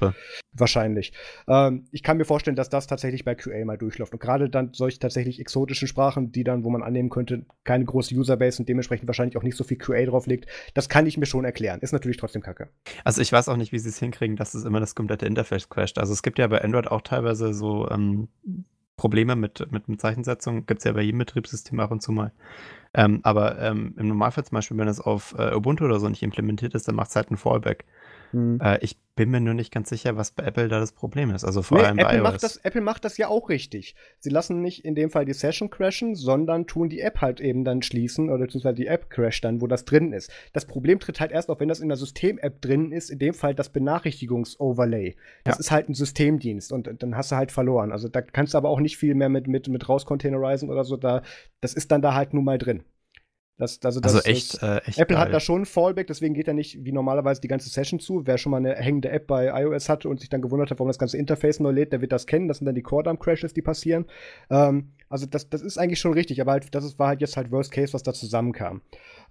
Wahrscheinlich. 0.51 1.13
Ähm, 1.47 1.85
ich 1.91 2.03
kann 2.03 2.17
mir 2.17 2.25
vorstellen, 2.25 2.55
dass 2.55 2.69
das 2.69 2.87
tatsächlich 2.87 3.23
bei 3.23 3.35
QA 3.35 3.63
mal 3.65 3.77
durchläuft. 3.77 4.13
Und 4.13 4.19
gerade 4.19 4.49
dann 4.49 4.73
solche 4.73 4.99
tatsächlich 4.99 5.39
exotischen 5.39 5.87
Sprachen, 5.87 6.31
die 6.31 6.43
dann, 6.43 6.63
wo 6.63 6.69
man 6.69 6.83
annehmen 6.83 7.09
könnte, 7.09 7.45
keine 7.63 7.85
große 7.85 8.13
Userbase 8.15 8.61
und 8.61 8.67
dementsprechend 8.67 9.07
wahrscheinlich 9.07 9.37
auch 9.37 9.43
nicht 9.43 9.55
so 9.55 9.63
viel 9.63 9.77
QA 9.77 10.05
drauf 10.05 10.27
liegt, 10.27 10.47
das 10.73 10.89
kann 10.89 11.05
ich 11.05 11.17
mir 11.17 11.27
schon 11.27 11.45
erklären. 11.45 11.79
Ist 11.81 11.93
natürlich 11.93 12.17
trotzdem 12.17 12.41
kacke. 12.41 12.69
Also 13.03 13.21
ich 13.21 13.31
weiß 13.31 13.47
auch 13.47 13.57
nicht, 13.57 13.71
wie 13.71 13.79
sie 13.79 13.89
es 13.89 13.99
hinkriegen, 13.99 14.35
dass 14.35 14.53
es 14.53 14.65
immer 14.65 14.79
das 14.79 14.95
komplette 14.95 15.25
Interface 15.25 15.69
crasht. 15.69 15.97
Also 15.97 16.13
es 16.13 16.23
gibt 16.23 16.39
ja 16.39 16.47
bei 16.47 16.61
Android 16.61 16.87
auch 16.87 17.01
teilweise 17.01 17.53
so 17.53 17.89
ähm, 17.89 18.27
Probleme 18.99 19.37
mit, 19.37 19.71
mit, 19.71 19.87
mit 19.87 20.01
Zeichensetzung. 20.01 20.65
Gibt 20.65 20.79
es 20.79 20.83
ja 20.83 20.91
bei 20.91 21.01
jedem 21.01 21.19
Betriebssystem 21.19 21.79
ab 21.79 21.91
und 21.91 22.01
zu 22.01 22.11
mal. 22.11 22.33
Ähm, 22.93 23.21
aber 23.23 23.57
ähm, 23.59 23.93
im 23.97 24.09
Normalfall 24.09 24.43
zum 24.43 24.55
Beispiel, 24.55 24.77
wenn 24.77 24.89
es 24.89 24.99
auf 24.99 25.35
äh, 25.37 25.55
Ubuntu 25.55 25.85
oder 25.85 25.99
so 25.99 26.09
nicht 26.09 26.21
implementiert 26.21 26.75
ist, 26.75 26.87
dann 26.87 26.95
macht 26.95 27.09
es 27.09 27.15
halt 27.15 27.31
ein 27.31 27.37
Fallback. 27.37 27.85
Äh, 28.33 28.77
ich 28.81 28.97
bin 29.15 29.31
mir 29.31 29.41
nur 29.41 29.53
nicht 29.53 29.73
ganz 29.73 29.89
sicher, 29.89 30.15
was 30.15 30.31
bei 30.31 30.43
Apple 30.45 30.69
da 30.69 30.79
das 30.79 30.93
Problem 30.93 31.31
ist. 31.31 31.43
Also 31.43 31.61
vor 31.61 31.77
Nee, 31.77 31.83
allem 31.83 31.97
bei 31.97 32.03
Apple, 32.03 32.17
iOS. 32.19 32.23
macht 32.23 32.43
das, 32.43 32.57
Apple 32.57 32.81
macht 32.81 33.03
das 33.03 33.17
ja 33.17 33.27
auch 33.27 33.49
richtig. 33.49 33.95
Sie 34.19 34.29
lassen 34.29 34.61
nicht 34.61 34.85
in 34.85 34.95
dem 34.95 35.09
Fall 35.09 35.25
die 35.25 35.33
Session 35.33 35.69
crashen, 35.69 36.15
sondern 36.15 36.67
tun 36.67 36.87
die 36.89 37.01
App 37.01 37.19
halt 37.19 37.41
eben 37.41 37.65
dann 37.65 37.81
schließen 37.81 38.29
oder 38.29 38.45
beziehungsweise 38.45 38.75
die 38.75 38.87
App 38.87 39.09
crasht 39.09 39.43
dann, 39.43 39.59
wo 39.61 39.67
das 39.67 39.83
drin 39.83 40.13
ist. 40.13 40.31
Das 40.53 40.65
Problem 40.65 40.99
tritt 40.99 41.19
halt 41.19 41.31
erst 41.31 41.49
auf, 41.49 41.59
wenn 41.59 41.67
das 41.67 41.81
in 41.81 41.89
der 41.89 41.97
System-App 41.97 42.61
drin 42.61 42.91
ist, 42.93 43.09
in 43.09 43.19
dem 43.19 43.33
Fall 43.33 43.53
das 43.55 43.69
Benachrichtigungs-Overlay. 43.69 45.15
Das 45.43 45.55
Ja. 45.55 45.59
ist 45.59 45.71
halt 45.71 45.89
ein 45.89 45.93
Systemdienst 45.95 46.71
und 46.71 46.89
dann 47.01 47.15
hast 47.17 47.31
du 47.31 47.35
halt 47.35 47.51
verloren. 47.51 47.91
Also 47.91 48.07
da 48.07 48.21
kannst 48.21 48.53
du 48.53 48.57
aber 48.57 48.69
auch 48.69 48.79
nicht 48.79 48.97
viel 48.97 49.15
mehr 49.15 49.29
mit, 49.29 49.47
mit, 49.47 49.67
mit 49.67 49.89
raus-containerisen 49.89 50.69
oder 50.69 50.83
so. 50.83 50.97
Da, 50.97 51.23
das 51.61 51.73
ist 51.73 51.91
dann 51.91 52.01
da 52.01 52.13
halt 52.13 52.33
nun 52.33 52.43
mal 52.45 52.57
drin. 52.57 52.83
Das, 53.59 53.77
also, 53.83 53.99
das, 53.99 54.15
also 54.15 54.25
echt, 54.25 54.53
das, 54.53 54.63
äh, 54.63 54.87
echt 54.87 54.99
Apple 54.99 55.17
hat 55.17 55.25
geil. 55.25 55.33
da 55.33 55.39
schon 55.41 55.63
ein 55.63 55.65
Fallback, 55.65 56.07
deswegen 56.07 56.33
geht 56.33 56.47
er 56.47 56.53
nicht 56.53 56.85
wie 56.85 56.93
normalerweise 56.93 57.41
die 57.41 57.49
ganze 57.49 57.67
Session 57.67 57.99
zu. 57.99 58.25
Wer 58.25 58.37
schon 58.37 58.51
mal 58.51 58.57
eine 58.57 58.75
hängende 58.75 59.09
App 59.09 59.27
bei 59.27 59.47
iOS 59.47 59.89
hatte 59.89 60.07
und 60.07 60.21
sich 60.21 60.29
dann 60.29 60.41
gewundert 60.41 60.71
hat, 60.71 60.79
warum 60.79 60.87
das 60.87 60.97
ganze 60.97 61.17
Interface 61.17 61.59
neu 61.59 61.71
lädt, 61.71 61.91
der 61.91 61.99
wird 61.99 62.13
das 62.13 62.25
kennen. 62.25 62.47
Das 62.47 62.59
sind 62.59 62.65
dann 62.65 62.75
die 62.75 62.81
Core-Dump-Crashes, 62.81 63.53
die 63.53 63.61
passieren. 63.61 64.05
Ähm, 64.49 64.93
also 65.09 65.25
das, 65.25 65.49
das 65.49 65.61
ist 65.61 65.77
eigentlich 65.77 65.99
schon 65.99 66.13
richtig, 66.13 66.39
aber 66.39 66.53
halt, 66.53 66.73
das 66.73 66.85
ist, 66.85 66.99
war 66.99 67.09
halt 67.09 67.19
jetzt 67.19 67.35
halt 67.35 67.51
Worst 67.51 67.71
Case, 67.71 67.91
was 67.91 68.01
da 68.01 68.13
zusammenkam. 68.13 68.81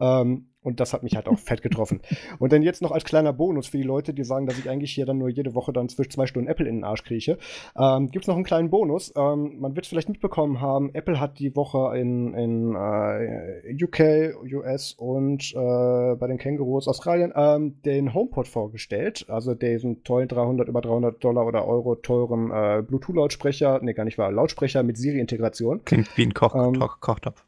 Ähm, 0.01 0.49
und 0.68 0.80
das 0.80 0.92
hat 0.92 1.03
mich 1.03 1.16
halt 1.16 1.28
auch 1.28 1.38
fett 1.38 1.62
getroffen. 1.62 2.01
Und 2.38 2.53
dann 2.53 2.62
jetzt 2.62 2.82
noch 2.82 2.90
als 2.90 3.05
kleiner 3.05 3.32
Bonus 3.32 3.68
für 3.68 3.78
die 3.78 3.84
Leute, 3.84 4.12
die 4.12 4.24
sagen, 4.24 4.46
dass 4.46 4.59
ich 4.59 4.68
eigentlich 4.68 4.92
hier 4.92 5.07
dann 5.07 5.18
nur 5.18 5.28
jede 5.28 5.55
Woche 5.55 5.72
dann 5.72 5.88
zwischen 5.88 6.11
zwei 6.11 6.26
Stunden 6.26 6.49
Apple 6.49 6.68
in 6.68 6.76
den 6.76 6.84
Arsch 6.84 7.05
krieche, 7.05 7.38
ähm, 7.74 8.11
gibt 8.11 8.24
es 8.24 8.28
noch 8.28 8.34
einen 8.34 8.44
kleinen 8.44 8.68
Bonus. 8.68 9.12
Ähm, 9.16 9.61
man 9.61 9.76
wird 9.76 9.86
es 9.86 9.88
vielleicht 9.88 10.09
mitbekommen 10.09 10.61
haben, 10.61 10.94
Apple 10.94 11.20
hat 11.20 11.38
die 11.38 11.55
Woche 11.57 11.96
in, 11.96 12.34
in 12.34 12.74
äh, 12.74 13.82
UK, 13.82 14.34
US 14.53 14.92
und 14.92 15.55
äh, 15.55 16.16
bei 16.16 16.26
den 16.26 16.38
Kängurus 16.38 16.88
Australien 16.88 17.32
ähm, 17.34 17.80
den 17.82 18.12
HomePod 18.12 18.49
vorgestellt. 18.49 19.26
Also 19.28 19.55
diesen 19.55 20.03
tollen 20.05 20.28
300, 20.28 20.68
über 20.68 20.80
300 20.80 21.22
Dollar 21.22 21.46
oder 21.46 21.66
Euro 21.66 21.94
teuren 21.94 22.51
äh, 22.51 22.82
Bluetooth-Lautsprecher, 22.82 23.80
nee, 23.82 23.94
gar 23.94 24.05
nicht 24.05 24.18
wahr, 24.18 24.32
Lautsprecher 24.32 24.82
mit 24.82 24.99
Siri-Integration. 24.99 25.84
Klingt 25.84 26.14
wie 26.16 26.26
ein 26.26 26.34
Koch, 26.34 26.55
Ähm, 26.55 26.78
Koch, 26.78 27.01
Kochtopf. 27.01 27.47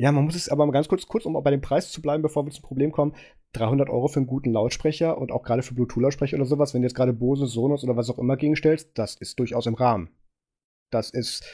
Ja, 0.00 0.12
man 0.12 0.24
muss 0.24 0.34
es 0.34 0.48
aber 0.48 0.64
mal 0.64 0.72
ganz 0.72 0.88
kurz, 0.88 1.06
kurz, 1.06 1.26
um 1.26 1.36
auch 1.36 1.42
bei 1.42 1.50
dem 1.50 1.60
Preis 1.60 1.92
zu 1.92 2.00
bleiben, 2.00 2.22
bevor 2.22 2.46
wir 2.46 2.52
zum 2.52 2.62
Problem 2.62 2.90
kommen. 2.90 3.14
300 3.52 3.90
Euro 3.90 4.08
für 4.08 4.20
einen 4.20 4.26
guten 4.26 4.50
Lautsprecher 4.50 5.18
und 5.18 5.30
auch 5.30 5.42
gerade 5.42 5.62
für 5.62 5.74
Bluetooth-Lautsprecher 5.74 6.36
oder 6.36 6.46
sowas, 6.46 6.72
wenn 6.72 6.80
du 6.80 6.86
jetzt 6.86 6.94
gerade 6.94 7.12
Bose, 7.12 7.46
Sonos 7.46 7.84
oder 7.84 7.96
was 7.96 8.08
auch 8.08 8.18
immer 8.18 8.38
gegenstellst, 8.38 8.92
das 8.94 9.14
ist 9.16 9.38
durchaus 9.38 9.66
im 9.66 9.74
Rahmen. 9.74 10.08
Das 10.90 11.10
ist 11.10 11.44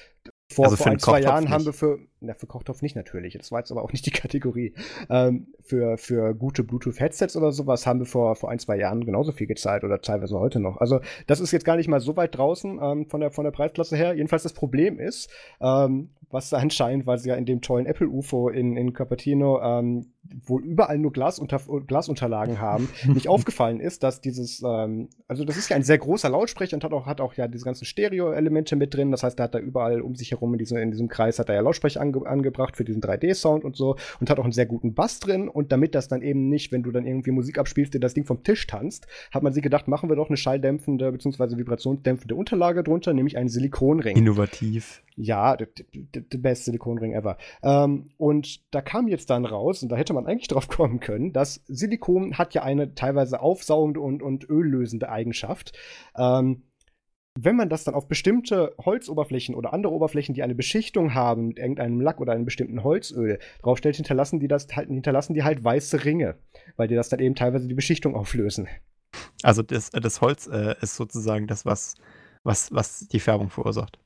vor, 0.52 0.66
Also 0.66 0.76
vor 0.76 0.92
ein, 0.92 1.00
zwei 1.00 1.20
Jahren 1.22 1.48
haben 1.50 1.64
nicht. 1.64 1.66
wir 1.66 1.72
für, 1.72 1.98
na, 2.26 2.34
für 2.34 2.46
Kochtopf 2.46 2.82
nicht 2.82 2.96
natürlich, 2.96 3.34
das 3.36 3.52
war 3.52 3.60
jetzt 3.60 3.70
aber 3.70 3.82
auch 3.82 3.92
nicht 3.92 4.06
die 4.06 4.10
Kategorie. 4.10 4.74
Ähm, 5.08 5.48
für, 5.62 5.96
für 5.98 6.34
gute 6.34 6.64
Bluetooth-Headsets 6.64 7.36
oder 7.36 7.52
sowas 7.52 7.86
haben 7.86 8.00
wir 8.00 8.06
vor, 8.06 8.36
vor 8.36 8.50
ein, 8.50 8.58
zwei 8.58 8.76
Jahren 8.76 9.04
genauso 9.04 9.32
viel 9.32 9.46
gezahlt 9.46 9.84
oder 9.84 10.00
teilweise 10.00 10.38
heute 10.38 10.60
noch. 10.60 10.78
Also 10.78 11.00
das 11.26 11.40
ist 11.40 11.52
jetzt 11.52 11.64
gar 11.64 11.76
nicht 11.76 11.88
mal 11.88 12.00
so 12.00 12.16
weit 12.16 12.36
draußen 12.36 12.78
ähm, 12.82 13.06
von, 13.08 13.20
der, 13.20 13.30
von 13.30 13.44
der 13.44 13.52
Preisklasse 13.52 13.96
her. 13.96 14.14
Jedenfalls 14.14 14.42
das 14.42 14.52
Problem 14.52 14.98
ist, 14.98 15.30
ähm, 15.60 16.10
was 16.30 16.52
anscheinend, 16.52 17.06
weil 17.06 17.18
sie 17.18 17.28
ja 17.28 17.36
in 17.36 17.46
dem 17.46 17.60
tollen 17.60 17.86
Apple-UFO 17.86 18.48
in, 18.48 18.76
in 18.76 18.92
Cupertino 18.92 19.60
ähm, 19.62 20.12
wohl 20.44 20.64
überall 20.64 20.98
nur 20.98 21.12
Glasunter 21.12 21.60
Glasunterlagen 21.86 22.60
haben, 22.60 22.88
nicht 23.06 23.28
aufgefallen 23.28 23.80
ist, 23.80 24.02
dass 24.02 24.20
dieses, 24.20 24.62
ähm, 24.62 25.08
also 25.28 25.44
das 25.44 25.56
ist 25.56 25.68
ja 25.68 25.76
ein 25.76 25.84
sehr 25.84 25.98
großer 25.98 26.28
Lautsprecher 26.28 26.76
und 26.76 26.84
hat 26.84 26.92
auch, 26.92 27.06
hat 27.06 27.20
auch 27.20 27.34
ja 27.34 27.46
diese 27.46 27.64
ganzen 27.64 27.84
Stereo-Elemente 27.84 28.74
mit 28.74 28.94
drin. 28.94 29.12
Das 29.12 29.22
heißt, 29.22 29.38
da 29.38 29.44
hat 29.44 29.54
er 29.54 29.60
überall 29.60 30.00
um 30.00 30.14
sich 30.16 30.32
herum 30.32 30.52
in, 30.54 30.58
diese, 30.58 30.80
in 30.80 30.90
diesem 30.90 31.08
Kreis 31.08 31.38
hat 31.38 31.48
er 31.48 31.54
ja 31.54 31.60
Lautsprecher 31.60 32.00
ange 32.24 32.46
angebracht 32.46 32.76
für 32.76 32.84
diesen 32.84 33.02
3D-Sound 33.02 33.64
und 33.64 33.76
so 33.76 33.96
und 34.20 34.30
hat 34.30 34.38
auch 34.38 34.44
einen 34.44 34.52
sehr 34.52 34.66
guten 34.66 34.94
Bass 34.94 35.20
drin. 35.20 35.48
Und 35.48 35.72
damit 35.72 35.94
das 35.94 36.08
dann 36.08 36.22
eben 36.22 36.48
nicht, 36.48 36.72
wenn 36.72 36.82
du 36.82 36.92
dann 36.92 37.06
irgendwie 37.06 37.32
Musik 37.32 37.58
abspielst, 37.58 37.94
dir 37.94 38.00
das 38.00 38.14
Ding 38.14 38.24
vom 38.24 38.42
Tisch 38.42 38.66
tanzt, 38.66 39.06
hat 39.32 39.42
man 39.42 39.52
sich 39.52 39.62
gedacht, 39.62 39.88
machen 39.88 40.08
wir 40.08 40.16
doch 40.16 40.28
eine 40.28 40.36
schalldämpfende 40.36 41.10
bzw. 41.12 41.56
vibrationsdämpfende 41.56 42.34
Unterlage 42.34 42.82
drunter, 42.82 43.12
nämlich 43.12 43.36
einen 43.36 43.48
Silikonring. 43.48 44.16
Innovativ. 44.16 45.02
Ja, 45.16 45.56
der 45.56 45.68
beste 46.38 46.66
Silikonring 46.66 47.14
ever. 47.14 47.38
Ähm, 47.62 48.10
und 48.18 48.60
da 48.72 48.82
kam 48.82 49.08
jetzt 49.08 49.30
dann 49.30 49.46
raus, 49.46 49.82
und 49.82 49.90
da 49.90 49.96
hätte 49.96 50.12
man 50.12 50.26
eigentlich 50.26 50.48
drauf 50.48 50.68
kommen 50.68 51.00
können, 51.00 51.32
dass 51.32 51.64
Silikon 51.66 52.38
hat 52.38 52.54
ja 52.54 52.62
eine 52.62 52.94
teilweise 52.94 53.40
aufsaugende 53.40 54.00
und, 54.00 54.22
und 54.22 54.48
öllösende 54.48 55.08
Eigenschaft. 55.08 55.72
Ähm, 56.16 56.62
wenn 57.38 57.56
man 57.56 57.68
das 57.68 57.84
dann 57.84 57.94
auf 57.94 58.08
bestimmte 58.08 58.74
Holzoberflächen 58.84 59.54
oder 59.54 59.72
andere 59.72 59.92
Oberflächen, 59.92 60.34
die 60.34 60.42
eine 60.42 60.54
Beschichtung 60.54 61.14
haben 61.14 61.48
mit 61.48 61.58
irgendeinem 61.58 62.00
Lack 62.00 62.20
oder 62.20 62.32
einem 62.32 62.44
bestimmten 62.44 62.82
Holzöl, 62.82 63.38
draufstellt, 63.62 63.96
hinterlassen 63.96 64.40
die 64.40 64.48
das 64.48 64.66
halt, 64.74 64.88
hinterlassen 64.88 65.34
die 65.34 65.44
halt 65.44 65.62
weiße 65.62 66.04
Ringe, 66.04 66.36
weil 66.76 66.88
die 66.88 66.94
das 66.94 67.08
dann 67.08 67.20
eben 67.20 67.34
teilweise 67.34 67.68
die 67.68 67.74
Beschichtung 67.74 68.14
auflösen. 68.14 68.68
Also 69.42 69.62
das, 69.62 69.90
das 69.90 70.20
Holz 70.20 70.46
äh, 70.46 70.74
ist 70.80 70.96
sozusagen 70.96 71.46
das, 71.46 71.64
was 71.64 71.94
was, 72.46 72.72
was 72.72 73.08
die 73.08 73.20
Färbung 73.20 73.50
verursacht. 73.50 73.98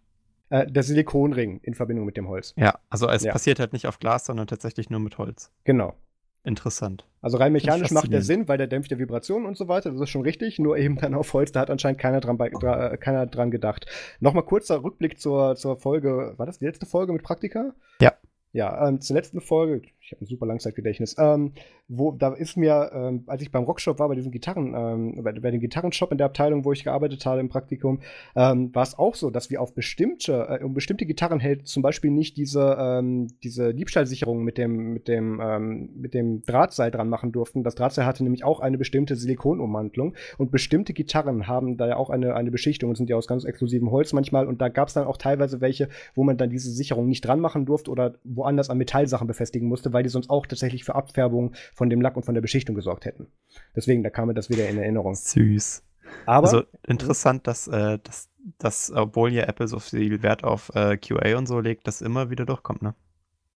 Äh, 0.48 0.66
der 0.66 0.82
Silikonring 0.82 1.60
in 1.62 1.74
Verbindung 1.74 2.06
mit 2.06 2.16
dem 2.16 2.26
Holz. 2.28 2.54
Ja, 2.56 2.78
also 2.88 3.08
es 3.08 3.22
Ja. 3.22 3.32
passiert 3.32 3.60
halt 3.60 3.72
nicht 3.72 3.86
auf 3.86 3.98
Glas, 3.98 4.24
sondern 4.26 4.46
tatsächlich 4.46 4.90
nur 4.90 4.98
mit 4.98 5.18
Holz. 5.18 5.52
Genau. 5.64 5.94
Interessant. 6.42 7.06
Also 7.20 7.36
rein 7.36 7.52
mechanisch 7.52 7.90
macht 7.90 8.10
der. 8.12 8.22
Sinn, 8.22 8.48
weil 8.48 8.56
der 8.56 8.66
dämpft 8.66 8.90
ja 8.90 8.98
Vibrationen 8.98 9.46
und 9.46 9.56
so 9.56 9.68
weiter, 9.68 9.90
das 9.90 10.00
ist 10.00 10.10
schon 10.10 10.22
richtig, 10.22 10.58
nur 10.58 10.78
eben 10.78 10.96
dann 10.96 11.14
auf 11.14 11.32
Holz, 11.34 11.52
da 11.52 11.60
hat 11.60 11.70
anscheinend 11.70 12.00
keiner 12.00 12.20
dran, 12.20 12.38
bei, 12.38 12.48
dra, 12.48 12.92
äh, 12.92 12.96
keiner 12.96 13.26
dran 13.26 13.50
gedacht. 13.50 13.86
Nochmal 14.20 14.44
kurzer 14.44 14.82
Rückblick 14.82 15.20
zur, 15.20 15.56
zur 15.56 15.76
Folge, 15.76 16.34
war 16.38 16.46
das 16.46 16.58
die 16.58 16.64
letzte 16.64 16.86
Folge 16.86 17.12
mit 17.12 17.22
Praktika? 17.22 17.74
Ja. 18.00 18.14
Ja, 18.52 18.88
ähm, 18.88 19.00
zur 19.00 19.14
letzten 19.14 19.40
Folge, 19.40 19.86
ich 20.10 20.16
habe 20.16 20.24
ein 20.24 20.26
super 20.26 20.46
Langzeitgedächtnis, 20.46 21.14
ähm, 21.18 21.52
wo, 21.86 22.10
da 22.10 22.32
ist 22.32 22.56
mir, 22.56 22.90
ähm, 22.92 23.22
als 23.26 23.42
ich 23.42 23.52
beim 23.52 23.62
Rockshop 23.62 24.00
war, 24.00 24.08
bei 24.08 24.16
diesem 24.16 24.32
Gitarren, 24.32 24.74
ähm, 24.74 25.22
bei, 25.22 25.32
bei 25.32 25.50
dem 25.52 25.60
Gitarrenshop 25.60 26.10
in 26.10 26.18
der 26.18 26.26
Abteilung, 26.26 26.64
wo 26.64 26.72
ich 26.72 26.82
gearbeitet 26.82 27.24
habe 27.26 27.40
im 27.40 27.48
Praktikum, 27.48 28.00
ähm, 28.34 28.74
war 28.74 28.82
es 28.82 28.98
auch 28.98 29.14
so, 29.14 29.30
dass 29.30 29.50
wir 29.50 29.60
auf 29.60 29.72
bestimmte, 29.72 30.58
äh, 30.60 30.64
um 30.64 30.74
bestimmte 30.74 31.06
Gitarren 31.06 31.38
hält 31.38 31.68
zum 31.68 31.82
Beispiel 31.82 32.10
nicht 32.10 32.36
diese, 32.36 32.76
ähm, 32.80 33.28
diese 33.44 33.72
Diebstahlsicherung 33.72 34.42
mit 34.42 34.58
dem, 34.58 34.92
mit 34.92 35.06
dem, 35.06 35.40
ähm, 35.40 35.90
mit 35.94 36.14
dem 36.14 36.42
Drahtseil 36.42 36.90
dran 36.90 37.08
machen 37.08 37.30
durften. 37.30 37.62
Das 37.62 37.76
Drahtseil 37.76 38.04
hatte 38.04 38.24
nämlich 38.24 38.42
auch 38.42 38.58
eine 38.58 38.78
bestimmte 38.78 39.14
Silikonummantelung 39.14 40.16
und 40.38 40.50
bestimmte 40.50 40.92
Gitarren 40.92 41.46
haben 41.46 41.76
da 41.76 41.86
ja 41.86 41.96
auch 41.96 42.10
eine, 42.10 42.34
eine 42.34 42.50
Beschichtung 42.50 42.90
und 42.90 42.96
sind 42.96 43.08
ja 43.08 43.16
aus 43.16 43.28
ganz 43.28 43.44
exklusivem 43.44 43.92
Holz 43.92 44.12
manchmal 44.12 44.48
und 44.48 44.60
da 44.60 44.68
gab 44.68 44.88
es 44.88 44.94
dann 44.94 45.06
auch 45.06 45.18
teilweise 45.18 45.60
welche, 45.60 45.88
wo 46.16 46.24
man 46.24 46.36
dann 46.36 46.50
diese 46.50 46.72
Sicherung 46.72 47.06
nicht 47.06 47.24
dran 47.24 47.38
machen 47.38 47.64
durfte 47.64 47.92
oder 47.92 48.14
woanders 48.24 48.70
an 48.70 48.78
Metallsachen 48.78 49.28
befestigen 49.28 49.68
musste, 49.68 49.92
weil 49.92 49.99
die 50.02 50.08
sonst 50.08 50.30
auch 50.30 50.46
tatsächlich 50.46 50.84
für 50.84 50.94
Abfärbung 50.94 51.54
von 51.74 51.90
dem 51.90 52.00
Lack 52.00 52.16
und 52.16 52.24
von 52.24 52.34
der 52.34 52.42
Beschichtung 52.42 52.74
gesorgt 52.74 53.04
hätten. 53.04 53.28
Deswegen, 53.74 54.02
da 54.02 54.10
kam 54.10 54.28
mir 54.28 54.34
das 54.34 54.50
wieder 54.50 54.68
in 54.68 54.78
Erinnerung. 54.78 55.14
Süß. 55.14 55.84
Aber 56.26 56.46
also 56.46 56.62
interessant, 56.86 57.46
dass, 57.46 57.68
äh, 57.68 57.98
dass, 58.02 58.28
dass, 58.58 58.90
obwohl 58.92 59.32
ja 59.32 59.44
Apple 59.44 59.68
so 59.68 59.78
viel 59.78 60.22
Wert 60.22 60.44
auf 60.44 60.70
äh, 60.74 60.96
QA 60.96 61.36
und 61.38 61.46
so 61.46 61.60
legt, 61.60 61.86
das 61.86 62.00
immer 62.00 62.30
wieder 62.30 62.46
durchkommt, 62.46 62.82
ne? 62.82 62.94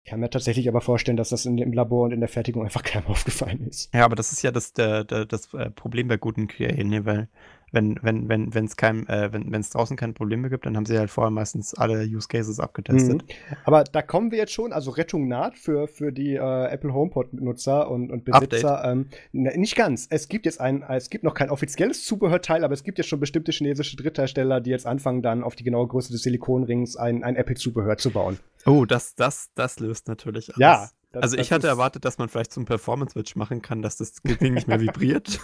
ich 0.04 0.10
kann 0.10 0.20
mir 0.20 0.30
tatsächlich 0.30 0.68
aber 0.68 0.82
vorstellen, 0.82 1.18
dass 1.18 1.30
das 1.30 1.46
in, 1.46 1.58
im 1.60 1.74
Labor 1.74 2.06
und 2.06 2.12
in 2.12 2.20
der 2.20 2.30
Fertigung 2.30 2.64
einfach 2.64 2.84
keinem 2.84 3.08
aufgefallen 3.08 3.68
ist. 3.68 3.94
Ja, 3.94 4.06
aber 4.06 4.16
das 4.16 4.32
ist 4.32 4.42
ja 4.42 4.52
das, 4.52 4.74
der, 4.74 5.04
der, 5.04 5.26
das 5.26 5.54
äh, 5.54 5.70
Problem 5.70 6.08
bei 6.08 6.18
guten 6.18 6.48
QA, 6.48 6.84
ne? 6.84 7.06
Weil 7.06 7.30
wenn 7.72 7.98
wenn 8.02 8.28
wenn 8.30 8.54
wenn 8.54 8.66
es 8.66 8.76
kein 8.76 9.08
äh, 9.08 9.32
wenn 9.32 9.52
wenn 9.52 9.62
es 9.62 9.70
draußen 9.70 9.96
keine 9.98 10.14
Probleme 10.14 10.50
gibt, 10.50 10.66
dann 10.66 10.76
haben 10.76 10.86
sie 10.86 10.98
halt 10.98 11.10
vorher 11.10 11.32
meistens 11.32 11.74
alle 11.74 12.04
Use 12.04 12.28
Cases 12.28 12.60
abgetestet. 12.60 13.24
Mhm. 13.24 13.56
Aber 13.64 13.84
da 13.86 14.02
kommen 14.02 14.32
wir 14.32 14.38
jetzt 14.38 14.52
schon, 14.52 14.74
also 14.74 14.92
Rettung 14.92 15.28
naht 15.28 15.58
für, 15.58 15.88
für 15.88 16.12
die 16.12 16.36
äh, 16.36 16.66
Apple 16.66 16.94
HomePod-Nutzer 16.94 17.90
und, 17.90 18.12
und 18.12 18.26
Besitzer. 18.26 18.84
Ähm, 18.86 19.06
nicht 19.32 19.76
ganz. 19.76 20.08
Es 20.10 20.28
gibt 20.28 20.46
jetzt 20.46 20.60
ein, 20.60 20.84
es 20.84 21.10
gibt 21.10 21.24
noch 21.24 21.34
kein 21.34 21.50
offizielles 21.50 22.06
Zubehörteil, 22.06 22.64
aber 22.64 22.74
es 22.74 22.84
gibt 22.84 22.98
jetzt 22.98 23.08
schon 23.08 23.20
bestimmte 23.20 23.52
chinesische 23.52 23.96
Dritthersteller, 23.96 24.60
die 24.62 24.70
jetzt 24.70 24.86
anfangen, 24.86 25.22
dann 25.22 25.44
auf 25.44 25.56
die 25.56 25.64
genaue 25.64 25.88
Größe 25.88 26.12
des 26.12 26.24
Silikonrings 26.24 26.96
ein, 26.98 27.24
ein 27.24 27.36
Apple-Zubehör 27.36 27.98
zu 27.98 28.12
bauen. 28.12 28.38
Oh, 28.66 28.86
das 28.86 29.16
das 29.16 29.50
das 29.56 29.80
löst 29.80 30.08
natürlich 30.08 30.50
alles. 30.50 30.60
Ja. 30.60 30.90
das- 31.12 31.24
also 31.24 31.38
ich 31.38 31.52
hatte 31.52 31.68
erwartet, 31.68 32.06
dass 32.06 32.18
man 32.18 32.30
vielleicht 32.30 32.52
zum 32.52 32.66
Performance-Switch 32.66 33.36
machen 33.36 33.62
kann, 33.62 33.82
dass 33.82 33.98
das 33.98 34.14
Ding 34.22 34.54
nicht 34.54 34.68
mehr 34.68 34.80
vibriert. 34.82 35.40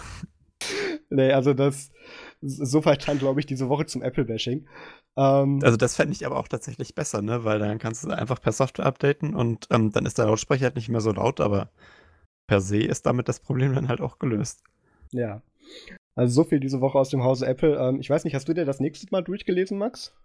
Nee, 1.09 1.31
also 1.31 1.53
das, 1.53 1.91
so 2.41 2.83
weit 2.85 3.07
dann, 3.07 3.19
glaube 3.19 3.39
ich, 3.39 3.45
diese 3.45 3.69
Woche 3.69 3.85
zum 3.85 4.01
Apple-Bashing. 4.01 4.67
Ähm, 5.15 5.59
Also 5.63 5.77
das 5.77 5.95
fände 5.95 6.13
ich 6.13 6.25
aber 6.25 6.37
auch 6.37 6.47
tatsächlich 6.47 6.95
besser, 6.95 7.21
ne? 7.21 7.43
Weil 7.43 7.59
dann 7.59 7.79
kannst 7.79 8.03
du 8.03 8.09
es 8.09 8.13
einfach 8.13 8.41
per 8.41 8.51
Software 8.51 8.85
updaten 8.85 9.35
und 9.35 9.67
ähm, 9.71 9.91
dann 9.91 10.05
ist 10.05 10.17
der 10.17 10.25
Lautsprecher 10.25 10.65
halt 10.65 10.75
nicht 10.75 10.89
mehr 10.89 11.01
so 11.01 11.11
laut, 11.11 11.39
aber 11.39 11.69
per 12.47 12.61
se 12.61 12.79
ist 12.79 13.05
damit 13.05 13.27
das 13.29 13.39
Problem 13.39 13.73
dann 13.75 13.87
halt 13.87 14.01
auch 14.01 14.19
gelöst. 14.19 14.63
ja. 15.11 15.41
Also 16.15 16.43
so 16.43 16.49
viel 16.49 16.59
diese 16.59 16.81
Woche 16.81 16.97
aus 16.97 17.09
dem 17.09 17.23
Hause 17.23 17.45
Apple. 17.45 17.77
Ähm, 17.77 17.99
ich 17.99 18.09
weiß 18.09 18.23
nicht, 18.23 18.33
hast 18.33 18.47
du 18.47 18.53
dir 18.53 18.65
das 18.65 18.79
nächste 18.79 19.07
Mal 19.11 19.21
durchgelesen, 19.21 19.77
Max? 19.77 20.15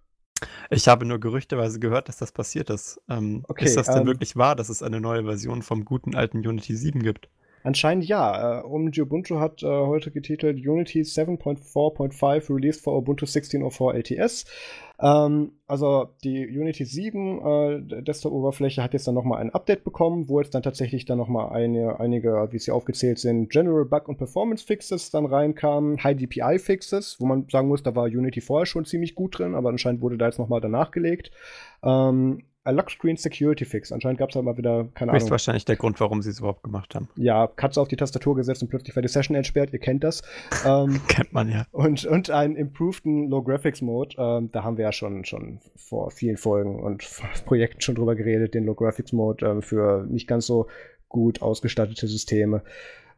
Ich 0.70 0.89
habe 0.89 1.05
nur 1.05 1.20
gerüchteweise 1.20 1.78
gehört, 1.80 2.09
dass 2.09 2.16
das 2.16 2.33
passiert 2.33 2.70
ist. 2.70 3.01
Ähm, 3.09 3.45
Okay, 3.49 3.64
ist 3.66 3.76
das 3.76 3.87
denn 3.87 3.99
ähm, 3.99 4.07
wirklich 4.07 4.35
wahr, 4.37 4.57
dass 4.57 4.68
es 4.70 4.83
eine 4.83 5.01
neue 5.01 5.24
Version 5.24 5.62
vom 5.62 5.85
guten 5.85 6.14
alten 6.14 6.39
Unity 6.39 6.74
7 6.76 7.03
gibt? 7.03 7.28
Anscheinend 7.62 8.04
ja. 8.04 8.60
Äh, 8.60 8.64
Omnigy 8.64 9.02
Ubuntu 9.02 9.38
hat 9.38 9.62
äh, 9.62 9.66
heute 9.66 10.10
getitelt 10.10 10.56
Unity 10.66 11.02
7.4.5 11.02 12.54
released 12.54 12.82
for 12.82 12.96
Ubuntu 12.96 13.24
16.04 13.26 13.94
LTS. 13.94 14.44
Ähm, 15.00 15.52
also 15.66 16.10
die 16.22 16.46
Unity 16.46 16.84
7 16.84 17.40
äh, 17.40 18.02
Desktop-Oberfläche 18.02 18.82
hat 18.82 18.92
jetzt 18.92 19.06
dann 19.08 19.14
nochmal 19.14 19.40
ein 19.40 19.50
Update 19.50 19.84
bekommen, 19.84 20.28
wo 20.28 20.40
jetzt 20.40 20.54
dann 20.54 20.62
tatsächlich 20.62 21.04
dann 21.04 21.18
nochmal 21.18 21.52
eine, 21.52 21.98
einige, 21.98 22.48
wie 22.50 22.58
sie 22.58 22.70
aufgezählt 22.70 23.18
sind, 23.18 23.50
General 23.50 23.84
Bug 23.84 24.08
und 24.08 24.18
Performance 24.18 24.64
Fixes 24.64 25.10
dann 25.10 25.26
reinkamen, 25.26 26.02
High 26.02 26.16
DPI 26.16 26.58
Fixes, 26.58 27.16
wo 27.18 27.26
man 27.26 27.46
sagen 27.50 27.68
muss, 27.68 27.82
da 27.82 27.96
war 27.96 28.04
Unity 28.04 28.40
vorher 28.40 28.66
schon 28.66 28.84
ziemlich 28.84 29.14
gut 29.14 29.38
drin, 29.38 29.54
aber 29.54 29.70
anscheinend 29.70 30.02
wurde 30.02 30.18
da 30.18 30.26
jetzt 30.26 30.38
nochmal 30.38 30.60
danach 30.60 30.92
gelegt. 30.92 31.32
Ähm, 31.82 32.44
Lockscreen 32.64 33.16
Security 33.16 33.64
Fix. 33.64 33.90
Anscheinend 33.90 34.18
gab 34.18 34.28
es 34.28 34.34
da 34.34 34.42
mal 34.42 34.56
wieder, 34.56 34.86
keine 34.94 35.10
Das 35.12 35.18
ist 35.18 35.24
Ahnung. 35.24 35.30
wahrscheinlich 35.32 35.64
der 35.64 35.76
Grund, 35.76 35.98
warum 36.00 36.22
sie 36.22 36.30
es 36.30 36.38
überhaupt 36.38 36.62
gemacht 36.62 36.94
haben. 36.94 37.08
Ja, 37.16 37.46
Katze 37.48 37.80
auf 37.80 37.88
die 37.88 37.96
Tastatur 37.96 38.36
gesetzt 38.36 38.62
und 38.62 38.68
plötzlich 38.68 38.94
war 38.94 39.02
die 39.02 39.08
Session 39.08 39.34
entsperrt, 39.36 39.72
ihr 39.72 39.80
kennt 39.80 40.04
das. 40.04 40.22
ähm, 40.66 41.00
Kennt 41.08 41.32
man 41.32 41.48
ja. 41.50 41.66
und, 41.72 42.04
und 42.04 42.30
einen 42.30 42.54
improveden 42.56 43.28
Low 43.28 43.42
Graphics 43.42 43.82
Mode. 43.82 44.14
Ähm, 44.18 44.50
da 44.52 44.62
haben 44.62 44.76
wir 44.76 44.84
ja 44.84 44.92
schon, 44.92 45.24
schon 45.24 45.58
vor 45.76 46.10
vielen 46.12 46.36
Folgen 46.36 46.80
und 46.80 47.08
Projekten 47.46 47.80
schon 47.80 47.96
drüber 47.96 48.14
geredet, 48.14 48.54
den 48.54 48.64
Low 48.64 48.74
Graphics 48.74 49.12
Mode 49.12 49.44
ähm, 49.44 49.62
für 49.62 50.06
nicht 50.08 50.28
ganz 50.28 50.46
so 50.46 50.68
gut 51.08 51.42
ausgestattete 51.42 52.06
Systeme. 52.06 52.62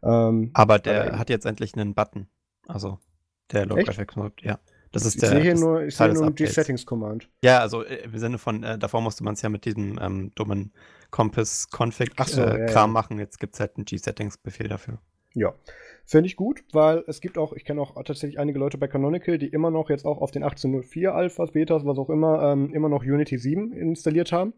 Ähm, 0.03 0.51
Aber 0.55 0.78
der 0.78 1.09
Aber- 1.09 1.18
hat 1.18 1.28
jetzt 1.30 1.45
endlich 1.47 1.74
einen 1.76 1.95
Button. 1.95 2.26
Also 2.66 2.99
der 3.53 3.66
Low 3.66 3.76
Echt? 3.76 3.88
Graphics 3.88 4.16
Mode, 4.16 4.34
ja. 4.40 4.59
Das 4.95 5.05
ist 5.05 5.16
ich 5.16 5.20
der. 5.20 5.30
sehe 5.30 5.40
hier 5.40 5.55
nur, 5.55 5.82
ich 5.82 5.97
sehe 5.97 6.09
nur 6.09 6.22
einen 6.22 6.28
Updates. 6.28 6.55
G-Settings-Command. 6.55 7.28
Ja, 7.42 7.59
also 7.59 7.84
äh, 7.84 8.05
im 8.05 8.16
Sinne 8.16 8.38
von, 8.38 8.62
äh, 8.62 8.78
davor 8.78 9.01
musste 9.01 9.24
man 9.24 9.34
es 9.34 9.42
ja 9.42 9.49
mit 9.49 9.64
diesem 9.64 9.99
ähm, 10.01 10.32
dummen 10.34 10.72
Compass-Config-Kram 11.11 12.26
so, 12.28 12.40
ja, 12.40 12.55
äh, 12.55 12.61
ja. 12.61 12.66
Kram 12.66 12.92
machen. 12.92 13.18
Jetzt 13.18 13.38
gibt 13.40 13.55
es 13.55 13.61
halt 13.61 13.76
einen 13.76 13.84
G-Settings-Befehl 13.84 14.68
dafür. 14.68 14.99
Ja. 15.34 15.53
Finde 16.07 16.28
ich 16.28 16.36
gut, 16.36 16.64
weil 16.72 17.03
es 17.07 17.20
gibt 17.20 17.38
auch, 17.38 17.53
ich 17.55 17.64
kenne 17.64 17.80
auch 17.80 17.95
tatsächlich 18.05 18.38
einige 18.38 18.59
Leute 18.59 18.78
bei 18.78 18.86
Canonical, 18.86 19.38
die 19.38 19.49
immer 19.49 19.70
noch 19.70 19.90
jetzt 19.90 20.05
auch 20.05 20.18
auf 20.18 20.30
den 20.30 20.45
18.04 20.45 21.09
Alphas, 21.09 21.53
Betas, 21.53 21.84
was 21.84 21.99
auch 21.99 22.11
immer, 22.11 22.53
ähm, 22.53 22.72
immer 22.72 22.88
noch 22.88 23.03
Unity 23.03 23.38
7 23.38 23.72
installiert 23.72 24.30
haben 24.30 24.53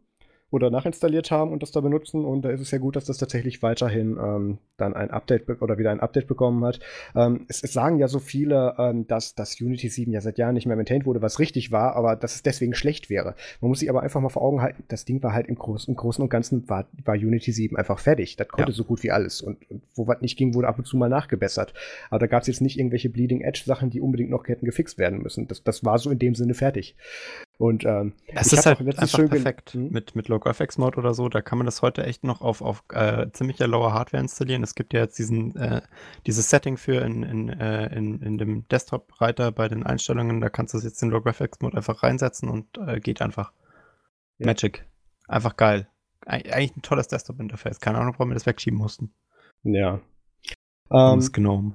oder 0.51 0.71
nachinstalliert 0.71 1.31
haben 1.31 1.53
und 1.53 1.63
das 1.63 1.73
da 1.73 1.81
benutzen. 1.81 2.25
Und 2.25 2.43
da 2.43 2.51
ist 2.51 2.61
es 2.61 2.71
ja 2.71 2.79
gut, 2.79 2.97
dass 2.97 3.05
das 3.05 3.19
tatsächlich 3.19 3.63
weiterhin 3.63 4.17
ähm, 4.17 4.59
dann 4.77 4.95
ein 4.95 5.11
Update 5.11 5.61
oder 5.61 5.77
wieder 5.79 5.91
ein 5.91 6.01
Update 6.01 6.29
bekommen 6.29 6.65
hat. 6.65 6.79
Ähm, 7.15 7.47
es, 7.49 7.63
es 7.63 7.73
sagen 7.73 7.99
ja 7.99 8.07
so 8.09 8.21
viele, 8.21 8.75
ähm, 8.79 9.07
dass 9.07 9.35
das 9.35 9.61
Unity 9.61 9.89
7 9.89 10.13
ja 10.13 10.21
seit 10.21 10.39
Jahren 10.39 10.55
nicht 10.55 10.67
mehr 10.67 10.77
maintained 10.77 11.05
wurde, 11.05 11.21
was 11.21 11.39
richtig 11.41 11.73
war, 11.73 11.97
aber 11.97 12.15
dass 12.15 12.37
es 12.37 12.43
deswegen 12.43 12.75
schlecht 12.75 13.11
wäre. 13.11 13.35
Man 13.61 13.71
muss 13.71 13.81
sich 13.81 13.91
aber 13.91 14.03
einfach 14.03 14.21
mal 14.21 14.29
vor 14.29 14.43
Augen 14.43 14.63
halten, 14.63 14.85
das 14.89 15.05
Ding 15.05 15.23
war 15.23 15.33
halt 15.33 15.49
im, 15.49 15.57
Groß, 15.57 15.89
im 15.89 15.97
Großen 15.97 16.23
und 16.23 16.29
Ganzen 16.29 16.69
war, 16.69 16.87
war 17.05 17.15
Unity 17.17 17.51
7 17.53 17.77
einfach 17.77 17.99
fertig. 17.99 18.37
Das 18.37 18.49
konnte 18.49 18.71
Ja. 18.71 18.77
so 18.77 18.85
gut 18.85 19.03
wie 19.03 19.11
alles. 19.11 19.43
Und, 19.43 19.69
und 19.71 19.83
wo 19.95 20.07
was 20.07 20.21
nicht 20.21 20.37
ging, 20.39 20.55
wurde 20.55 20.69
ab 20.69 20.79
und 20.79 20.87
zu 20.87 20.97
mal 20.97 21.09
nachgebessert. 21.09 21.75
Aber 22.11 22.21
da 22.21 22.27
gab 22.27 22.43
es 22.43 22.49
jetzt 22.49 22.61
nicht 22.61 22.79
irgendwelche 22.79 23.11
Bleeding 23.11 23.41
Edge 23.41 23.63
Sachen, 23.67 23.91
die 23.91 24.01
unbedingt 24.01 24.31
noch 24.31 24.47
hätten 24.47 24.65
gefixt 24.65 24.99
werden 24.99 25.23
müssen. 25.23 25.49
Das, 25.49 25.65
das 25.65 25.85
war 25.85 25.99
so 25.99 26.11
in 26.11 26.19
dem 26.19 26.35
Sinne 26.35 26.55
fertig. 26.55 26.97
Und 27.59 27.85
ähm, 27.87 28.13
Es 28.27 28.53
ist 28.53 28.67
halt 28.67 28.81
einfach 28.81 29.29
perfekt. 29.29 29.71
Hm? 29.73 29.91
Mit, 29.91 30.15
mit 30.15 30.29
Low 30.29 30.39
Graphics 30.39 30.77
Mode 30.77 30.99
oder 30.99 31.15
so, 31.15 31.29
da 31.31 31.41
kann 31.41 31.57
man 31.57 31.65
das 31.65 31.81
heute 31.81 32.05
echt 32.05 32.23
noch 32.23 32.43
auf, 32.43 32.61
auf 32.61 32.85
äh, 32.93 33.31
ziemlicher 33.33 33.67
lower 33.67 33.95
Hardware 33.95 34.23
installieren. 34.23 34.63
Es 34.63 34.75
gibt 34.75 34.93
ja 34.93 35.01
jetzt 35.01 35.19
diesen, 35.19 35.57
äh, 35.57 35.81
dieses 36.27 36.51
Setting 36.51 36.77
für 36.77 37.01
in, 37.01 37.23
in, 37.23 37.49
äh, 37.49 37.87
in, 37.97 38.21
in 38.21 38.37
dem 38.37 38.69
Desktop-Reiter 38.69 39.53
bei 39.53 39.69
den 39.69 39.85
Einstellungen. 39.85 40.43
Da 40.43 40.51
kannst 40.51 40.75
du 40.75 40.79
jetzt 40.79 41.01
den 41.01 41.09
Low 41.09 41.23
Graphics 41.23 41.61
Mode 41.61 41.79
einfach 41.79 42.03
reinsetzen 42.03 42.51
und 42.51 42.67
äh, 42.87 43.01
geht 43.01 43.23
einfach. 43.23 43.53
Ja. 44.39 44.47
Magic. 44.47 44.85
Einfach 45.27 45.57
geil. 45.57 45.89
Eig 46.27 46.53
eigentlich 46.53 46.77
ein 46.77 46.83
tolles 46.83 47.09
Desktop-Interface. 47.09 47.81
Keine 47.81 47.99
Ahnung, 47.99 48.15
warum 48.19 48.31
wir 48.31 48.35
das 48.35 48.47
wegschieben 48.47 48.79
mussten. 48.79 49.15
ja. 49.63 50.01
Um, 50.89 51.15
Ähm, 51.15 51.19
das 51.21 51.33
Gnome. 51.33 51.75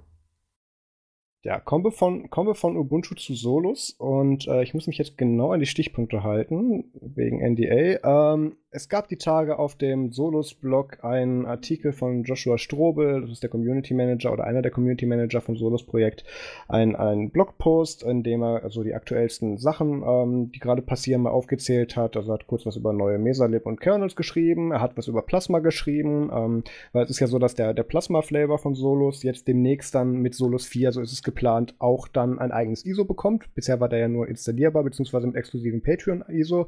Ja, 1.43 1.59
kommen 1.59 1.83
wir 1.83 1.91
von, 1.91 2.29
kommen 2.29 2.49
wir 2.49 2.55
von 2.55 2.77
Ubuntu 2.77 3.15
zu 3.15 3.33
Solus 3.33 3.89
und 3.97 4.47
äh, 4.47 4.61
ich 4.61 4.75
muss 4.75 4.85
mich 4.85 4.99
jetzt 4.99 5.17
genau 5.17 5.51
an 5.51 5.59
die 5.59 5.65
Stichpunkte 5.65 6.23
halten, 6.23 6.91
wegen 6.93 7.39
NDA. 7.39 8.33
Ähm, 8.33 8.57
es 8.73 8.87
gab 8.87 9.09
die 9.09 9.17
Tage 9.17 9.59
auf 9.59 9.75
dem 9.75 10.11
Solus-Blog 10.11 11.03
einen 11.03 11.45
Artikel 11.45 11.91
von 11.91 12.23
Joshua 12.23 12.57
Strobel, 12.57 13.21
das 13.21 13.29
ist 13.29 13.43
der 13.43 13.49
Community 13.49 13.93
Manager 13.93 14.31
oder 14.31 14.45
einer 14.45 14.61
der 14.61 14.71
Community 14.71 15.05
Manager 15.05 15.41
vom 15.41 15.57
Solus-Projekt, 15.57 16.23
ein, 16.69 16.95
ein 16.95 17.31
Blogpost, 17.31 18.03
in 18.03 18.23
dem 18.23 18.41
er 18.41 18.63
also 18.63 18.83
die 18.83 18.93
aktuellsten 18.93 19.57
Sachen, 19.57 20.03
ähm, 20.03 20.51
die 20.53 20.59
gerade 20.59 20.81
passieren, 20.81 21.23
mal 21.23 21.31
aufgezählt 21.31 21.97
hat. 21.97 22.15
Also 22.15 22.31
er 22.31 22.35
hat 22.35 22.47
kurz 22.47 22.65
was 22.65 22.77
über 22.77 22.93
neue 22.93 23.19
Mesalib 23.19 23.65
und 23.65 23.81
Kernels 23.81 24.15
geschrieben, 24.15 24.71
er 24.71 24.79
hat 24.79 24.95
was 24.95 25.09
über 25.09 25.21
Plasma 25.21 25.59
geschrieben, 25.59 26.29
ähm, 26.33 26.63
weil 26.93 27.03
es 27.03 27.09
ist 27.09 27.19
ja 27.19 27.27
so, 27.27 27.39
dass 27.39 27.55
der, 27.55 27.73
der 27.73 27.83
Plasma-Flavor 27.83 28.57
von 28.57 28.73
Solus 28.73 29.21
jetzt 29.23 29.49
demnächst 29.49 29.93
dann 29.95 30.13
mit 30.13 30.33
Solus 30.33 30.65
4, 30.65 30.93
so 30.93 31.01
ist 31.01 31.11
es 31.11 31.23
geplant, 31.23 31.75
auch 31.79 32.07
dann 32.07 32.39
ein 32.39 32.53
eigenes 32.53 32.85
ISO 32.85 33.03
bekommt. 33.03 33.53
Bisher 33.53 33.81
war 33.81 33.89
der 33.89 33.99
ja 33.99 34.07
nur 34.07 34.29
installierbar, 34.29 34.83
beziehungsweise 34.85 35.27
mit 35.27 35.35
exklusiven 35.35 35.81
Patreon-ISO. 35.83 36.67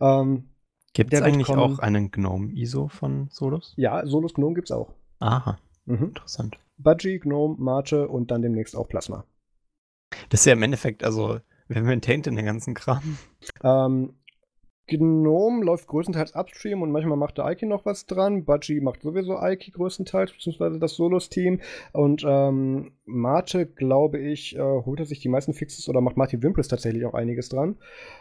Ähm, 0.00 0.44
Gibt 0.92 1.12
es 1.14 1.22
eigentlich 1.22 1.46
kommen- 1.46 1.60
auch 1.74 1.78
einen 1.78 2.10
Gnome-ISO 2.10 2.88
von 2.88 3.28
Solus? 3.30 3.74
ja, 3.76 4.04
Solus 4.06 4.34
Gnome 4.34 4.54
gibt's 4.54 4.70
auch. 4.72 4.92
Aha, 5.20 5.58
Mhm. 5.86 6.06
interessant. 6.08 6.58
Budgie, 6.78 7.18
Gnome, 7.18 7.56
Mate 7.58 8.08
und 8.08 8.30
dann 8.30 8.42
demnächst 8.42 8.74
auch 8.74 8.88
Plasma. 8.88 9.24
Das 10.30 10.40
ist 10.40 10.46
ja 10.46 10.52
im 10.54 10.62
Endeffekt, 10.62 11.04
also 11.04 11.40
Wer 11.72 11.82
maintaint 11.84 12.26
denn 12.26 12.34
den 12.34 12.46
ganzen 12.46 12.74
Kram? 12.74 13.16
Ähm, 13.62 14.14
Gnome 14.98 15.64
läuft 15.64 15.86
größtenteils 15.88 16.34
upstream 16.34 16.82
und 16.82 16.90
manchmal 16.90 17.16
macht 17.16 17.38
der 17.38 17.46
Aiki 17.46 17.66
noch 17.66 17.84
was 17.84 18.06
dran. 18.06 18.44
Budgie 18.44 18.80
macht 18.80 19.02
sowieso 19.02 19.36
Aiki 19.38 19.70
größtenteils, 19.70 20.32
beziehungsweise 20.32 20.78
das 20.78 20.94
Solos-Team. 20.94 21.60
Und 21.92 22.24
ähm, 22.26 22.92
Mate, 23.04 23.66
glaube 23.66 24.18
ich, 24.18 24.56
äh, 24.56 24.60
holt 24.60 25.00
er 25.00 25.06
sich 25.06 25.20
die 25.20 25.28
meisten 25.28 25.54
Fixes 25.54 25.88
oder 25.88 26.00
macht 26.00 26.16
Martin 26.16 26.42
Wimples 26.42 26.68
tatsächlich 26.68 27.04
auch 27.06 27.14
einiges 27.14 27.48
dran. 27.48 27.76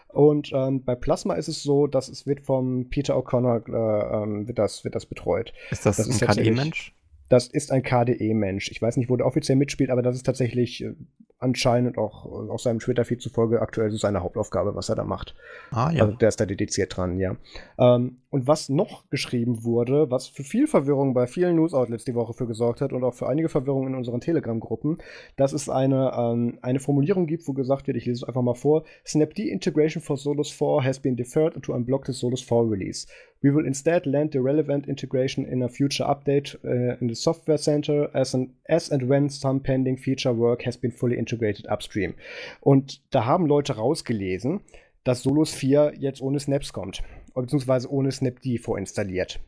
Und 0.07 0.51
ähm, 0.53 0.83
bei 0.83 0.95
Plasma 0.95 1.35
ist 1.35 1.47
es 1.47 1.61
so, 1.63 1.87
dass 1.87 2.09
es 2.09 2.25
wird 2.25 2.41
vom 2.41 2.89
Peter 2.89 3.15
O'Connor 3.15 3.67
äh, 3.67 4.23
ähm, 4.23 4.47
wird, 4.47 4.57
das, 4.57 4.83
wird 4.83 4.95
das 4.95 5.05
betreut. 5.05 5.53
Ist 5.71 5.85
das, 5.85 5.97
das 5.97 6.21
ein 6.21 6.27
KDE-Mensch? 6.27 6.93
Das 7.29 7.47
ist 7.47 7.71
ein 7.71 7.83
KDE-Mensch. 7.83 8.71
Ich 8.71 8.81
weiß 8.81 8.97
nicht, 8.97 9.09
wo 9.09 9.15
der 9.15 9.25
offiziell 9.25 9.55
mitspielt, 9.55 9.91
aber 9.91 10.01
das 10.01 10.15
ist 10.15 10.25
tatsächlich 10.25 10.83
äh, 10.83 10.93
anscheinend 11.39 11.97
auch 11.97 12.25
äh, 12.25 12.51
aus 12.51 12.63
seinem 12.63 12.79
Twitter-Feed 12.79 13.21
zufolge 13.21 13.61
aktuell 13.61 13.89
so 13.91 13.97
seine 13.97 14.21
Hauptaufgabe, 14.21 14.75
was 14.75 14.89
er 14.89 14.95
da 14.95 15.03
macht. 15.03 15.35
Ah, 15.71 15.91
ja. 15.91 16.03
Also 16.03 16.17
der 16.17 16.29
ist 16.29 16.39
da 16.39 16.45
dediziert 16.45 16.95
dran, 16.95 17.17
ja. 17.17 17.37
Ähm, 17.77 18.17
und 18.29 18.47
was 18.47 18.69
noch 18.69 19.09
geschrieben 19.09 19.63
wurde, 19.63 20.11
was 20.11 20.27
für 20.27 20.43
viel 20.43 20.67
Verwirrung 20.67 21.13
bei 21.13 21.25
vielen 21.27 21.55
News-Outlets 21.55 22.05
die 22.05 22.13
Woche 22.13 22.33
für 22.33 22.45
gesorgt 22.45 22.81
hat 22.81 22.93
und 22.93 23.03
auch 23.03 23.13
für 23.13 23.27
einige 23.27 23.49
Verwirrung 23.49 23.87
in 23.87 23.95
unseren 23.95 24.21
Telegram-Gruppen, 24.21 24.97
dass 25.37 25.53
es 25.53 25.69
eine, 25.69 26.11
ähm, 26.15 26.59
eine 26.61 26.79
Formulierung 26.79 27.25
gibt, 27.25 27.47
wo 27.47 27.53
gesagt 27.53 27.87
wird, 27.87 27.97
ich 27.97 28.05
lese 28.05 28.23
es 28.23 28.27
einfach 28.27 28.41
mal 28.41 28.55
vor, 28.55 28.83
Snapd 29.05 29.39
Integration 29.39 30.03
for 30.03 30.17
Solus 30.17 30.51
4 30.51 30.83
has 30.83 30.99
been 30.99 31.15
deferred 31.15 31.61
to 31.63 31.73
unblock 31.73 32.05
the 32.05 32.13
Solus 32.13 32.41
4 32.41 32.69
release. 32.69 33.07
We 33.41 33.51
will 33.51 33.65
instead 33.65 34.05
land 34.05 34.31
the 34.33 34.41
relevant 34.41 34.87
integration 34.87 35.45
in 35.45 35.63
a 35.63 35.69
future 35.69 36.03
update 36.03 36.55
uh, 36.65 36.97
in 36.99 37.07
the 37.07 37.15
software 37.15 37.57
center 37.57 38.09
as, 38.13 38.33
an, 38.33 38.53
as 38.67 38.91
and 38.91 39.07
when 39.07 39.29
some 39.29 39.61
pending 39.61 39.97
feature 39.97 40.33
work 40.33 40.65
has 40.65 40.75
been 40.77 40.91
fully 40.91 41.17
integrated 41.17 41.65
upstream. 41.67 42.15
Und 42.59 43.01
da 43.11 43.25
haben 43.25 43.45
Leute 43.45 43.77
rausgelesen, 43.77 44.59
dass 45.05 45.23
Solus 45.23 45.53
4 45.53 45.93
jetzt 45.97 46.21
ohne 46.21 46.39
Snaps 46.39 46.73
kommt, 46.73 47.01
beziehungsweise 47.33 47.89
ohne 47.89 48.11
Snapd 48.11 48.59
vorinstalliert. 48.61 49.39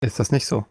Ist 0.00 0.18
das 0.18 0.32
nicht 0.32 0.46
so? 0.46 0.64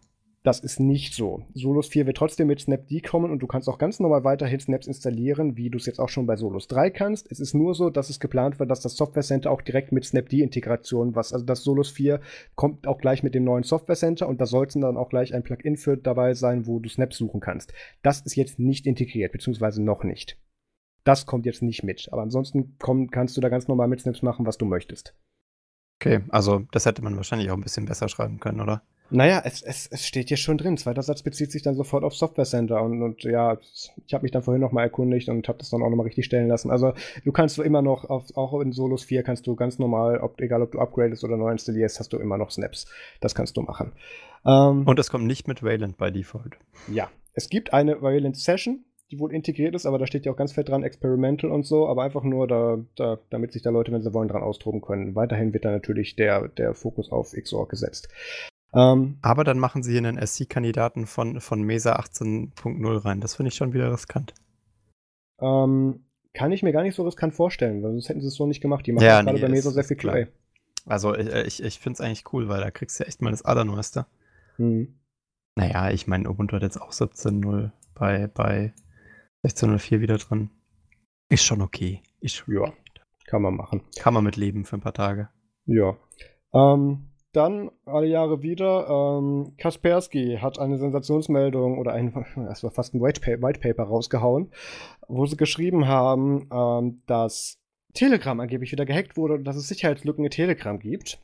Das 0.46 0.60
ist 0.60 0.80
nicht 0.80 1.16
so. 1.16 1.44
Solus 1.56 1.88
4 1.88 2.06
wird 2.06 2.18
trotzdem 2.18 2.46
mit 2.46 2.60
Snapd 2.60 3.02
kommen 3.04 3.32
und 3.32 3.40
du 3.40 3.48
kannst 3.48 3.68
auch 3.68 3.80
ganz 3.80 4.00
normal 4.00 4.24
weiterhin 4.24 4.60
Snaps 4.60 4.86
installieren, 4.86 5.58
wie 5.58 5.72
du 5.72 5.80
es 5.80 5.88
jetzt 5.88 5.98
auch 5.98 6.08
schon 6.08 6.28
bei 6.28 6.36
Solus 6.36 6.68
3 6.68 6.92
kannst. 6.92 7.32
Es 7.32 7.40
ist 7.40 7.56
nur 7.56 7.74
so, 7.74 7.90
dass 7.90 8.12
es 8.12 8.20
geplant 8.20 8.60
wird, 8.60 8.70
dass 8.70 8.82
das 8.82 8.96
Software 8.96 9.24
Center 9.24 9.50
auch 9.50 9.64
direkt 9.64 9.92
mit 9.92 10.06
Snapd-Integration, 10.06 11.16
was, 11.16 11.34
also 11.34 11.44
das 11.44 11.64
Solus 11.64 11.90
4 11.90 12.22
kommt 12.54 12.86
auch 12.86 13.00
gleich 13.00 13.24
mit 13.24 13.34
dem 13.34 13.44
neuen 13.44 13.64
Software 13.64 13.96
Center 13.96 14.28
und 14.28 14.40
da 14.40 14.46
sollte 14.46 14.80
dann 14.80 14.98
auch 14.98 15.10
gleich 15.10 15.34
ein 15.34 15.42
Plugin 15.42 15.78
für 15.78 15.98
dabei 15.98 16.36
sein, 16.36 16.68
wo 16.68 16.78
du 16.78 16.90
Snaps 16.90 17.18
suchen 17.18 17.40
kannst. 17.40 17.74
Das 18.04 18.22
ist 18.22 18.36
jetzt 18.36 18.60
nicht 18.60 18.86
integriert, 18.86 19.32
beziehungsweise 19.32 19.82
noch 19.82 20.04
nicht. 20.04 20.40
Das 21.06 21.26
kommt 21.26 21.48
jetzt 21.48 21.64
nicht 21.64 21.82
mit. 21.82 22.08
Aber 22.12 22.22
ansonsten 22.22 22.76
komm, 22.78 23.10
kannst 23.10 23.36
du 23.36 23.42
da 23.42 23.50
ganz 23.50 23.68
normal 23.68 23.88
mit 23.88 24.02
Snaps 24.02 24.22
machen, 24.22 24.46
was 24.46 24.60
du 24.60 24.66
möchtest. 24.66 25.16
Okay, 26.00 26.22
also 26.30 26.68
das 26.72 26.86
hätte 26.86 27.02
man 27.02 27.16
wahrscheinlich 27.16 27.50
auch 27.50 27.56
ein 27.56 27.64
bisschen 27.64 27.86
besser 27.86 28.10
schreiben 28.10 28.40
können, 28.40 28.62
oder? 28.62 28.84
Naja, 29.10 29.42
es, 29.46 29.62
es, 29.62 29.88
es 29.88 30.08
steht 30.08 30.30
hier 30.30 30.38
schon 30.38 30.58
drin. 30.58 30.78
Zweiter 30.78 31.04
Satz 31.04 31.22
bezieht 31.22 31.52
sich 31.52 31.62
dann 31.62 31.76
sofort 31.76 32.04
auf 32.04 32.16
Software 32.16 32.46
Center. 32.46 32.82
Und, 32.82 33.02
und 33.02 33.24
ja, 33.24 33.58
ich 34.06 34.14
habe 34.14 34.24
mich 34.24 34.32
dann 34.32 34.42
vorhin 34.42 34.62
nochmal 34.62 34.86
erkundigt 34.86 35.30
und 35.30 35.48
habe 35.48 35.60
das 35.60 35.70
dann 35.70 35.84
auch 35.84 35.90
nochmal 35.90 36.06
richtig 36.06 36.26
stellen 36.26 36.48
lassen. 36.48 36.72
Also 36.72 36.94
du 37.24 37.32
kannst 37.32 37.60
immer 37.60 37.82
noch, 37.82 38.06
auf, 38.10 38.36
auch 38.36 38.60
in 38.62 38.72
Solus 38.72 39.04
4 39.04 39.24
kannst 39.24 39.46
du 39.48 39.56
ganz 39.56 39.78
normal, 39.78 40.20
ob, 40.20 40.42
egal 40.42 40.62
ob 40.62 40.72
du 40.72 40.80
upgradest 40.80 41.24
oder 41.24 41.38
neu 41.38 41.52
installierst, 41.52 42.00
hast 42.00 42.14
du 42.14 42.18
immer 42.18 42.38
noch 42.38 42.52
Snaps. 42.52 42.88
Das 43.22 43.36
kannst 43.36 43.58
du 43.58 43.62
machen. 43.62 43.92
Ähm, 44.46 44.88
und 44.88 45.00
es 45.00 45.10
kommt 45.10 45.26
nicht 45.26 45.48
mit 45.48 45.62
Wayland 45.62 45.98
bei 45.98 46.10
Default. 46.10 46.58
Ja, 46.92 47.10
es 47.34 47.50
gibt 47.50 47.74
eine 47.74 48.02
Wayland 48.02 48.38
Session, 48.38 48.86
die 49.12 49.20
wohl 49.20 49.34
integriert 49.34 49.76
ist, 49.76 49.86
aber 49.86 50.00
da 50.00 50.08
steht 50.08 50.26
ja 50.26 50.32
auch 50.32 50.38
ganz 50.38 50.54
fett 50.54 50.70
dran, 50.70 50.84
Experimental 50.84 51.52
und 51.52 51.66
so, 51.66 51.88
aber 51.88 52.04
einfach 52.04 52.24
nur, 52.24 52.48
da, 52.48 52.80
da, 52.96 53.20
damit 53.30 53.54
sich 53.54 53.62
da 53.62 53.70
Leute, 53.70 53.92
wenn 53.92 54.02
sie 54.02 54.14
wollen, 54.14 54.30
dran 54.30 54.42
austoben 54.42 54.82
können. 54.82 55.16
Weiterhin 55.16 55.54
wird 55.54 55.66
da 55.66 55.72
natürlich 55.72 56.16
der, 56.16 56.48
der 56.48 56.74
Fokus 56.74 57.12
auf 57.12 57.34
XOR 57.34 57.68
gesetzt. 57.68 58.10
Ähm, 58.76 59.18
aber 59.22 59.44
dann 59.44 59.58
machen 59.58 59.84
sie 59.84 59.92
hier 59.92 60.06
einen 60.06 60.26
SC-Kandidaten 60.26 61.08
von, 61.08 61.40
von 61.40 61.62
Mesa 61.62 61.96
18.0 61.96 63.06
rein. 63.06 63.22
Das 63.22 63.36
finde 63.36 63.50
ich 63.50 63.56
schon 63.56 63.74
wieder 63.74 63.92
riskant. 63.92 64.34
Ähm, 65.40 66.06
kann 66.34 66.52
ich 66.52 66.62
mir 66.62 66.74
gar 66.74 66.84
nicht 66.84 66.96
so 66.96 67.04
riskant 67.04 67.34
vorstellen, 67.34 67.82
weil 67.82 67.92
sonst 67.92 68.10
hätten 68.10 68.22
sie 68.22 68.28
es 68.28 68.36
so 68.36 68.46
nicht 68.46 68.62
gemacht. 68.62 68.86
Die 68.86 68.92
machen 68.92 69.06
ja, 69.06 69.22
gerade 69.22 69.38
nee, 69.38 69.42
bei 69.42 69.50
Mesa 69.50 69.72
sehr 69.72 69.86
viel 69.86 69.98
QA. 69.98 70.28
Also 70.86 71.16
äh, 71.16 71.44
ich, 71.48 71.60
ich, 71.60 71.66
ich 71.66 71.80
finde 71.80 71.96
es 71.96 72.02
eigentlich 72.02 72.34
cool, 72.34 72.50
weil 72.50 72.62
da 72.62 72.70
kriegst 72.70 73.00
du 73.00 73.04
ja 73.04 73.08
echt 73.08 73.22
mal 73.22 73.32
das 73.32 73.44
Allerneueste. 73.44 74.06
Hm. 74.58 75.00
Naja, 75.58 75.90
ich 75.92 76.08
meine, 76.08 76.30
Ubuntu 76.30 76.58
hat 76.58 76.64
jetzt 76.64 76.82
auch 76.82 76.92
17.0 76.92 77.72
bei, 77.94 78.28
bei 78.28 78.74
16.04 79.46 80.02
wieder 80.02 80.18
drin. 80.18 80.50
Ist 81.30 81.46
schon 81.46 81.62
okay. 81.62 82.02
Ist 82.20 82.44
ja, 82.48 82.74
kann 83.26 83.42
man 83.42 83.56
machen. 83.56 83.82
Kann 83.98 84.14
man 84.14 84.24
mit 84.24 84.36
leben 84.36 84.66
für 84.66 84.76
ein 84.76 84.82
paar 84.82 84.94
Tage. 84.94 85.30
Ja. 85.66 85.96
Ähm, 86.54 87.08
dann 87.36 87.72
alle 87.86 88.08
Jahre 88.08 88.42
wieder, 88.42 88.88
ähm, 88.90 89.54
Kaspersky 89.58 90.40
hat 90.42 90.60
eine 90.60 90.78
Sensationsmeldung 90.78 91.78
oder 91.78 91.94
ein, 91.94 92.26
das 92.36 92.64
war 92.64 92.72
fast 92.72 92.94
ein 92.94 93.02
White 93.02 93.22
Paper, 93.22 93.42
White 93.42 93.60
Paper 93.60 93.84
rausgehauen, 93.84 94.52
wo 95.08 95.26
sie 95.26 95.38
geschrieben 95.38 95.88
haben, 95.88 96.48
ähm, 96.52 97.00
dass 97.08 97.60
Telegram 97.94 98.40
angeblich 98.40 98.72
wieder 98.72 98.86
gehackt 98.86 99.18
wurde 99.18 99.36
und 99.36 99.44
dass 99.46 99.56
es 99.56 99.68
Sicherheitslücken 99.68 100.24
in 100.26 100.32
Telegram 100.32 100.80
gibt. 100.80 101.20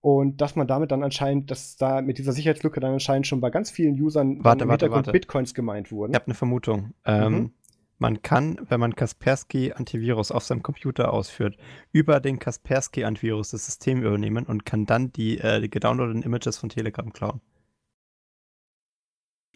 Und 0.00 0.42
dass 0.42 0.54
man 0.54 0.66
damit 0.66 0.90
dann 0.90 1.02
anscheinend, 1.02 1.50
dass 1.50 1.76
da 1.76 2.02
mit 2.02 2.18
dieser 2.18 2.32
Sicherheitslücke 2.32 2.78
dann 2.78 2.92
anscheinend 2.92 3.26
schon 3.26 3.40
bei 3.40 3.48
ganz 3.48 3.70
vielen 3.70 3.98
Usern 3.98 4.44
warte, 4.44 4.64
im 4.64 4.68
warte, 4.68 4.84
Hintergrund 4.84 5.06
warte. 5.06 5.12
Bitcoins 5.12 5.54
gemeint 5.54 5.90
wurden. 5.90 6.12
Ich 6.12 6.16
habe 6.16 6.26
eine 6.26 6.34
Vermutung. 6.34 6.92
Ähm, 7.06 7.32
mhm. 7.32 7.52
Man 7.98 8.22
kann, 8.22 8.58
wenn 8.68 8.80
man 8.80 8.96
Kaspersky 8.96 9.72
Antivirus 9.72 10.32
auf 10.32 10.44
seinem 10.44 10.62
Computer 10.62 11.12
ausführt, 11.12 11.56
über 11.92 12.20
den 12.20 12.38
Kaspersky 12.38 13.04
Antivirus 13.04 13.50
das 13.50 13.66
System 13.66 14.02
übernehmen 14.02 14.46
und 14.46 14.66
kann 14.66 14.86
dann 14.86 15.12
die, 15.12 15.38
äh, 15.38 15.60
die 15.60 15.70
gedownloadeten 15.70 16.22
Images 16.22 16.58
von 16.58 16.68
Telegram 16.68 17.12
klauen 17.12 17.40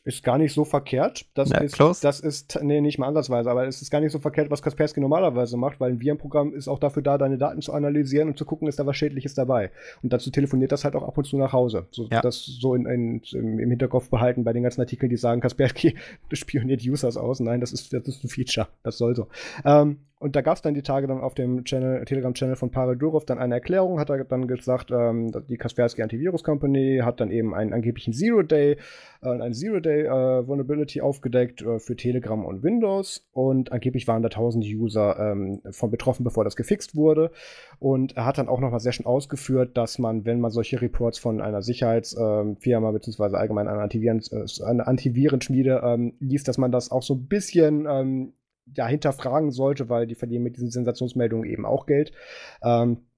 ist 0.09 0.25
gar 0.25 0.39
nicht 0.39 0.55
so 0.55 0.65
verkehrt. 0.65 1.27
Das, 1.35 1.51
Na, 1.51 1.59
ist, 1.59 1.75
close. 1.75 2.01
das 2.01 2.21
ist, 2.21 2.59
nee, 2.63 2.81
nicht 2.81 2.99
mal 2.99 3.09
ansatzweise, 3.09 3.51
aber 3.51 3.67
es 3.67 3.83
ist 3.83 3.91
gar 3.91 4.01
nicht 4.01 4.11
so 4.11 4.19
verkehrt, 4.19 4.51
was 4.51 4.63
Kaspersky 4.63 5.01
normalerweise 5.01 5.59
macht, 5.59 5.81
weil 5.81 5.93
ein 5.93 6.01
Virenprogramm 6.01 6.55
ist 6.55 6.67
auch 6.67 6.79
dafür 6.79 7.03
da, 7.03 7.19
deine 7.19 7.37
Daten 7.37 7.61
zu 7.61 7.75
analysieren 7.75 8.29
und 8.29 8.39
zu 8.39 8.47
gucken, 8.47 8.69
ist 8.69 8.79
da 8.79 8.87
was 8.87 8.97
Schädliches 8.97 9.35
dabei. 9.35 9.71
Und 10.03 10.15
dazu 10.15 10.31
telefoniert 10.31 10.73
das 10.73 10.85
halt 10.85 10.97
auch 10.97 11.03
ab 11.03 11.19
und 11.19 11.25
zu 11.25 11.37
nach 11.37 11.53
Hause. 11.53 11.89
So, 11.91 12.09
ja. 12.11 12.23
Das 12.23 12.43
so 12.43 12.75
in, 12.75 12.87
in, 12.87 13.21
im 13.35 13.69
Hinterkopf 13.69 14.09
behalten 14.09 14.45
bei 14.45 14.55
den 14.55 14.63
ganzen 14.63 14.81
Artikeln, 14.81 15.11
die 15.11 15.19
sagen, 15.19 15.41
Kaspersky 15.43 15.95
spioniert 16.33 16.81
Users 16.83 17.19
aus. 17.19 17.41
Nein, 17.41 17.61
das 17.61 17.73
ist, 17.73 17.93
das 17.93 18.09
ist 18.09 18.25
ein 18.25 18.29
Feature. 18.29 18.69
Das 18.83 18.97
soll 18.97 19.15
so. 19.15 19.27
Ähm, 19.67 19.99
und 20.19 20.35
da 20.35 20.41
gab 20.41 20.57
es 20.57 20.63
dann 20.63 20.75
die 20.75 20.83
Tage 20.83 21.07
dann 21.07 21.21
auf 21.21 21.35
dem 21.35 21.65
Channel, 21.65 22.05
Telegram-Channel 22.05 22.57
von 22.57 22.71
Pavel 22.71 22.97
Durov 22.97 23.25
dann 23.25 23.39
eine 23.39 23.55
Erklärung, 23.55 24.01
hat 24.01 24.11
er 24.11 24.25
dann 24.25 24.49
gesagt, 24.49 24.91
ähm, 24.91 25.31
die 25.49 25.57
Kaspersky 25.57 26.03
Antivirus 26.03 26.43
Company 26.43 27.01
hat 27.05 27.21
dann 27.21 27.31
eben 27.31 27.55
einen 27.55 27.73
angeblichen 27.73 28.13
Zero-Day, 28.13 28.79
äh, 29.23 29.29
ein 29.29 29.55
Zero-Day 29.55 30.07
äh, 30.07 30.47
Vulnerability 30.47 31.01
aufgedeckt 31.01 31.63
äh, 31.63 31.79
für 31.79 31.95
Telegram 31.95 32.45
und 32.45 32.65
Windows 32.65 33.29
und 33.33 33.71
angeblich 33.71 34.09
waren 34.09 34.23
da 34.23 34.29
tausend 34.29 34.65
User 34.65 35.17
ähm, 35.19 35.61
von 35.71 35.91
betroffen, 35.91 36.25
bevor 36.25 36.43
das 36.43 36.57
gefixt 36.57 36.97
wurde. 36.97 37.31
Und 37.79 38.17
er 38.17 38.27
hat 38.27 38.39
dann 38.39 38.49
auch 38.49 38.61
nochmal 38.61 38.81
sehr 38.81 38.93
schön 38.93 39.07
ausgeführt, 39.07 39.77
dass 39.77 40.01
man, 40.01 40.25
wenn 40.25 40.41
man 40.41 40.51
solche 40.51 40.83
Reports 40.83 41.19
von 41.19 41.41
einer 41.41 41.63
Sicherheitsfirma 41.63 42.89
ähm, 42.89 42.93
beziehungsweise 42.93 43.39
allgemein 43.39 43.69
einer, 43.69 43.83
Antiviren, 43.83 44.21
äh, 44.33 44.65
einer 44.65 44.89
Antivirenschmiede 44.89 45.81
ähm, 45.85 46.15
liest, 46.19 46.49
dass 46.49 46.59
man 46.59 46.73
das 46.73 46.91
auch 46.91 47.03
so 47.03 47.15
ein 47.15 47.27
bisschen 47.27 47.87
ähm, 47.89 48.33
ja, 48.77 48.87
hinterfragen 48.87 49.51
sollte, 49.51 49.89
weil 49.89 50.07
die 50.07 50.15
verdienen 50.15 50.45
mit 50.45 50.57
diesen 50.57 50.71
Sensationsmeldungen 50.71 51.49
eben 51.49 51.67
auch 51.67 51.87
Geld. 51.87 52.13
Ähm, 52.63 53.09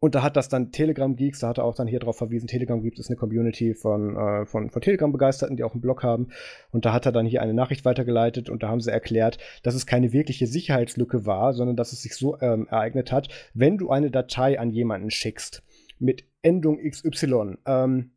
und 0.00 0.14
da 0.14 0.22
hat 0.22 0.36
das 0.36 0.48
dann 0.48 0.72
Telegram 0.72 1.14
Geeks, 1.16 1.40
da 1.40 1.48
hat 1.48 1.58
er 1.58 1.64
auch 1.64 1.74
dann 1.74 1.86
hier 1.86 2.00
drauf 2.00 2.18
verwiesen, 2.18 2.48
Telegram 2.48 2.82
Geeks 2.82 2.98
ist 2.98 3.08
eine 3.08 3.16
Community 3.16 3.74
von, 3.74 4.16
äh, 4.16 4.46
von, 4.46 4.70
von 4.70 4.82
Telegram-Begeisterten, 4.82 5.56
die 5.56 5.64
auch 5.64 5.72
einen 5.72 5.80
Blog 5.80 6.02
haben. 6.02 6.28
Und 6.70 6.84
da 6.84 6.92
hat 6.92 7.06
er 7.06 7.12
dann 7.12 7.26
hier 7.26 7.42
eine 7.42 7.54
Nachricht 7.54 7.84
weitergeleitet 7.84 8.50
und 8.50 8.62
da 8.62 8.68
haben 8.68 8.80
sie 8.80 8.90
erklärt, 8.90 9.38
dass 9.62 9.74
es 9.74 9.86
keine 9.86 10.12
wirkliche 10.12 10.46
Sicherheitslücke 10.46 11.24
war, 11.26 11.54
sondern 11.54 11.76
dass 11.76 11.92
es 11.92 12.02
sich 12.02 12.14
so 12.14 12.38
ähm, 12.40 12.66
ereignet 12.68 13.12
hat, 13.12 13.28
wenn 13.54 13.78
du 13.78 13.90
eine 13.90 14.10
Datei 14.10 14.58
an 14.58 14.70
jemanden 14.70 15.10
schickst 15.10 15.62
mit 15.98 16.24
Endung 16.42 16.78
XY, 16.78 17.56
ähm, 17.66 18.12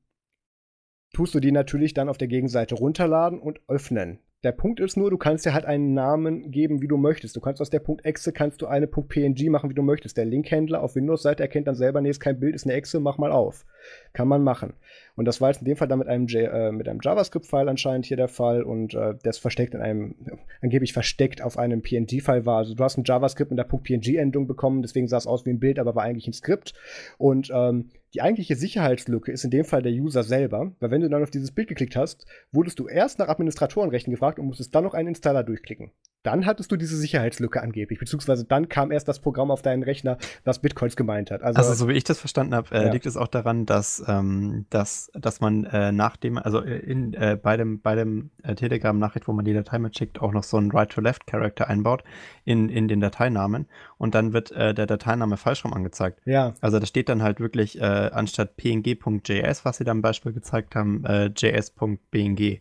tust 1.13 1.33
du 1.33 1.39
die 1.39 1.51
natürlich 1.51 1.93
dann 1.93 2.09
auf 2.09 2.17
der 2.17 2.27
Gegenseite 2.27 2.75
runterladen 2.75 3.39
und 3.39 3.61
öffnen. 3.67 4.19
Der 4.45 4.53
Punkt 4.53 4.79
ist 4.79 4.95
nur, 4.95 5.09
du 5.09 5.17
kannst 5.17 5.45
dir 5.45 5.53
halt 5.53 5.65
einen 5.65 5.93
Namen 5.93 6.49
geben, 6.49 6.81
wie 6.81 6.87
du 6.87 6.95
möchtest. 6.95 7.35
Du 7.35 7.41
kannst 7.41 7.61
aus 7.61 7.69
der 7.69 7.79
Punkt 7.79 8.05
.exe 8.05 8.31
kannst 8.31 8.61
du 8.61 8.67
eine 8.67 8.87
Punkt 8.87 9.09
.png 9.09 9.49
machen, 9.49 9.69
wie 9.69 9.73
du 9.73 9.81
möchtest. 9.81 10.15
Der 10.15 10.23
Linkhändler 10.23 10.81
auf 10.81 10.95
Windows-Seite 10.95 11.43
erkennt 11.43 11.67
dann 11.67 11.75
selber, 11.75 11.99
nee, 11.99 12.09
ist 12.09 12.21
kein 12.21 12.39
Bild, 12.39 12.55
ist 12.55 12.65
eine 12.65 12.73
Exe, 12.73 13.01
mach 13.01 13.17
mal 13.17 13.33
auf. 13.33 13.65
Kann 14.13 14.29
man 14.29 14.41
machen. 14.41 14.75
Und 15.17 15.25
das 15.25 15.41
war 15.41 15.49
jetzt 15.49 15.59
in 15.59 15.65
dem 15.65 15.75
Fall 15.75 15.89
dann 15.89 15.99
mit 15.99 16.07
einem, 16.07 16.27
äh, 16.29 16.47
einem 16.47 16.99
JavaScript-File 17.01 17.67
anscheinend 17.67 18.05
hier 18.05 18.15
der 18.15 18.29
Fall 18.29 18.63
und 18.63 18.93
äh, 18.93 19.15
ist 19.23 19.39
versteckt 19.39 19.73
in 19.73 19.81
einem, 19.81 20.15
angeblich 20.61 20.93
versteckt 20.93 21.41
auf 21.41 21.57
einem 21.57 21.81
PNG-File 21.81 22.45
war. 22.45 22.59
Also 22.59 22.75
du 22.75 22.83
hast 22.85 22.97
ein 22.97 23.03
JavaScript 23.05 23.51
mit 23.51 23.57
der 23.59 23.65
Punkt 23.65 23.87
.png-Endung 23.87 24.47
bekommen, 24.47 24.81
deswegen 24.81 25.09
sah 25.09 25.17
es 25.17 25.27
aus 25.27 25.45
wie 25.45 25.49
ein 25.49 25.59
Bild, 25.59 25.79
aber 25.79 25.95
war 25.95 26.03
eigentlich 26.03 26.27
ein 26.27 26.33
Skript. 26.33 26.73
Und 27.17 27.51
ähm, 27.53 27.89
die 28.13 28.21
eigentliche 28.21 28.55
Sicherheitslücke 28.55 29.31
ist 29.31 29.43
in 29.43 29.51
dem 29.51 29.65
Fall 29.65 29.81
der 29.81 29.91
User 29.91 30.23
selber, 30.23 30.73
weil 30.79 30.91
wenn 30.91 31.01
du 31.01 31.09
dann 31.09 31.21
auf 31.21 31.29
dieses 31.29 31.51
Bild 31.51 31.67
geklickt 31.67 31.95
hast, 31.95 32.25
wurdest 32.51 32.79
du 32.79 32.87
erst 32.87 33.19
nach 33.19 33.27
Administratorenrechten 33.27 34.11
gefragt 34.11 34.39
und 34.39 34.47
musstest 34.47 34.73
dann 34.73 34.83
noch 34.83 34.93
einen 34.93 35.09
Installer 35.09 35.43
durchklicken. 35.43 35.91
Dann 36.23 36.45
hattest 36.45 36.71
du 36.71 36.75
diese 36.75 36.97
Sicherheitslücke 36.97 37.61
angeblich, 37.61 37.97
beziehungsweise 37.97 38.43
dann 38.43 38.67
kam 38.67 38.91
erst 38.91 39.07
das 39.07 39.19
Programm 39.19 39.51
auf 39.51 39.61
deinen 39.61 39.83
Rechner, 39.83 40.17
was 40.43 40.59
Bitcoins 40.59 40.97
gemeint 40.97 41.31
hat. 41.31 41.41
Also, 41.41 41.59
also 41.59 41.73
so 41.73 41.87
wie 41.87 41.93
ich 41.93 42.03
das 42.03 42.19
verstanden 42.19 42.53
habe, 42.55 42.75
äh, 42.75 42.85
ja. 42.85 42.91
liegt 42.91 43.05
es 43.05 43.15
auch 43.15 43.27
daran, 43.27 43.65
dass, 43.65 44.03
ähm, 44.05 44.65
dass, 44.69 45.11
dass 45.13 45.39
man 45.39 45.63
äh, 45.63 45.93
nach 45.93 46.17
dem, 46.17 46.37
also 46.37 46.59
in, 46.59 47.13
äh, 47.13 47.37
bei 47.41 47.55
dem, 47.55 47.79
bei 47.79 47.95
dem 47.95 48.31
äh, 48.43 48.53
Telegram-Nachricht, 48.53 49.29
wo 49.29 49.31
man 49.31 49.45
die 49.45 49.53
Datei 49.53 49.79
mitschickt, 49.79 50.19
auch 50.19 50.33
noch 50.33 50.43
so 50.43 50.57
einen 50.57 50.71
Right-to-Left-Charakter 50.71 51.69
einbaut 51.69 52.03
in, 52.43 52.67
in 52.67 52.89
den 52.89 52.99
Dateinamen 52.99 53.67
und 53.97 54.13
dann 54.13 54.33
wird 54.33 54.51
äh, 54.51 54.73
der 54.73 54.87
Dateiname 54.87 55.37
falsch 55.37 55.63
rum 55.63 55.73
angezeigt. 55.73 56.19
Ja. 56.25 56.53
Also 56.59 56.79
da 56.79 56.85
steht 56.85 57.07
dann 57.07 57.23
halt 57.23 57.39
wirklich 57.39 57.79
äh, 57.79 58.09
anstatt 58.11 58.57
png.js, 58.57 59.63
was 59.63 59.77
sie 59.77 59.85
da 59.85 59.93
im 59.93 60.01
Beispiel 60.01 60.33
gezeigt 60.33 60.75
haben, 60.75 61.03
js.bng. 61.35 62.59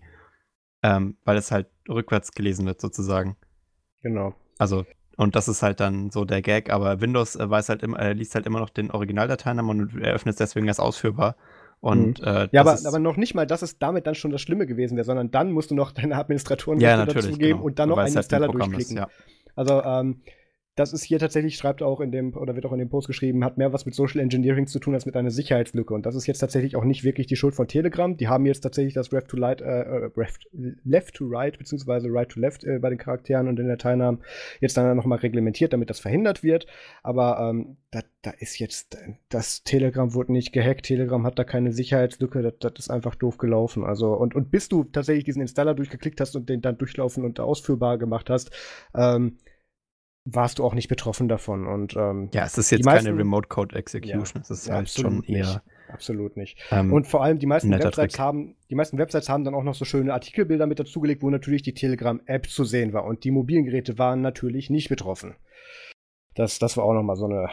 Ähm, 0.80 1.16
weil 1.24 1.36
es 1.36 1.50
halt 1.50 1.66
rückwärts 1.88 2.32
gelesen 2.32 2.64
wird 2.64 2.80
sozusagen. 2.80 3.36
Genau. 4.03 4.34
Also, 4.59 4.84
und 5.16 5.34
das 5.34 5.49
ist 5.49 5.62
halt 5.62 5.80
dann 5.80 6.11
so 6.11 6.24
der 6.24 6.42
Gag, 6.42 6.70
aber 6.70 7.01
Windows 7.01 7.36
äh, 7.36 7.49
weiß 7.49 7.68
halt 7.68 7.82
immer, 7.82 7.99
äh, 7.99 8.12
liest 8.12 8.34
halt 8.34 8.46
immer 8.46 8.61
noch 8.61 8.70
den 8.70 8.90
Originaldateinamen 8.90 9.80
und 9.80 10.01
eröffnet 10.01 10.34
es 10.34 10.38
deswegen 10.38 10.68
als 10.68 10.80
ausführbar. 10.80 11.36
Und, 11.80 12.20
mhm. 12.20 12.26
äh, 12.26 12.49
ja, 12.53 12.61
aber, 12.61 12.76
aber 12.84 12.99
noch 12.99 13.16
nicht 13.16 13.34
mal, 13.34 13.46
dass 13.46 13.62
es 13.62 13.78
damit 13.78 14.07
dann 14.07 14.14
schon 14.14 14.30
das 14.32 14.40
Schlimme 14.40 14.66
gewesen 14.66 14.96
wäre, 14.96 15.05
sondern 15.05 15.30
dann 15.30 15.53
musst 15.53 15.70
du 15.70 15.74
noch 15.74 15.92
deine 15.92 16.16
Administratoren 16.16 16.80
ja, 16.80 17.05
dazu 17.05 17.28
geben 17.30 17.38
genau. 17.38 17.62
und 17.62 17.78
dann 17.78 17.88
noch 17.88 17.99
einen 17.99 18.07
halt 18.07 18.16
Installer 18.16 18.49
durchklicken. 18.49 18.78
Ist, 18.78 18.92
ja. 18.92 19.09
Also 19.55 19.82
ähm, 19.82 20.22
das 20.79 20.93
ist 20.93 21.03
hier 21.03 21.18
tatsächlich, 21.18 21.57
schreibt 21.57 21.83
auch 21.83 22.01
in 22.01 22.12
dem, 22.12 22.37
oder 22.37 22.55
wird 22.55 22.64
auch 22.64 22.72
in 22.72 22.79
dem 22.79 22.89
Post 22.89 23.09
geschrieben, 23.09 23.45
hat 23.45 23.59
mehr 23.59 23.72
was 23.72 23.85
mit 23.85 23.97
Social 23.97 24.20
Engineering 24.20 24.68
zu 24.68 24.79
tun 24.79 24.95
als 24.95 25.07
mit 25.07 25.16
einer 25.16 25.33
Sicherheitslücke. 25.33 25.93
Und 25.93 26.07
das 26.07 26.14
ist 26.14 26.29
jetzt 26.29 26.39
tatsächlich 26.39 26.76
auch 26.76 26.85
nicht 26.85 27.03
wirklich 27.03 27.26
die 27.26 27.35
Schuld 27.35 27.57
von 27.57 27.66
Telegram. 27.66 28.16
Die 28.16 28.29
haben 28.29 28.47
jetzt 28.47 28.61
tatsächlich 28.61 28.95
das 28.95 29.11
Left 29.11 29.29
to 29.29 29.39
Right, 29.39 29.61
äh, 29.61 29.81
äh 29.83 30.11
Left 30.85 31.14
to 31.14 31.26
Right, 31.26 31.59
beziehungsweise 31.59 32.09
Right 32.12 32.29
to 32.29 32.39
Left 32.39 32.62
äh, 32.62 32.79
bei 32.79 32.91
den 32.91 32.99
Charakteren 32.99 33.49
und 33.49 33.57
den 33.57 33.66
Dateinamen 33.66 34.20
jetzt 34.61 34.76
dann 34.76 34.97
nochmal 34.97 35.18
reglementiert, 35.18 35.72
damit 35.72 35.91
das 35.91 35.99
verhindert 35.99 36.45
wird. 36.45 36.68
Aber 37.03 37.41
ähm, 37.41 37.79
da, 37.91 38.03
da 38.22 38.31
ist 38.31 38.61
jetzt, 38.61 38.97
das 39.31 39.64
Telegram 39.64 40.14
wurde 40.14 40.31
nicht 40.31 40.53
gehackt, 40.53 40.87
Telegram 40.87 41.26
hat 41.26 41.41
da 41.41 41.45
keine 41.45 41.72
Sicherheitslücke, 41.72 42.41
das, 42.41 42.55
das 42.61 42.72
ist 42.79 42.91
einfach 42.91 43.16
doof 43.16 43.39
gelaufen. 43.39 43.83
Also, 43.83 44.12
und, 44.14 44.37
und 44.37 44.53
bis 44.53 44.68
du 44.68 44.85
tatsächlich 44.85 45.24
diesen 45.24 45.43
Installer 45.43 45.74
durchgeklickt 45.74 46.20
hast 46.20 46.37
und 46.37 46.49
den 46.49 46.61
dann 46.61 46.79
durchlaufen 46.79 47.24
und 47.24 47.41
ausführbar 47.41 47.99
gemacht 47.99 48.31
hast, 48.31 48.53
ähm, 48.95 49.39
warst 50.35 50.59
du 50.59 50.64
auch 50.64 50.74
nicht 50.74 50.89
betroffen 50.89 51.29
davon. 51.29 51.66
Und, 51.66 51.97
ähm, 51.97 52.29
ja, 52.33 52.45
es 52.45 52.59
ist 52.59 52.70
jetzt 52.70 52.85
meisten, 52.85 53.07
keine 53.07 53.18
Remote 53.18 53.49
Code 53.49 53.76
Execution, 53.76 54.24
ja, 54.35 54.41
es 54.41 54.51
ist 54.51 54.66
ja, 54.68 54.74
halt 54.74 54.89
schon 54.89 55.22
eher. 55.24 55.47
Nicht. 55.47 55.61
Absolut 55.91 56.37
nicht. 56.37 56.59
Ähm, 56.70 56.93
und 56.93 57.07
vor 57.07 57.22
allem 57.22 57.39
die 57.39 57.47
meisten 57.47 57.70
Websites 57.70 58.18
haben, 58.18 58.57
die 58.68 58.74
meisten 58.74 58.99
Websites 58.99 59.29
haben 59.29 59.45
dann 59.45 59.55
auch 59.55 59.62
noch 59.62 59.74
so 59.74 59.87
schöne 59.87 60.12
Artikelbilder 60.12 60.66
mit 60.66 60.79
dazugelegt, 60.79 61.22
wo 61.22 61.31
natürlich 61.31 61.62
die 61.62 61.72
Telegram-App 61.72 62.49
zu 62.49 62.64
sehen 62.64 62.93
war. 62.93 63.05
Und 63.05 63.24
die 63.24 63.31
mobilen 63.31 63.64
Geräte 63.64 63.99
waren 63.99 64.20
natürlich 64.20 64.68
nicht 64.68 64.91
betroffen. 64.91 65.37
Das, 66.35 66.59
das 66.59 66.76
war 66.76 66.85
auch 66.85 66.93
nochmal 66.93 67.16
so 67.16 67.24
eine, 67.24 67.49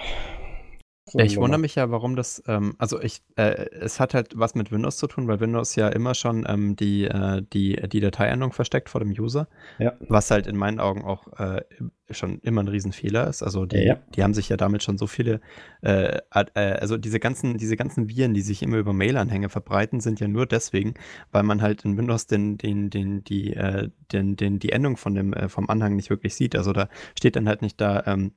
so 1.08 1.20
ich 1.20 1.38
wundere 1.38 1.60
mich 1.60 1.76
ja, 1.76 1.92
warum 1.92 2.16
das, 2.16 2.42
ähm, 2.48 2.74
also 2.80 3.00
ich, 3.00 3.22
äh, 3.36 3.68
es 3.80 4.00
hat 4.00 4.16
halt 4.16 4.40
was 4.40 4.56
mit 4.56 4.72
Windows 4.72 4.98
zu 4.98 5.06
tun, 5.06 5.28
weil 5.28 5.40
Windows 5.40 5.76
ja 5.76 5.88
immer 5.90 6.16
schon 6.16 6.48
ähm, 6.50 6.76
die, 6.76 7.06
äh, 7.06 7.44
die, 7.54 7.76
die 7.90 8.00
Dateiendung 8.00 8.54
versteckt 8.54 8.90
vor 8.90 9.02
dem 9.02 9.12
User. 9.12 9.48
Ja. 9.78 9.94
Was 10.00 10.32
halt 10.32 10.48
in 10.48 10.58
meinen 10.58 10.80
Augen 10.80 11.04
auch 11.04 11.28
äh, 11.38 11.62
schon 12.10 12.40
immer 12.40 12.64
ein 12.64 12.68
Riesenfehler 12.68 13.28
ist. 13.28 13.44
Also 13.44 13.68
die, 13.68 13.84
ja. 13.84 14.00
die 14.16 14.24
haben 14.24 14.34
sich 14.34 14.50
ja 14.50 14.58
damit 14.58 14.82
schon 14.82 14.98
so 14.98 15.06
viele, 15.06 15.42
äh, 15.82 16.22
äh, 16.34 16.50
also 16.56 16.98
diese 16.98 17.20
ganzen, 17.20 17.60
diese 17.60 17.78
ganzen 17.78 18.10
Viren, 18.10 18.34
die 18.34 18.42
sich 18.42 18.64
immer 18.64 18.78
über 18.78 18.94
Mail-Anhänge 18.94 19.50
verbreiten, 19.50 20.00
sind 20.00 20.20
ja 20.20 20.28
nur 20.28 20.48
deswegen, 20.48 20.96
weil 21.32 21.44
man 21.44 21.62
halt 21.62 21.86
in 21.86 21.98
Windows 21.98 22.26
den, 22.26 22.58
den, 22.58 22.90
den, 22.90 23.24
die, 23.24 23.54
äh, 23.54 23.90
den, 24.12 24.38
den, 24.38 24.58
die 24.58 24.72
Endung 24.72 24.98
von 24.98 25.14
dem, 25.14 25.36
vom 25.50 25.70
Anhang 25.70 25.96
nicht 25.96 26.10
wirklich 26.10 26.34
sieht. 26.34 26.56
Also 26.56 26.74
da 26.74 26.90
steht 27.16 27.36
dann 27.36 27.48
halt 27.48 27.62
nicht 27.62 27.80
da, 27.80 28.04
ähm, 28.08 28.32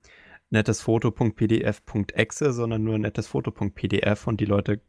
nettesfoto.pdf.exe, 0.51 2.53
sondern 2.53 2.85
nur 2.85 2.99
nettesfoto.pdf 2.99 4.27
und 4.27 4.41
die 4.41 4.47
Leute 4.47 4.81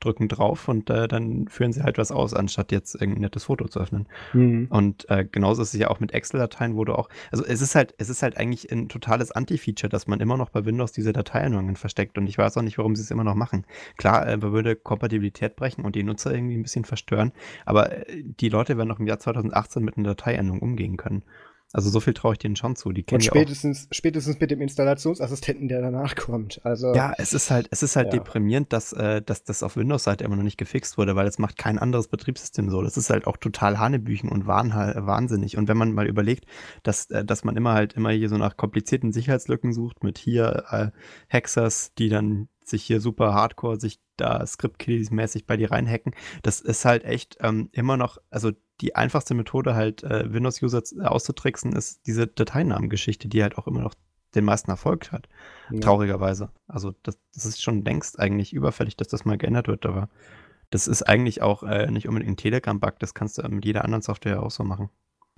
drücken 0.00 0.28
drauf 0.28 0.68
und 0.68 0.90
äh, 0.90 1.08
dann 1.08 1.48
führen 1.48 1.72
sie 1.72 1.82
halt 1.82 1.98
was 1.98 2.12
aus, 2.12 2.34
anstatt 2.34 2.72
jetzt 2.72 2.94
irgendein 2.94 3.22
nettes 3.22 3.44
Foto 3.44 3.68
zu 3.68 3.80
öffnen. 3.80 4.08
Mhm. 4.32 4.66
Und 4.70 5.08
äh, 5.08 5.24
genauso 5.24 5.62
ist 5.62 5.74
es 5.74 5.80
ja 5.80 5.88
auch 5.88 6.00
mit 6.00 6.12
Excel-Dateien, 6.12 6.76
wo 6.76 6.84
du 6.84 6.94
auch, 6.94 7.08
also 7.30 7.44
es 7.44 7.62
ist 7.62 7.74
halt, 7.74 7.94
es 7.98 8.10
ist 8.10 8.22
halt 8.22 8.36
eigentlich 8.36 8.70
ein 8.70 8.88
totales 8.88 9.32
Anti-Feature, 9.32 9.88
dass 9.88 10.06
man 10.06 10.20
immer 10.20 10.36
noch 10.36 10.50
bei 10.50 10.64
Windows 10.64 10.92
diese 10.92 11.12
Dateiendungen 11.12 11.76
versteckt 11.76 12.18
und 12.18 12.26
ich 12.26 12.38
weiß 12.38 12.56
auch 12.56 12.62
nicht, 12.62 12.78
warum 12.78 12.94
sie 12.94 13.02
es 13.02 13.10
immer 13.10 13.24
noch 13.24 13.34
machen. 13.34 13.66
Klar, 13.96 14.26
äh, 14.26 14.36
man 14.36 14.52
würde 14.52 14.76
Kompatibilität 14.76 15.56
brechen 15.56 15.84
und 15.84 15.94
die 15.94 16.02
Nutzer 16.02 16.34
irgendwie 16.34 16.56
ein 16.56 16.62
bisschen 16.62 16.84
verstören, 16.84 17.32
aber 17.64 18.08
äh, 18.08 18.22
die 18.22 18.48
Leute 18.48 18.76
werden 18.76 18.88
noch 18.88 19.00
im 19.00 19.06
Jahr 19.06 19.18
2018 19.18 19.82
mit 19.82 19.96
einer 19.96 20.08
Dateiendung 20.08 20.60
umgehen 20.60 20.96
können. 20.96 21.22
Also 21.74 21.90
so 21.90 21.98
viel 21.98 22.14
traue 22.14 22.34
ich 22.34 22.38
denen 22.38 22.54
schon 22.54 22.76
zu. 22.76 22.92
Die 22.92 23.02
kennen 23.02 23.16
Und 23.16 23.24
spätestens, 23.24 23.88
spätestens 23.90 24.38
mit 24.38 24.52
dem 24.52 24.60
Installationsassistenten, 24.60 25.66
der 25.66 25.82
danach 25.82 26.14
kommt. 26.14 26.64
Also, 26.64 26.94
ja, 26.94 27.12
es 27.18 27.32
ist 27.32 27.50
halt, 27.50 27.66
es 27.72 27.82
ist 27.82 27.96
halt 27.96 28.12
ja. 28.12 28.20
deprimierend, 28.20 28.72
dass, 28.72 28.92
äh, 28.92 29.20
dass 29.20 29.42
das 29.42 29.64
auf 29.64 29.76
Windows-Seite 29.76 30.22
immer 30.22 30.36
noch 30.36 30.44
nicht 30.44 30.56
gefixt 30.56 30.96
wurde, 30.98 31.16
weil 31.16 31.26
es 31.26 31.40
macht 31.40 31.58
kein 31.58 31.80
anderes 31.80 32.06
Betriebssystem 32.06 32.70
so. 32.70 32.80
Das 32.80 32.96
ist 32.96 33.10
halt 33.10 33.26
auch 33.26 33.36
total 33.36 33.80
Hanebüchen 33.80 34.30
und 34.30 34.46
wahnsinnig. 34.46 35.56
Und 35.56 35.66
wenn 35.66 35.76
man 35.76 35.92
mal 35.92 36.06
überlegt, 36.06 36.46
dass, 36.84 37.10
äh, 37.10 37.24
dass 37.24 37.42
man 37.42 37.56
immer 37.56 37.74
halt 37.74 37.94
immer 37.94 38.10
hier 38.10 38.28
so 38.28 38.36
nach 38.36 38.56
komplizierten 38.56 39.12
Sicherheitslücken 39.12 39.72
sucht, 39.72 40.04
mit 40.04 40.16
hier 40.16 40.64
äh, 40.70 40.90
Hexers, 41.26 41.92
die 41.98 42.08
dann 42.08 42.48
sich 42.64 42.84
hier 42.84 43.00
super 43.00 43.34
hardcore 43.34 43.80
sich 43.80 44.00
da 44.16 44.46
Script-Kiddies-mäßig 44.46 45.46
bei 45.46 45.56
dir 45.56 45.70
reinhacken. 45.70 46.14
Das 46.42 46.60
ist 46.60 46.84
halt 46.84 47.04
echt 47.04 47.36
ähm, 47.40 47.68
immer 47.72 47.96
noch, 47.96 48.18
also 48.30 48.52
die 48.80 48.96
einfachste 48.96 49.34
Methode 49.34 49.74
halt 49.74 50.02
äh, 50.02 50.32
Windows-User 50.32 50.82
auszutricksen, 51.02 51.72
ist 51.72 52.06
diese 52.06 52.26
Dateinamengeschichte, 52.26 53.28
die 53.28 53.42
halt 53.42 53.56
auch 53.56 53.66
immer 53.66 53.80
noch 53.80 53.94
den 54.34 54.44
meisten 54.44 54.70
Erfolg 54.70 55.12
hat. 55.12 55.28
Ja. 55.70 55.80
Traurigerweise. 55.80 56.50
Also 56.66 56.92
das, 57.02 57.18
das, 57.34 57.46
ist 57.46 57.62
schon 57.62 57.84
längst 57.84 58.18
eigentlich 58.18 58.52
überfällig, 58.52 58.96
dass 58.96 59.08
das 59.08 59.24
mal 59.24 59.38
geändert 59.38 59.68
wird, 59.68 59.86
aber 59.86 60.08
das 60.70 60.88
ist 60.88 61.02
eigentlich 61.04 61.40
auch 61.40 61.62
äh, 61.62 61.90
nicht 61.90 62.08
unbedingt 62.08 62.32
ein 62.32 62.36
Telegram-Bug, 62.36 62.98
das 62.98 63.14
kannst 63.14 63.38
du 63.38 63.48
mit 63.48 63.64
jeder 63.64 63.84
anderen 63.84 64.02
Software 64.02 64.42
auch 64.42 64.50
so 64.50 64.64
machen. 64.64 64.90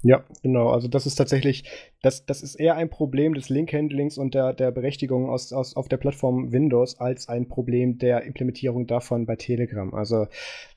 Ja, 0.03 0.25
genau. 0.43 0.69
Also 0.71 0.89
das 0.89 1.07
ist 1.07 1.17
tatsächlich, 1.17 1.65
das, 2.03 2.27
das 2.27 2.43
ist 2.43 2.55
eher 2.55 2.77
ein 2.77 2.91
Problem 2.91 3.35
des 3.35 3.49
Link-Handlings 3.49 4.19
und 4.19 4.35
der, 4.35 4.53
der 4.53 4.71
Berechtigung 4.71 5.29
aus, 5.29 5.53
aus, 5.53 5.75
auf 5.75 5.89
der 5.89 5.97
Plattform 5.97 6.53
Windows 6.53 7.01
als 7.01 7.29
ein 7.29 7.49
Problem 7.49 7.99
der 7.99 8.23
Implementierung 8.23 8.87
davon 8.87 9.27
bei 9.27 9.37
Telegram. 9.37 9.95
Also 9.95 10.27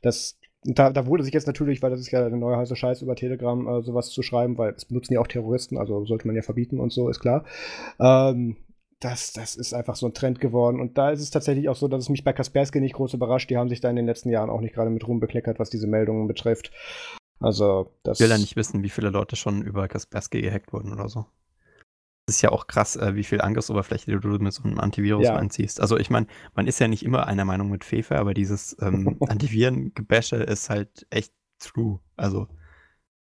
das, 0.01 0.39
da, 0.64 0.91
da 0.91 1.05
wurde 1.05 1.24
sich 1.24 1.34
jetzt 1.34 1.47
natürlich, 1.47 1.82
weil 1.82 1.91
das 1.91 1.99
ist 1.99 2.12
ja 2.12 2.28
der 2.28 2.38
neue 2.38 2.57
heiße 2.57 2.76
Scheiß 2.76 3.01
über 3.01 3.16
Telegram, 3.16 3.68
äh, 3.68 3.82
sowas 3.82 4.10
zu 4.10 4.22
schreiben, 4.22 4.57
weil 4.57 4.74
es 4.74 4.86
benutzen 4.86 5.14
ja 5.14 5.22
auch 5.22 5.28
Terroristen, 5.28 5.78
also 5.78 6.05
sollte 6.05 6.28
man 6.28 6.36
ja 6.36 6.41
verbieten 6.41 6.80
und 6.80 6.91
so, 6.91 7.10
ist 7.10 7.20
klar. 7.20 7.45
Ähm, 7.99 8.57
das, 8.99 9.32
das 9.32 9.55
ist 9.55 9.74
einfach 9.74 9.95
so 9.95 10.07
ein 10.07 10.14
Trend 10.14 10.41
geworden. 10.41 10.82
Und 10.82 10.97
da 10.97 11.12
ist 11.12 11.22
es 11.22 11.30
tatsächlich 11.30 11.70
auch 11.70 11.78
so, 11.78 11.88
dass 11.88 12.03
es 12.03 12.10
mich 12.10 12.26
bei 12.26 12.34
Kaspersky 12.34 12.82
nicht 12.82 12.95
groß 12.95 13.14
überrascht. 13.14 13.49
Die 13.49 13.55
haben 13.55 13.70
sich 13.70 13.80
da 13.80 13.89
in 13.89 13.95
den 13.95 14.05
letzten 14.05 14.30
Jahren 14.30 14.49
auch 14.49 14.60
nicht 14.60 14.76
gerade 14.76 14.89
mit 14.89 15.07
Ruhm 15.07 15.22
bekleckert, 15.22 15.57
was 15.57 15.70
diese 15.70 15.88
Meldungen 15.88 16.28
betrifft. 16.28 16.72
Also, 17.39 17.93
das. 18.03 18.20
Ich 18.20 18.24
will 18.26 18.32
ja 18.32 18.38
nicht 18.38 18.57
wissen, 18.57 18.84
wie 18.84 18.89
viele 18.89 19.10
Leute 19.10 19.38
schon 19.38 19.62
über 19.62 19.88
Kaspersky 19.88 20.41
gehackt 20.41 20.74
wurden 20.74 20.91
oder 20.91 21.07
so 21.07 21.26
ist 22.30 22.41
ja 22.41 22.51
auch 22.51 22.67
krass, 22.67 22.95
äh, 22.95 23.15
wie 23.15 23.23
viel 23.23 23.41
Angriffsoberfläche 23.41 24.19
du 24.19 24.30
mit 24.39 24.53
so 24.53 24.63
einem 24.63 24.80
Antivirus 24.80 25.25
ja. 25.25 25.36
anziehst. 25.36 25.82
Also 25.82 25.97
ich 25.97 26.09
meine, 26.09 26.27
man 26.55 26.67
ist 26.67 26.80
ja 26.80 26.88
nicht 26.88 27.03
immer 27.03 27.27
einer 27.27 27.45
Meinung 27.45 27.69
mit 27.69 27.84
Fefe, 27.84 28.17
aber 28.17 28.34
dieses 28.34 28.77
ähm, 28.82 29.17
Antiviren-Gebäsche 29.27 30.38
ist 30.38 30.69
halt 30.69 31.07
echt 31.09 31.34
true. 31.59 31.99
Also 32.15 32.47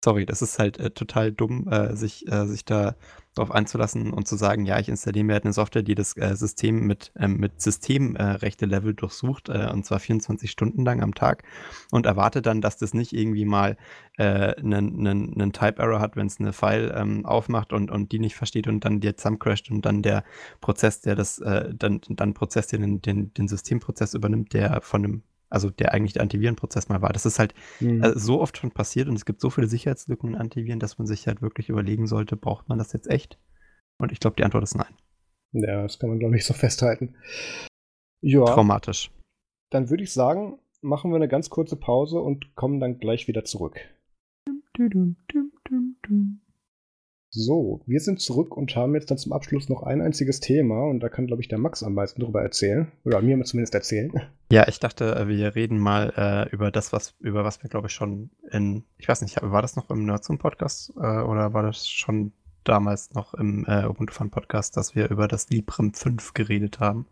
sorry, 0.07 0.25
das 0.25 0.41
ist 0.41 0.61
halt 0.61 0.79
äh, 0.79 0.91
total 0.93 1.33
dumm, 1.33 1.67
äh, 1.67 1.97
sich, 1.97 2.31
äh, 2.31 2.47
sich 2.47 2.65
da 2.65 2.95
drauf 3.35 3.51
einzulassen 3.51 4.13
und 4.13 4.29
zu 4.29 4.37
sagen, 4.37 4.65
ja, 4.65 4.79
ich 4.79 4.89
installiere 4.89 5.25
mir 5.25 5.33
halt 5.33 5.43
eine 5.43 5.53
Software, 5.53 5.83
die 5.83 5.97
das 5.97 6.17
äh, 6.17 6.37
System 6.37 6.87
mit, 6.87 7.11
ähm, 7.19 7.39
mit 7.39 7.61
Systemrechte-Level 7.61 8.95
durchsucht, 8.95 9.49
äh, 9.49 9.69
und 9.73 9.85
zwar 9.85 9.99
24 9.99 10.49
Stunden 10.49 10.85
lang 10.85 11.03
am 11.03 11.13
Tag 11.13 11.43
und 11.91 12.07
erwarte 12.07 12.41
dann, 12.41 12.61
dass 12.61 12.77
das 12.77 12.95
nicht 12.95 13.13
irgendwie 13.13 13.45
mal 13.45 13.77
einen, 14.17 15.07
einen, 15.07 15.53
Type-Error 15.53 16.01
hat, 16.01 16.17
wenn 16.17 16.27
es 16.27 16.41
eine 16.41 16.55
File 16.55 16.95
ähm, 16.97 17.27
aufmacht 17.27 17.75
und, 17.75 17.91
und 17.91 18.13
die 18.13 18.19
nicht 18.19 18.35
versteht 18.35 18.67
und 18.67 18.83
dann 18.83 19.01
dir 19.01 19.15
zusammencrasht 19.15 19.71
und 19.71 19.85
dann 19.85 20.01
der 20.01 20.25
Prozess, 20.63 21.03
der 21.03 21.17
das, 21.17 21.37
dann, 21.37 22.01
dann 22.09 22.33
Prozess, 22.33 22.67
den, 22.69 23.03
den, 23.03 23.35
den 23.35 23.47
Systemprozess 23.47 24.15
übernimmt, 24.15 24.55
der 24.55 24.81
von 24.81 25.05
einem 25.05 25.23
also 25.49 25.71
der 25.71 25.93
eigentlich 25.93 26.15
der 26.15 26.23
Antivirenprozess 26.23 26.89
mal 26.89 27.03
war. 27.03 27.13
Das 27.13 27.27
ist 27.27 27.39
halt 27.39 27.55
mhm. 27.81 28.03
äh, 28.03 28.19
so 28.19 28.41
oft 28.41 28.59
schon 28.59 28.71
passiert 28.71 29.09
und 29.09 29.17
es 29.17 29.25
gibt 29.25 29.41
so 29.41 29.51
viele 29.51 29.67
Sicherheitslücken 29.67 30.31
in 30.31 30.37
Antiviren, 30.37 30.81
dass 30.81 30.99
man 30.99 31.07
sich 31.07 31.27
halt 31.27 31.43
wirklich 31.43 31.69
überlegen 31.69 32.07
sollte, 32.07 32.37
braucht 32.37 32.69
man 32.69 32.79
das 32.79 32.93
jetzt 32.93 33.09
echt? 33.09 33.39
Und 33.99 34.13
ich 34.13 34.21
glaube, 34.21 34.37
die 34.37 34.45
Antwort 34.45 34.65
ist 34.65 34.75
nein. 34.75 34.95
Ja, 35.53 35.83
das 35.83 35.99
kann 35.99 36.11
man, 36.11 36.19
glaube 36.19 36.37
ich, 36.37 36.45
so 36.45 36.55
festhalten. 36.55 37.17
Ja. 38.21 38.45
Traumatisch. 38.45 39.11
Dann 39.71 39.91
würde 39.91 40.03
ich 40.03 40.13
sagen, 40.13 40.59
machen 40.83 41.11
wir 41.11 41.17
eine 41.17 41.29
ganz 41.29 41.51
kurze 41.51 41.77
Pause 41.77 42.21
und 42.21 42.55
kommen 42.55 42.81
dann 42.81 42.99
gleich 42.99 43.29
wieder 43.29 43.45
zurück. 43.45 43.81
Dum, 44.75 45.17
dum, 45.29 45.53
dum, 46.03 46.41
so, 47.31 47.83
wir 47.87 48.01
sind 48.01 48.21
zurück 48.21 48.57
und 48.57 48.75
haben 48.77 48.95
jetzt 48.95 49.11
dann 49.11 49.19
zum 49.19 49.33
Abschluss 49.33 49.69
noch 49.69 49.83
ein 49.83 50.01
einziges 50.01 50.41
Thema 50.41 50.85
und 50.85 51.01
da 51.01 51.09
kann, 51.09 51.27
glaube 51.27 51.43
ich, 51.43 51.49
der 51.49 51.59
Max 51.59 51.83
am 51.83 51.95
meisten 51.95 52.21
drüber 52.21 52.43
erzählen. 52.43 52.91
Oder 53.05 53.21
mir 53.21 53.43
zumindest 53.45 53.75
erzählen. 53.75 54.13
Ja, 54.53 54.69
ich 54.69 54.79
dachte, 54.79 55.17
äh, 55.17 55.27
wir 55.27 55.57
reden 55.57 55.77
mal 55.77 56.13
äh, 56.17 56.49
über 56.55 56.71
das, 56.71 56.93
was, 56.93 57.17
über 57.19 57.45
was 57.45 57.65
wir, 57.65 57.69
glaube 57.69 57.89
ich, 57.89 57.93
schon 57.93 58.31
in, 58.53 58.85
ich 58.97 59.09
weiß 59.09 59.23
nicht, 59.23 59.43
war 59.43 59.61
das 59.61 59.75
noch 59.75 59.91
im 59.91 60.05
Nerdzoom-Podcast 60.05 60.93
äh, 60.97 61.23
oder 61.23 61.53
war 61.53 61.65
das 61.65 61.89
schon 61.89 62.31
damals 62.63 63.13
noch 63.15 63.35
im 63.35 63.65
äh, 63.67 63.87
Ubuntu 63.87 64.15
Fun 64.15 64.31
Podcast, 64.31 64.77
dass 64.77 64.95
wir 64.95 65.11
über 65.11 65.27
das 65.27 65.51
Librem 65.51 65.95
5 65.95 66.33
geredet 66.35 66.79
haben. 66.79 67.07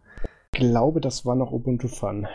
Ich 0.55 0.61
glaube, 0.61 1.01
das 1.01 1.27
war 1.27 1.35
noch 1.35 1.51
Ubuntu 1.51 1.89
Fun. 1.89 2.29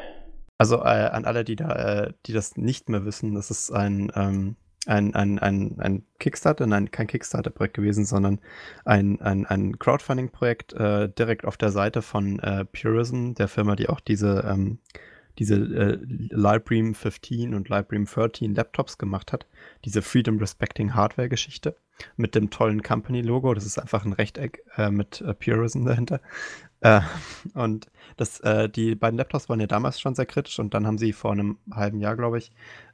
Also 0.57 0.79
äh, 0.79 1.07
an 1.07 1.23
alle, 1.23 1.45
die 1.45 1.55
da, 1.55 1.71
äh, 1.71 2.13
die 2.25 2.33
das 2.33 2.57
nicht 2.57 2.89
mehr 2.89 3.05
wissen, 3.05 3.35
das 3.35 3.51
ist 3.51 3.71
ein, 3.71 4.11
ähm, 4.15 4.57
ein, 4.89 5.13
ein, 5.13 5.39
ein, 5.39 5.75
ein 5.79 6.03
Kickstarter, 6.17 6.65
nein, 6.65 6.89
kein 6.91 7.07
Kickstarter-Projekt 7.07 7.75
gewesen, 7.75 8.05
sondern 8.05 8.39
ein, 8.85 9.21
ein, 9.21 9.45
ein 9.45 9.77
Crowdfunding-Projekt 9.77 10.73
äh, 10.73 11.09
direkt 11.09 11.45
auf 11.45 11.57
der 11.57 11.69
Seite 11.71 12.01
von 12.01 12.39
äh, 12.39 12.65
Purism, 12.65 13.33
der 13.33 13.47
Firma, 13.47 13.75
die 13.75 13.87
auch 13.87 13.99
diese, 13.99 14.43
ähm, 14.49 14.79
diese 15.37 15.55
äh, 15.55 15.99
Librem 16.01 16.95
15 16.95 17.53
und 17.53 17.69
Librem 17.69 18.05
13 18.05 18.55
Laptops 18.55 18.97
gemacht 18.97 19.31
hat. 19.31 19.45
Diese 19.85 20.01
Freedom 20.01 20.39
Respecting 20.39 20.95
Hardware-Geschichte 20.95 21.75
mit 22.17 22.33
dem 22.33 22.49
tollen 22.49 22.81
Company-Logo. 22.81 23.53
Das 23.53 23.65
ist 23.65 23.77
einfach 23.77 24.05
ein 24.05 24.13
Rechteck 24.13 24.63
äh, 24.75 24.89
mit 24.89 25.21
äh, 25.21 25.33
Purism 25.33 25.85
dahinter. 25.85 26.19
Äh, 26.81 27.01
und 27.53 27.91
das, 28.17 28.39
äh, 28.39 28.69
die 28.69 28.95
beiden 28.95 29.17
Laptops 29.17 29.49
waren 29.49 29.59
ja 29.59 29.67
damals 29.67 29.99
schon 29.99 30.15
sehr 30.15 30.25
kritisch 30.25 30.59
und 30.59 30.73
dann 30.73 30.87
haben 30.87 30.97
sie 30.97 31.13
vor 31.13 31.31
einem 31.31 31.57
halben 31.71 31.99
Jahr, 31.99 32.15
glaube 32.15 32.37
ich, 32.37 32.51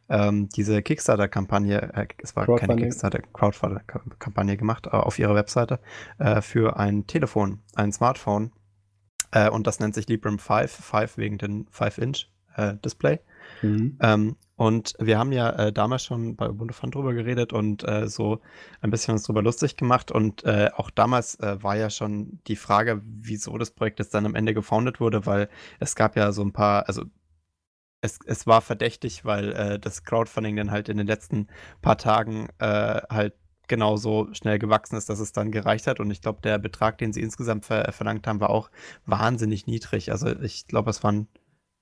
ähm, 0.10 0.49
diese 0.49 0.82
Kickstarter-Kampagne, 0.82 1.94
äh, 1.94 2.07
es 2.22 2.36
war 2.36 2.45
keine 2.56 2.76
Kickstarter, 2.76 3.19
Crowdfunding-Kampagne 3.34 4.57
gemacht, 4.57 4.88
äh, 4.88 4.91
auf 4.91 5.18
ihrer 5.19 5.36
Webseite 5.36 5.80
äh, 6.19 6.41
für 6.41 6.77
ein 6.77 7.07
Telefon, 7.07 7.60
ein 7.76 7.91
Smartphone. 7.91 8.52
Äh, 9.32 9.49
und 9.49 9.68
das 9.68 9.80
nennt 9.80 9.95
sich 9.95 10.07
Librem 10.07 10.40
5, 10.40 10.72
5 10.72 11.18
wegen 11.18 11.38
den 11.38 11.68
5-Inch-Display. 11.69 13.19
Mhm. 13.61 13.98
Ähm, 14.02 14.36
und 14.57 14.94
wir 14.99 15.19
haben 15.19 15.34
ja 15.34 15.49
äh, 15.49 15.73
damals 15.73 16.06
schon 16.06 16.36
bei 16.38 16.49
Ubuntu 16.49 16.73
Fun 16.73 16.91
drüber 16.91 17.14
geredet 17.14 17.52
und 17.52 17.86
äh, 17.86 18.07
so 18.07 18.40
ein 18.80 18.90
bisschen 18.90 19.14
uns 19.14 19.23
drüber 19.23 19.41
lustig 19.41 19.76
gemacht. 19.76 20.11
Und 20.11 20.45
äh, 20.45 20.69
auch 20.76 20.90
damals 20.90 21.36
äh, 21.40 21.61
war 21.61 21.76
ja 21.76 21.90
schon 21.90 22.40
die 22.48 22.56
Frage, 22.56 23.02
wieso 23.03 23.57
das 23.57 23.72
Projekt 23.72 23.99
jetzt 23.99 24.14
dann 24.14 24.26
am 24.26 24.36
Ende 24.36 24.53
gefoundet 24.53 25.02
wurde, 25.02 25.26
weil 25.26 25.49
es 25.80 25.95
gab 25.95 26.15
ja 26.15 26.32
so 26.32 26.41
ein 26.41 26.53
paar, 26.53 26.88
also 26.88 27.03
es, 28.06 28.19
es 28.26 28.48
war 28.48 28.61
verdächtig, 28.61 29.26
weil 29.26 29.53
äh, 29.53 29.80
das 29.80 30.03
Crowdfunding 30.03 30.56
dann 30.56 30.72
halt 30.72 30.90
in 30.90 30.98
den 30.98 31.07
letzten 31.07 31.48
paar 31.82 31.98
Tagen 31.98 32.48
äh, 32.60 33.02
halt 33.10 33.34
genauso 33.68 34.27
schnell 34.34 34.60
gewachsen 34.60 34.95
ist, 34.95 35.10
dass 35.10 35.19
es 35.19 35.34
dann 35.34 35.52
gereicht 35.52 35.88
hat. 35.88 35.99
Und 35.99 36.11
ich 36.11 36.22
glaube, 36.22 36.40
der 36.44 36.60
Betrag, 36.60 36.98
den 36.98 37.14
sie 37.14 37.22
insgesamt 37.22 37.65
ver 37.65 37.91
verlangt 37.91 38.27
haben, 38.27 38.40
war 38.40 38.52
auch 38.52 38.69
wahnsinnig 39.06 39.68
niedrig. 39.68 40.11
Also 40.11 40.27
ich 40.40 40.68
glaube, 40.68 40.91
es 40.91 41.03
waren 41.03 41.27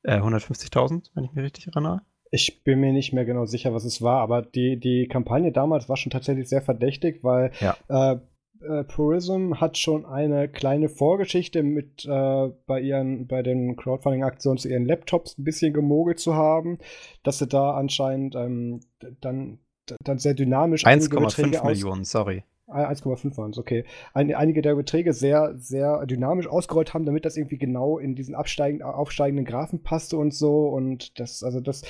150.000, 0.05 1.11
wenn 1.13 1.23
ich 1.23 1.31
mich 1.33 1.43
richtig 1.43 1.67
erinnere. 1.67 2.01
Ich 2.31 2.63
bin 2.63 2.79
mir 2.79 2.91
nicht 2.93 3.13
mehr 3.13 3.25
genau 3.25 3.45
sicher, 3.45 3.73
was 3.73 3.85
es 3.85 4.01
war, 4.01 4.19
aber 4.21 4.41
die, 4.41 4.79
die 4.79 5.07
Kampagne 5.07 5.51
damals 5.51 5.87
war 5.87 5.97
schon 5.97 6.11
tatsächlich 6.11 6.49
sehr 6.49 6.63
verdächtig, 6.63 7.23
weil 7.23 7.51
ja. 7.59 7.77
äh, 7.89 8.17
äh, 8.63 8.83
Purism 8.83 9.55
hat 9.55 9.77
schon 9.77 10.05
eine 10.05 10.49
kleine 10.49 10.89
Vorgeschichte 10.89 11.63
mit 11.63 12.05
äh, 12.05 12.49
bei 12.65 12.79
ihren, 12.79 13.27
bei 13.27 13.43
den 13.43 13.75
Crowdfunding-Aktionen 13.75 14.57
zu 14.57 14.69
ihren 14.69 14.85
Laptops 14.85 15.37
ein 15.37 15.43
bisschen 15.43 15.73
gemogelt 15.73 16.19
zu 16.19 16.35
haben, 16.35 16.79
dass 17.23 17.39
sie 17.39 17.47
da 17.47 17.71
anscheinend 17.71 18.35
ähm, 18.35 18.81
dann, 19.21 19.59
dann 20.03 20.19
sehr 20.19 20.33
dynamisch 20.33 20.85
1,5 20.85 21.65
Millionen, 21.65 22.03
sorry. 22.03 22.43
1,5 22.67 23.37
waren 23.37 23.51
es, 23.51 23.57
okay. 23.57 23.83
Ein, 24.13 24.33
einige 24.33 24.61
der 24.61 24.75
Beträge 24.75 25.13
sehr, 25.13 25.53
sehr 25.57 26.05
dynamisch 26.05 26.47
ausgerollt 26.47 26.93
haben, 26.93 27.05
damit 27.05 27.25
das 27.25 27.35
irgendwie 27.35 27.57
genau 27.57 27.97
in 27.97 28.15
diesen 28.15 28.35
absteigenden, 28.35 28.87
aufsteigenden 28.87 29.45
Graphen 29.45 29.83
passte 29.83 30.17
und 30.17 30.33
so. 30.33 30.67
Und 30.67 31.19
das, 31.19 31.43
also 31.43 31.59
das, 31.59 31.83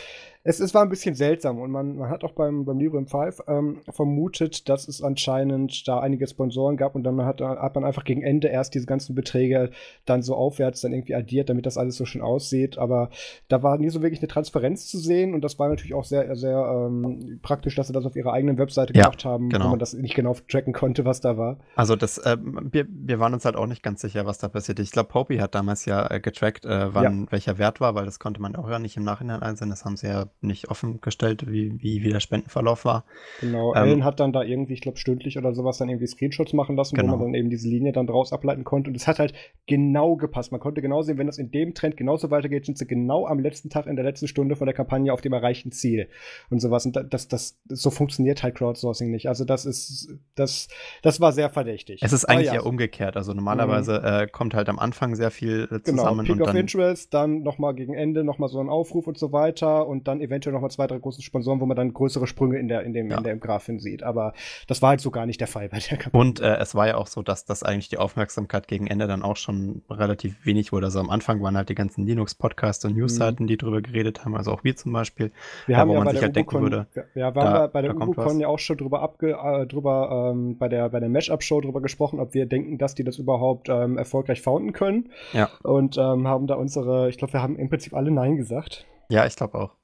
es, 0.45 0.60
es 0.60 0.74
war 0.74 0.82
ein 0.82 0.90
bisschen 0.90 1.15
seltsam 1.15 1.60
und 1.60 1.72
man, 1.72 1.95
man 1.95 2.10
hat 2.10 2.26
auch 2.26 2.34
beim, 2.34 2.65
beim 2.65 2.78
Librem 2.78 3.07
5 3.07 3.44
ähm, 3.48 3.82
vermutet, 3.90 4.68
dass 4.68 4.90
es 4.90 5.02
anscheinend 5.02 5.88
da 5.88 5.99
einige 6.02 6.28
Sponsoren 6.28 6.76
gab 6.76 6.95
und 6.95 7.03
dann 7.03 7.24
hat, 7.24 7.40
hat 7.40 7.76
man 7.76 7.86
einfach 7.86 8.03
gegen 8.03 8.22
Ende 8.22 8.49
erst 8.49 8.74
diese 8.76 8.86
ganzen 8.86 9.15
Beträge 9.15 9.70
dann 10.06 10.22
so 10.22 10.36
aufwärts 10.36 10.82
dann 10.82 10.91
irgendwie 10.91 11.15
addiert, 11.15 11.49
damit 11.49 11.65
das 11.65 11.78
alles 11.78 11.95
so 11.95 12.03
schön 12.03 12.22
aussieht. 12.22 12.78
Aber 12.78 13.10
da 13.48 13.64
war 13.64 13.78
nie 13.78 13.90
so 13.90 14.02
wirklich 14.02 14.20
eine 14.20 14.28
Transparenz 14.28 14.88
zu 14.88 14.98
sehen 14.98 15.34
und 15.34 15.45
das 15.45 15.60
war 15.60 15.70
natürlich 15.70 15.94
auch 15.94 16.03
sehr, 16.03 16.36
sehr 16.36 16.57
ähm, 16.57 17.40
praktisch, 17.41 17.76
dass 17.76 17.88
sie 17.88 17.94
das 17.94 18.06
auf 18.06 18.18
ihrer 18.18 18.34
eigenen 18.34 18.57
Webseite 18.57 18.94
ja, 18.94 19.03
gemacht 19.03 19.24
haben, 19.24 19.48
genau. 19.48 19.65
wo 19.65 19.70
man 19.70 19.80
das 19.80 19.94
nicht 19.94 20.15
genau 20.15 20.36
tracken 20.49 20.74
konnte, 20.74 21.06
was 21.06 21.22
da 21.22 21.38
war. 21.38 21.60
Also 21.78 21.95
das, 21.95 22.18
äh, 22.18 22.36
wir, 22.41 22.86
wir 22.90 23.20
waren 23.20 23.34
uns 23.34 23.45
halt 23.45 23.56
auch 23.56 23.68
nicht 23.68 23.82
ganz 23.82 24.02
sicher, 24.02 24.26
was 24.26 24.40
da 24.40 24.49
passiert. 24.49 24.80
Ich 24.80 24.91
glaube, 24.91 25.07
Popey 25.07 25.38
hat 25.38 25.56
damals 25.56 25.86
ja 25.86 26.11
äh, 26.11 26.20
getrackt, 26.20 26.65
äh, 26.65 26.94
wann 26.94 27.22
ja. 27.22 27.32
welcher 27.32 27.57
Wert 27.57 27.80
war, 27.80 27.95
weil 27.95 28.03
das 28.03 28.20
konnte 28.20 28.41
man 28.41 28.57
auch 28.57 28.70
ja 28.70 28.78
nicht 28.78 28.98
im 28.98 29.03
Nachhinein 29.03 29.41
einsehen. 29.41 29.70
Das 29.70 29.86
haben 29.86 29.95
sie 29.95 30.07
ja 30.07 30.26
nicht 30.42 30.70
offengestellt, 30.70 31.50
wie, 31.50 31.82
wie, 31.82 32.04
wie 32.04 32.10
der 32.10 32.20
Spendenverlauf 32.20 32.86
war. 32.86 33.06
Genau, 33.42 33.74
ähm, 33.76 33.84
Ellen 33.84 34.04
hat 34.04 34.20
dann 34.20 34.34
da 34.34 34.44
irgendwie, 34.44 34.74
ich 34.74 34.82
glaube, 34.82 34.98
stündlich 34.98 35.38
oder 35.38 35.54
sowas 35.54 35.78
dann 35.78 35.90
irgendwie 35.90 36.08
Screenshots 36.08 36.54
machen 36.54 36.76
lassen, 36.76 36.96
genau. 36.96 37.14
wo 37.14 37.18
man 37.18 37.28
dann 37.28 37.36
eben 37.36 37.50
diese 37.50 37.68
Linie 37.68 37.94
dann 37.94 38.08
draus 38.08 38.34
ableiten 38.34 38.64
konnte. 38.64 38.90
Und 38.90 38.96
es 38.96 39.08
hat 39.08 39.20
halt 39.20 39.34
genau 39.68 40.16
gepasst. 40.16 40.52
Man 40.52 40.60
konnte 40.60 40.82
genau 40.82 41.02
sehen, 41.02 41.18
wenn 41.18 41.28
das 41.28 41.38
in 41.38 41.52
dem 41.52 41.74
Trend 41.74 41.98
genauso 41.98 42.30
weitergeht, 42.32 42.66
sind 42.66 42.78
sie 42.78 42.86
genau 42.86 43.26
am 43.26 43.40
letzten 43.40 43.70
Tag 43.70 43.88
in 43.88 43.96
der 43.96 44.06
letzten 44.06 44.28
Stunde 44.28 44.56
von 44.56 44.66
der 44.66 44.76
Kampagne 44.76 45.14
auf 45.14 45.22
dem 45.22 45.34
erreichten 45.34 45.72
Ziel 45.72 46.10
und 46.50 46.60
sowas. 46.60 46.86
Und 46.86 47.00
das, 47.10 47.28
das, 47.28 47.60
so 47.70 47.90
funktioniert 47.90 48.44
halt 48.44 48.56
Crowdsourcing 48.56 49.12
nicht. 49.12 49.28
Also 49.28 49.46
das 49.46 49.66
ist, 49.66 50.14
das, 50.36 50.68
das 51.02 51.22
war 51.22 51.32
sehr 51.32 51.50
verdächtig. 51.50 52.02
Es 52.04 52.14
ist 52.14 52.26
eigentlich 52.26 52.48
ja. 52.48 52.56
eher 52.56 52.66
umgekehrt. 52.66 53.16
Also 53.18 53.34
normalerweise 53.34 54.00
mhm. 54.00 54.24
äh, 54.24 54.28
kommt 54.28 54.54
halt 54.54 54.70
am 54.70 54.80
Anfang 54.80 55.16
sehr 55.16 55.32
viel 55.32 55.68
genau, 55.68 56.04
zusammen. 56.04 56.26
Genau, 56.26 56.46
Peak 56.46 56.54
of 56.54 56.60
Interest, 56.60 57.14
dann 57.14 57.44
nochmal 57.44 57.74
gegen 57.74 57.94
Ende 57.94 58.24
nochmal 58.24 58.50
so 58.50 58.60
ein 58.60 58.70
Aufruf 58.70 59.08
und 59.08 59.18
so 59.18 59.32
weiter 59.32 59.88
und 59.88 60.08
dann 60.08 60.20
eventuell 60.24 60.54
nochmal 60.54 60.72
zwei, 60.72 60.88
drei 60.88 60.98
große 60.98 61.22
Sponsoren, 61.22 61.60
wo 61.60 61.66
man 61.66 61.78
dann 61.78 61.94
größere 61.94 62.28
Sprünge 62.28 62.58
in 62.58 62.68
der, 62.68 62.84
in 62.84 62.94
dem, 62.94 63.10
ja. 63.10 63.18
in 63.18 63.24
der 63.24 63.36
Grafin 63.38 63.80
sieht. 63.80 64.04
Aber 64.04 64.34
das 64.68 64.82
war 64.82 64.90
halt 64.90 65.02
so 65.02 65.12
gar 65.12 65.26
nicht 65.26 65.40
der 65.40 65.48
Fall 65.48 65.70
bei 65.70 65.80
der 65.80 65.98
Kampagne. 65.98 66.20
Und 66.20 66.40
äh, 66.40 66.58
es 66.58 66.76
war 66.76 66.88
ja 66.88 66.95
auch 66.95 67.08
so, 67.08 67.22
dass 67.22 67.45
das 67.45 67.64
eigentlich 67.64 67.90
die 67.90 67.98
Aufmerksamkeit 67.98 68.68
gegen 68.68 68.88
Ende 68.88 69.08
dann 69.08 69.22
auch 69.24 69.38
schon 69.38 69.84
relativ 69.90 70.45
wenig 70.45 70.72
wurde. 70.72 70.88
Also 70.88 71.00
am 71.00 71.10
Anfang 71.10 71.41
waren 71.44 71.58
halt 71.58 71.70
die 71.70 71.76
ganzen 71.76 72.06
Linux-Podcasts 72.06 72.84
und 72.86 72.95
Newsseiten, 72.95 73.44
mhm. 73.44 73.48
die 73.48 73.58
drüber 73.58 73.82
geredet 73.82 74.26
haben, 74.26 74.36
also 74.36 74.52
auch 74.52 74.64
wir 74.64 74.76
zum 74.76 74.94
Beispiel. 74.94 75.32
Wir 75.68 75.78
haben 75.78 75.90
wo 75.90 75.94
ja 75.94 76.04
man 76.04 76.14
sich 76.14 76.22
halt 76.22 76.36
denken 76.36 76.62
würde. 76.62 76.88
Ja, 77.16 77.36
wir 77.36 77.41
da, 77.41 77.54
haben 77.54 77.72
bei 77.72 77.82
der 77.82 77.95
UbuCon 77.95 78.40
ja 78.40 78.48
auch 78.48 78.60
schon 78.60 78.78
drüber 78.78 79.02
abge, 79.02 79.32
äh, 79.32 79.68
drüber, 79.68 80.32
ähm, 80.34 80.58
bei 80.58 80.70
der, 80.70 80.90
bei 80.90 81.00
der 81.00 81.10
Mashup-Show 81.10 81.62
drüber 81.62 81.82
gesprochen, 81.82 82.20
ob 82.20 82.34
wir 82.34 82.45
denken, 82.45 82.78
dass 82.78 82.95
die 82.95 83.04
das 83.04 83.18
überhaupt 83.18 83.70
ähm, 83.70 83.98
erfolgreich 83.98 84.41
founden 84.41 84.74
können. 84.74 85.10
Ja. 85.34 85.50
Und 85.64 85.98
ähm, 85.98 86.28
haben 86.28 86.48
da 86.48 86.56
unsere, 86.56 87.10
ich 87.10 87.18
glaube, 87.18 87.34
wir 87.34 87.41
haben 87.41 87.58
im 87.58 87.70
Prinzip 87.70 87.94
alle 87.94 88.12
Nein 88.12 88.38
gesagt. 88.38 88.86
Ja, 89.10 89.26
ich 89.26 89.36
glaube 89.36 89.58
auch. 89.58 89.83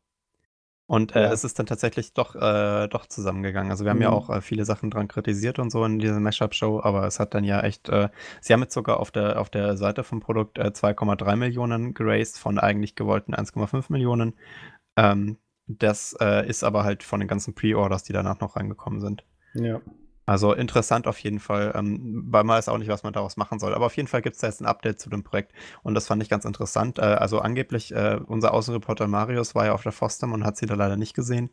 Und 0.89 1.15
äh, 1.15 1.21
ja. 1.21 1.31
es 1.31 1.43
ist 1.43 1.59
dann 1.59 1.67
tatsächlich 1.67 2.15
doch, 2.15 2.33
äh, 2.33 2.87
doch 2.87 3.05
zusammengegangen. 3.05 3.69
Also 3.69 3.85
wir 3.85 3.91
haben 3.91 3.97
mhm. 3.97 4.03
ja 4.03 4.09
auch 4.09 4.31
äh, 4.31 4.41
viele 4.41 4.65
Sachen 4.65 4.89
dran 4.89 5.07
kritisiert 5.07 5.59
und 5.59 5.69
so 5.69 5.85
in 5.85 5.99
dieser 5.99 6.19
Mashup-Show, 6.19 6.81
aber 6.81 7.05
es 7.05 7.19
hat 7.19 7.35
dann 7.35 7.43
ja 7.43 7.61
echt, 7.61 7.89
äh, 7.89 8.09
sie 8.41 8.53
haben 8.53 8.61
jetzt 8.61 8.73
sogar 8.73 8.99
auf 8.99 9.11
der, 9.11 9.39
auf 9.39 9.51
der 9.51 9.77
Seite 9.77 10.03
vom 10.03 10.19
Produkt 10.19 10.57
2,3 10.57 11.31
äh, 11.31 11.35
Millionen 11.35 11.93
geraced 11.93 12.39
von 12.39 12.57
eigentlich 12.57 12.95
gewollten 12.95 13.35
1,5 13.35 13.91
Millionen. 13.91 14.33
Ähm, 14.95 15.37
das 15.67 16.17
äh, 16.19 16.49
ist 16.49 16.63
aber 16.63 16.85
halt 16.85 17.03
von 17.03 17.19
den 17.19 17.29
ganzen 17.29 17.53
Pre-Orders, 17.53 18.01
die 18.01 18.13
danach 18.13 18.39
noch 18.39 18.55
reingekommen 18.55 18.99
sind. 18.99 19.23
Ja. 19.53 19.81
Also 20.29 20.53
interessant 20.53 21.07
auf 21.07 21.17
jeden 21.17 21.39
Fall, 21.39 21.73
ähm, 21.75 22.23
weil 22.27 22.43
man 22.43 22.57
weiß 22.57 22.69
auch 22.69 22.77
nicht, 22.77 22.87
was 22.87 23.01
man 23.01 23.13
daraus 23.13 23.35
machen 23.35 23.57
soll. 23.57 23.73
Aber 23.73 23.87
auf 23.87 23.97
jeden 23.97 24.07
Fall 24.07 24.21
gibt 24.21 24.35
es 24.35 24.41
da 24.41 24.45
jetzt 24.45 24.61
ein 24.61 24.67
Update 24.67 24.99
zu 24.99 25.09
dem 25.09 25.23
Projekt 25.23 25.53
und 25.81 25.95
das 25.95 26.05
fand 26.05 26.21
ich 26.21 26.29
ganz 26.29 26.45
interessant. 26.45 26.99
Äh, 26.99 27.01
also 27.01 27.39
angeblich, 27.39 27.95
äh, 27.95 28.19
unser 28.27 28.53
Außenreporter 28.53 29.07
Marius 29.07 29.55
war 29.55 29.65
ja 29.65 29.73
auf 29.73 29.81
der 29.81 29.91
Fostem 29.91 30.31
und 30.31 30.45
hat 30.45 30.55
sie 30.55 30.67
da 30.67 30.75
leider 30.75 30.97
nicht 30.97 31.15
gesehen. 31.15 31.49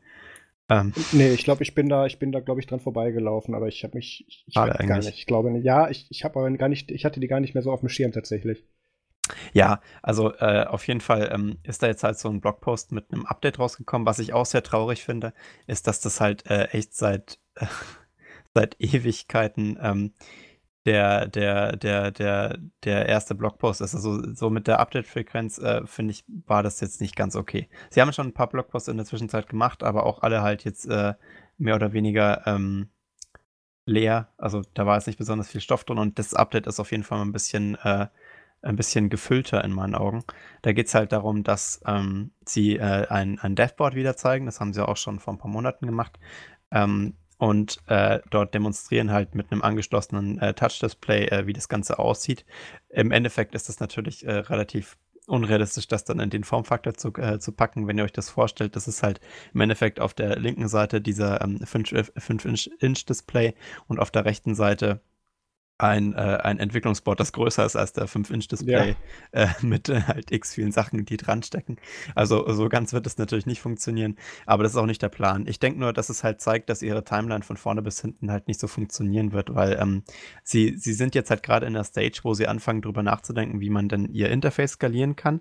Ähm, 0.68 0.92
nee, 1.12 1.32
ich 1.32 1.42
glaube, 1.42 1.62
ich 1.62 1.74
bin 1.74 1.88
da, 1.88 2.04
ich 2.04 2.18
bin 2.18 2.32
da, 2.32 2.40
glaube 2.40 2.60
ich, 2.60 2.66
dran 2.66 2.80
vorbeigelaufen, 2.80 3.54
aber 3.54 3.66
ich 3.66 3.82
habe 3.82 3.96
mich, 3.96 4.26
ich, 4.28 4.44
ich 4.46 4.54
gar 4.54 4.98
nicht. 4.98 5.08
Ich 5.08 5.24
glaube 5.24 5.50
nicht. 5.50 5.64
Ja, 5.64 5.88
ich, 5.88 6.06
ich 6.10 6.22
habe 6.24 6.38
aber 6.38 6.50
gar 6.58 6.68
nicht, 6.68 6.90
ich 6.90 7.06
hatte 7.06 7.18
die 7.18 7.28
gar 7.28 7.40
nicht 7.40 7.54
mehr 7.54 7.62
so 7.62 7.72
auf 7.72 7.80
dem 7.80 7.88
Schirm 7.88 8.12
tatsächlich. 8.12 8.62
Ja, 9.54 9.80
also 10.02 10.34
äh, 10.34 10.66
auf 10.66 10.86
jeden 10.86 11.00
Fall 11.00 11.30
ähm, 11.32 11.56
ist 11.62 11.82
da 11.82 11.86
jetzt 11.86 12.04
halt 12.04 12.18
so 12.18 12.28
ein 12.28 12.42
Blogpost 12.42 12.92
mit 12.92 13.10
einem 13.10 13.24
Update 13.24 13.58
rausgekommen. 13.58 14.04
Was 14.04 14.18
ich 14.18 14.34
auch 14.34 14.44
sehr 14.44 14.62
traurig 14.62 15.02
finde, 15.02 15.32
ist, 15.66 15.86
dass 15.86 16.00
das 16.00 16.20
halt 16.20 16.44
äh, 16.50 16.66
echt 16.72 16.94
seit 16.94 17.38
seit 18.56 18.76
Ewigkeiten 18.78 19.78
ähm, 19.82 20.14
der, 20.86 21.26
der, 21.26 21.76
der, 21.76 22.10
der, 22.10 22.58
der 22.84 23.06
erste 23.06 23.34
Blogpost 23.34 23.82
ist. 23.82 23.94
Also 23.94 24.34
so 24.34 24.48
mit 24.48 24.66
der 24.66 24.80
Update-Frequenz, 24.80 25.58
äh, 25.58 25.84
finde 25.84 26.12
ich, 26.12 26.24
war 26.46 26.62
das 26.62 26.80
jetzt 26.80 27.02
nicht 27.02 27.16
ganz 27.16 27.36
okay. 27.36 27.68
Sie 27.90 28.00
haben 28.00 28.12
schon 28.14 28.28
ein 28.28 28.32
paar 28.32 28.48
Blogposts 28.48 28.88
in 28.88 28.96
der 28.96 29.04
Zwischenzeit 29.04 29.48
gemacht, 29.48 29.82
aber 29.82 30.06
auch 30.06 30.22
alle 30.22 30.40
halt 30.40 30.64
jetzt 30.64 30.86
äh, 30.86 31.14
mehr 31.58 31.74
oder 31.74 31.92
weniger 31.92 32.46
ähm, 32.46 32.88
leer. 33.84 34.32
Also 34.38 34.62
da 34.72 34.86
war 34.86 34.96
jetzt 34.96 35.06
nicht 35.06 35.18
besonders 35.18 35.50
viel 35.50 35.60
Stoff 35.60 35.84
drin 35.84 35.98
und 35.98 36.18
das 36.18 36.32
Update 36.32 36.66
ist 36.66 36.80
auf 36.80 36.92
jeden 36.92 37.04
Fall 37.04 37.20
ein 37.20 37.32
bisschen, 37.32 37.74
äh, 37.82 38.06
ein 38.62 38.76
bisschen 38.76 39.10
gefüllter 39.10 39.62
in 39.64 39.72
meinen 39.72 39.94
Augen. 39.94 40.24
Da 40.62 40.72
geht 40.72 40.86
es 40.86 40.94
halt 40.94 41.12
darum, 41.12 41.44
dass 41.44 41.82
ähm, 41.86 42.30
sie 42.46 42.76
äh, 42.76 43.06
ein, 43.08 43.38
ein 43.38 43.54
Devboard 43.54 43.96
wieder 43.96 44.16
zeigen. 44.16 44.46
Das 44.46 44.60
haben 44.60 44.72
sie 44.72 44.86
auch 44.86 44.96
schon 44.96 45.20
vor 45.20 45.34
ein 45.34 45.38
paar 45.38 45.50
Monaten 45.50 45.84
gemacht. 45.84 46.18
Ähm, 46.70 47.14
und 47.38 47.78
äh, 47.86 48.20
dort 48.30 48.54
demonstrieren 48.54 49.10
halt 49.10 49.34
mit 49.34 49.52
einem 49.52 49.62
angeschlossenen 49.62 50.38
äh, 50.38 50.54
Touch-Display, 50.54 51.26
äh, 51.26 51.46
wie 51.46 51.52
das 51.52 51.68
Ganze 51.68 51.98
aussieht. 51.98 52.44
Im 52.88 53.10
Endeffekt 53.10 53.54
ist 53.54 53.68
das 53.68 53.80
natürlich 53.80 54.26
äh, 54.26 54.32
relativ 54.32 54.96
unrealistisch, 55.26 55.88
das 55.88 56.04
dann 56.04 56.20
in 56.20 56.30
den 56.30 56.44
Formfaktor 56.44 56.94
zu, 56.94 57.12
äh, 57.14 57.38
zu 57.38 57.52
packen, 57.52 57.86
wenn 57.86 57.98
ihr 57.98 58.04
euch 58.04 58.12
das 58.12 58.30
vorstellt. 58.30 58.76
Das 58.76 58.88
ist 58.88 59.02
halt 59.02 59.20
im 59.52 59.60
Endeffekt 59.60 60.00
auf 60.00 60.14
der 60.14 60.38
linken 60.38 60.68
Seite 60.68 61.00
dieser 61.00 61.42
ähm, 61.42 61.58
5-Inch-Display 61.58 63.54
und 63.88 63.98
auf 63.98 64.10
der 64.10 64.24
rechten 64.24 64.54
Seite 64.54 65.00
ein, 65.78 66.14
äh, 66.14 66.38
ein 66.42 66.58
Entwicklungsboard, 66.58 67.20
das 67.20 67.32
größer 67.32 67.64
ist 67.64 67.76
als 67.76 67.92
der 67.92 68.08
5-Inch-Display, 68.08 68.96
ja. 69.34 69.42
äh, 69.42 69.48
mit 69.62 69.88
äh, 69.88 70.02
halt 70.02 70.32
x 70.32 70.54
vielen 70.54 70.72
Sachen, 70.72 71.04
die 71.04 71.16
dran 71.16 71.42
stecken. 71.42 71.76
Also 72.14 72.50
so 72.52 72.68
ganz 72.68 72.92
wird 72.92 73.06
es 73.06 73.18
natürlich 73.18 73.46
nicht 73.46 73.60
funktionieren, 73.60 74.16
aber 74.46 74.62
das 74.62 74.72
ist 74.72 74.78
auch 74.78 74.86
nicht 74.86 75.02
der 75.02 75.08
Plan. 75.10 75.46
Ich 75.46 75.58
denke 75.58 75.80
nur, 75.80 75.92
dass 75.92 76.08
es 76.08 76.24
halt 76.24 76.40
zeigt, 76.40 76.70
dass 76.70 76.82
ihre 76.82 77.04
Timeline 77.04 77.42
von 77.42 77.56
vorne 77.56 77.82
bis 77.82 78.00
hinten 78.00 78.30
halt 78.30 78.48
nicht 78.48 78.60
so 78.60 78.68
funktionieren 78.68 79.32
wird, 79.32 79.54
weil 79.54 79.78
ähm, 79.80 80.02
sie, 80.42 80.76
sie 80.78 80.94
sind 80.94 81.14
jetzt 81.14 81.30
halt 81.30 81.42
gerade 81.42 81.66
in 81.66 81.74
der 81.74 81.84
Stage, 81.84 82.20
wo 82.22 82.32
sie 82.34 82.46
anfangen, 82.46 82.80
darüber 82.82 83.02
nachzudenken, 83.02 83.60
wie 83.60 83.70
man 83.70 83.88
denn 83.88 84.06
ihr 84.06 84.30
Interface 84.30 84.72
skalieren 84.72 85.16
kann. 85.16 85.40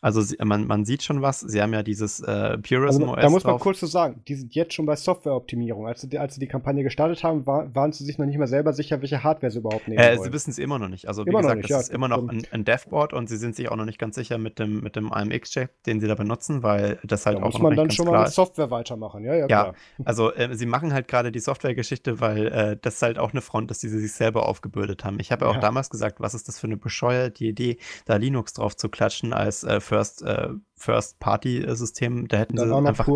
Also 0.00 0.22
sie, 0.22 0.36
man, 0.42 0.66
man 0.66 0.84
sieht 0.84 1.02
schon 1.02 1.20
was. 1.20 1.40
Sie 1.40 1.60
haben 1.60 1.74
ja 1.74 1.82
dieses 1.82 2.20
äh, 2.20 2.56
Purism 2.58 3.02
also, 3.02 3.12
OS. 3.12 3.20
Da 3.20 3.30
muss 3.30 3.44
man 3.44 3.52
drauf. 3.52 3.60
kurz 3.60 3.80
so 3.80 3.86
sagen, 3.86 4.22
die 4.26 4.34
sind 4.34 4.54
jetzt 4.54 4.72
schon 4.72 4.86
bei 4.86 4.96
Softwareoptimierung. 4.96 5.86
Als 5.86 6.00
sie, 6.00 6.18
als 6.18 6.34
sie 6.34 6.40
die 6.40 6.46
Kampagne 6.46 6.82
gestartet 6.82 7.22
haben, 7.22 7.46
war, 7.46 7.74
waren 7.74 7.92
sie 7.92 8.04
sich 8.04 8.16
noch 8.16 8.24
nicht 8.24 8.38
mal 8.38 8.46
selber 8.46 8.72
sicher, 8.72 9.00
welche 9.02 9.22
Hardware 9.22 9.50
sie 9.50 9.58
überhaupt 9.58 9.88
nehmen 9.88 10.00
äh, 10.00 10.16
Sie 10.18 10.32
wissen 10.32 10.50
es 10.50 10.58
immer 10.58 10.78
noch 10.78 10.88
nicht. 10.88 11.06
Also 11.06 11.26
wie 11.26 11.30
immer 11.30 11.42
gesagt, 11.42 11.64
das 11.64 11.70
ja, 11.70 11.80
ist 11.80 11.90
immer 11.90 12.08
noch 12.08 12.26
ein, 12.28 12.46
ein 12.50 12.64
Devboard 12.64 13.12
und 13.12 13.28
sie 13.28 13.36
sind 13.36 13.56
sich 13.56 13.70
auch 13.70 13.76
noch 13.76 13.84
nicht 13.84 13.98
ganz 13.98 14.14
sicher 14.14 14.38
mit 14.38 14.58
dem, 14.58 14.80
mit 14.80 14.96
dem 14.96 15.12
AMX-Chip, 15.12 15.70
den 15.84 16.00
sie 16.00 16.08
da 16.08 16.14
benutzen, 16.14 16.62
weil 16.62 16.98
das 17.04 17.26
halt 17.26 17.38
da 17.38 17.42
auch 17.42 17.52
muss 17.52 17.60
man 17.60 17.76
dann 17.76 17.90
schon 17.90 18.06
mal 18.06 18.22
mit 18.22 18.32
Software 18.32 18.70
weitermachen. 18.70 19.24
Ja, 19.24 19.34
ja, 19.34 19.46
ja 19.48 19.72
also 20.04 20.32
äh, 20.32 20.54
sie 20.54 20.66
machen 20.66 20.94
halt 20.94 21.08
gerade 21.08 21.30
die 21.30 21.40
Software-Geschichte, 21.40 22.20
weil 22.20 22.46
äh, 22.46 22.76
das 22.80 23.02
halt 23.02 23.18
auch 23.18 23.32
eine 23.32 23.42
Front 23.42 23.70
ist, 23.70 23.82
die 23.82 23.88
sie 23.88 24.00
sich 24.00 24.12
selber 24.12 24.48
aufgebürdet 24.48 25.04
haben. 25.04 25.18
Ich 25.20 25.30
habe 25.30 25.44
ja 25.44 25.50
auch 25.50 25.60
damals 25.60 25.90
gesagt, 25.90 26.20
was 26.20 26.32
ist 26.32 26.48
das 26.48 26.58
für 26.58 26.66
eine 26.66 26.78
bescheuerte 26.78 27.44
Idee, 27.44 27.76
da 28.06 28.16
Linux 28.16 28.54
drauf 28.54 28.76
zu 28.76 28.88
klatschen 28.88 29.32
als 29.32 29.64
äh, 29.64 29.80
First 29.90 30.22
äh, 30.22 30.50
First-Party-System, 30.76 32.28
da 32.28 32.38
hätten 32.38 32.56
sie 32.56 32.62
auch 32.62 32.80
noch 32.80 32.88
einfach 32.88 33.08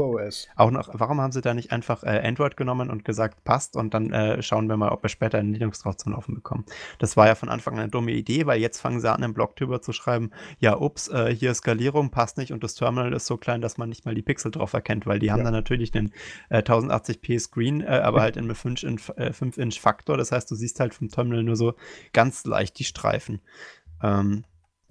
auch 0.56 0.70
noch, 0.72 0.88
warum 0.92 1.20
haben 1.20 1.30
sie 1.30 1.40
da 1.40 1.55
nicht 1.55 1.70
einfach 1.70 2.02
äh, 2.02 2.20
Android 2.22 2.56
genommen 2.56 2.90
und 2.90 3.05
gesagt, 3.05 3.44
passt 3.44 3.76
und 3.76 3.94
dann 3.94 4.12
äh, 4.12 4.42
schauen 4.42 4.68
wir 4.68 4.76
mal, 4.76 4.90
ob 4.90 5.02
wir 5.05 5.09
später 5.09 5.38
ein 5.38 5.55
Linux 5.55 5.78
drauf 5.78 5.96
zum 5.96 6.12
Laufen 6.12 6.34
bekommen. 6.34 6.64
Das 6.98 7.16
war 7.16 7.28
ja 7.28 7.36
von 7.36 7.48
Anfang 7.48 7.74
an 7.74 7.80
eine 7.80 7.88
dumme 7.90 8.10
Idee, 8.10 8.46
weil 8.46 8.60
jetzt 8.60 8.80
fangen 8.80 9.01
sie 9.01 9.10
an, 9.10 9.22
im 9.22 9.34
Blog 9.34 9.55
drüber 9.55 9.80
zu 9.80 9.92
schreiben, 9.92 10.32
ja, 10.59 10.76
ups, 10.76 11.09
äh, 11.09 11.32
hier 11.32 11.55
Skalierung 11.55 12.10
passt 12.10 12.38
nicht 12.38 12.52
und 12.52 12.64
das 12.64 12.74
Terminal 12.74 13.12
ist 13.12 13.26
so 13.26 13.36
klein, 13.36 13.60
dass 13.60 13.78
man 13.78 13.88
nicht 13.88 14.05
mal 14.05 14.16
die 14.16 14.22
Pixel 14.22 14.51
drauf 14.51 14.72
erkennt, 14.72 15.06
weil 15.06 15.20
die 15.20 15.30
haben 15.30 15.44
dann 15.44 15.55
natürlich 15.55 15.94
einen 15.94 16.12
1080p 16.51 17.34
äh, 17.34 17.38
Screen, 17.38 17.82
äh, 17.82 17.86
aber 17.86 18.20
halt 18.20 18.36
in 18.36 18.52
5-Inch 18.52 19.80
Faktor, 19.80 20.16
das 20.16 20.32
heißt, 20.32 20.51
du 20.51 20.56
siehst 20.56 20.80
halt 20.80 20.92
vom 20.92 21.09
Terminal 21.09 21.44
nur 21.44 21.56
so 21.56 21.74
ganz 22.12 22.44
leicht 22.44 22.78
die 22.80 22.84
Streifen. 22.84 23.40
Ähm, 24.02 24.44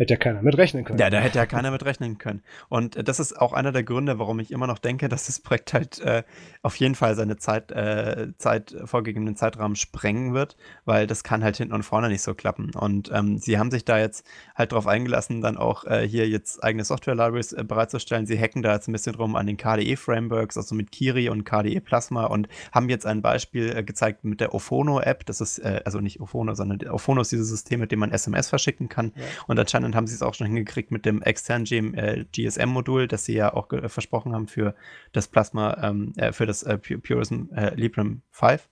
Hätte 0.04 0.16
ja 0.16 0.20
keiner 0.20 0.42
mit 0.42 0.58
rechnen 0.58 0.84
können. 0.84 1.00
Ja, 1.00 1.10
da 1.10 1.20
hätte 1.20 1.38
ja 1.38 1.46
keiner 1.46 1.72
mit 1.72 1.86
rechnen 1.86 2.18
können. 2.18 2.44
Und 2.68 2.98
äh, 2.98 3.06
das 3.06 3.22
ist 3.22 3.40
auch 3.40 3.54
einer 3.54 3.72
der 3.72 3.84
Gründe, 3.84 4.20
warum 4.20 4.38
ich 4.42 4.52
immer 4.52 4.68
noch 4.68 4.78
denke, 4.78 5.08
dass 5.08 5.28
das 5.28 5.40
Projekt 5.40 5.74
halt 5.74 6.02
äh, 6.02 6.24
auf 6.62 6.76
jeden 6.76 6.96
Fall 6.96 7.16
seine 7.16 7.38
Zeit, 7.38 7.72
äh, 7.72 8.34
Zeit, 8.38 8.76
vorgegebenen 8.84 9.38
Zeitrahmen 9.38 9.78
sprengen 9.78 10.34
wird, 10.34 10.58
weil 10.84 11.08
das 11.08 11.24
kann 11.24 11.42
halt 11.42 11.56
hinten 11.56 11.74
und 11.74 11.84
vorne 11.84 12.10
nicht 12.10 12.22
so 12.22 12.34
klappen. 12.34 12.72
Und 12.76 13.12
ähm, 13.14 13.38
sie 13.38 13.58
haben 13.58 13.72
sich 13.72 13.86
da 13.86 13.98
jetzt 13.98 14.28
halt 14.56 14.74
drauf 14.74 14.88
eingelassen, 14.88 15.40
dann 15.40 15.56
auch 15.56 15.86
äh, 15.86 16.06
hier 16.06 16.28
jetzt 16.28 16.62
eigene 16.62 16.84
Software-Libraries 16.84 17.54
äh, 17.54 17.64
bereitzustellen. 17.64 18.26
Sie 18.26 18.38
hacken 18.38 18.62
da 18.62 18.74
jetzt 18.74 18.90
ein 18.90 18.92
bisschen 18.92 19.16
rum 19.16 19.38
an 19.38 19.48
den 19.48 19.56
KDE-Frameworks, 19.56 20.58
also 20.58 20.76
mit 20.76 20.92
Kiri 20.92 21.30
und 21.30 21.46
KDE 21.46 21.80
Plasma 21.80 22.26
und 22.26 22.50
haben 22.74 22.90
jetzt 22.90 23.06
ein 23.06 23.22
Beispiel 23.22 23.74
äh, 23.74 23.84
gezeigt 23.84 24.26
mit 24.26 24.42
der 24.42 24.54
Ophono-App. 24.54 25.26
Das 25.26 25.40
ist, 25.40 25.64
also 25.64 26.02
nicht 26.02 26.20
Ophono, 26.20 26.56
sondern 26.56 26.86
Ophono 26.90 27.22
ist 27.22 27.32
dieses 27.32 27.48
System, 27.48 27.80
mit 27.80 27.94
dem 27.94 28.00
man 28.00 28.12
SMS 28.12 28.50
verschicken 28.50 28.90
kann. 28.90 29.14
Ja. 29.16 29.24
Und 29.48 29.58
anscheinend 29.58 29.93
anscheinend 29.94 29.96
haben 29.96 30.08
sie 30.08 30.16
es 30.16 30.22
auch 30.22 30.34
schon 30.34 30.48
hingekriegt 30.48 30.92
mit 30.92 31.06
dem 31.06 31.22
externen 31.22 31.94
äh, 31.94 32.26
GSM-Modul, 32.32 33.08
das 33.08 33.26
sie 33.26 33.36
ja 33.36 33.54
auch 33.54 33.68
versprochen 33.88 34.34
haben 34.34 34.48
für 34.48 34.76
das 35.12 35.28
Plasma, 35.28 35.78
ähm, 35.82 36.14
äh, 36.18 36.32
für 36.32 36.46
das 36.46 36.64
äh, 36.64 36.78
Purism 36.78 37.54
äh, 37.54 37.74
Librem 37.76 38.22
5, 38.32 38.70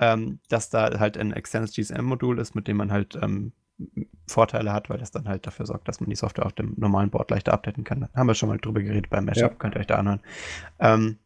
ähm, 0.00 0.40
dass 0.48 0.70
da 0.70 0.98
halt 0.98 1.16
ein 1.16 1.32
externes 1.32 1.72
GSM-Modul 1.72 2.38
ist, 2.38 2.54
mit 2.54 2.68
dem 2.68 2.76
man 2.76 2.92
halt 2.92 3.18
ähm, 3.20 3.52
Vorteile 4.26 4.72
hat, 4.72 4.90
weil 4.90 4.98
das 4.98 5.10
dann 5.10 5.26
halt 5.26 5.46
dafür 5.46 5.66
sorgt, 5.66 5.88
dass 5.88 6.00
man 6.00 6.10
die 6.10 6.16
Software 6.16 6.46
auf 6.46 6.52
dem 6.52 6.74
normalen 6.76 7.10
Board 7.10 7.30
leichter 7.30 7.52
updaten 7.52 7.84
kann. 7.84 8.00
Da 8.00 8.08
haben 8.14 8.26
wir 8.26 8.34
schon 8.34 8.48
mal 8.48 8.58
drüber 8.58 8.82
geredet 8.82 9.10
beim 9.10 9.24
Mashup, 9.24 9.52
ja. 9.52 9.56
könnt 9.58 9.74
ihr 9.74 9.80
euch 9.80 9.86
da 9.86 9.96
anhören. 9.96 10.20
Ähm, 10.78 11.18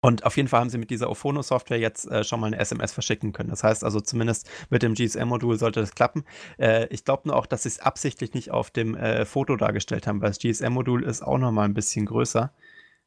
und 0.00 0.24
auf 0.24 0.36
jeden 0.36 0.48
Fall 0.48 0.60
haben 0.60 0.70
sie 0.70 0.78
mit 0.78 0.90
dieser 0.90 1.10
Ophono-Software 1.10 1.78
jetzt 1.78 2.08
äh, 2.10 2.22
schon 2.22 2.40
mal 2.40 2.48
eine 2.48 2.58
SMS 2.58 2.92
verschicken 2.92 3.32
können. 3.32 3.50
Das 3.50 3.64
heißt 3.64 3.82
also 3.82 4.00
zumindest 4.00 4.48
mit 4.70 4.82
dem 4.82 4.94
GSM-Modul 4.94 5.58
sollte 5.58 5.80
das 5.80 5.94
klappen. 5.94 6.24
Äh, 6.58 6.86
ich 6.90 7.04
glaube 7.04 7.28
nur 7.28 7.36
auch, 7.36 7.46
dass 7.46 7.64
sie 7.64 7.70
es 7.70 7.80
absichtlich 7.80 8.32
nicht 8.34 8.50
auf 8.52 8.70
dem 8.70 8.94
äh, 8.96 9.24
Foto 9.24 9.56
dargestellt 9.56 10.06
haben, 10.06 10.20
weil 10.20 10.30
das 10.30 10.38
GSM-Modul 10.38 11.02
ist 11.02 11.22
auch 11.22 11.38
noch 11.38 11.50
mal 11.50 11.64
ein 11.64 11.74
bisschen 11.74 12.06
größer. 12.06 12.52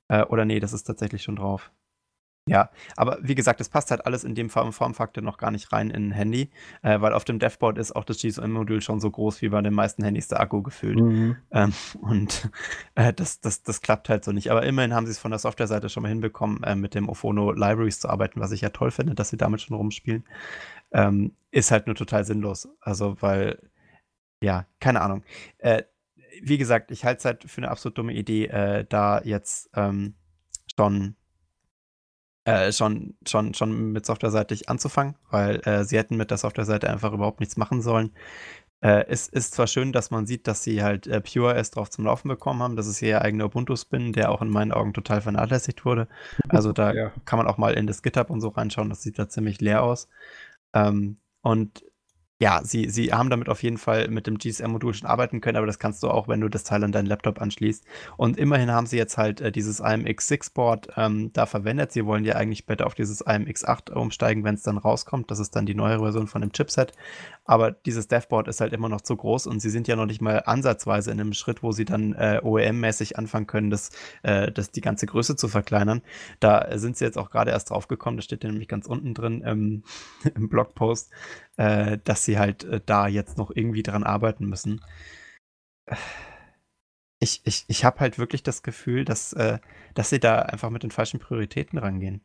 Äh, 0.09 0.23
oder 0.23 0.45
nee, 0.45 0.59
das 0.59 0.73
ist 0.73 0.83
tatsächlich 0.83 1.23
schon 1.23 1.37
drauf. 1.37 1.71
Ja, 2.47 2.71
aber 2.97 3.19
wie 3.21 3.35
gesagt, 3.35 3.61
es 3.61 3.69
passt 3.69 3.91
halt 3.91 4.07
alles 4.07 4.23
in 4.23 4.33
dem 4.33 4.49
Formfaktor 4.49 5.23
noch 5.23 5.37
gar 5.37 5.51
nicht 5.51 5.71
rein 5.71 5.91
in 5.91 6.07
ein 6.07 6.11
Handy, 6.11 6.49
äh, 6.81 6.99
weil 6.99 7.13
auf 7.13 7.23
dem 7.23 7.37
Devboard 7.37 7.77
ist 7.77 7.95
auch 7.95 8.03
das 8.03 8.17
GSM-Modul 8.17 8.81
schon 8.81 8.99
so 8.99 9.11
groß 9.11 9.43
wie 9.43 9.49
bei 9.49 9.61
den 9.61 9.75
meisten 9.75 10.03
Handys 10.03 10.27
der 10.27 10.39
Akku 10.39 10.63
gefüllt. 10.63 10.99
Mhm. 10.99 11.37
Ähm, 11.51 11.73
und 12.01 12.49
äh, 12.95 13.13
das, 13.13 13.41
das, 13.41 13.61
das 13.61 13.81
klappt 13.81 14.09
halt 14.09 14.25
so 14.25 14.31
nicht. 14.31 14.49
Aber 14.49 14.63
immerhin 14.63 14.95
haben 14.95 15.05
sie 15.05 15.11
es 15.11 15.19
von 15.19 15.29
der 15.29 15.39
Software-Seite 15.39 15.89
schon 15.89 16.01
mal 16.01 16.09
hinbekommen, 16.09 16.63
äh, 16.63 16.75
mit 16.75 16.95
dem 16.95 17.09
Ophono 17.09 17.51
Libraries 17.51 17.99
zu 17.99 18.09
arbeiten, 18.09 18.39
was 18.39 18.51
ich 18.51 18.61
ja 18.61 18.69
toll 18.69 18.89
finde, 18.89 19.13
dass 19.13 19.29
sie 19.29 19.37
damit 19.37 19.61
schon 19.61 19.77
rumspielen. 19.77 20.23
Ähm, 20.93 21.35
ist 21.51 21.69
halt 21.69 21.85
nur 21.85 21.95
total 21.95 22.25
sinnlos. 22.25 22.67
Also, 22.81 23.17
weil, 23.21 23.59
ja, 24.41 24.65
keine 24.79 25.01
Ahnung. 25.01 25.23
Äh, 25.59 25.83
wie 26.41 26.57
gesagt, 26.57 26.89
ich 26.89 27.05
halte 27.05 27.19
es 27.19 27.25
halt 27.25 27.43
für 27.43 27.59
eine 27.59 27.69
absolut 27.69 27.99
dumme 27.99 28.13
Idee, 28.13 28.47
äh, 28.47 28.83
da 28.89 29.21
jetzt 29.21 29.69
ähm, 29.75 30.15
schon 30.75 31.15
äh, 32.45 32.71
schon, 32.71 33.15
schon, 33.27 33.53
schon 33.53 33.91
mit 33.91 34.05
softwareseitig 34.05 34.69
anzufangen, 34.69 35.15
weil 35.29 35.61
äh, 35.65 35.83
sie 35.83 35.97
hätten 35.97 36.17
mit 36.17 36.31
der 36.31 36.37
Softwareseite 36.37 36.89
einfach 36.89 37.13
überhaupt 37.13 37.39
nichts 37.39 37.57
machen 37.57 37.81
sollen. 37.81 38.11
Äh, 38.81 39.05
es 39.09 39.27
ist 39.27 39.53
zwar 39.53 39.67
schön, 39.67 39.91
dass 39.91 40.09
man 40.09 40.25
sieht, 40.25 40.47
dass 40.47 40.63
sie 40.63 40.81
halt 40.81 41.05
äh, 41.05 41.21
PureOS 41.21 41.69
drauf 41.69 41.91
zum 41.91 42.05
Laufen 42.05 42.29
bekommen 42.29 42.63
haben. 42.63 42.75
Das 42.75 42.87
ist 42.87 43.01
ihr 43.01 43.21
eigener 43.21 43.45
Ubuntu-Spin, 43.45 44.11
der 44.11 44.31
auch 44.31 44.41
in 44.41 44.49
meinen 44.49 44.71
Augen 44.71 44.93
total 44.93 45.21
vernachlässigt 45.21 45.85
wurde. 45.85 46.07
Also 46.49 46.71
da 46.71 46.91
ja. 46.93 47.11
kann 47.25 47.37
man 47.37 47.47
auch 47.47 47.59
mal 47.59 47.75
in 47.75 47.85
das 47.85 48.01
GitHub 48.01 48.31
und 48.31 48.41
so 48.41 48.49
reinschauen. 48.49 48.89
Das 48.89 49.03
sieht 49.03 49.19
da 49.19 49.29
ziemlich 49.29 49.61
leer 49.61 49.83
aus. 49.83 50.07
Ähm, 50.73 51.17
und 51.41 51.83
ja, 52.41 52.61
sie, 52.63 52.89
sie 52.89 53.13
haben 53.13 53.29
damit 53.29 53.49
auf 53.49 53.61
jeden 53.61 53.77
Fall 53.77 54.07
mit 54.07 54.25
dem 54.25 54.39
GSM-Modul 54.39 54.95
schon 54.95 55.07
arbeiten 55.07 55.41
können, 55.41 55.57
aber 55.57 55.67
das 55.67 55.77
kannst 55.77 56.01
du 56.01 56.09
auch, 56.09 56.27
wenn 56.27 56.41
du 56.41 56.49
das 56.49 56.63
Teil 56.63 56.83
an 56.83 56.91
deinen 56.91 57.05
Laptop 57.05 57.39
anschließt. 57.39 57.85
Und 58.17 58.35
immerhin 58.35 58.71
haben 58.71 58.87
sie 58.87 58.97
jetzt 58.97 59.19
halt 59.19 59.41
äh, 59.41 59.51
dieses 59.51 59.79
IMX6-Board 59.79 60.87
ähm, 60.97 61.29
da 61.33 61.45
verwendet. 61.45 61.91
Sie 61.91 62.03
wollen 62.03 62.25
ja 62.25 62.33
eigentlich 62.37 62.57
später 62.57 62.87
auf 62.87 62.95
dieses 62.95 63.23
IMX8 63.23 63.91
umsteigen, 63.91 64.43
wenn 64.43 64.55
es 64.55 64.63
dann 64.63 64.79
rauskommt. 64.79 65.29
Das 65.29 65.37
ist 65.37 65.55
dann 65.55 65.67
die 65.67 65.75
neue 65.75 65.99
Version 65.99 66.25
von 66.25 66.41
dem 66.41 66.51
Chipset. 66.51 66.93
Aber 67.45 67.71
dieses 67.71 68.07
Devboard 68.07 68.47
ist 68.47 68.61
halt 68.61 68.71
immer 68.71 68.87
noch 68.87 69.01
zu 69.01 69.15
groß 69.15 69.45
und 69.45 69.59
sie 69.59 69.69
sind 69.69 69.87
ja 69.87 69.95
noch 69.95 70.05
nicht 70.05 70.21
mal 70.21 70.43
ansatzweise 70.45 71.11
in 71.11 71.19
einem 71.19 71.33
Schritt, 71.33 71.61
wo 71.61 71.71
sie 71.71 71.85
dann 71.85 72.13
äh, 72.13 72.39
OEM-mäßig 72.41 73.17
anfangen 73.17 73.45
können, 73.45 73.69
das, 73.69 73.89
äh, 74.23 74.51
das 74.51 74.71
die 74.71 74.81
ganze 74.81 75.05
Größe 75.05 75.35
zu 75.35 75.47
verkleinern. 75.47 76.01
Da 76.39 76.77
sind 76.77 76.97
sie 76.97 77.05
jetzt 77.05 77.17
auch 77.17 77.29
gerade 77.29 77.51
erst 77.51 77.71
drauf 77.71 77.87
gekommen, 77.87 78.17
das 78.17 78.25
steht 78.25 78.43
ja 78.43 78.49
nämlich 78.49 78.67
ganz 78.67 78.85
unten 78.85 79.13
drin 79.13 79.43
ähm, 79.45 79.83
im 80.35 80.49
Blogpost, 80.49 81.11
äh, 81.57 81.97
dass 82.03 82.25
sie 82.25 82.39
halt 82.39 82.63
äh, 82.63 82.81
da 82.85 83.07
jetzt 83.07 83.37
noch 83.37 83.51
irgendwie 83.53 83.83
dran 83.83 84.03
arbeiten 84.03 84.45
müssen. 84.47 84.81
Ich, 87.19 87.41
ich, 87.45 87.65
ich 87.67 87.85
habe 87.85 87.99
halt 87.99 88.17
wirklich 88.17 88.43
das 88.43 88.63
Gefühl, 88.63 89.05
dass, 89.05 89.33
äh, 89.33 89.59
dass 89.93 90.09
sie 90.09 90.19
da 90.19 90.39
einfach 90.39 90.69
mit 90.69 90.83
den 90.83 90.91
falschen 90.91 91.19
Prioritäten 91.19 91.77
rangehen. 91.77 92.21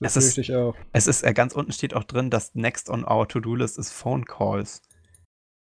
Das 0.00 0.16
es 0.16 0.36
ist, 0.36 0.50
auch. 0.50 0.74
Es 0.92 1.06
ist, 1.06 1.22
äh, 1.22 1.32
ganz 1.32 1.54
unten 1.54 1.72
steht 1.72 1.94
auch 1.94 2.04
drin, 2.04 2.30
dass 2.30 2.54
next 2.54 2.90
on 2.90 3.04
our 3.04 3.28
To-Do-List 3.28 3.78
ist 3.78 3.92
Phone 3.92 4.24
Calls. 4.24 4.82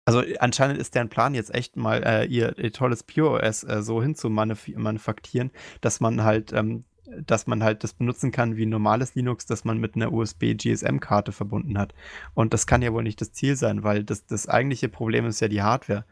Also 0.06 0.22
anscheinend 0.40 0.80
ist 0.80 0.96
deren 0.96 1.10
Plan 1.10 1.34
jetzt 1.34 1.54
echt 1.54 1.78
mal, 1.78 2.04
äh, 2.04 2.26
ihr, 2.26 2.58
ihr, 2.58 2.74
tolles 2.74 3.04
PureOS 3.04 3.64
äh, 3.64 3.82
so 3.82 4.02
hinzumanufaktieren, 4.02 5.52
dass 5.80 6.02
man 6.02 6.24
halt 6.24 6.52
ähm, 6.52 6.84
dass 7.22 7.48
man 7.48 7.64
halt 7.64 7.84
das 7.84 7.94
benutzen 7.94 8.32
kann 8.32 8.56
wie 8.56 8.66
normales 8.66 9.16
Linux, 9.16 9.46
das 9.46 9.66
man 9.66 9.78
mit 9.78 9.96
einer 9.96 10.12
USB-GSM-Karte 10.14 11.32
verbunden 11.32 11.78
hat. 11.78 11.94
Und 12.34 12.54
das 12.54 12.68
kann 12.68 12.82
ja 12.82 12.94
wohl 12.94 13.04
nicht 13.04 13.22
das 13.22 13.34
Ziel 13.34 13.56
sein, 13.56 13.84
weil 13.84 14.04
das, 14.04 14.26
das 14.26 14.48
eigentliche 14.48 14.90
Problem 14.90 15.26
ist 15.26 15.40
ja 15.40 15.48
die 15.48 15.62
Hardware. 15.62 16.06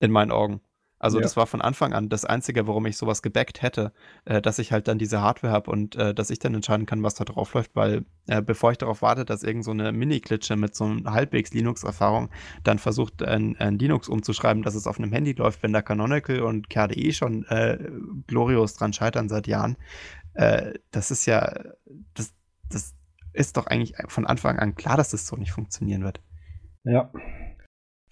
In 0.00 0.10
meinen 0.10 0.32
Augen. 0.32 0.60
Also 1.02 1.18
ja. 1.18 1.22
das 1.24 1.36
war 1.36 1.48
von 1.48 1.60
Anfang 1.60 1.92
an 1.92 2.08
das 2.08 2.24
Einzige, 2.24 2.68
warum 2.68 2.86
ich 2.86 2.96
sowas 2.96 3.22
gebackt 3.22 3.60
hätte, 3.60 3.92
äh, 4.24 4.40
dass 4.40 4.60
ich 4.60 4.70
halt 4.70 4.86
dann 4.86 4.98
diese 4.98 5.20
Hardware 5.20 5.52
habe 5.52 5.68
und 5.68 5.96
äh, 5.96 6.14
dass 6.14 6.30
ich 6.30 6.38
dann 6.38 6.54
entscheiden 6.54 6.86
kann, 6.86 7.02
was 7.02 7.16
da 7.16 7.24
drauf 7.24 7.52
läuft, 7.54 7.74
weil 7.74 8.04
äh, 8.28 8.40
bevor 8.40 8.70
ich 8.70 8.78
darauf 8.78 9.02
warte, 9.02 9.24
dass 9.24 9.42
irgend 9.42 9.64
so 9.64 9.72
eine 9.72 9.90
Mini-Klitsche 9.90 10.54
mit 10.54 10.76
so 10.76 10.84
einer 10.84 11.12
halbwegs 11.12 11.52
Linux-Erfahrung 11.52 12.30
dann 12.62 12.78
versucht, 12.78 13.20
ein, 13.20 13.56
ein, 13.56 13.80
Linux 13.80 14.08
umzuschreiben, 14.08 14.62
dass 14.62 14.76
es 14.76 14.86
auf 14.86 14.98
einem 14.98 15.12
Handy 15.12 15.32
läuft, 15.32 15.64
wenn 15.64 15.72
da 15.72 15.82
Canonical 15.82 16.42
und 16.42 16.70
KDE 16.70 17.12
schon 17.12 17.44
äh, 17.46 17.78
glorios 18.28 18.74
dran 18.74 18.92
scheitern 18.92 19.28
seit 19.28 19.48
Jahren, 19.48 19.76
äh, 20.34 20.74
das 20.92 21.10
ist 21.10 21.26
ja, 21.26 21.52
das, 22.14 22.32
das 22.70 22.94
ist 23.32 23.56
doch 23.56 23.66
eigentlich 23.66 23.94
von 24.06 24.24
Anfang 24.24 24.60
an 24.60 24.76
klar, 24.76 24.96
dass 24.96 25.10
das 25.10 25.26
so 25.26 25.34
nicht 25.34 25.50
funktionieren 25.50 26.04
wird. 26.04 26.20
Ja. 26.84 27.10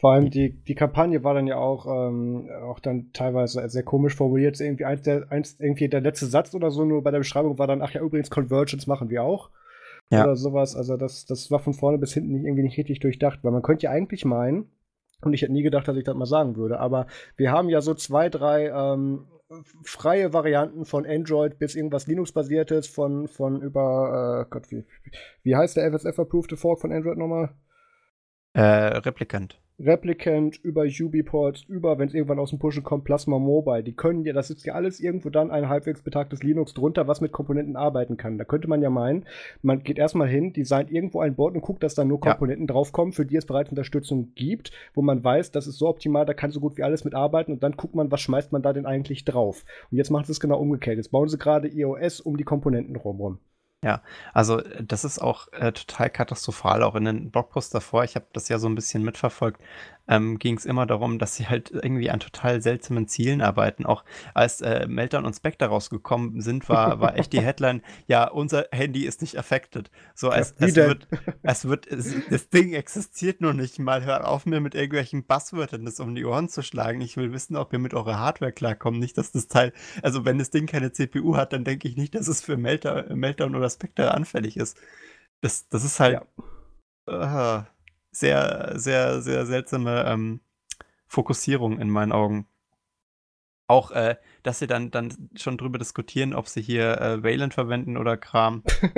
Vor 0.01 0.13
allem 0.13 0.31
die, 0.31 0.55
die 0.65 0.75
Kampagne 0.75 1.23
war 1.25 1.35
dann 1.35 1.47
ja 1.47 1.57
auch, 1.57 1.85
ähm, 1.87 2.49
auch 2.63 2.81
dann 2.81 3.13
teilweise 3.13 3.69
sehr 3.69 3.83
komisch 3.83 4.17
formuliert. 4.17 4.59
Irgendwie, 4.59 4.87
eins 4.87 5.03
der, 5.03 5.31
eins, 5.31 5.61
irgendwie 5.61 5.91
der 5.91 6.01
letzte 6.01 6.25
Satz 6.25 6.55
oder 6.55 6.71
so, 6.71 6.87
nur 6.87 7.03
bei 7.03 7.11
der 7.11 7.19
Beschreibung 7.19 7.59
war 7.59 7.67
dann, 7.67 7.83
ach 7.83 7.93
ja, 7.93 8.01
übrigens, 8.01 8.31
Convergence 8.31 8.87
machen 8.87 9.11
wir 9.11 9.23
auch. 9.23 9.51
Ja. 10.09 10.25
Oder 10.25 10.37
sowas. 10.37 10.75
Also 10.75 10.97
das, 10.97 11.27
das 11.27 11.51
war 11.51 11.59
von 11.59 11.75
vorne 11.75 11.99
bis 11.99 12.15
hinten 12.15 12.33
nicht, 12.33 12.45
irgendwie 12.45 12.63
nicht 12.63 12.79
richtig 12.79 13.01
durchdacht, 13.01 13.41
weil 13.43 13.53
man 13.53 13.61
könnte 13.61 13.85
ja 13.85 13.91
eigentlich 13.91 14.25
meinen, 14.25 14.71
und 15.21 15.35
ich 15.35 15.43
hätte 15.43 15.53
nie 15.53 15.63
gedacht, 15.63 15.87
dass 15.87 15.99
ich 15.99 16.05
das 16.05 16.17
mal 16.17 16.25
sagen 16.25 16.57
würde, 16.57 16.81
aber 16.81 17.07
wir 17.37 17.53
haben 17.53 17.69
ja 17.69 17.83
so 17.83 17.93
zwei, 17.93 18.31
drei 18.31 18.69
ähm, 18.69 19.27
freie 19.85 20.33
Varianten 20.33 20.87
von 20.87 21.05
Android 21.05 21.59
bis 21.59 21.75
irgendwas 21.75 22.07
Linux-basiertes, 22.07 22.87
von, 22.87 23.29
von 23.29 23.61
über, 23.61 24.47
äh, 24.47 24.51
Gott, 24.51 24.71
wie, 24.71 24.87
wie 25.43 25.57
heißt 25.57 25.77
der 25.77 25.93
FSF-approved 25.93 26.59
Fork 26.59 26.81
von 26.81 26.91
Android 26.91 27.19
nochmal? 27.19 27.51
Äh, 28.55 28.63
Replicant. 28.63 29.61
Replicant, 29.83 30.63
über 30.63 30.83
UbiPorts, 30.83 31.63
über, 31.63 31.99
wenn 31.99 32.09
es 32.09 32.15
irgendwann 32.15 32.39
aus 32.39 32.51
dem 32.51 32.59
Pushen 32.59 32.83
kommt, 32.83 33.05
Plasma 33.05 33.39
Mobile. 33.39 33.83
Die 33.83 33.95
können 33.95 34.25
ja, 34.25 34.35
das 34.35 34.51
ist 34.51 34.67
ja 34.67 34.75
alles 34.75 35.01
irgendwo 35.01 35.31
dann 35.31 35.51
ein 35.51 35.71
halbwegs 35.71 36.03
betagtes 36.03 36.43
Linux 36.43 36.75
drunter, 36.75 37.09
was 37.09 37.23
mit 37.23 37.33
Komponenten 37.33 37.77
arbeiten 37.77 38.19
kann. 38.19 38.37
Da 38.37 38.45
könnte 38.45 38.69
man 38.69 38.83
ja 38.83 38.91
meinen, 38.91 39.25
man 39.63 39.83
geht 39.83 39.99
erstmal 39.99 40.29
hin, 40.29 40.53
designt 40.53 40.91
irgendwo 40.91 41.21
ein 41.21 41.35
Board 41.35 41.55
und 41.55 41.63
guckt, 41.63 41.83
dass 41.83 41.95
da 41.95 42.05
nur 42.05 42.21
Komponenten 42.21 42.67
ja. 42.67 42.75
draufkommen, 42.75 43.15
für 43.15 43.25
die 43.25 43.37
es 43.37 43.47
bereits 43.47 43.71
Unterstützung 43.71 44.33
gibt, 44.35 44.71
wo 44.93 45.01
man 45.01 45.25
weiß, 45.25 45.51
das 45.51 45.67
ist 45.67 45.79
so 45.79 45.89
optimal, 45.89 46.27
da 46.27 46.35
kann 46.35 46.51
so 46.51 46.61
gut 46.61 46.77
wie 46.77 46.83
alles 46.83 47.05
mitarbeiten 47.05 47.53
und 47.53 47.63
dann 47.63 47.73
guckt 47.73 47.95
man, 47.95 48.11
was 48.11 48.21
schmeißt 48.21 48.53
man 48.53 48.63
da 48.63 48.75
denn 48.75 48.85
eigentlich 48.85 49.25
drauf. 49.25 49.65
Und 49.91 49.97
jetzt 49.97 50.11
macht 50.11 50.29
es 50.29 50.41
genau 50.41 50.59
umgekehrt. 50.59 50.99
Jetzt 50.99 51.11
bauen 51.11 51.29
sie 51.29 51.39
gerade 51.39 51.69
iOS 51.69 52.21
um 52.21 52.37
die 52.37 52.45
Komponenten 52.45 52.97
rum. 52.97 53.39
Ja, 53.83 54.03
also 54.35 54.59
äh, 54.61 54.85
das 54.85 55.05
ist 55.05 55.21
auch 55.21 55.49
äh, 55.53 55.73
total 55.73 56.11
katastrophal, 56.11 56.83
auch 56.83 56.95
in 56.97 57.05
den 57.05 57.31
Blogpost 57.31 57.75
davor. 57.75 58.05
Ich 58.05 58.15
habe 58.15 58.27
das 58.33 58.49
ja 58.49 58.59
so 58.59 58.69
ein 58.69 58.75
bisschen 58.75 59.03
mitverfolgt 59.05 59.61
ähm, 60.09 60.39
ging 60.39 60.57
es 60.57 60.67
immer 60.67 60.87
darum, 60.87 61.19
dass 61.19 61.37
sie 61.37 61.49
halt 61.49 61.71
irgendwie 61.71 62.11
an 62.11 62.21
total 62.21 62.61
seltsamen 62.61 63.09
Zielen 63.09 63.41
arbeiten. 63.41 63.87
Auch 63.87 64.05
als 64.35 64.61
äh, 64.61 64.87
Meltdown 64.87 65.25
und 65.25 65.35
Spectre 65.35 65.67
rausgekommen 65.67 66.41
sind, 66.41 66.69
war, 66.69 67.01
war 67.01 67.17
echt 67.17 67.33
die 67.33 67.41
Headline, 67.41 67.83
ja, 68.07 68.29
unser 68.29 68.67
Handy 68.73 69.05
ist 69.05 69.21
nicht 69.21 69.39
affected. 69.39 69.91
So, 70.15 70.31
als, 70.31 70.55
ja, 70.59 70.67
es, 70.67 70.77
wird, 70.77 71.09
es 71.43 71.65
wird, 71.69 71.87
es, 71.87 72.15
das 72.29 72.49
Ding 72.49 72.73
existiert 72.73 73.41
noch 73.41 73.53
nicht 73.53 73.79
mal. 73.79 74.05
Hört 74.05 74.25
auf, 74.25 74.47
mir 74.47 74.61
mit 74.61 74.75
irgendwelchen 74.75 75.25
Buzzwörtern 75.25 75.85
das 75.85 76.01
um 76.01 76.15
die 76.15 76.25
Ohren 76.25 76.49
zu 76.49 76.63
schlagen. 76.63 77.01
Ich 77.01 77.17
will 77.17 77.33
wissen, 77.33 77.57
ob 77.57 77.73
ihr 77.73 77.79
mit 77.79 77.95
eurer 77.95 78.19
Hardware 78.19 78.53
klarkommt. 78.53 78.99
Nicht, 78.99 79.17
dass 79.17 79.33
das 79.33 79.49
Teil, 79.49 79.73
also 80.03 80.25
wenn 80.25 80.39
das 80.39 80.51
Ding 80.51 80.67
keine 80.67 80.93
CPU 80.93 81.37
hat, 81.37 81.53
dann 81.53 81.65
denke 81.65 81.89
ich 81.89 81.97
nicht, 81.97 82.15
dass 82.15 82.29
es 82.29 82.41
für 82.41 82.57
Meltdown, 82.57 83.19
Meltdown 83.19 83.55
oder 83.55 83.71
Spectre 83.71 84.13
anfällig 84.13 84.57
ist. 84.57 84.79
Das, 85.41 85.69
das 85.69 85.85
ist 85.85 86.01
halt. 86.01 86.15
Ja. 86.15 86.27
Uh, 87.09 87.65
sehr, 88.11 88.73
sehr, 88.77 89.23
sehr 89.23 89.47
seltsame 89.47 90.05
ähm, 90.07 90.41
Fokussierung 91.07 91.81
in 91.81 91.91
meinen 91.91 92.13
Augen. 92.13 92.47
Auch, 93.67 93.93
äh, 93.93 94.17
dass 94.43 94.59
sie 94.59 94.67
dann, 94.67 94.91
dann 94.91 95.31
schon 95.37 95.57
drüber 95.57 95.79
diskutieren, 95.79 96.35
ob 96.35 96.49
sie 96.49 96.61
hier 96.61 97.01
äh, 97.01 97.23
Wayland 97.23 97.55
verwenden 97.55 97.97
oder 97.97 98.17
Kram. 98.17 98.65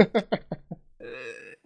äh, 0.98 1.06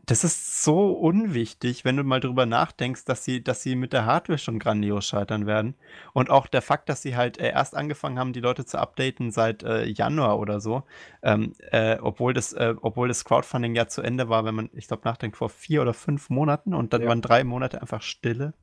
das 0.07 0.23
ist 0.23 0.63
so 0.63 0.93
unwichtig, 0.93 1.85
wenn 1.85 1.97
du 1.97 2.05
mal 2.05 2.21
drüber 2.21 2.47
nachdenkst, 2.47 3.05
dass 3.07 3.25
sie, 3.25 3.43
dass 3.43 3.63
sie 3.63 3.75
mit 3.75 3.93
der 3.93 4.07
Hardware 4.07 4.39
schon 4.39 4.61
grandios 4.61 5.05
scheitern 5.05 5.47
werden. 5.47 5.75
Und 6.13 6.31
auch 6.31 6.47
der 6.47 6.63
Fakt, 6.63 6.89
dass 6.89 7.03
sie 7.03 7.17
halt 7.17 7.39
äh, 7.39 7.51
erst 7.51 7.77
angefangen 7.77 8.17
haben, 8.17 8.33
die 8.33 8.41
Leute 8.41 8.65
zu 8.65 8.79
updaten 8.79 9.33
seit 9.33 9.65
äh, 9.65 9.85
Januar 9.87 10.39
oder 10.39 10.61
so, 10.61 10.85
ähm, 11.23 11.55
äh, 11.73 11.99
obwohl, 12.01 12.35
das, 12.35 12.53
äh, 12.53 12.75
obwohl 12.81 13.09
das 13.09 13.25
Crowdfunding 13.25 13.75
ja 13.75 13.89
zu 13.89 14.01
Ende 14.01 14.29
war, 14.29 14.45
wenn 14.45 14.55
man, 14.55 14.71
ich 14.75 14.87
glaube, 14.87 15.03
nachdenkt, 15.05 15.37
vor 15.37 15.49
vier 15.49 15.83
oder 15.83 15.93
fünf 15.93 16.31
Monaten 16.31 16.73
und 16.73 16.93
dann 16.93 17.03
ja. 17.03 17.09
waren 17.09 17.21
drei 17.21 17.43
Monate 17.43 17.81
einfach 17.83 18.03
Stille. 18.03 18.55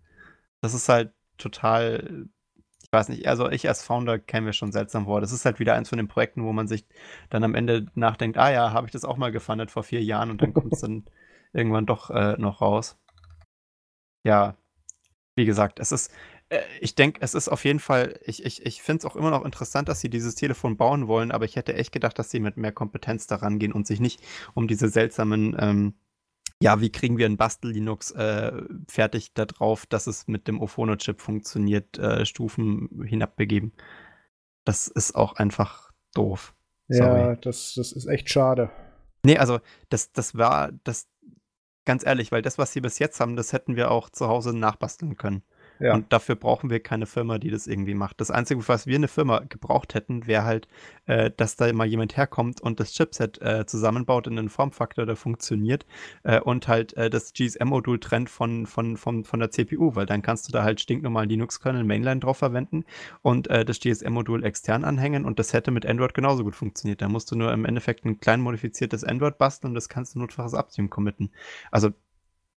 Das 0.62 0.74
ist 0.74 0.88
halt 0.88 1.12
total 1.38 2.30
ich 2.84 2.92
weiß 2.92 3.10
nicht, 3.10 3.28
also 3.28 3.50
ich 3.50 3.68
als 3.68 3.84
Founder 3.84 4.20
kenne 4.20 4.48
mir 4.48 4.54
schon 4.54 4.72
seltsam 4.72 5.06
vor. 5.06 5.20
Das 5.20 5.32
ist 5.32 5.46
halt 5.46 5.60
wieder 5.60 5.74
eins 5.74 5.90
von 5.90 5.98
den 5.98 6.08
Projekten, 6.08 6.44
wo 6.44 6.54
man 6.54 6.68
sich 6.68 6.86
dann 7.32 7.44
am 7.44 7.56
Ende 7.56 7.88
nachdenkt, 7.96 8.38
ah 8.38 8.52
ja, 8.52 8.72
habe 8.72 8.86
ich 8.86 8.92
das 8.92 9.04
auch 9.04 9.18
mal 9.18 9.32
gefundet 9.32 9.72
vor 9.72 9.82
vier 9.82 10.04
Jahren 10.04 10.30
und 10.30 10.44
dann 10.44 10.54
kommt 10.54 10.74
es 10.74 10.82
dann 10.82 11.04
irgendwann 11.54 11.86
doch 11.86 12.10
äh, 12.10 12.36
noch 12.38 12.62
raus. 12.62 12.98
Ja, 14.26 14.58
wie 15.36 15.46
gesagt, 15.46 15.80
es 15.80 15.92
ist, 15.92 16.12
äh, 16.50 16.62
ich 16.80 16.96
denke, 16.96 17.20
es 17.22 17.34
ist 17.34 17.50
auf 17.50 17.66
jeden 17.66 17.80
Fall, 17.80 18.20
ich, 18.26 18.46
ich, 18.46 18.66
ich 18.66 18.82
finde 18.82 19.00
es 19.00 19.06
auch 19.06 19.16
immer 19.16 19.32
noch 19.32 19.46
interessant, 19.46 19.90
dass 19.90 20.02
sie 20.02 20.10
dieses 20.10 20.36
Telefon 20.36 20.78
bauen 20.78 21.08
wollen, 21.08 21.32
aber 21.32 21.46
ich 21.46 21.56
hätte 21.56 21.74
echt 21.76 21.92
gedacht, 21.92 22.18
dass 22.20 22.30
sie 22.30 22.40
mit 22.40 22.58
mehr 22.58 22.72
Kompetenz 22.72 23.28
daran 23.28 23.60
gehen 23.60 23.74
und 23.74 23.88
sich 23.88 24.00
nicht 24.00 24.22
um 24.54 24.68
diese 24.68 24.90
seltsamen, 24.90 25.56
ähm, 25.60 25.94
ja, 26.62 26.80
wie 26.82 26.92
kriegen 26.92 27.18
wir 27.18 27.26
ein 27.26 27.38
Bastel-Linux 27.38 28.12
äh, 28.12 28.62
fertig 28.88 29.34
darauf, 29.34 29.86
dass 29.86 30.08
es 30.08 30.28
mit 30.28 30.48
dem 30.48 30.62
Ophono-Chip 30.62 31.20
funktioniert, 31.20 31.98
äh, 31.98 32.26
Stufen 32.26 33.04
hinabbegeben. 33.06 33.74
Das 34.64 34.88
ist 34.88 35.16
auch 35.16 35.34
einfach 35.34 35.92
doof. 36.14 36.56
Sorry. 36.88 37.20
Ja, 37.20 37.36
das, 37.36 37.74
das 37.76 37.92
ist 37.92 38.06
echt 38.06 38.30
schade. 38.30 38.70
Nee, 39.26 39.38
also 39.38 39.60
das, 39.90 40.12
das 40.12 40.36
war, 40.36 40.72
das, 40.84 41.08
Ganz 41.86 42.06
ehrlich, 42.06 42.32
weil 42.32 42.42
das, 42.42 42.58
was 42.58 42.72
sie 42.74 42.82
bis 42.82 43.00
jetzt 43.00 43.20
haben, 43.20 43.36
das 43.36 43.54
hätten 43.54 43.76
wir 43.76 43.92
auch 43.92 44.10
zu 44.10 44.28
Hause 44.28 44.56
nachbasteln 44.56 45.18
können. 45.18 45.44
Ja. 45.80 45.94
Und 45.94 46.14
dafür 46.14 46.36
brauchen 46.36 46.70
wir 46.70 46.80
keine 46.80 47.06
Firma, 47.06 47.38
die 47.38 47.50
das 47.50 47.68
irgendwie 47.68 47.94
macht. 47.94 48.22
Das 48.22 48.32
Einzige, 48.32 48.68
was 48.68 48.88
wir 48.88 48.96
eine 48.96 49.08
Firma 49.08 49.40
gebraucht 49.40 49.94
hätten, 49.94 50.28
wäre 50.28 50.44
halt, 50.44 50.68
äh, 51.06 51.32
dass 51.36 51.56
da 51.56 51.72
mal 51.74 51.88
jemand 51.88 52.16
herkommt 52.16 52.62
und 52.62 52.80
das 52.80 52.94
Chipset 52.94 53.42
äh, 53.42 53.66
zusammenbaut 53.66 54.28
in 54.28 54.38
einen 54.38 54.50
Formfaktor, 54.50 55.06
der 55.06 55.16
funktioniert 55.16 55.86
äh, 56.24 56.40
und 56.40 56.68
halt 56.68 56.96
äh, 56.96 57.10
das 57.10 57.34
GSM-Modul 57.34 58.00
trennt 58.00 58.30
von, 58.30 58.66
von, 58.66 58.98
von, 58.98 59.24
von 59.24 59.40
der 59.40 59.52
CPU, 59.52 59.96
weil 59.96 60.06
dann 60.06 60.22
kannst 60.22 60.48
du 60.48 60.52
da 60.52 60.64
halt 60.64 60.80
stinknormal 60.80 61.26
Linux-Kernel 61.26 61.84
Mainline 61.84 62.20
drauf 62.20 62.38
verwenden 62.38 62.86
und 63.22 63.48
äh, 63.50 63.66
das 63.66 63.80
GSM-Modul 63.80 64.44
extern 64.44 64.84
anhängen 64.84 65.26
und 65.26 65.40
das 65.40 65.54
hätte 65.54 65.72
mit 65.72 65.86
Android 65.86 66.14
genauso 66.14 66.44
gut 66.44 66.56
funktioniert. 66.56 67.02
Da 67.02 67.10
musst 67.10 67.32
du 67.32 67.36
nur 67.36 67.52
im 67.52 67.66
Endeffekt 67.66 68.06
ein 68.06 68.20
klein 68.20 68.42
modifiziertes 68.42 69.04
Android 69.04 69.38
basteln 69.38 69.72
und 69.72 69.76
das 69.76 69.90
kannst 69.90 70.16
du 70.16 70.20
notfalls 70.20 70.54
Upstream 70.54 70.90
committen. 70.90 71.32
Also 71.72 71.92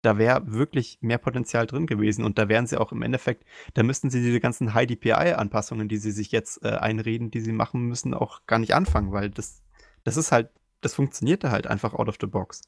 da 0.04 0.18
wäre 0.18 0.52
wirklich 0.52 0.98
mehr 1.00 1.18
Potenzial 1.18 1.66
drin 1.66 1.86
gewesen. 1.86 2.24
Und 2.24 2.38
da 2.38 2.48
wären 2.48 2.66
sie 2.66 2.78
auch 2.78 2.92
im 2.92 3.02
Endeffekt, 3.02 3.44
da 3.74 3.82
müssten 3.82 4.10
sie 4.10 4.20
diese 4.20 4.40
ganzen 4.40 4.74
High 4.74 4.86
DPI-Anpassungen, 4.86 5.88
die 5.88 5.96
sie 5.96 6.10
sich 6.10 6.30
jetzt 6.32 6.64
äh, 6.64 6.68
einreden, 6.68 7.30
die 7.30 7.40
sie 7.40 7.52
machen 7.52 7.82
müssen, 7.82 8.14
auch 8.14 8.46
gar 8.46 8.58
nicht 8.58 8.74
anfangen, 8.74 9.12
weil 9.12 9.30
das, 9.30 9.62
das 10.04 10.16
ist 10.16 10.32
halt, 10.32 10.50
das 10.80 10.94
funktionierte 10.94 11.50
halt 11.50 11.66
einfach 11.66 11.94
out 11.94 12.08
of 12.08 12.16
the 12.20 12.26
box. 12.26 12.62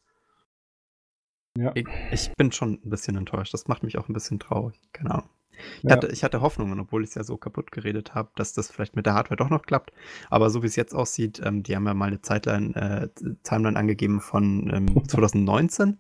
Ja. 1.59 1.73
Ich, 1.75 1.87
ich 2.11 2.33
bin 2.37 2.53
schon 2.53 2.81
ein 2.85 2.91
bisschen 2.91 3.17
enttäuscht. 3.17 3.55
Das 3.55 3.69
macht 3.69 3.83
mich 3.83 3.99
auch 3.99 4.09
ein 4.09 4.13
bisschen 4.13 4.39
traurig. 4.39 4.81
Keine 4.93 5.13
Ahnung. 5.13 5.31
Ich, 5.79 5.85
ja. 5.85 5.93
hatte, 5.93 6.09
ich 6.09 6.23
hatte 6.23 6.41
Hoffnungen, 6.43 6.79
obwohl 6.81 7.03
ich 7.03 7.11
es 7.11 7.15
ja 7.15 7.25
so 7.25 7.37
kaputt 7.37 7.73
geredet 7.73 8.15
habe, 8.15 8.31
dass 8.37 8.53
das 8.53 8.71
vielleicht 8.71 8.95
mit 8.95 9.07
der 9.07 9.15
Hardware 9.15 9.37
doch 9.37 9.51
noch 9.51 9.63
klappt. 9.63 9.93
Aber 10.29 10.51
so 10.51 10.63
wie 10.63 10.67
es 10.67 10.77
jetzt 10.77 10.95
aussieht, 10.95 11.41
ähm, 11.45 11.63
die 11.63 11.75
haben 11.75 11.87
ja 11.87 11.95
mal 11.95 12.07
eine 12.07 12.21
Zeitline, 12.21 12.75
äh, 12.75 13.09
Timeline 13.43 13.79
angegeben 13.79 14.21
von 14.21 14.71
ähm, 14.73 15.05
2019 15.09 15.99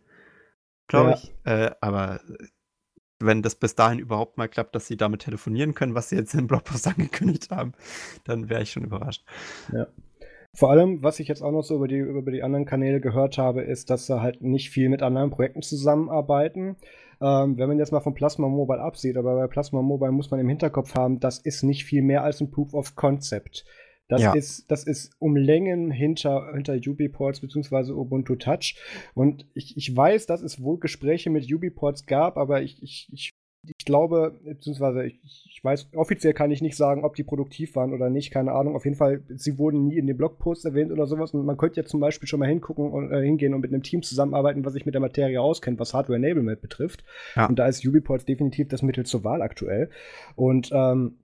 glaube 0.86 1.10
ja. 1.10 1.16
ich. 1.16 1.34
Äh, 1.44 1.70
aber 1.80 2.20
wenn 3.18 3.42
das 3.42 3.54
bis 3.54 3.74
dahin 3.74 3.98
überhaupt 3.98 4.36
mal 4.36 4.48
klappt, 4.48 4.74
dass 4.74 4.86
sie 4.86 4.96
damit 4.96 5.22
telefonieren 5.22 5.74
können, 5.74 5.94
was 5.94 6.10
sie 6.10 6.16
jetzt 6.16 6.34
im 6.34 6.46
Blogpost 6.46 6.86
angekündigt 6.88 7.50
haben, 7.50 7.72
dann 8.24 8.48
wäre 8.48 8.62
ich 8.62 8.72
schon 8.72 8.84
überrascht. 8.84 9.24
Ja. 9.72 9.86
Vor 10.54 10.70
allem, 10.70 11.02
was 11.02 11.20
ich 11.20 11.28
jetzt 11.28 11.42
auch 11.42 11.52
noch 11.52 11.64
so 11.64 11.76
über 11.76 11.86
die, 11.86 11.98
über 11.98 12.30
die 12.30 12.42
anderen 12.42 12.64
Kanäle 12.64 13.00
gehört 13.00 13.36
habe, 13.36 13.62
ist, 13.62 13.90
dass 13.90 14.06
sie 14.06 14.22
halt 14.22 14.40
nicht 14.40 14.70
viel 14.70 14.88
mit 14.88 15.02
anderen 15.02 15.30
Projekten 15.30 15.60
zusammenarbeiten. 15.60 16.76
Ähm, 17.20 17.58
wenn 17.58 17.68
man 17.68 17.78
jetzt 17.78 17.92
mal 17.92 18.00
von 18.00 18.14
Plasma 18.14 18.48
Mobile 18.48 18.80
absieht, 18.80 19.18
aber 19.18 19.34
bei 19.34 19.46
Plasma 19.48 19.82
Mobile 19.82 20.12
muss 20.12 20.30
man 20.30 20.40
im 20.40 20.48
Hinterkopf 20.48 20.94
haben, 20.94 21.20
das 21.20 21.38
ist 21.38 21.62
nicht 21.62 21.84
viel 21.84 22.02
mehr 22.02 22.24
als 22.24 22.40
ein 22.40 22.50
Proof 22.50 22.72
of 22.72 22.94
Concept. 22.94 23.66
Das, 24.08 24.22
ja. 24.22 24.32
ist, 24.34 24.70
das 24.70 24.84
ist 24.84 25.12
um 25.18 25.36
Längen 25.36 25.90
hinter, 25.90 26.52
hinter 26.54 26.74
UbiPorts 26.74 27.40
bzw. 27.40 27.92
Ubuntu 27.92 28.36
Touch. 28.36 28.76
Und 29.14 29.46
ich, 29.54 29.76
ich 29.76 29.94
weiß, 29.94 30.26
dass 30.26 30.42
es 30.42 30.62
wohl 30.62 30.78
Gespräche 30.78 31.30
mit 31.30 31.52
UbiPorts 31.52 32.06
gab, 32.06 32.36
aber 32.36 32.62
ich, 32.62 32.82
ich, 32.82 33.08
ich, 33.12 33.34
ich 33.64 33.84
glaube, 33.84 34.38
beziehungsweise 34.44 35.04
ich, 35.04 35.20
ich 35.24 35.60
weiß, 35.64 35.88
offiziell 35.96 36.34
kann 36.34 36.52
ich 36.52 36.62
nicht 36.62 36.76
sagen, 36.76 37.04
ob 37.04 37.16
die 37.16 37.24
produktiv 37.24 37.74
waren 37.74 37.92
oder 37.92 38.08
nicht, 38.08 38.30
keine 38.30 38.52
Ahnung. 38.52 38.76
Auf 38.76 38.84
jeden 38.84 38.96
Fall, 38.96 39.24
sie 39.28 39.58
wurden 39.58 39.88
nie 39.88 39.98
in 39.98 40.06
den 40.06 40.16
Blogposts 40.16 40.64
erwähnt 40.64 40.92
oder 40.92 41.06
sowas. 41.06 41.34
Und 41.34 41.44
man 41.44 41.56
könnte 41.56 41.80
ja 41.80 41.86
zum 41.86 41.98
Beispiel 41.98 42.28
schon 42.28 42.38
mal 42.38 42.48
hingucken 42.48 42.92
und 42.92 43.10
äh, 43.10 43.22
hingehen 43.22 43.54
und 43.54 43.60
mit 43.60 43.72
einem 43.72 43.82
Team 43.82 44.02
zusammenarbeiten, 44.02 44.64
was 44.64 44.74
sich 44.74 44.86
mit 44.86 44.94
der 44.94 45.00
Materie 45.00 45.40
auskennt, 45.40 45.80
was 45.80 45.94
Hardware 45.94 46.16
Enablement 46.16 46.60
betrifft. 46.60 47.02
Ja. 47.34 47.46
Und 47.46 47.58
da 47.58 47.66
ist 47.66 47.84
UbiPorts 47.84 48.24
definitiv 48.24 48.68
das 48.68 48.82
Mittel 48.82 49.04
zur 49.04 49.24
Wahl 49.24 49.42
aktuell. 49.42 49.90
Und 50.36 50.70
ähm, 50.72 51.16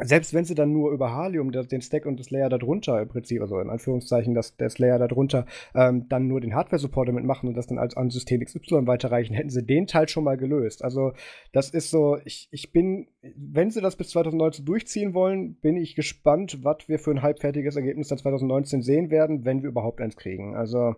selbst 0.00 0.34
wenn 0.34 0.44
sie 0.44 0.54
dann 0.54 0.72
nur 0.72 0.92
über 0.92 1.12
Halium 1.12 1.50
den 1.52 1.82
Stack 1.82 2.06
und 2.06 2.20
das 2.20 2.30
Layer 2.30 2.48
darunter 2.48 3.00
im 3.00 3.08
Prinzip, 3.08 3.40
also 3.40 3.58
in 3.60 3.70
Anführungszeichen 3.70 4.34
das, 4.34 4.56
das 4.56 4.78
Layer 4.78 4.98
darunter, 4.98 5.46
ähm, 5.74 6.08
dann 6.08 6.28
nur 6.28 6.40
den 6.40 6.54
Hardware-Support 6.54 7.08
damit 7.08 7.24
machen 7.24 7.48
und 7.48 7.56
das 7.56 7.66
dann 7.66 7.78
als 7.78 7.96
an 7.96 8.10
System 8.10 8.44
XY 8.44 8.86
weiterreichen, 8.86 9.34
hätten 9.34 9.50
sie 9.50 9.64
den 9.64 9.86
Teil 9.86 10.08
schon 10.08 10.24
mal 10.24 10.36
gelöst. 10.36 10.84
Also 10.84 11.12
das 11.52 11.70
ist 11.70 11.90
so, 11.90 12.18
ich, 12.24 12.48
ich 12.50 12.72
bin, 12.72 13.08
wenn 13.22 13.70
sie 13.70 13.80
das 13.80 13.96
bis 13.96 14.10
2019 14.10 14.64
durchziehen 14.64 15.14
wollen, 15.14 15.56
bin 15.56 15.76
ich 15.76 15.94
gespannt, 15.94 16.58
was 16.62 16.88
wir 16.88 16.98
für 16.98 17.10
ein 17.10 17.22
halbfertiges 17.22 17.76
Ergebnis 17.76 18.08
dann 18.08 18.18
2019 18.18 18.82
sehen 18.82 19.10
werden, 19.10 19.44
wenn 19.44 19.62
wir 19.62 19.68
überhaupt 19.68 20.00
eins 20.00 20.16
kriegen. 20.16 20.54
Also 20.54 20.94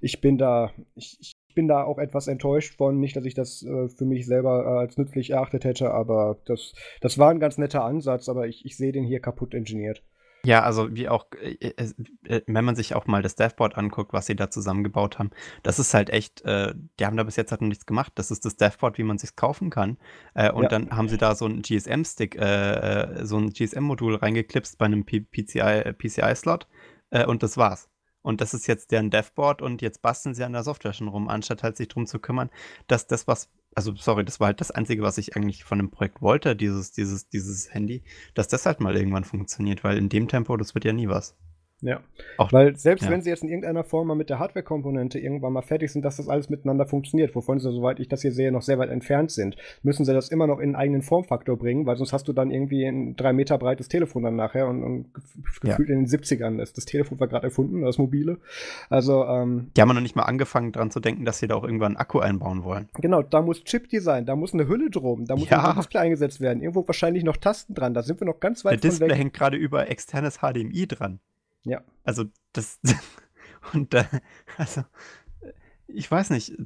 ich 0.00 0.20
bin 0.20 0.38
da, 0.38 0.72
ich, 0.94 1.32
ich 1.48 1.54
bin 1.54 1.68
da 1.68 1.82
auch 1.82 1.98
etwas 1.98 2.28
enttäuscht 2.28 2.76
von. 2.76 3.00
Nicht, 3.00 3.16
dass 3.16 3.24
ich 3.24 3.34
das 3.34 3.62
äh, 3.62 3.88
für 3.88 4.04
mich 4.04 4.26
selber 4.26 4.64
äh, 4.64 4.78
als 4.80 4.96
nützlich 4.96 5.30
erachtet 5.30 5.64
hätte, 5.64 5.90
aber 5.90 6.38
das, 6.44 6.74
das 7.00 7.18
war 7.18 7.30
ein 7.30 7.40
ganz 7.40 7.58
netter 7.58 7.84
Ansatz, 7.84 8.28
aber 8.28 8.46
ich, 8.46 8.64
ich 8.64 8.76
sehe 8.76 8.92
den 8.92 9.04
hier 9.04 9.20
kaputt 9.20 9.54
ingeniert. 9.54 10.02
Ja, 10.44 10.62
also 10.62 10.94
wie 10.94 11.08
auch, 11.08 11.26
äh, 11.42 11.56
äh, 11.60 11.92
äh, 12.24 12.42
wenn 12.46 12.64
man 12.64 12.76
sich 12.76 12.94
auch 12.94 13.06
mal 13.06 13.22
das 13.22 13.34
Devboard 13.34 13.76
anguckt, 13.76 14.12
was 14.12 14.26
sie 14.26 14.36
da 14.36 14.50
zusammengebaut 14.50 15.18
haben, 15.18 15.30
das 15.62 15.78
ist 15.78 15.94
halt 15.94 16.10
echt, 16.10 16.42
äh, 16.42 16.74
die 17.00 17.06
haben 17.06 17.16
da 17.16 17.24
bis 17.24 17.36
jetzt 17.36 17.50
halt 17.50 17.60
noch 17.60 17.68
nichts 17.68 17.86
gemacht. 17.86 18.12
Das 18.14 18.30
ist 18.30 18.44
das 18.44 18.56
Devboard, 18.56 18.98
wie 18.98 19.02
man 19.02 19.18
sich 19.18 19.34
kaufen 19.34 19.70
kann. 19.70 19.98
Äh, 20.34 20.52
und 20.52 20.64
ja. 20.64 20.68
dann 20.68 20.90
haben 20.90 21.08
sie 21.08 21.18
da 21.18 21.34
so 21.34 21.44
einen 21.44 21.62
GSM-Stick, 21.62 22.36
äh, 22.36 23.24
so 23.24 23.36
ein 23.36 23.50
GSM-Modul 23.50 24.14
reingeklipst 24.14 24.78
bei 24.78 24.86
einem 24.86 25.04
PCI-Slot 25.04 26.66
PCI 27.10 27.24
und 27.26 27.42
das 27.42 27.56
war's. 27.56 27.88
Und 28.28 28.42
das 28.42 28.52
ist 28.52 28.66
jetzt 28.66 28.90
deren 28.90 29.08
Devboard 29.08 29.62
und 29.62 29.80
jetzt 29.80 30.02
basteln 30.02 30.34
sie 30.34 30.44
an 30.44 30.52
der 30.52 30.62
Software 30.62 30.92
schon 30.92 31.08
rum, 31.08 31.30
anstatt 31.30 31.62
halt 31.62 31.78
sich 31.78 31.88
darum 31.88 32.06
zu 32.06 32.18
kümmern, 32.18 32.50
dass 32.86 33.06
das, 33.06 33.26
was 33.26 33.48
also 33.74 33.94
sorry, 33.94 34.22
das 34.22 34.38
war 34.38 34.48
halt 34.48 34.60
das 34.60 34.70
Einzige, 34.70 35.00
was 35.00 35.16
ich 35.16 35.34
eigentlich 35.34 35.64
von 35.64 35.78
dem 35.78 35.90
Projekt 35.90 36.20
wollte, 36.20 36.54
dieses, 36.54 36.92
dieses, 36.92 37.30
dieses 37.30 37.72
Handy, 37.72 38.02
dass 38.34 38.46
das 38.46 38.66
halt 38.66 38.80
mal 38.80 38.94
irgendwann 38.94 39.24
funktioniert, 39.24 39.82
weil 39.82 39.96
in 39.96 40.10
dem 40.10 40.28
Tempo, 40.28 40.58
das 40.58 40.74
wird 40.74 40.84
ja 40.84 40.92
nie 40.92 41.08
was. 41.08 41.36
Ja. 41.80 42.00
Auch, 42.38 42.52
Weil 42.52 42.76
selbst 42.76 43.04
ja. 43.04 43.10
wenn 43.10 43.22
sie 43.22 43.30
jetzt 43.30 43.42
in 43.42 43.48
irgendeiner 43.48 43.84
Form 43.84 44.08
mal 44.08 44.16
mit 44.16 44.30
der 44.30 44.40
Hardware-Komponente 44.40 45.18
irgendwann 45.18 45.52
mal 45.52 45.62
fertig 45.62 45.92
sind, 45.92 46.04
dass 46.04 46.16
das 46.16 46.28
alles 46.28 46.48
miteinander 46.50 46.86
funktioniert, 46.86 47.34
wovon 47.36 47.60
sie, 47.60 47.70
soweit 47.70 48.00
ich 48.00 48.08
das 48.08 48.22
hier 48.22 48.32
sehe, 48.32 48.50
noch 48.50 48.62
sehr 48.62 48.78
weit 48.78 48.90
entfernt 48.90 49.30
sind, 49.30 49.56
müssen 49.82 50.04
sie 50.04 50.12
das 50.12 50.28
immer 50.28 50.46
noch 50.48 50.58
in 50.58 50.70
einen 50.70 50.76
eigenen 50.76 51.02
Formfaktor 51.02 51.56
bringen, 51.56 51.86
weil 51.86 51.96
sonst 51.96 52.12
hast 52.12 52.26
du 52.26 52.32
dann 52.32 52.50
irgendwie 52.50 52.84
ein 52.84 53.14
drei 53.14 53.32
Meter 53.32 53.58
breites 53.58 53.88
Telefon 53.88 54.24
dann 54.24 54.34
nachher 54.34 54.66
und, 54.66 54.82
und 54.82 55.14
gefühlt 55.60 55.88
ja. 55.88 55.94
in 55.94 56.04
den 56.04 56.06
70ern. 56.06 56.58
Das, 56.58 56.72
das 56.72 56.84
Telefon 56.84 57.20
war 57.20 57.28
gerade 57.28 57.46
erfunden, 57.46 57.82
das 57.82 57.98
mobile. 57.98 58.38
Also, 58.90 59.24
ähm, 59.24 59.70
Die 59.76 59.80
haben 59.80 59.88
noch 59.88 60.00
nicht 60.00 60.16
mal 60.16 60.24
angefangen 60.24 60.72
dran 60.72 60.90
zu 60.90 60.98
denken, 60.98 61.24
dass 61.24 61.38
sie 61.38 61.46
da 61.46 61.54
auch 61.54 61.64
irgendwann 61.64 61.92
einen 61.92 61.96
Akku 61.96 62.18
einbauen 62.18 62.64
wollen. 62.64 62.88
Genau, 62.94 63.22
da 63.22 63.40
muss 63.40 63.62
Chip-Design, 63.62 64.26
da 64.26 64.34
muss 64.34 64.52
eine 64.52 64.66
Hülle 64.66 64.90
drum, 64.90 65.26
da 65.26 65.36
muss 65.36 65.48
ja. 65.48 65.70
ein 65.70 65.76
Display 65.76 66.00
eingesetzt 66.00 66.40
werden, 66.40 66.60
irgendwo 66.60 66.86
wahrscheinlich 66.88 67.22
noch 67.22 67.36
Tasten 67.36 67.74
dran, 67.74 67.94
da 67.94 68.02
sind 68.02 68.20
wir 68.20 68.26
noch 68.26 68.40
ganz 68.40 68.64
weit 68.64 68.82
Der 68.82 68.90
Display 68.90 69.14
hängt 69.14 69.32
gerade 69.32 69.56
über 69.56 69.88
externes 69.88 70.38
HDMI 70.38 70.86
dran. 70.88 71.20
Ja. 71.68 71.82
Also 72.04 72.24
das 72.52 72.80
und 73.74 73.94
äh, 73.94 74.04
also 74.56 74.84
ich 75.86 76.10
weiß 76.10 76.30
nicht, 76.30 76.56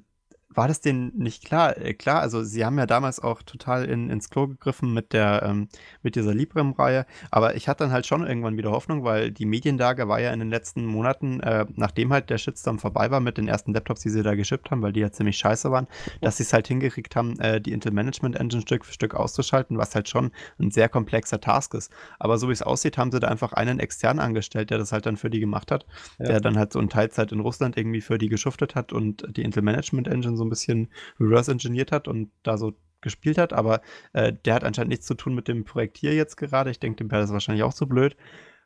war 0.55 0.69
das 0.69 0.81
denen 0.81 1.13
nicht 1.17 1.45
klar? 1.45 1.77
Äh, 1.77 1.95
klar, 1.95 2.21
also 2.21 2.43
sie 2.43 2.65
haben 2.65 2.79
ja 2.79 2.87
damals 2.87 3.21
auch 3.21 3.43
total 3.43 3.85
in, 3.85 4.11
ins 4.11 4.31
Klo 4.31 4.47
gegriffen 4.49 4.93
mit 4.93 5.13
der, 5.13 5.43
ähm, 5.45 5.69
mit 6.03 6.17
dieser 6.17 6.35
Librem-Reihe, 6.35 7.07
aber 7.31 7.57
ich 7.57 7.69
hatte 7.69 7.85
dann 7.85 7.93
halt 7.93 8.07
schon 8.07 8.27
irgendwann 8.27 8.57
wieder 8.57 8.71
Hoffnung, 8.71 9.05
weil 9.05 9.31
die 9.31 9.47
Medienlage 9.47 10.09
war 10.09 10.21
ja 10.21 10.33
in 10.33 10.39
den 10.39 10.51
letzten 10.51 10.87
Monaten, 10.87 11.41
äh, 11.41 11.67
nachdem 11.75 12.13
halt 12.13 12.31
der 12.31 12.39
Shitstorm 12.39 12.79
vorbei 12.79 13.11
war 13.11 13.21
mit 13.21 13.39
den 13.39 13.49
ersten 13.49 13.73
Laptops, 13.73 14.03
die 14.03 14.11
sie 14.11 14.23
da 14.23 14.35
geschippt 14.35 14.71
haben, 14.71 14.83
weil 14.83 14.93
die 14.93 15.01
ja 15.01 15.11
ziemlich 15.11 15.37
scheiße 15.39 15.71
waren, 15.71 15.87
dass 16.21 16.37
sie 16.37 16.43
es 16.43 16.53
halt 16.53 16.69
hingekriegt 16.69 17.17
haben, 17.17 17.39
äh, 17.41 17.61
die 17.61 17.73
Intel 17.73 17.93
Management 17.93 18.37
Engine 18.37 18.63
Stück 18.63 18.85
für 18.85 18.93
Stück 18.93 19.15
auszuschalten, 19.15 19.79
was 19.79 19.95
halt 19.95 20.09
schon 20.09 20.31
ein 20.59 20.71
sehr 20.71 20.89
komplexer 20.89 21.41
Task 21.41 21.75
ist. 21.75 21.93
Aber 22.19 22.39
so 22.39 22.49
wie 22.49 22.53
es 22.53 22.63
aussieht, 22.63 22.99
haben 22.99 23.11
sie 23.11 23.21
da 23.21 23.29
einfach 23.29 23.53
einen 23.53 23.79
extern 23.79 24.19
angestellt, 24.19 24.71
der 24.71 24.79
das 24.79 24.93
halt 24.93 25.07
dann 25.07 25.17
für 25.17 25.31
die 25.31 25.41
gemacht 25.41 25.71
hat, 25.71 25.87
ja. 26.19 26.27
der 26.27 26.41
dann 26.41 26.59
halt 26.59 26.73
so 26.73 26.81
in 26.81 26.89
Teilzeit 26.89 27.33
in 27.33 27.41
Russland 27.41 27.77
irgendwie 27.77 28.01
für 28.01 28.19
die 28.19 28.29
geschuftet 28.29 28.75
hat 28.75 28.93
und 28.93 29.27
die 29.37 29.43
Intel 29.43 29.63
Management 29.63 30.09
Engine 30.09 30.37
so 30.37 30.42
ein 30.45 30.51
bisschen 30.51 30.89
reverse-engineert 31.21 31.93
hat 31.93 32.09
und 32.09 32.31
da 32.43 32.57
so 32.57 32.75
gespielt 33.01 33.37
hat, 33.37 33.53
aber 33.53 33.83
äh, 34.13 34.33
der 34.45 34.55
hat 34.55 34.65
anscheinend 34.65 34.91
nichts 34.91 35.07
zu 35.07 35.15
tun 35.15 35.35
mit 35.35 35.49
dem 35.49 35.65
Projekt 35.65 35.99
hier 35.99 36.15
jetzt 36.15 36.37
gerade. 36.37 36.71
Ich 36.71 36.81
denke, 36.81 36.99
dem 36.99 37.11
wäre 37.11 37.21
das 37.21 37.33
wahrscheinlich 37.33 37.65
auch 37.65 37.73
so 37.73 37.87
blöd. 37.87 38.17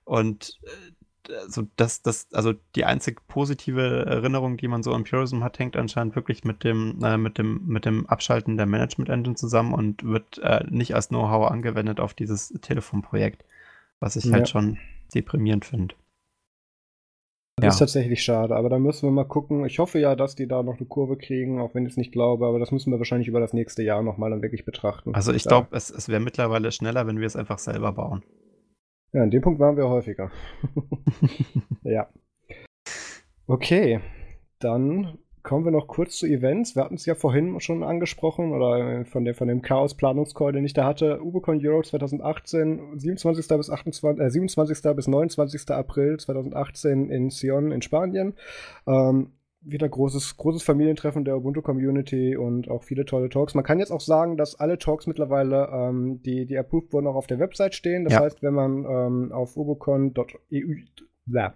Und 0.04 0.60
äh, 0.64 0.96
also 1.42 1.66
das, 1.76 2.02
das, 2.02 2.28
also 2.32 2.54
die 2.76 2.84
einzig 2.84 3.26
positive 3.26 4.06
Erinnerung, 4.06 4.56
die 4.56 4.68
man 4.68 4.82
so 4.82 4.92
an 4.92 5.04
Purism 5.04 5.42
hat, 5.42 5.58
hängt 5.58 5.76
anscheinend 5.76 6.14
wirklich 6.14 6.44
mit 6.44 6.62
dem, 6.62 7.02
äh, 7.02 7.16
mit 7.16 7.38
dem, 7.38 7.62
mit 7.66 7.84
dem 7.84 8.06
Abschalten 8.06 8.56
der 8.56 8.66
Management 8.66 9.10
Engine 9.10 9.34
zusammen 9.34 9.74
und 9.74 10.04
wird 10.04 10.38
äh, 10.38 10.64
nicht 10.68 10.94
als 10.94 11.08
Know-how 11.08 11.50
angewendet 11.50 11.98
auf 11.98 12.14
dieses 12.14 12.48
Telefonprojekt, 12.60 13.44
was 13.98 14.16
ich 14.16 14.24
halt 14.24 14.32
ja. 14.32 14.38
halt 14.38 14.48
schon 14.48 14.78
deprimierend 15.14 15.64
finde. 15.64 15.94
Das 17.58 17.64
ja. 17.64 17.68
ist 17.70 17.78
tatsächlich 17.78 18.22
schade, 18.22 18.54
aber 18.54 18.68
da 18.68 18.78
müssen 18.78 19.08
wir 19.08 19.12
mal 19.12 19.24
gucken. 19.24 19.64
Ich 19.64 19.78
hoffe 19.78 19.98
ja, 19.98 20.14
dass 20.14 20.34
die 20.34 20.46
da 20.46 20.62
noch 20.62 20.76
eine 20.76 20.86
Kurve 20.86 21.16
kriegen, 21.16 21.58
auch 21.58 21.74
wenn 21.74 21.86
ich 21.86 21.92
es 21.92 21.96
nicht 21.96 22.12
glaube, 22.12 22.46
aber 22.46 22.58
das 22.58 22.70
müssen 22.70 22.92
wir 22.92 22.98
wahrscheinlich 22.98 23.28
über 23.28 23.40
das 23.40 23.54
nächste 23.54 23.82
Jahr 23.82 24.02
nochmal 24.02 24.28
dann 24.28 24.42
wirklich 24.42 24.66
betrachten. 24.66 25.14
Also 25.14 25.32
ich 25.32 25.44
glaube, 25.44 25.68
es, 25.70 25.88
es 25.88 26.10
wäre 26.10 26.20
mittlerweile 26.20 26.70
schneller, 26.70 27.06
wenn 27.06 27.18
wir 27.18 27.26
es 27.26 27.34
einfach 27.34 27.58
selber 27.58 27.92
bauen. 27.92 28.22
Ja, 29.14 29.22
an 29.22 29.30
dem 29.30 29.40
Punkt 29.40 29.58
waren 29.58 29.78
wir 29.78 29.88
häufiger. 29.88 30.30
ja. 31.82 32.08
Okay, 33.46 34.00
dann 34.58 35.16
kommen 35.46 35.64
wir 35.64 35.70
noch 35.70 35.86
kurz 35.86 36.16
zu 36.16 36.26
Events. 36.26 36.74
Wir 36.74 36.82
hatten 36.82 36.96
es 36.96 37.06
ja 37.06 37.14
vorhin 37.14 37.60
schon 37.60 37.84
angesprochen 37.84 38.52
oder 38.52 39.04
von, 39.04 39.24
der, 39.24 39.32
von 39.32 39.46
dem 39.46 39.62
Chaos-Planungscall, 39.62 40.52
den 40.52 40.64
ich 40.64 40.72
da 40.72 40.84
hatte. 40.84 41.22
Ubicon 41.22 41.64
Euro 41.64 41.82
2018, 41.82 42.98
27. 42.98 43.46
bis, 43.56 43.70
28, 43.70 44.24
äh, 44.24 44.28
27. 44.28 44.96
bis 44.96 45.06
29. 45.06 45.70
April 45.70 46.18
2018 46.18 47.10
in 47.10 47.30
Sion 47.30 47.70
in 47.70 47.80
Spanien. 47.80 48.34
Ähm, 48.88 49.34
wieder 49.60 49.88
großes, 49.88 50.36
großes 50.36 50.64
Familientreffen 50.64 51.24
der 51.24 51.36
Ubuntu-Community 51.36 52.36
und 52.36 52.68
auch 52.68 52.82
viele 52.82 53.04
tolle 53.04 53.28
Talks. 53.28 53.54
Man 53.54 53.64
kann 53.64 53.78
jetzt 53.78 53.92
auch 53.92 54.00
sagen, 54.00 54.36
dass 54.36 54.58
alle 54.58 54.78
Talks 54.78 55.06
mittlerweile, 55.06 55.68
ähm, 55.72 56.20
die, 56.22 56.46
die 56.46 56.58
approved 56.58 56.92
wurden, 56.92 57.06
auch 57.06 57.14
auf 57.14 57.28
der 57.28 57.38
Website 57.38 57.76
stehen. 57.76 58.02
Das 58.02 58.14
ja. 58.14 58.20
heißt, 58.20 58.42
wenn 58.42 58.54
man 58.54 58.84
ähm, 58.84 59.32
auf 59.32 59.56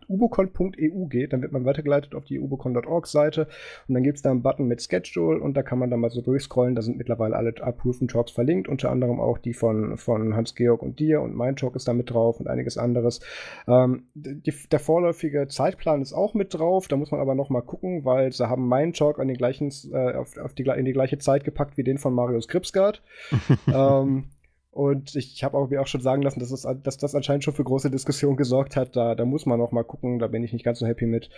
ubocon.eu 0.09 1.07
geht, 1.07 1.33
dann 1.33 1.43
wird 1.43 1.53
man 1.53 1.65
weitergeleitet 1.65 2.15
auf 2.15 2.25
die 2.25 2.41
ubocon.org 2.41 3.07
Seite 3.07 3.47
und 3.89 3.95
dann 3.95 4.03
gibt 4.03 4.17
es 4.17 4.23
da 4.23 4.31
einen 4.31 4.43
Button 4.43 4.67
mit 4.67 4.83
Schedule 4.83 5.41
und 5.41 5.57
da 5.57 5.63
kann 5.63 5.79
man 5.79 5.91
dann 5.91 6.01
mal 6.01 6.11
so 6.11 6.21
durchscrollen. 6.21 6.75
Da 6.75 6.83
sind 6.83 6.99
mittlerweile 6.99 7.37
alle 7.37 7.55
Approven 7.61 8.09
Talks 8.09 8.33
verlinkt, 8.33 8.69
unter 8.69 8.91
anderem 8.91 9.21
auch 9.21 9.39
die 9.39 9.55
von, 9.55 9.97
von 9.97 10.35
Hans-Georg 10.35 10.83
und 10.83 10.99
dir 10.99 11.21
und 11.21 11.35
mein 11.35 11.57
Talk 11.57 11.77
ist 11.77 11.89
da 11.89 11.93
mit 11.93 12.11
drauf 12.11 12.41
und 12.41 12.49
einiges 12.49 12.79
anderes. 12.79 13.21
Ähm, 13.69 14.05
die, 14.15 14.53
der 14.71 14.81
vorläufige 14.81 15.49
Zeitplan 15.49 16.03
ist 16.03 16.13
auch 16.13 16.35
mit 16.35 16.55
drauf, 16.55 16.89
da 16.89 16.97
muss 16.97 17.11
man 17.11 17.21
aber 17.21 17.35
noch 17.35 17.51
mal 17.51 17.63
gucken, 17.63 18.05
weil 18.05 18.33
sie 18.33 18.49
haben 18.49 18.67
meinen 18.67 18.93
Talk 18.93 19.19
an 19.19 19.29
den 19.29 19.37
gleichen, 19.37 19.73
äh, 19.93 20.15
auf, 20.15 20.37
auf 20.39 20.55
die, 20.55 20.65
in 20.65 20.85
die 20.85 20.93
gleiche 20.93 21.19
Zeit 21.19 21.45
gepackt 21.45 21.77
wie 21.77 21.85
den 21.85 21.99
von 21.99 22.15
Marius 22.15 22.49
Kripsgard. 22.49 23.03
ähm, 23.73 24.31
und 24.71 25.17
ich 25.17 25.43
habe 25.43 25.59
auch 25.59 25.69
mir 25.69 25.81
auch 25.81 25.87
schon 25.87 26.01
sagen 26.01 26.23
lassen, 26.23 26.39
dass, 26.39 26.51
es, 26.53 26.67
dass 26.83 26.97
das 26.97 27.15
anscheinend 27.15 27.45
schon 27.45 27.55
für 27.55 27.65
große 27.65 27.91
Diskussionen 27.91 28.37
gesorgt 28.37 28.77
hat. 28.77 28.95
Da, 28.95 29.15
da 29.15 29.25
muss 29.25 29.45
man 29.47 29.59
noch 29.59 29.73
mal 29.73 29.83
gucken, 29.83 30.19
da 30.19 30.29
bin 30.29 30.45
ich 30.45 30.53
nicht 30.53 30.65
ganz 30.65 30.79
so 30.79 30.87
happy 30.87 31.07
mit. 31.07 31.29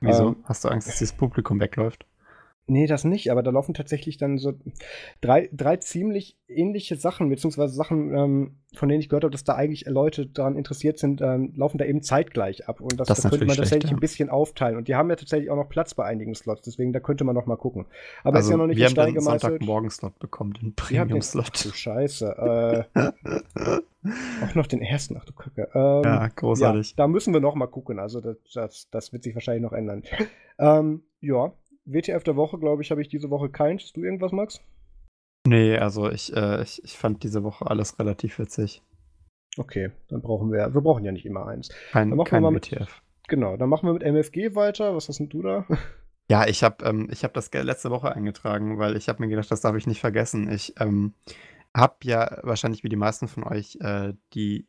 Wieso? 0.00 0.28
Ähm, 0.28 0.36
Hast 0.44 0.64
du 0.64 0.68
Angst, 0.68 0.88
dass 0.88 0.98
das 0.98 1.12
Publikum 1.12 1.60
wegläuft? 1.60 2.06
Nee, 2.70 2.86
das 2.86 3.04
nicht, 3.04 3.30
aber 3.32 3.42
da 3.42 3.50
laufen 3.50 3.72
tatsächlich 3.72 4.18
dann 4.18 4.36
so 4.36 4.52
drei, 5.22 5.48
drei 5.52 5.78
ziemlich 5.78 6.36
ähnliche 6.48 6.96
Sachen, 6.96 7.30
beziehungsweise 7.30 7.74
Sachen, 7.74 8.14
ähm, 8.14 8.56
von 8.74 8.90
denen 8.90 9.00
ich 9.00 9.08
gehört 9.08 9.24
habe, 9.24 9.32
dass 9.32 9.42
da 9.42 9.54
eigentlich 9.54 9.86
Leute 9.86 10.26
daran 10.26 10.54
interessiert 10.54 10.98
sind, 10.98 11.22
ähm, 11.22 11.54
laufen 11.56 11.78
da 11.78 11.86
eben 11.86 12.02
zeitgleich 12.02 12.68
ab. 12.68 12.82
Und 12.82 13.00
das, 13.00 13.08
das, 13.08 13.22
das 13.22 13.30
könnte 13.30 13.46
man 13.46 13.56
tatsächlich 13.56 13.90
ja. 13.90 13.96
ein 13.96 14.00
bisschen 14.00 14.28
aufteilen. 14.28 14.76
Und 14.76 14.86
die 14.86 14.96
haben 14.96 15.08
ja 15.08 15.16
tatsächlich 15.16 15.50
auch 15.50 15.56
noch 15.56 15.70
Platz 15.70 15.94
bei 15.94 16.04
einigen 16.04 16.34
Slots, 16.34 16.60
deswegen 16.60 16.92
da 16.92 17.00
könnte 17.00 17.24
man 17.24 17.34
noch 17.34 17.46
mal 17.46 17.56
gucken. 17.56 17.86
Aber 18.22 18.36
also, 18.36 18.48
ist 18.48 18.50
ja 18.50 18.56
noch 18.58 18.66
nicht 18.66 18.76
wir 18.76 18.84
haben 18.84 18.92
Stein 18.92 19.14
den 19.14 19.22
Sonntagmorgen-Slot 19.22 20.18
bekommen, 20.18 20.52
den 20.52 20.74
Premium-Slot. 20.74 21.64
Du 21.64 21.72
Scheiße. 21.72 22.86
Äh, 22.94 23.00
auch 24.44 24.54
noch 24.54 24.66
den 24.66 24.82
ersten, 24.82 25.16
ach 25.16 25.24
du 25.24 25.32
Kacke. 25.32 25.70
Ähm, 25.74 26.02
ja, 26.04 26.28
großartig. 26.28 26.90
Ja, 26.90 26.96
da 26.98 27.08
müssen 27.08 27.32
wir 27.32 27.40
noch 27.40 27.54
mal 27.54 27.66
gucken. 27.66 27.98
Also 27.98 28.20
das, 28.20 28.36
das, 28.52 28.88
das 28.90 29.12
wird 29.14 29.22
sich 29.22 29.34
wahrscheinlich 29.34 29.62
noch 29.62 29.72
ändern. 29.72 30.02
ähm, 30.58 31.02
ja, 31.20 31.52
WTF 31.88 32.22
der 32.22 32.36
Woche, 32.36 32.58
glaube 32.58 32.82
ich, 32.82 32.90
habe 32.90 33.00
ich 33.00 33.08
diese 33.08 33.30
Woche 33.30 33.48
keins. 33.48 33.82
Hast 33.84 33.96
du 33.96 34.04
irgendwas, 34.04 34.32
Max? 34.32 34.60
Nee, 35.46 35.78
also 35.78 36.10
ich, 36.10 36.34
äh, 36.36 36.62
ich, 36.62 36.82
ich 36.84 36.98
fand 36.98 37.22
diese 37.22 37.42
Woche 37.42 37.66
alles 37.66 37.98
relativ 37.98 38.38
witzig. 38.38 38.82
Okay, 39.56 39.90
dann 40.08 40.20
brauchen 40.20 40.52
wir, 40.52 40.72
wir 40.74 40.80
brauchen 40.80 41.04
ja 41.04 41.12
nicht 41.12 41.24
immer 41.24 41.46
eins. 41.46 41.70
Kein, 41.90 42.10
dann 42.10 42.18
machen 42.18 42.28
kein 42.28 42.42
wir 42.42 42.50
mal 42.50 42.52
mit, 42.52 42.70
WTF. 42.70 43.02
Genau, 43.28 43.56
dann 43.56 43.68
machen 43.68 43.86
wir 43.88 43.94
mit 43.94 44.02
MFG 44.02 44.54
weiter. 44.54 44.94
Was 44.94 45.08
hast 45.08 45.18
denn 45.18 45.28
du 45.28 45.42
da? 45.42 45.66
Ja, 46.30 46.46
ich 46.46 46.62
habe 46.62 46.84
ähm, 46.84 47.08
hab 47.10 47.32
das 47.32 47.50
letzte 47.50 47.90
Woche 47.90 48.14
eingetragen, 48.14 48.78
weil 48.78 48.98
ich 48.98 49.08
habe 49.08 49.22
mir 49.22 49.30
gedacht, 49.30 49.50
das 49.50 49.62
darf 49.62 49.74
ich 49.76 49.86
nicht 49.86 50.00
vergessen. 50.00 50.52
Ich 50.52 50.74
ähm, 50.78 51.14
habe 51.74 51.96
ja 52.02 52.40
wahrscheinlich 52.42 52.84
wie 52.84 52.90
die 52.90 52.96
meisten 52.96 53.28
von 53.28 53.44
euch 53.44 53.78
äh, 53.80 54.12
die 54.34 54.66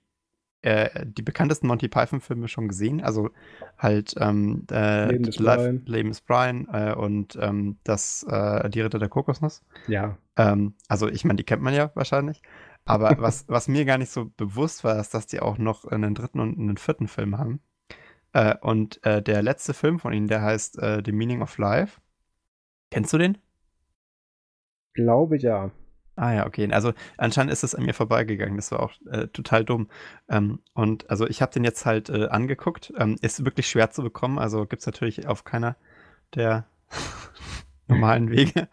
äh, 0.61 1.05
die 1.05 1.21
bekanntesten 1.21 1.67
Monty 1.67 1.87
Python-Filme 1.87 2.47
schon 2.47 2.67
gesehen. 2.67 3.01
Also 3.01 3.29
halt 3.77 4.15
ähm, 4.19 4.65
äh, 4.71 5.07
Leben 5.11 5.23
des 5.23 5.37
Brian, 5.37 5.81
Leben 5.85 6.09
des 6.09 6.21
Brian 6.21 6.67
äh, 6.73 6.93
und 6.93 7.37
ähm, 7.41 7.77
das 7.83 8.23
äh, 8.29 8.69
Die 8.69 8.81
Ritter 8.81 8.99
der 8.99 9.09
Kokosnuss. 9.09 9.63
Ja. 9.87 10.17
Ähm, 10.35 10.75
also 10.87 11.07
ich 11.07 11.23
meine, 11.23 11.37
die 11.37 11.43
kennt 11.43 11.61
man 11.61 11.73
ja 11.73 11.91
wahrscheinlich. 11.95 12.41
Aber 12.85 13.15
was, 13.19 13.45
was 13.47 13.67
mir 13.67 13.85
gar 13.85 13.97
nicht 13.97 14.11
so 14.11 14.31
bewusst 14.35 14.83
war, 14.83 14.99
ist, 14.99 15.13
dass 15.13 15.27
die 15.27 15.39
auch 15.39 15.57
noch 15.57 15.85
einen 15.85 16.13
dritten 16.13 16.39
und 16.39 16.59
einen 16.59 16.77
vierten 16.77 17.07
Film 17.07 17.37
haben. 17.37 17.61
Äh, 18.33 18.55
und 18.61 19.03
äh, 19.05 19.21
der 19.21 19.41
letzte 19.41 19.73
Film 19.73 19.99
von 19.99 20.13
ihnen, 20.13 20.27
der 20.27 20.41
heißt 20.41 20.79
The 21.05 21.11
Meaning 21.11 21.41
of 21.41 21.57
Life. 21.57 22.01
Kennst 22.91 23.13
du 23.13 23.17
den? 23.17 23.37
Glaube 24.93 25.37
ja. 25.37 25.71
Ah 26.19 26.33
ja, 26.33 26.45
okay. 26.45 26.69
Also 26.73 26.91
anscheinend 27.17 27.53
ist 27.53 27.63
es 27.63 27.73
an 27.73 27.85
mir 27.85 27.93
vorbeigegangen. 27.93 28.57
Das 28.57 28.73
war 28.73 28.81
auch 28.81 28.91
äh, 29.09 29.27
total 29.27 29.63
dumm. 29.63 29.87
Ähm, 30.27 30.59
und 30.73 31.09
also 31.09 31.25
ich 31.25 31.41
habe 31.41 31.53
den 31.53 31.63
jetzt 31.63 31.85
halt 31.85 32.09
äh, 32.09 32.27
angeguckt. 32.27 32.91
Ähm, 32.97 33.15
ist 33.21 33.45
wirklich 33.45 33.69
schwer 33.69 33.89
zu 33.91 34.03
bekommen. 34.03 34.37
Also 34.37 34.65
gibt 34.65 34.81
es 34.81 34.85
natürlich 34.85 35.27
auf 35.27 35.45
keiner 35.45 35.77
der 36.35 36.65
normalen 37.87 38.29
Wege. 38.31 38.67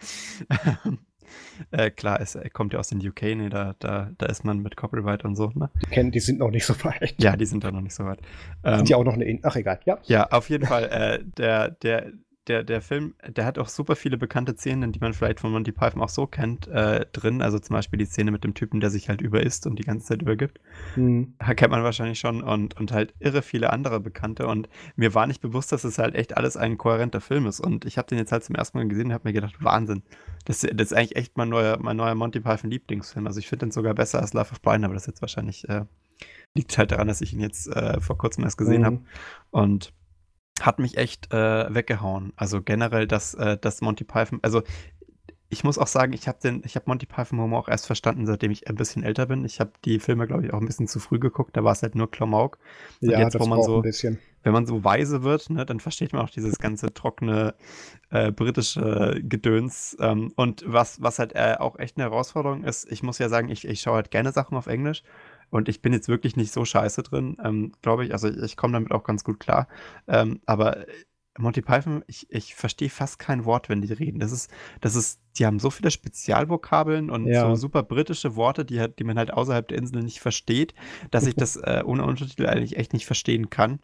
äh, 1.71 1.91
klar, 1.93 2.21
es, 2.21 2.35
er 2.35 2.51
kommt 2.51 2.73
ja 2.73 2.81
aus 2.81 2.89
den 2.89 3.07
UK, 3.07 3.23
ne, 3.37 3.49
da, 3.49 3.77
da, 3.79 4.11
da 4.19 4.27
ist 4.27 4.45
man 4.45 4.59
mit 4.59 4.77
Copyright 4.77 5.25
und 5.25 5.37
so, 5.37 5.53
ne? 5.55 5.71
Die 5.83 5.91
kennen, 5.91 6.11
die 6.11 6.21
sind 6.21 6.41
noch 6.41 6.51
nicht 6.51 6.67
so 6.67 6.75
weit. 6.85 7.15
Ja, 7.19 7.37
die 7.37 7.47
sind 7.47 7.63
da 7.63 7.71
noch 7.71 7.81
nicht 7.81 7.95
so 7.95 8.05
weit. 8.05 8.19
Ähm, 8.65 8.79
sind 8.79 8.89
ja 8.89 8.97
auch 8.97 9.05
noch 9.05 9.15
eine, 9.15 9.25
In 9.25 9.39
ach 9.45 9.55
egal, 9.55 9.79
ja. 9.85 9.99
Ja, 10.03 10.27
auf 10.31 10.51
jeden 10.51 10.67
Fall, 10.67 10.85
äh, 10.85 11.25
der, 11.25 11.71
der, 11.71 12.13
der, 12.49 12.63
der 12.63 12.81
Film, 12.81 13.15
der 13.27 13.45
hat 13.45 13.59
auch 13.59 13.69
super 13.69 13.97
viele 13.97 14.17
bekannte 14.17 14.55
Szenen, 14.57 14.93
die 14.93 15.01
man 15.01 15.15
vielleicht 15.15 15.41
von 15.41 15.51
Monty 15.51 15.73
Python 15.73 16.01
auch 16.01 16.09
so 16.09 16.27
kennt, 16.27 16.69
äh, 16.69 17.05
drin. 17.13 17.43
Also 17.43 17.59
zum 17.59 17.75
Beispiel 17.75 17.99
die 17.99 18.05
Szene 18.05 18.31
mit 18.31 18.45
dem 18.45 18.55
Typen, 18.55 18.81
der 18.81 18.91
sich 18.91 19.09
halt 19.09 19.21
überisst 19.21 19.67
und 19.67 19.79
die 19.79 19.83
ganze 19.83 20.07
Zeit 20.07 20.23
übergibt. 20.23 20.61
Mhm. 20.95 21.35
Kennt 21.57 21.73
man 21.73 21.83
wahrscheinlich 21.83 22.21
schon 22.21 22.43
und, 22.43 22.77
und 22.77 22.93
halt 22.93 23.15
irre 23.19 23.43
viele 23.43 23.71
andere 23.71 23.99
Bekannte. 24.01 24.47
Und 24.47 24.69
mir 24.95 25.15
war 25.15 25.27
nicht 25.27 25.41
bewusst, 25.41 25.73
dass 25.73 25.85
es 25.85 25.99
halt 25.99 26.15
echt 26.15 26.37
alles 26.37 26.57
ein 26.57 26.79
kohärenter 26.79 27.21
Film 27.21 27.47
ist. 27.47 27.61
Und 27.61 27.85
ich 27.85 27.99
habe 27.99 28.09
den 28.09 28.19
jetzt 28.19 28.33
halt 28.33 28.45
zum 28.45 28.55
ersten 28.55 28.79
Mal 28.79 28.87
gesehen 28.87 29.07
und 29.07 29.13
habe 29.13 29.29
mir 29.29 29.33
gedacht, 29.33 29.57
Wahnsinn. 29.63 30.03
Das, 30.45 30.61
das 30.61 30.71
ist 30.71 30.95
eigentlich 30.95 31.17
echt 31.17 31.37
mein 31.37 31.49
neuer, 31.49 31.79
mein 31.81 31.97
neuer 31.97 32.15
Monty 32.15 32.41
Python 32.41 32.71
Lieblingsfilm. 32.71 33.27
Also 33.27 33.41
ich 33.41 33.49
finde 33.49 33.67
den 33.67 33.73
sogar 33.73 33.95
besser 33.95 34.21
als 34.21 34.33
Life 34.35 34.53
of 34.53 34.63
Brian, 34.63 34.85
aber 34.85 34.95
das 34.95 35.07
jetzt 35.07 35.21
wahrscheinlich 35.21 35.69
äh, 35.69 35.85
liegt 36.55 36.79
halt 36.79 36.93
daran, 36.93 37.09
dass 37.09 37.21
ich 37.21 37.33
ihn 37.33 37.41
jetzt 37.41 37.67
äh, 37.69 38.01
vor 38.01 38.17
kurzem 38.17 38.45
erst 38.45 38.57
gesehen 38.57 38.83
mhm. 38.83 38.87
habe. 38.87 39.01
Und 39.51 39.93
hat 40.61 40.79
mich 40.79 40.97
echt 40.97 41.33
äh, 41.33 41.75
weggehauen. 41.75 42.33
Also 42.37 42.63
generell, 42.63 43.07
dass 43.07 43.35
äh, 43.35 43.59
das 43.59 43.81
Monty 43.81 44.05
Python, 44.05 44.39
also 44.43 44.63
ich 45.49 45.63
muss 45.63 45.79
auch 45.79 45.87
sagen, 45.87 46.13
ich 46.13 46.27
habe 46.27 46.39
den, 46.43 46.63
ich 46.65 46.75
habe 46.75 46.87
Monty 46.89 47.07
Python 47.07 47.41
Humor 47.41 47.61
auch 47.61 47.69
erst 47.69 47.87
verstanden, 47.87 48.27
seitdem 48.27 48.51
ich 48.51 48.69
ein 48.69 48.75
bisschen 48.75 49.05
älter 49.05 49.27
bin. 49.27 49.45
Ich 49.45 49.61
habe 49.61 49.71
die 49.85 50.01
Filme, 50.01 50.27
glaube 50.27 50.45
ich, 50.45 50.53
auch 50.53 50.61
ein 50.61 50.67
bisschen 50.67 50.89
zu 50.89 50.99
früh 50.99 51.21
geguckt. 51.21 51.57
Da 51.57 51.63
war 51.63 51.73
es 51.73 51.83
halt 51.83 51.95
nur 51.95 52.11
Klamauk. 52.11 52.59
Und 53.01 53.11
ja, 53.11 53.21
jetzt, 53.21 53.35
das 53.35 53.43
wo 53.43 53.47
man 53.47 53.63
so, 53.63 53.77
ein 53.77 53.83
bisschen. 53.83 54.19
wenn 54.43 54.53
man 54.53 54.67
so 54.67 54.83
weise 54.83 55.23
wird, 55.23 55.49
ne, 55.51 55.65
dann 55.65 55.79
versteht 55.79 56.13
man 56.13 56.23
auch 56.23 56.31
dieses 56.31 56.59
ganze 56.59 56.93
trockene 56.93 57.55
äh, 58.11 58.33
britische 58.33 59.21
Gedöns. 59.23 59.97
Ähm, 60.01 60.33
und 60.35 60.65
was, 60.67 61.01
was 61.01 61.21
halt 61.21 61.35
äh, 61.35 61.57
auch 61.59 61.79
echt 61.79 61.97
eine 61.97 62.05
Herausforderung 62.05 62.65
ist, 62.65 62.91
ich 62.91 63.05
muss 63.05 63.19
ja 63.19 63.29
sagen, 63.29 63.49
ich, 63.49 63.67
ich 63.67 63.81
schaue 63.81 63.97
halt 63.97 64.11
gerne 64.11 64.33
Sachen 64.33 64.57
auf 64.57 64.67
Englisch. 64.67 65.05
Und 65.51 65.69
ich 65.69 65.83
bin 65.83 65.93
jetzt 65.93 66.09
wirklich 66.09 66.37
nicht 66.37 66.53
so 66.53 66.65
scheiße 66.65 67.03
drin, 67.03 67.37
ähm, 67.43 67.73
glaube 67.83 68.05
ich. 68.05 68.13
Also 68.13 68.29
ich, 68.29 68.37
ich 68.43 68.57
komme 68.57 68.75
damit 68.75 68.93
auch 68.93 69.05
ganz 69.05 69.25
gut 69.25 69.41
klar. 69.41 69.69
Ähm, 70.09 70.41
aber 70.47 70.87
Monty 71.39 71.63
Python, 71.63 72.03
ich, 72.07 72.27
ich 72.31 72.55
verstehe 72.55 72.91
fast 72.91 73.19
kein 73.19 73.45
Wort, 73.45 73.69
wenn 73.69 73.83
die 73.83 73.93
reden. 73.93 74.19
Das 74.19 74.33
ist, 74.33 74.51
das 74.81 74.95
ist, 74.95 75.21
die 75.39 75.47
haben 75.47 75.59
so 75.59 75.71
viele 75.71 75.91
Spezialvokabeln 75.91 77.11
und 77.11 77.27
ja. 77.27 77.49
so 77.49 77.55
super 77.57 77.83
britische 77.83 78.37
Worte, 78.37 78.65
die, 78.65 78.85
die 78.99 79.05
man 79.05 79.19
halt 79.19 79.33
außerhalb 79.33 79.69
der 79.69 79.79
Insel 79.79 80.03
nicht 80.03 80.21
versteht, 80.21 80.75
dass 81.11 81.27
ich 81.27 81.35
das 81.37 81.57
äh, 81.57 81.83
ohne 81.85 82.05
Untertitel 82.05 82.47
eigentlich 82.47 82.77
echt 82.77 82.93
nicht 82.93 83.07
verstehen 83.07 83.51
kann. 83.51 83.81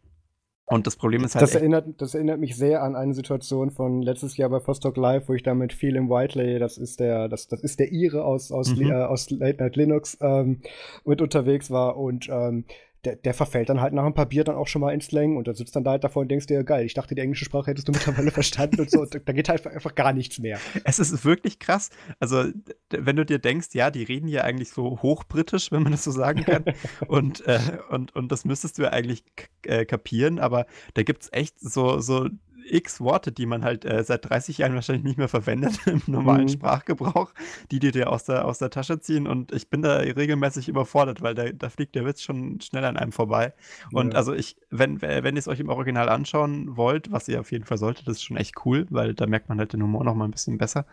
Und 0.72 0.86
das 0.86 0.96
Problem 0.96 1.22
ist 1.22 1.34
halt. 1.34 1.42
Das 1.42 1.54
erinnert, 1.54 2.00
das 2.00 2.14
erinnert 2.14 2.40
mich 2.40 2.56
sehr 2.56 2.82
an 2.82 2.96
eine 2.96 3.12
Situation 3.12 3.70
von 3.70 4.00
letztes 4.00 4.38
Jahr 4.38 4.48
bei 4.48 4.66
Vostok 4.66 4.96
Live, 4.96 5.28
wo 5.28 5.34
ich 5.34 5.42
da 5.42 5.52
mit 5.52 5.74
Phelim 5.74 6.08
Whiteley, 6.08 6.58
das 6.58 6.78
ist 6.78 6.98
der, 6.98 7.28
das, 7.28 7.46
das 7.46 7.60
ist 7.60 7.78
der 7.78 7.92
Ire 7.92 8.24
aus, 8.24 8.50
aus, 8.50 8.74
mhm. 8.74 8.90
äh, 8.90 8.94
aus 8.94 9.28
Late 9.30 9.62
Night 9.62 9.76
Linux, 9.76 10.16
ähm, 10.22 10.62
mit 11.04 11.20
unterwegs 11.20 11.70
war 11.70 11.98
und 11.98 12.26
ähm, 12.30 12.64
der, 13.04 13.16
der 13.16 13.34
verfällt 13.34 13.68
dann 13.68 13.80
halt 13.80 13.92
nach 13.92 14.04
ein 14.04 14.14
paar 14.14 14.26
Bier 14.26 14.44
dann 14.44 14.54
auch 14.54 14.68
schon 14.68 14.80
mal 14.80 14.92
ins 14.92 15.06
Slang 15.06 15.36
und 15.36 15.48
da 15.48 15.54
sitzt 15.54 15.74
dann 15.74 15.82
da 15.82 15.92
halt 15.92 16.04
davor 16.04 16.22
und 16.22 16.28
denkst 16.28 16.46
dir, 16.46 16.62
geil, 16.62 16.86
ich 16.86 16.94
dachte, 16.94 17.14
die 17.14 17.20
englische 17.20 17.44
Sprache 17.44 17.70
hättest 17.70 17.88
du 17.88 17.92
mittlerweile 17.92 18.30
verstanden 18.32 18.80
und 18.80 18.90
so. 18.90 19.00
Und 19.00 19.14
da 19.14 19.32
geht 19.32 19.48
halt 19.48 19.66
einfach 19.66 19.94
gar 19.94 20.12
nichts 20.12 20.38
mehr. 20.38 20.58
Es 20.84 20.98
ist 20.98 21.24
wirklich 21.24 21.58
krass. 21.58 21.90
Also, 22.20 22.44
wenn 22.90 23.16
du 23.16 23.24
dir 23.24 23.38
denkst, 23.38 23.68
ja, 23.72 23.90
die 23.90 24.04
reden 24.04 24.28
ja 24.28 24.42
eigentlich 24.42 24.70
so 24.70 25.02
hochbritisch, 25.02 25.72
wenn 25.72 25.82
man 25.82 25.92
das 25.92 26.04
so 26.04 26.12
sagen 26.12 26.44
kann. 26.44 26.64
und, 27.08 27.46
äh, 27.46 27.60
und, 27.90 28.14
und 28.14 28.30
das 28.30 28.44
müsstest 28.44 28.78
du 28.78 28.82
ja 28.82 28.90
eigentlich 28.90 29.24
äh, 29.64 29.84
kapieren, 29.84 30.38
aber 30.38 30.66
da 30.94 31.02
gibt 31.02 31.24
es 31.24 31.32
echt 31.32 31.58
so, 31.58 31.98
so 31.98 32.28
x 32.68 33.00
Worte, 33.00 33.32
die 33.32 33.46
man 33.46 33.64
halt 33.64 33.84
äh, 33.84 34.02
seit 34.04 34.28
30 34.28 34.58
Jahren 34.58 34.74
wahrscheinlich 34.74 35.04
nicht 35.04 35.18
mehr 35.18 35.28
verwendet 35.28 35.80
im 35.86 36.02
normalen 36.06 36.44
mhm. 36.44 36.48
Sprachgebrauch, 36.48 37.32
die 37.70 37.78
dir 37.78 37.92
dir 37.92 38.10
aus 38.10 38.24
der, 38.24 38.44
aus 38.44 38.58
der 38.58 38.70
Tasche 38.70 39.00
ziehen 39.00 39.26
und 39.26 39.52
ich 39.52 39.68
bin 39.68 39.82
da 39.82 39.96
regelmäßig 39.96 40.68
überfordert, 40.68 41.22
weil 41.22 41.34
da, 41.34 41.50
da 41.50 41.68
fliegt 41.68 41.94
der 41.94 42.04
Witz 42.04 42.22
schon 42.22 42.60
schnell 42.60 42.84
an 42.84 42.96
einem 42.96 43.12
vorbei. 43.12 43.52
Und 43.92 44.12
ja. 44.12 44.18
also 44.18 44.32
ich, 44.32 44.56
wenn, 44.70 45.02
wenn 45.02 45.36
ihr 45.36 45.38
es 45.38 45.48
euch 45.48 45.60
im 45.60 45.68
Original 45.68 46.08
anschauen 46.08 46.76
wollt, 46.76 47.10
was 47.12 47.28
ihr 47.28 47.40
auf 47.40 47.52
jeden 47.52 47.64
Fall 47.64 47.78
solltet, 47.78 48.06
das 48.08 48.16
ist 48.16 48.24
schon 48.24 48.36
echt 48.36 48.64
cool, 48.64 48.86
weil 48.90 49.14
da 49.14 49.26
merkt 49.26 49.48
man 49.48 49.58
halt 49.58 49.72
den 49.72 49.82
Humor 49.82 50.04
noch 50.04 50.14
mal 50.14 50.24
ein 50.24 50.30
bisschen 50.30 50.58
besser 50.58 50.86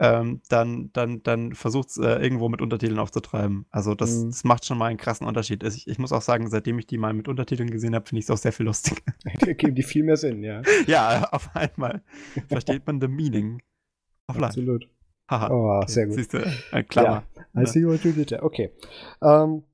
ähm, 0.00 0.40
dann, 0.48 0.90
dann, 0.94 1.22
dann 1.22 1.54
versucht 1.54 1.90
es 1.90 1.98
äh, 1.98 2.22
irgendwo 2.22 2.48
mit 2.48 2.62
Untertiteln 2.62 2.98
aufzutreiben. 2.98 3.66
Also 3.70 3.94
das, 3.94 4.16
mhm. 4.16 4.30
das, 4.30 4.44
macht 4.44 4.64
schon 4.64 4.78
mal 4.78 4.86
einen 4.86 4.96
krassen 4.96 5.26
Unterschied. 5.26 5.62
Ich, 5.62 5.86
ich, 5.86 5.98
muss 5.98 6.10
auch 6.10 6.22
sagen, 6.22 6.48
seitdem 6.48 6.78
ich 6.78 6.86
die 6.86 6.96
mal 6.96 7.12
mit 7.12 7.28
Untertiteln 7.28 7.70
gesehen 7.70 7.94
habe, 7.94 8.06
finde 8.08 8.20
ich 8.20 8.24
es 8.24 8.30
auch 8.30 8.38
sehr 8.38 8.52
viel 8.52 8.64
lustiger. 8.64 9.02
Geben 9.54 9.74
die 9.74 9.82
viel 9.82 10.02
mehr 10.02 10.16
Sinn, 10.16 10.42
ja. 10.42 10.62
Ja, 10.86 11.28
auf 11.32 11.54
einmal 11.54 12.02
versteht 12.48 12.86
man 12.86 12.98
the 12.98 13.08
meaning 13.08 13.60
of 14.26 14.36
life. 14.36 14.46
Absolut. 14.46 14.88
Haha. 15.28 15.50
Oh, 15.50 15.78
okay. 15.82 15.92
sehr 15.92 16.06
gut. 16.06 16.14
Siehst 16.16 16.32
du, 16.32 16.38
ein 16.72 16.88
Klammer. 16.88 17.24
Ja, 17.54 17.62
I 17.62 17.66
see 17.66 17.86
what 17.86 18.02
you 18.02 18.12
did. 18.12 18.32
Okay. 18.32 18.72
Ähm, 19.22 19.64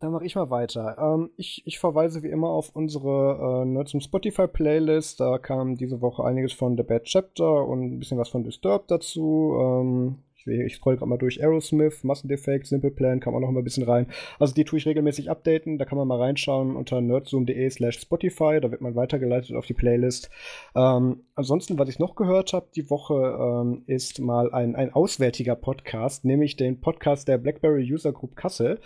dann 0.00 0.12
mache 0.12 0.24
ich 0.24 0.34
mal 0.36 0.50
weiter. 0.50 0.96
Ähm, 0.98 1.30
ich, 1.36 1.62
ich, 1.66 1.78
verweise 1.78 2.22
wie 2.22 2.28
immer 2.28 2.48
auf 2.48 2.70
unsere 2.74 3.62
äh, 3.62 3.64
Nerds 3.64 3.90
zum 3.90 4.00
Spotify 4.00 4.46
Playlist. 4.46 5.20
Da 5.20 5.38
kam 5.38 5.76
diese 5.76 6.00
Woche 6.00 6.24
einiges 6.24 6.52
von 6.52 6.76
The 6.76 6.82
Bad 6.82 7.04
Chapter 7.04 7.66
und 7.66 7.82
ein 7.82 7.98
bisschen 7.98 8.18
was 8.18 8.28
von 8.28 8.44
Disturbed 8.44 8.90
dazu. 8.90 9.54
Ähm, 9.58 10.18
ich 10.46 10.76
scroll 10.76 10.96
gerade 10.96 11.08
mal 11.08 11.16
durch 11.16 11.42
Aerosmith, 11.42 12.04
Massendefekt, 12.04 12.66
Simple 12.66 12.90
Plan, 12.90 13.20
kann 13.20 13.32
man 13.32 13.42
noch 13.42 13.50
mal 13.50 13.60
ein 13.60 13.64
bisschen 13.64 13.84
rein. 13.84 14.06
Also 14.38 14.54
die 14.54 14.64
tue 14.64 14.78
ich 14.78 14.86
regelmäßig 14.86 15.30
updaten, 15.30 15.78
da 15.78 15.84
kann 15.84 15.98
man 15.98 16.08
mal 16.08 16.18
reinschauen 16.18 16.76
unter 16.76 17.00
nerdzoom.de 17.00 17.70
slash 17.70 18.00
Spotify, 18.00 18.60
da 18.60 18.70
wird 18.70 18.80
man 18.80 18.94
weitergeleitet 18.94 19.56
auf 19.56 19.66
die 19.66 19.74
Playlist. 19.74 20.30
Ähm, 20.74 21.24
ansonsten, 21.34 21.78
was 21.78 21.88
ich 21.88 21.98
noch 21.98 22.14
gehört 22.14 22.52
habe 22.52 22.66
die 22.74 22.90
Woche, 22.90 23.14
ähm, 23.14 23.82
ist 23.86 24.20
mal 24.20 24.52
ein, 24.52 24.76
ein 24.76 24.92
auswärtiger 24.92 25.54
Podcast, 25.54 26.24
nämlich 26.24 26.56
den 26.56 26.80
Podcast 26.80 27.28
der 27.28 27.38
BlackBerry 27.38 27.92
User 27.92 28.12
Group 28.12 28.36
Kassel. 28.36 28.80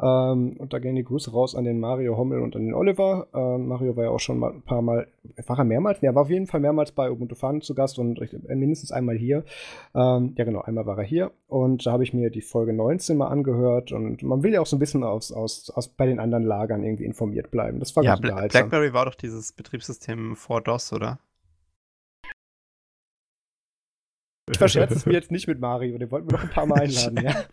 Ähm, 0.00 0.56
und 0.58 0.72
da 0.72 0.78
gehen 0.78 0.96
die 0.96 1.04
Grüße 1.04 1.32
raus 1.32 1.54
an 1.54 1.64
den 1.64 1.78
Mario 1.80 2.16
Hommel 2.16 2.40
und 2.40 2.56
an 2.56 2.64
den 2.64 2.74
Oliver. 2.74 3.28
Ähm, 3.34 3.68
Mario 3.68 3.96
war 3.96 4.04
ja 4.04 4.10
auch 4.10 4.20
schon 4.20 4.38
mal 4.38 4.52
ein 4.52 4.62
paar 4.62 4.82
Mal, 4.82 5.06
war 5.46 5.58
er 5.58 5.64
mehrmals? 5.64 6.00
Ja, 6.00 6.14
war 6.14 6.22
auf 6.22 6.30
jeden 6.30 6.46
Fall 6.46 6.60
mehrmals 6.60 6.92
bei 6.92 7.10
Ubuntu 7.10 7.34
Fun 7.34 7.60
zu 7.60 7.74
Gast 7.74 7.98
und 7.98 8.20
mindestens 8.48 8.92
einmal 8.92 9.16
hier. 9.16 9.44
Ähm, 9.94 10.34
ja, 10.36 10.44
genau, 10.44 10.60
einmal 10.60 10.86
war 10.86 10.98
er 10.98 11.01
hier 11.02 11.32
und 11.46 11.86
da 11.86 11.92
habe 11.92 12.02
ich 12.02 12.12
mir 12.12 12.30
die 12.30 12.40
Folge 12.40 12.72
19 12.72 13.16
mal 13.16 13.28
angehört 13.28 13.92
und 13.92 14.22
man 14.22 14.42
will 14.42 14.52
ja 14.52 14.60
auch 14.60 14.66
so 14.66 14.76
ein 14.76 14.78
bisschen 14.78 15.04
aus, 15.04 15.32
aus, 15.32 15.70
aus 15.70 15.88
bei 15.88 16.06
den 16.06 16.18
anderen 16.18 16.44
Lagern 16.44 16.82
irgendwie 16.82 17.04
informiert 17.04 17.50
bleiben. 17.50 17.78
Das 17.80 17.94
war 17.96 18.04
ja, 18.04 18.16
ganz 18.16 18.20
Bla 18.20 18.46
BlackBerry 18.46 18.92
war 18.92 19.04
doch 19.06 19.14
dieses 19.14 19.52
Betriebssystem 19.52 20.36
vor 20.36 20.60
DOS, 20.60 20.92
oder? 20.92 21.18
Ich 24.50 24.58
verscherze 24.58 24.94
es 24.94 25.06
mir 25.06 25.12
jetzt 25.12 25.30
nicht 25.30 25.46
mit 25.46 25.60
Mario, 25.60 25.96
den 25.98 26.10
wollten 26.10 26.28
wir 26.28 26.36
noch 26.36 26.44
ein 26.44 26.50
paar 26.50 26.66
Mal 26.66 26.80
einladen, 26.80 27.22
ja. 27.22 27.44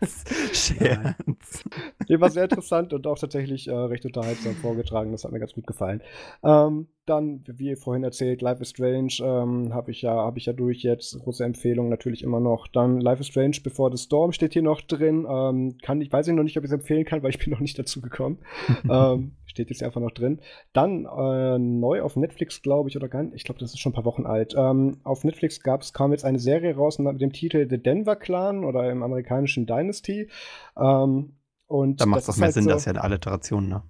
Scherz. 0.66 1.64
Der 2.08 2.20
war 2.20 2.30
sehr 2.30 2.44
interessant 2.44 2.92
und 2.92 3.06
auch 3.06 3.18
tatsächlich 3.18 3.68
äh, 3.68 3.72
recht 3.72 4.04
unterhaltsam 4.04 4.54
vorgetragen, 4.54 5.12
das 5.12 5.24
hat 5.24 5.32
mir 5.32 5.40
ganz 5.40 5.52
gut 5.52 5.66
gefallen. 5.66 6.02
Ähm, 6.42 6.88
dann, 7.10 7.42
wie 7.46 7.74
vorhin 7.74 8.04
erzählt, 8.04 8.40
Life 8.40 8.62
is 8.62 8.70
Strange 8.70 9.14
ähm, 9.20 9.74
habe 9.74 9.90
ich, 9.90 10.02
ja, 10.02 10.14
hab 10.14 10.36
ich 10.36 10.46
ja 10.46 10.52
durch 10.52 10.82
jetzt. 10.82 11.18
Große 11.18 11.44
Empfehlung 11.44 11.88
natürlich 11.88 12.22
immer 12.22 12.38
noch. 12.38 12.68
Dann 12.68 13.00
Life 13.00 13.20
is 13.20 13.26
Strange 13.26 13.56
Before 13.64 13.90
the 13.90 14.00
Storm 14.00 14.30
steht 14.32 14.52
hier 14.52 14.62
noch 14.62 14.80
drin. 14.80 15.26
Ähm, 15.28 15.76
kann 15.82 16.00
ich 16.00 16.12
weiß 16.12 16.28
ich 16.28 16.34
noch 16.34 16.44
nicht, 16.44 16.56
ob 16.56 16.62
ich 16.62 16.70
es 16.70 16.74
empfehlen 16.74 17.04
kann, 17.04 17.22
weil 17.22 17.30
ich 17.30 17.38
bin 17.38 17.50
noch 17.50 17.58
nicht 17.58 17.76
dazu 17.78 18.00
gekommen. 18.00 18.38
ähm, 18.88 19.32
steht 19.46 19.70
jetzt 19.70 19.82
einfach 19.82 20.00
noch 20.00 20.12
drin. 20.12 20.40
Dann 20.72 21.04
äh, 21.04 21.58
neu 21.58 22.02
auf 22.02 22.14
Netflix, 22.14 22.62
glaube 22.62 22.88
ich, 22.88 22.96
oder 22.96 23.08
gar 23.08 23.24
nicht. 23.24 23.34
Ich 23.34 23.44
glaube, 23.44 23.58
das 23.58 23.72
ist 23.72 23.80
schon 23.80 23.90
ein 23.90 23.96
paar 23.96 24.04
Wochen 24.04 24.26
alt. 24.26 24.54
Ähm, 24.56 24.98
auf 25.02 25.24
Netflix 25.24 25.60
gab's, 25.60 25.92
kam 25.92 26.12
jetzt 26.12 26.24
eine 26.24 26.38
Serie 26.38 26.76
raus 26.76 26.98
mit 26.98 27.20
dem 27.20 27.32
Titel 27.32 27.66
The 27.68 27.82
Denver 27.82 28.14
Clan 28.14 28.64
oder 28.64 28.88
im 28.88 29.02
amerikanischen 29.02 29.66
Dynasty. 29.66 30.28
Ähm, 30.76 31.36
und 31.66 32.00
da 32.00 32.06
macht 32.06 32.20
es 32.20 32.26
doch 32.26 32.36
mehr 32.36 32.46
halt 32.46 32.54
Sinn, 32.54 32.64
so, 32.64 32.70
das 32.70 32.82
ist 32.82 32.86
ja 32.86 32.92
eine 32.92 33.02
Alliteration, 33.02 33.68
ne? 33.68 33.82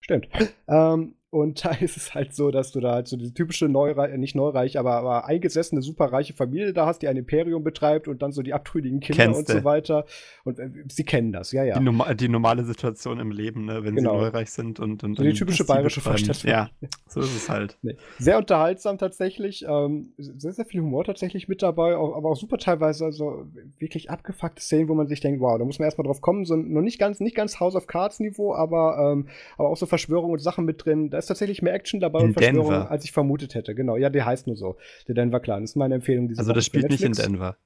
Stimmt. 0.00 0.28
ähm, 0.68 1.16
und 1.30 1.64
da 1.64 1.70
ist 1.70 1.96
es 1.96 2.12
halt 2.12 2.34
so, 2.34 2.50
dass 2.50 2.72
du 2.72 2.80
da 2.80 2.94
halt 2.94 3.08
so 3.08 3.16
diese 3.16 3.32
typische 3.32 3.68
Neureich, 3.68 4.16
nicht 4.18 4.34
neureich, 4.34 4.78
aber, 4.78 4.94
aber 4.94 5.26
eingesessene, 5.26 5.80
superreiche 5.80 6.34
Familie 6.34 6.72
da 6.72 6.86
hast, 6.86 7.02
die 7.02 7.08
ein 7.08 7.16
Imperium 7.16 7.62
betreibt 7.62 8.08
und 8.08 8.20
dann 8.20 8.32
so 8.32 8.42
die 8.42 8.52
abtrünnigen 8.52 8.98
Kinder 8.98 9.24
Kennst 9.24 9.38
und 9.38 9.58
so 9.58 9.64
weiter. 9.64 10.06
Und 10.44 10.58
äh, 10.58 10.70
sie 10.88 11.04
kennen 11.04 11.32
das, 11.32 11.52
ja, 11.52 11.62
ja. 11.62 11.78
Die, 11.78 11.84
Norma 11.84 12.12
die, 12.14 12.28
normale 12.28 12.64
Situation 12.64 13.20
im 13.20 13.30
Leben, 13.30 13.66
ne, 13.66 13.84
wenn 13.84 13.94
genau. 13.94 14.14
sie 14.14 14.24
neureich 14.24 14.50
sind 14.50 14.80
und, 14.80 15.04
und 15.04 15.16
so 15.16 15.22
die 15.22 15.32
typische 15.32 15.64
bayerische 15.64 16.00
Vorstellung. 16.00 16.40
Ja, 16.44 16.70
so 17.06 17.20
ist 17.20 17.36
es 17.36 17.48
halt. 17.48 17.78
Nee. 17.82 17.96
Sehr 18.18 18.36
unterhaltsam 18.36 18.98
tatsächlich, 18.98 19.64
ähm, 19.68 20.12
sehr, 20.18 20.52
sehr 20.52 20.64
viel 20.64 20.80
Humor 20.80 21.04
tatsächlich 21.04 21.46
mit 21.46 21.62
dabei, 21.62 21.94
aber 21.94 22.30
auch 22.30 22.36
super 22.36 22.58
teilweise 22.58 23.04
also 23.04 23.46
wirklich 23.78 24.10
abgefuckte 24.10 24.60
Szenen, 24.60 24.88
wo 24.88 24.94
man 24.94 25.06
sich 25.06 25.20
denkt, 25.20 25.40
wow, 25.40 25.56
da 25.58 25.64
muss 25.64 25.78
man 25.78 25.86
erstmal 25.86 26.06
drauf 26.06 26.20
kommen, 26.20 26.44
so 26.44 26.56
noch 26.56 26.82
nicht 26.82 26.98
ganz, 26.98 27.20
nicht 27.20 27.36
ganz 27.36 27.60
House 27.60 27.76
of 27.76 27.86
Cards 27.86 28.18
Niveau, 28.18 28.52
aber, 28.52 29.12
ähm, 29.12 29.28
aber 29.56 29.68
auch 29.68 29.76
so 29.76 29.86
Verschwörungen 29.86 30.32
und 30.32 30.40
Sachen 30.40 30.64
mit 30.64 30.84
drin. 30.84 31.08
Da 31.10 31.19
ist 31.20 31.28
tatsächlich 31.28 31.62
mehr 31.62 31.74
Action 31.74 32.00
dabei 32.00 32.20
in 32.20 32.26
und 32.26 32.32
Verschwörung, 32.34 32.70
Denver. 32.70 32.90
als 32.90 33.04
ich 33.04 33.12
vermutet 33.12 33.54
hätte. 33.54 33.74
Genau, 33.74 33.96
ja, 33.96 34.10
der 34.10 34.26
heißt 34.26 34.46
nur 34.46 34.56
so. 34.56 34.76
Der 35.08 35.14
Denver 35.14 35.40
Clan. 35.40 35.62
Das 35.62 35.70
ist 35.70 35.76
meine 35.76 35.94
Empfehlung. 35.94 36.32
Also, 36.36 36.52
das 36.52 36.64
spielt 36.64 36.90
nicht 36.90 37.02
in 37.02 37.12
Denver. 37.12 37.56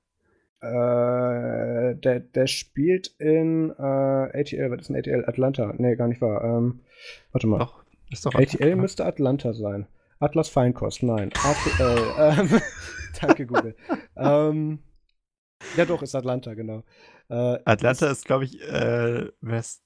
Äh, 0.61 1.97
der, 1.97 2.21
der 2.21 2.47
spielt 2.47 3.09
in 3.19 3.71
äh, 3.71 3.83
ATL, 3.83 4.71
was 4.71 4.81
ist 4.81 4.89
denn 4.89 4.97
ATL? 4.97 5.25
Atlanta. 5.27 5.75
Nee, 5.77 5.95
gar 5.97 6.09
nicht 6.09 6.23
wahr. 6.23 6.43
Ähm, 6.43 6.81
warte 7.33 7.47
mal. 7.47 7.59
Doch, 7.59 7.85
ist 8.11 8.25
doch 8.25 8.35
ATL 8.35 8.55
Atlanta. 8.55 8.77
müsste 8.77 9.05
Atlanta 9.05 9.53
sein. 9.53 9.87
Atlas 10.21 10.49
Feinkost, 10.49 11.03
nein. 11.03 11.31
At 11.45 11.81
äh, 11.81 12.41
ähm, 12.41 12.61
danke, 13.21 13.47
Google. 13.47 13.77
ähm, 14.17 14.79
ja, 15.77 15.85
doch, 15.85 16.03
ist 16.03 16.15
Atlanta, 16.15 16.55
genau. 16.55 16.83
Äh, 17.29 17.59
Atlanta 17.65 18.07
ist, 18.07 18.19
ist 18.19 18.25
glaube 18.25 18.45
ich, 18.45 18.61
äh, 18.63 19.27
West. 19.43 19.83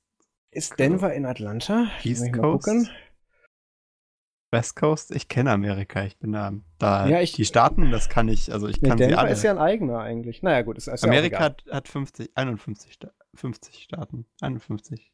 Ist 0.50 0.78
Denver 0.78 1.12
in 1.12 1.26
Atlanta? 1.26 1.88
East 2.04 2.32
Coast? 2.32 2.68
West 4.50 4.76
Coast? 4.76 5.14
Ich 5.14 5.28
kenne 5.28 5.50
Amerika, 5.50 6.04
ich 6.04 6.18
bin 6.18 6.32
da. 6.32 6.52
da 6.78 7.06
ja, 7.08 7.20
ich, 7.20 7.32
die 7.32 7.44
Staaten, 7.44 7.90
das 7.90 8.08
kann 8.08 8.28
ich, 8.28 8.52
also 8.52 8.66
ich 8.66 8.80
kann 8.80 8.96
Denver 8.96 9.14
sie 9.14 9.18
alle. 9.18 9.30
ist 9.32 9.42
ja 9.42 9.50
ein 9.50 9.58
eigener 9.58 9.98
eigentlich. 10.00 10.42
Naja, 10.42 10.62
gut, 10.62 10.78
ist, 10.78 10.88
ist 10.88 11.04
Amerika 11.04 11.38
ja 11.38 11.44
hat, 11.44 11.64
hat 11.70 11.88
50, 11.88 12.30
51, 12.34 12.98
50 13.34 13.82
Staaten. 13.82 14.26
51. 14.40 15.12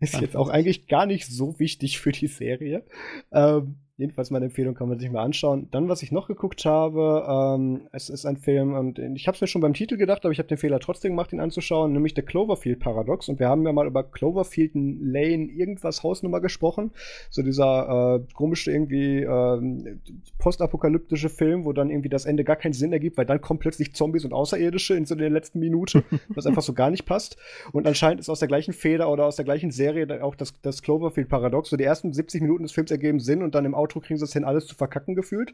Ist 0.00 0.20
jetzt 0.20 0.36
auch 0.36 0.48
eigentlich 0.48 0.88
gar 0.88 1.06
nicht 1.06 1.26
so 1.26 1.58
wichtig 1.58 2.00
für 2.00 2.12
die 2.12 2.26
Serie. 2.26 2.84
Ähm, 3.32 3.76
Jedenfalls 3.96 4.32
meine 4.32 4.46
Empfehlung 4.46 4.74
kann 4.74 4.88
man 4.88 4.98
sich 4.98 5.08
mal 5.08 5.22
anschauen. 5.22 5.68
Dann, 5.70 5.88
was 5.88 6.02
ich 6.02 6.10
noch 6.10 6.26
geguckt 6.26 6.64
habe, 6.64 7.24
ähm, 7.28 7.82
es 7.92 8.10
ist 8.10 8.26
ein 8.26 8.36
Film 8.36 8.74
und 8.74 8.98
ich 8.98 9.28
habe 9.28 9.36
es 9.36 9.40
mir 9.40 9.46
schon 9.46 9.60
beim 9.60 9.72
Titel 9.72 9.96
gedacht, 9.96 10.24
aber 10.24 10.32
ich 10.32 10.38
habe 10.38 10.48
den 10.48 10.58
Fehler 10.58 10.80
trotzdem 10.80 11.12
gemacht, 11.12 11.32
ihn 11.32 11.38
anzuschauen, 11.38 11.92
nämlich 11.92 12.14
The 12.16 12.22
Cloverfield 12.22 12.80
Paradox. 12.80 13.28
Und 13.28 13.38
wir 13.38 13.48
haben 13.48 13.64
ja 13.64 13.72
mal 13.72 13.86
über 13.86 14.02
Cloverfield 14.02 14.72
Lane 14.74 15.44
irgendwas 15.44 16.02
Hausnummer 16.02 16.40
gesprochen. 16.40 16.90
So 17.30 17.42
dieser 17.42 18.16
äh, 18.16 18.34
komische 18.34 18.72
irgendwie 18.72 19.20
äh, 19.20 19.96
postapokalyptische 20.38 21.28
Film, 21.28 21.64
wo 21.64 21.72
dann 21.72 21.88
irgendwie 21.88 22.08
das 22.08 22.24
Ende 22.24 22.42
gar 22.42 22.56
keinen 22.56 22.72
Sinn 22.72 22.92
ergibt, 22.92 23.16
weil 23.16 23.26
dann 23.26 23.40
kommen 23.40 23.60
plötzlich 23.60 23.94
Zombies 23.94 24.24
und 24.24 24.32
Außerirdische 24.32 24.96
in 24.96 25.04
so 25.04 25.14
der 25.14 25.30
letzten 25.30 25.60
Minute, 25.60 26.02
was 26.30 26.46
einfach 26.46 26.62
so 26.62 26.72
gar 26.72 26.90
nicht 26.90 27.06
passt. 27.06 27.36
Und 27.70 27.86
anscheinend 27.86 28.18
ist 28.18 28.28
aus 28.28 28.40
der 28.40 28.48
gleichen 28.48 28.72
Feder 28.72 29.08
oder 29.08 29.26
aus 29.26 29.36
der 29.36 29.44
gleichen 29.44 29.70
Serie 29.70 30.24
auch 30.24 30.34
das, 30.34 30.60
das 30.62 30.82
Cloverfield 30.82 31.28
Paradox. 31.28 31.70
So 31.70 31.76
die 31.76 31.84
ersten 31.84 32.12
70 32.12 32.42
Minuten 32.42 32.64
des 32.64 32.72
Films 32.72 32.90
ergeben 32.90 33.20
Sinn 33.20 33.40
und 33.40 33.54
dann 33.54 33.64
im 33.64 33.83
Outro 33.84 34.00
kriegen 34.00 34.18
sie 34.18 34.24
es 34.24 34.32
hin, 34.32 34.44
alles 34.44 34.66
zu 34.66 34.74
verkacken 34.74 35.14
gefühlt. 35.14 35.52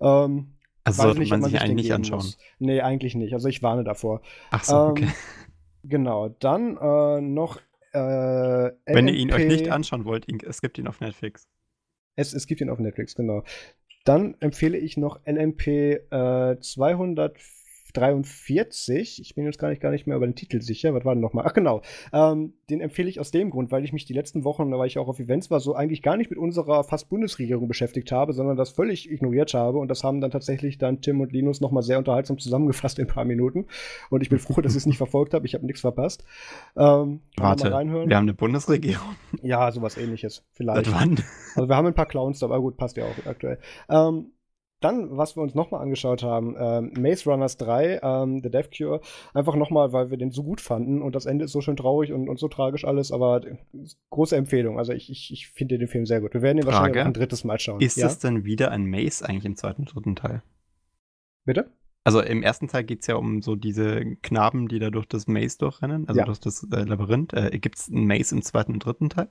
Ähm, 0.00 0.54
also 0.84 1.02
sollte 1.02 1.20
nicht, 1.20 1.30
man, 1.30 1.40
man 1.40 1.50
sich 1.50 1.60
eigentlich 1.60 1.86
nicht 1.86 1.92
anschauen? 1.92 2.18
Muss. 2.18 2.38
Nee, 2.58 2.80
eigentlich 2.80 3.14
nicht. 3.14 3.32
Also 3.32 3.48
ich 3.48 3.62
warne 3.62 3.84
davor. 3.84 4.20
Ach 4.50 4.64
so, 4.64 4.76
okay. 4.76 5.04
Ähm, 5.04 5.12
genau, 5.84 6.28
dann 6.28 6.76
äh, 6.76 7.20
noch 7.20 7.60
äh, 7.92 7.98
Wenn 8.86 9.08
ihr 9.08 9.14
ihn 9.14 9.32
euch 9.32 9.46
nicht 9.46 9.70
anschauen 9.70 10.04
wollt, 10.04 10.26
es 10.44 10.60
gibt 10.60 10.78
ihn 10.78 10.86
auf 10.86 11.00
Netflix. 11.00 11.48
Es, 12.16 12.32
es 12.32 12.46
gibt 12.46 12.60
ihn 12.60 12.70
auf 12.70 12.78
Netflix, 12.78 13.14
genau. 13.14 13.44
Dann 14.04 14.34
empfehle 14.40 14.76
ich 14.76 14.96
noch 14.96 15.20
LMP 15.26 15.66
äh, 15.68 16.58
204 16.58 17.61
43. 17.92 19.20
Ich 19.20 19.34
bin 19.34 19.44
jetzt 19.44 19.58
gar 19.58 19.70
nicht, 19.70 19.80
gar 19.80 19.90
nicht 19.90 20.06
mehr 20.06 20.16
über 20.16 20.26
den 20.26 20.34
Titel 20.34 20.60
sicher. 20.60 20.94
Was 20.94 21.04
war 21.04 21.14
denn 21.14 21.22
nochmal? 21.22 21.44
Ach, 21.46 21.52
genau. 21.52 21.82
Ähm, 22.12 22.54
den 22.70 22.80
empfehle 22.80 23.08
ich 23.08 23.20
aus 23.20 23.30
dem 23.30 23.50
Grund, 23.50 23.70
weil 23.70 23.84
ich 23.84 23.92
mich 23.92 24.04
die 24.04 24.12
letzten 24.12 24.44
Wochen, 24.44 24.70
da 24.70 24.78
war 24.78 24.86
ich 24.86 24.98
auch 24.98 25.08
auf 25.08 25.18
Events 25.18 25.50
war, 25.50 25.60
so 25.60 25.74
eigentlich 25.74 26.02
gar 26.02 26.16
nicht 26.16 26.30
mit 26.30 26.38
unserer 26.38 26.84
fast 26.84 27.08
Bundesregierung 27.08 27.68
beschäftigt 27.68 28.12
habe, 28.12 28.32
sondern 28.32 28.56
das 28.56 28.70
völlig 28.70 29.10
ignoriert 29.10 29.54
habe. 29.54 29.78
Und 29.78 29.88
das 29.88 30.04
haben 30.04 30.20
dann 30.20 30.30
tatsächlich 30.30 30.78
dann 30.78 31.00
Tim 31.00 31.20
und 31.20 31.32
Linus 31.32 31.60
nochmal 31.60 31.82
sehr 31.82 31.98
unterhaltsam 31.98 32.38
zusammengefasst 32.38 32.98
in 32.98 33.06
ein 33.06 33.12
paar 33.12 33.24
Minuten. 33.24 33.66
Und 34.10 34.22
ich 34.22 34.28
bin 34.28 34.38
froh, 34.38 34.60
dass 34.60 34.72
ich 34.72 34.78
es 34.78 34.86
nicht 34.86 34.98
verfolgt 34.98 35.34
habe. 35.34 35.46
Ich 35.46 35.54
habe 35.54 35.66
nichts 35.66 35.80
verpasst. 35.80 36.24
Ähm, 36.76 37.20
Warte, 37.36 37.70
wir 37.70 37.72
haben 37.72 38.08
eine 38.08 38.34
Bundesregierung? 38.34 39.16
Ja, 39.42 39.70
sowas 39.72 39.96
ähnliches. 39.96 40.44
Vielleicht. 40.52 40.92
Wann? 40.92 41.20
Also 41.54 41.68
wir 41.68 41.76
haben 41.76 41.86
ein 41.86 41.94
paar 41.94 42.06
Clowns 42.06 42.42
aber 42.42 42.60
gut, 42.60 42.76
passt 42.76 42.96
ja 42.96 43.04
auch 43.04 43.26
aktuell. 43.26 43.58
Ähm, 43.88 44.32
dann, 44.84 45.16
was 45.16 45.36
wir 45.36 45.42
uns 45.42 45.54
nochmal 45.54 45.82
angeschaut 45.82 46.22
haben, 46.22 46.54
ähm, 46.58 46.92
Maze 46.98 47.28
Runners 47.30 47.56
3, 47.56 48.00
ähm, 48.02 48.40
The 48.42 48.50
Death 48.50 48.70
Cure, 48.76 49.00
einfach 49.34 49.56
nochmal, 49.56 49.92
weil 49.92 50.10
wir 50.10 50.18
den 50.18 50.30
so 50.30 50.42
gut 50.42 50.60
fanden 50.60 51.02
und 51.02 51.14
das 51.14 51.26
Ende 51.26 51.44
ist 51.44 51.52
so 51.52 51.60
schön 51.60 51.76
traurig 51.76 52.12
und, 52.12 52.28
und 52.28 52.38
so 52.38 52.48
tragisch 52.48 52.84
alles, 52.84 53.12
aber 53.12 53.40
große 54.10 54.36
Empfehlung. 54.36 54.78
Also 54.78 54.92
ich, 54.92 55.10
ich, 55.10 55.32
ich 55.32 55.48
finde 55.48 55.78
den 55.78 55.88
Film 55.88 56.06
sehr 56.06 56.20
gut. 56.20 56.34
Wir 56.34 56.42
werden 56.42 56.58
ihn 56.58 56.64
Frage, 56.64 56.76
wahrscheinlich 56.76 57.04
ein 57.04 57.14
drittes 57.14 57.44
Mal 57.44 57.58
schauen. 57.58 57.80
Ist 57.80 57.96
ja? 57.96 58.06
es 58.06 58.18
denn 58.18 58.44
wieder 58.44 58.70
ein 58.70 58.86
Maze 58.86 59.28
eigentlich 59.28 59.44
im 59.44 59.56
zweiten 59.56 59.82
und 59.82 59.94
dritten 59.94 60.16
Teil? 60.16 60.42
Bitte? 61.44 61.70
Also 62.04 62.20
im 62.20 62.42
ersten 62.42 62.68
Teil 62.68 62.84
geht 62.84 63.02
es 63.02 63.06
ja 63.06 63.14
um 63.14 63.42
so 63.42 63.54
diese 63.54 64.16
Knaben, 64.22 64.66
die 64.66 64.80
da 64.80 64.90
durch 64.90 65.06
das 65.06 65.28
Maze 65.28 65.58
durchrennen, 65.58 66.08
also 66.08 66.18
ja. 66.18 66.24
durch 66.24 66.40
das 66.40 66.66
äh, 66.72 66.82
Labyrinth. 66.82 67.32
Äh, 67.32 67.58
Gibt 67.58 67.78
es 67.78 67.88
ein 67.88 68.06
Maze 68.06 68.34
im 68.34 68.42
zweiten 68.42 68.72
und 68.72 68.84
dritten 68.84 69.08
Teil? 69.08 69.28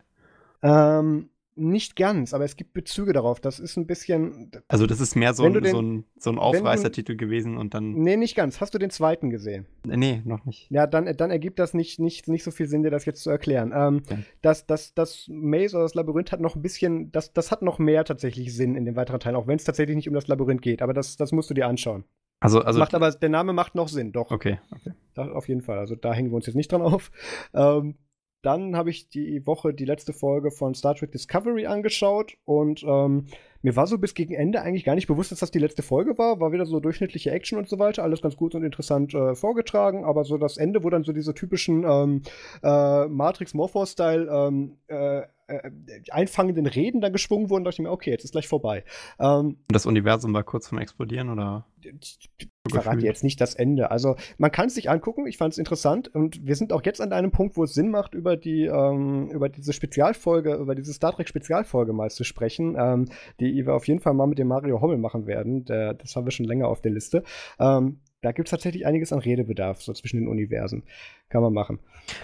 Ähm, 0.64 1.30
nicht 1.56 1.96
ganz, 1.96 2.34
aber 2.34 2.46
es 2.46 2.56
gibt 2.56 2.74
Bezüge 2.74 3.14
darauf. 3.14 3.40
Das 3.40 3.60
ist 3.60 3.78
ein 3.78 3.86
bisschen. 3.86 4.52
Also, 4.68 4.88
das 4.88 5.00
ist 5.00 5.16
mehr 5.16 5.34
so, 5.34 5.44
ein, 5.44 5.54
den, 5.54 5.66
so 5.66 5.82
ein, 5.82 6.06
so 6.18 6.30
ein 6.30 6.40
Aufreißertitel 6.40 7.16
gewesen 7.16 7.58
und 7.58 7.74
dann. 7.74 7.94
Nee, 7.94 8.18
nicht 8.18 8.36
ganz. 8.36 8.62
Hast 8.62 8.74
du 8.74 8.78
den 8.78 8.90
zweiten 8.90 9.30
gesehen? 9.30 9.66
Nee, 9.86 10.22
noch 10.26 10.46
nicht. 10.46 10.70
Ja, 10.72 10.88
dann, 10.88 11.06
dann 11.18 11.32
ergibt 11.32 11.60
das 11.60 11.74
nicht, 11.74 12.00
nicht, 12.00 12.28
nicht 12.28 12.44
so 12.44 12.52
viel 12.52 12.68
Sinn, 12.68 12.84
dir 12.84 12.92
das 12.92 13.06
jetzt 13.06 13.24
zu 13.24 13.30
erklären. 13.30 13.72
Ähm, 13.76 14.02
okay. 14.06 14.20
das, 14.42 14.66
das, 14.66 14.94
das 14.94 15.28
Maze 15.30 15.76
oder 15.76 15.84
das 15.84 15.96
Labyrinth 15.96 16.32
hat 16.32 16.42
noch 16.42 16.56
ein 16.56 16.62
bisschen. 16.62 17.12
Das, 17.12 17.34
das 17.34 17.52
hat 17.52 17.62
noch 17.62 17.80
mehr 17.80 18.06
tatsächlich 18.06 18.56
Sinn 18.56 18.76
in 18.76 18.86
den 18.86 18.96
weiteren 18.96 19.20
Teilen, 19.20 19.36
auch 19.36 19.48
wenn 19.48 19.58
es 19.58 19.64
tatsächlich 19.64 19.96
nicht 19.96 20.08
um 20.08 20.14
das 20.14 20.28
Labyrinth 20.28 20.62
geht. 20.62 20.82
Aber 20.82 20.94
das, 20.94 21.18
das 21.18 21.32
musst 21.32 21.50
du 21.50 21.54
dir 21.54 21.68
anschauen. 21.68 22.06
Also, 22.40 22.60
also 22.62 22.80
macht 22.80 22.96
aber, 22.96 23.12
der 23.12 23.30
Name 23.30 23.54
macht 23.54 23.76
noch 23.76 23.88
Sinn, 23.88 24.12
doch. 24.12 24.32
Okay, 24.32 24.60
okay. 24.72 24.94
Da, 25.14 25.32
auf 25.32 25.48
jeden 25.48 25.62
Fall. 25.62 25.78
Also, 25.78 25.96
da 25.96 26.12
hängen 26.12 26.32
wir 26.32 26.36
uns 26.36 26.48
jetzt 26.48 26.56
nicht 26.56 26.72
dran 26.72 26.82
auf. 26.82 27.12
Ähm, 27.54 27.96
dann 28.42 28.76
habe 28.76 28.90
ich 28.90 29.10
die 29.10 29.46
Woche 29.46 29.74
die 29.74 29.86
letzte 29.86 30.14
Folge 30.14 30.52
von 30.52 30.74
Star 30.74 30.96
Trek 30.96 31.12
Discovery 31.12 31.68
angeschaut 31.68 32.38
und 32.46 32.84
ähm, 32.84 33.28
mir 33.62 33.76
war 33.76 33.86
so 33.86 33.98
bis 34.00 34.16
gegen 34.16 34.34
Ende 34.34 34.62
eigentlich 34.62 34.84
gar 34.84 34.96
nicht 34.96 35.08
bewusst, 35.08 35.32
dass 35.32 35.40
das 35.40 35.52
die 35.52 35.60
letzte 35.60 35.84
Folge 35.84 36.18
war. 36.18 36.40
War 36.40 36.52
wieder 36.52 36.66
so 36.66 36.80
durchschnittliche 36.80 37.30
Action 37.32 37.60
und 37.60 37.70
so 37.70 37.78
weiter, 37.78 38.04
alles 38.04 38.22
ganz 38.22 38.36
gut 38.36 38.56
und 38.56 38.64
interessant 38.64 39.14
äh, 39.14 39.36
vorgetragen, 39.36 40.04
aber 40.04 40.24
so 40.24 40.38
das 40.38 40.58
Ende, 40.58 40.84
wo 40.84 40.90
dann 40.90 41.04
so 41.04 41.14
diese 41.14 41.34
typischen 41.36 41.84
ähm, 41.84 42.24
äh, 42.64 43.08
Matrix-Morphos-Style 43.08 44.28
ähm, 44.32 44.78
äh, 44.88 45.22
äh, 45.52 45.72
einfangenden 46.12 46.66
Reden 46.66 47.02
dann 47.02 47.14
geschwungen 47.14 47.50
wurden, 47.50 47.64
dachte 47.64 47.76
ich 47.76 47.80
mir, 47.80 47.92
okay, 47.92 48.12
jetzt 48.12 48.24
ist 48.24 48.32
gleich 48.32 48.48
vorbei. 48.48 48.84
Ähm, 49.20 49.58
das 49.68 49.86
Universum 49.86 50.34
war 50.34 50.44
kurz 50.44 50.68
vorm 50.68 50.82
Explodieren, 50.82 51.30
oder? 51.30 51.66
Ich 51.84 52.30
verrate 52.70 53.02
jetzt 53.02 53.24
nicht 53.24 53.42
das 53.42 53.56
Ende. 53.56 53.92
Also, 53.92 54.16
man 54.38 54.52
kann 54.52 54.68
es 54.68 54.76
sich 54.76 54.90
angucken, 54.90 55.26
ich 55.26 55.38
fand 55.38 55.54
es 55.54 55.58
interessant 55.58 56.14
und 56.14 56.46
wir 56.46 56.56
sind 56.56 56.74
auch 56.74 56.84
jetzt 56.84 57.02
an 57.02 57.12
einem 57.12 57.32
Punkt, 57.32 57.58
wo 57.58 57.64
es 57.64 57.74
Sinn 57.74 57.90
macht, 57.90 58.14
über 58.14 58.38
die, 58.38 58.66
ähm, 58.66 59.30
über 59.32 59.50
diese 59.50 59.74
Spezialfolge, 59.74 60.56
über 60.56 60.76
diese 60.76 60.94
Star 60.94 61.14
Trek 61.14 61.28
Spezialfolge 61.28 61.94
mal 61.94 62.10
zu 62.12 62.24
sprechen, 62.24 62.76
ähm, 62.78 63.10
die 63.40 63.66
wir 63.66 63.74
auf 63.74 63.88
jeden 63.88 64.00
Fall 64.00 64.14
mal 64.14 64.28
mit 64.28 64.38
dem 64.38 64.48
Mario 64.48 64.80
Hommel 64.80 64.98
machen 64.98 65.26
werden. 65.26 65.66
Der, 65.66 65.94
das 65.94 66.16
haben 66.16 66.26
wir 66.26 66.32
schon 66.32 66.46
länger 66.46 66.68
auf 66.68 66.82
der 66.82 66.92
Liste. 66.92 67.24
Ähm, 67.60 68.00
da 68.22 68.32
gibt 68.32 68.48
es 68.48 68.52
tatsächlich 68.52 68.86
einiges 68.86 69.12
an 69.12 69.20
Redebedarf, 69.20 69.82
so 69.82 69.94
zwischen 69.94 70.18
den 70.18 70.28
Universen. 70.28 70.84
Kann 71.30 71.42
man 71.42 71.54
machen. 71.54 71.80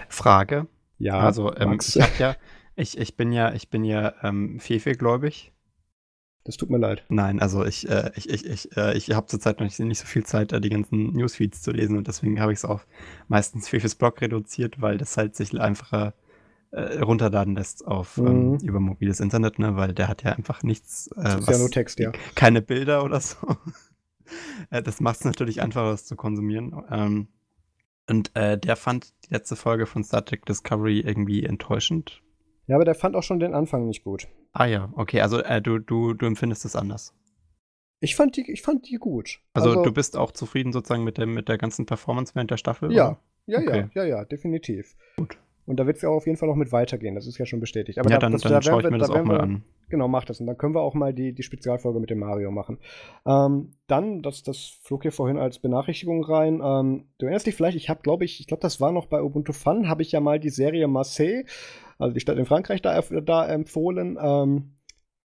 Frage. 0.08 0.68
Ja. 0.98 1.18
Also, 1.18 1.54
ähm, 1.56 1.78
ich 1.80 2.00
habe 2.00 2.12
ja, 2.18 2.36
ich, 2.78 2.98
ich 2.98 3.16
bin 3.16 3.32
ja, 3.32 3.52
ich 3.52 3.68
bin 3.70 3.84
ja 3.84 4.14
ähm, 4.22 4.60
Fefe-gläubig. 4.60 5.52
Das 6.44 6.56
tut 6.56 6.70
mir 6.70 6.78
leid. 6.78 7.04
Nein, 7.10 7.40
also 7.40 7.64
ich, 7.64 7.88
äh, 7.90 8.10
ich, 8.16 8.30
ich, 8.30 8.46
ich, 8.46 8.76
äh, 8.76 8.96
ich 8.96 9.10
habe 9.10 9.26
zurzeit 9.26 9.58
noch 9.58 9.66
nicht, 9.66 9.78
nicht 9.78 9.98
so 9.98 10.06
viel 10.06 10.24
Zeit, 10.24 10.52
da 10.52 10.60
die 10.60 10.70
ganzen 10.70 11.12
Newsfeeds 11.12 11.60
zu 11.60 11.72
lesen 11.72 11.98
und 11.98 12.08
deswegen 12.08 12.40
habe 12.40 12.52
ich 12.52 12.60
es 12.60 12.64
auf 12.64 12.86
meistens 13.28 13.68
Fefes 13.68 13.94
Blog 13.94 14.20
reduziert, 14.22 14.80
weil 14.80 14.96
das 14.96 15.16
halt 15.18 15.36
sich 15.36 15.60
einfacher 15.60 16.14
äh, 16.70 17.00
runterladen 17.00 17.54
lässt 17.54 17.86
auf 17.86 18.18
ähm, 18.18 18.24
mhm. 18.24 18.30
ähm, 18.30 18.58
über 18.62 18.80
mobiles 18.80 19.20
Internet, 19.20 19.58
ne, 19.58 19.76
weil 19.76 19.92
der 19.92 20.08
hat 20.08 20.22
ja 20.22 20.32
einfach 20.32 20.62
nichts. 20.62 21.08
Äh, 21.16 21.24
das 21.24 21.40
ist 21.40 21.48
ja 21.48 21.58
nur 21.58 21.70
Text, 21.70 21.98
ja. 21.98 22.12
Keine 22.34 22.62
Bilder 22.62 23.04
oder 23.04 23.20
so. 23.20 23.36
Äh, 24.68 24.82
das 24.82 25.00
macht 25.00 25.20
es 25.20 25.24
natürlich 25.24 25.62
einfacher, 25.62 25.92
das 25.92 26.04
zu 26.04 26.14
konsumieren. 26.14 26.84
Ähm, 26.90 27.28
und 28.10 28.36
äh, 28.36 28.58
der 28.58 28.76
fand 28.76 29.14
die 29.24 29.32
letzte 29.32 29.56
Folge 29.56 29.86
von 29.86 30.04
Star 30.04 30.22
Trek 30.22 30.44
Discovery 30.44 31.00
irgendwie 31.00 31.44
enttäuschend, 31.44 32.20
ja, 32.68 32.76
aber 32.76 32.84
der 32.84 32.94
fand 32.94 33.16
auch 33.16 33.22
schon 33.22 33.40
den 33.40 33.54
Anfang 33.54 33.86
nicht 33.86 34.04
gut. 34.04 34.28
Ah 34.52 34.66
ja, 34.66 34.92
okay, 34.94 35.20
also 35.22 35.40
äh, 35.40 35.60
du, 35.60 35.78
du, 35.78 36.14
du 36.14 36.26
empfindest 36.26 36.64
es 36.64 36.76
anders. 36.76 37.14
Ich 38.00 38.14
fand 38.14 38.36
die, 38.36 38.48
ich 38.50 38.62
fand 38.62 38.88
die 38.88 38.96
gut. 38.96 39.40
Also, 39.54 39.70
also, 39.70 39.82
du 39.82 39.92
bist 39.92 40.16
auch 40.16 40.30
zufrieden 40.30 40.72
sozusagen 40.72 41.02
mit 41.02 41.18
der, 41.18 41.26
mit 41.26 41.48
der 41.48 41.58
ganzen 41.58 41.86
Performance 41.86 42.34
während 42.34 42.50
der 42.50 42.58
Staffel? 42.58 42.92
Ja, 42.92 43.08
oder? 43.08 43.18
ja, 43.46 43.58
okay. 43.58 43.88
ja, 43.94 44.04
ja, 44.04 44.08
ja, 44.18 44.24
definitiv. 44.24 44.94
Gut. 45.16 45.38
Und 45.68 45.78
da 45.78 45.86
wird 45.86 45.96
es 45.96 46.02
ja 46.02 46.08
auch 46.08 46.16
auf 46.16 46.26
jeden 46.26 46.38
Fall 46.38 46.48
noch 46.48 46.56
mit 46.56 46.72
weitergehen, 46.72 47.14
das 47.14 47.26
ist 47.26 47.36
ja 47.36 47.44
schon 47.44 47.60
bestätigt. 47.60 47.98
Aber 47.98 48.08
ja, 48.08 48.16
da, 48.16 48.20
dann, 48.20 48.32
das, 48.32 48.40
dann 48.40 48.52
da 48.52 48.62
schaue 48.62 48.80
ich 48.80 48.84
wir, 48.84 48.90
mir 48.90 48.98
das 48.98 49.10
auch 49.10 49.22
mal 49.22 49.36
wir, 49.36 49.42
an. 49.42 49.64
Genau, 49.90 50.08
mach 50.08 50.24
das. 50.24 50.40
Und 50.40 50.46
dann 50.46 50.56
können 50.56 50.74
wir 50.74 50.80
auch 50.80 50.94
mal 50.94 51.12
die, 51.12 51.34
die 51.34 51.42
Spezialfolge 51.42 52.00
mit 52.00 52.08
dem 52.08 52.20
Mario 52.20 52.50
machen. 52.50 52.78
Ähm, 53.26 53.72
dann, 53.86 54.22
das, 54.22 54.42
das 54.42 54.78
flog 54.82 55.02
hier 55.02 55.12
vorhin 55.12 55.36
als 55.36 55.58
Benachrichtigung 55.58 56.24
rein. 56.24 56.62
Ähm, 56.64 57.04
du 57.18 57.26
erinnerst 57.26 57.46
dich 57.46 57.54
vielleicht, 57.54 57.76
ich 57.76 57.90
habe, 57.90 58.00
glaube 58.02 58.24
ich, 58.24 58.40
ich 58.40 58.46
glaube, 58.46 58.62
das 58.62 58.80
war 58.80 58.92
noch 58.92 59.06
bei 59.06 59.22
Ubuntu 59.22 59.52
Fun, 59.52 59.90
habe 59.90 60.00
ich 60.00 60.12
ja 60.12 60.20
mal 60.20 60.40
die 60.40 60.48
Serie 60.48 60.88
Marseille, 60.88 61.44
also 61.98 62.14
die 62.14 62.20
Stadt 62.20 62.38
in 62.38 62.46
Frankreich, 62.46 62.82
da, 62.82 63.00
da 63.00 63.46
empfohlen. 63.46 64.18
Ähm, 64.20 64.74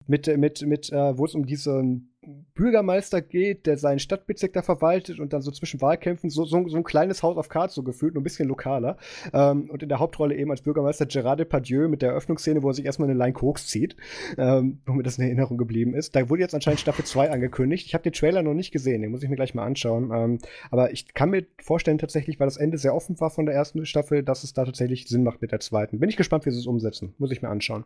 mit, 0.08 0.26
mit, 0.38 0.62
mit 0.66 0.92
äh, 0.92 1.18
wo 1.18 1.26
es 1.26 1.36
um 1.36 1.46
diesen 1.46 2.09
Bürgermeister 2.54 3.22
geht, 3.22 3.66
der 3.66 3.78
seinen 3.78 4.00
Stadtbezirk 4.00 4.52
da 4.52 4.62
verwaltet 4.62 5.20
und 5.20 5.32
dann 5.32 5.42
so 5.42 5.52
zwischen 5.52 5.82
Wahlkämpfen 5.82 6.30
so, 6.30 6.44
so, 6.44 6.68
so 6.68 6.76
ein 6.76 6.84
kleines 6.84 7.24
Haus 7.24 7.38
auf 7.38 7.48
Cards 7.48 7.74
so 7.74 7.84
gefühlt, 7.84 8.14
nur 8.14 8.22
ein 8.22 8.26
bisschen 8.26 8.50
lokaler. 8.50 8.98
Ähm, 9.34 9.70
und 9.70 9.82
in 9.82 9.90
der 9.90 10.00
Hauptrolle 10.00 10.36
eben 10.36 10.52
als 10.52 10.62
Bürgermeister 10.62 11.06
Gerard 11.06 11.40
Depardieu 11.40 11.88
mit 11.88 12.02
der 12.02 12.10
Eröffnungsszene, 12.10 12.62
wo 12.62 12.70
er 12.70 12.74
sich 12.74 12.86
erstmal 12.86 13.10
eine 13.10 13.18
Line 13.18 13.34
Koks 13.34 13.68
zieht, 13.68 13.96
ähm, 14.38 14.80
wo 14.86 14.94
mir 14.94 15.04
das 15.04 15.18
in 15.18 15.24
Erinnerung 15.24 15.58
geblieben 15.58 15.94
ist. 15.94 16.16
Da 16.16 16.30
wurde 16.30 16.42
jetzt 16.42 16.54
anscheinend 16.54 16.82
Staffel 16.82 17.06
2 17.06 17.32
angekündigt. 17.32 17.86
Ich 17.88 17.94
habe 17.94 18.04
den 18.04 18.14
Trailer 18.14 18.44
noch 18.44 18.54
nicht 18.54 18.72
gesehen, 18.72 19.02
den 19.02 19.12
muss 19.12 19.24
ich 19.24 19.30
mir 19.30 19.38
gleich 19.38 19.56
mal 19.56 19.66
anschauen. 19.66 20.12
Ähm, 20.14 20.40
aber 20.72 20.92
ich 20.92 21.14
kann 21.14 21.30
mir 21.30 21.46
vorstellen 21.62 21.98
tatsächlich, 21.98 22.40
weil 22.40 22.48
das 22.48 22.58
Ende 22.58 22.78
sehr 22.78 22.94
offen 22.94 23.20
war 23.22 23.30
von 23.30 23.46
der 23.46 23.56
ersten 23.56 23.86
Staffel, 23.86 24.24
dass 24.24 24.44
es 24.44 24.54
da 24.54 24.66
tatsächlich 24.66 25.08
Sinn 25.08 25.24
macht 25.24 25.42
mit 25.42 25.54
der 25.54 25.62
zweiten. 25.62 26.00
Bin 26.00 26.10
ich 26.10 26.18
gespannt, 26.18 26.46
wie 26.46 26.52
sie 26.52 26.60
es 26.60 26.68
umsetzen. 26.68 27.14
Muss 27.18 27.32
ich 27.32 27.42
mir 27.42 27.50
anschauen. 27.50 27.86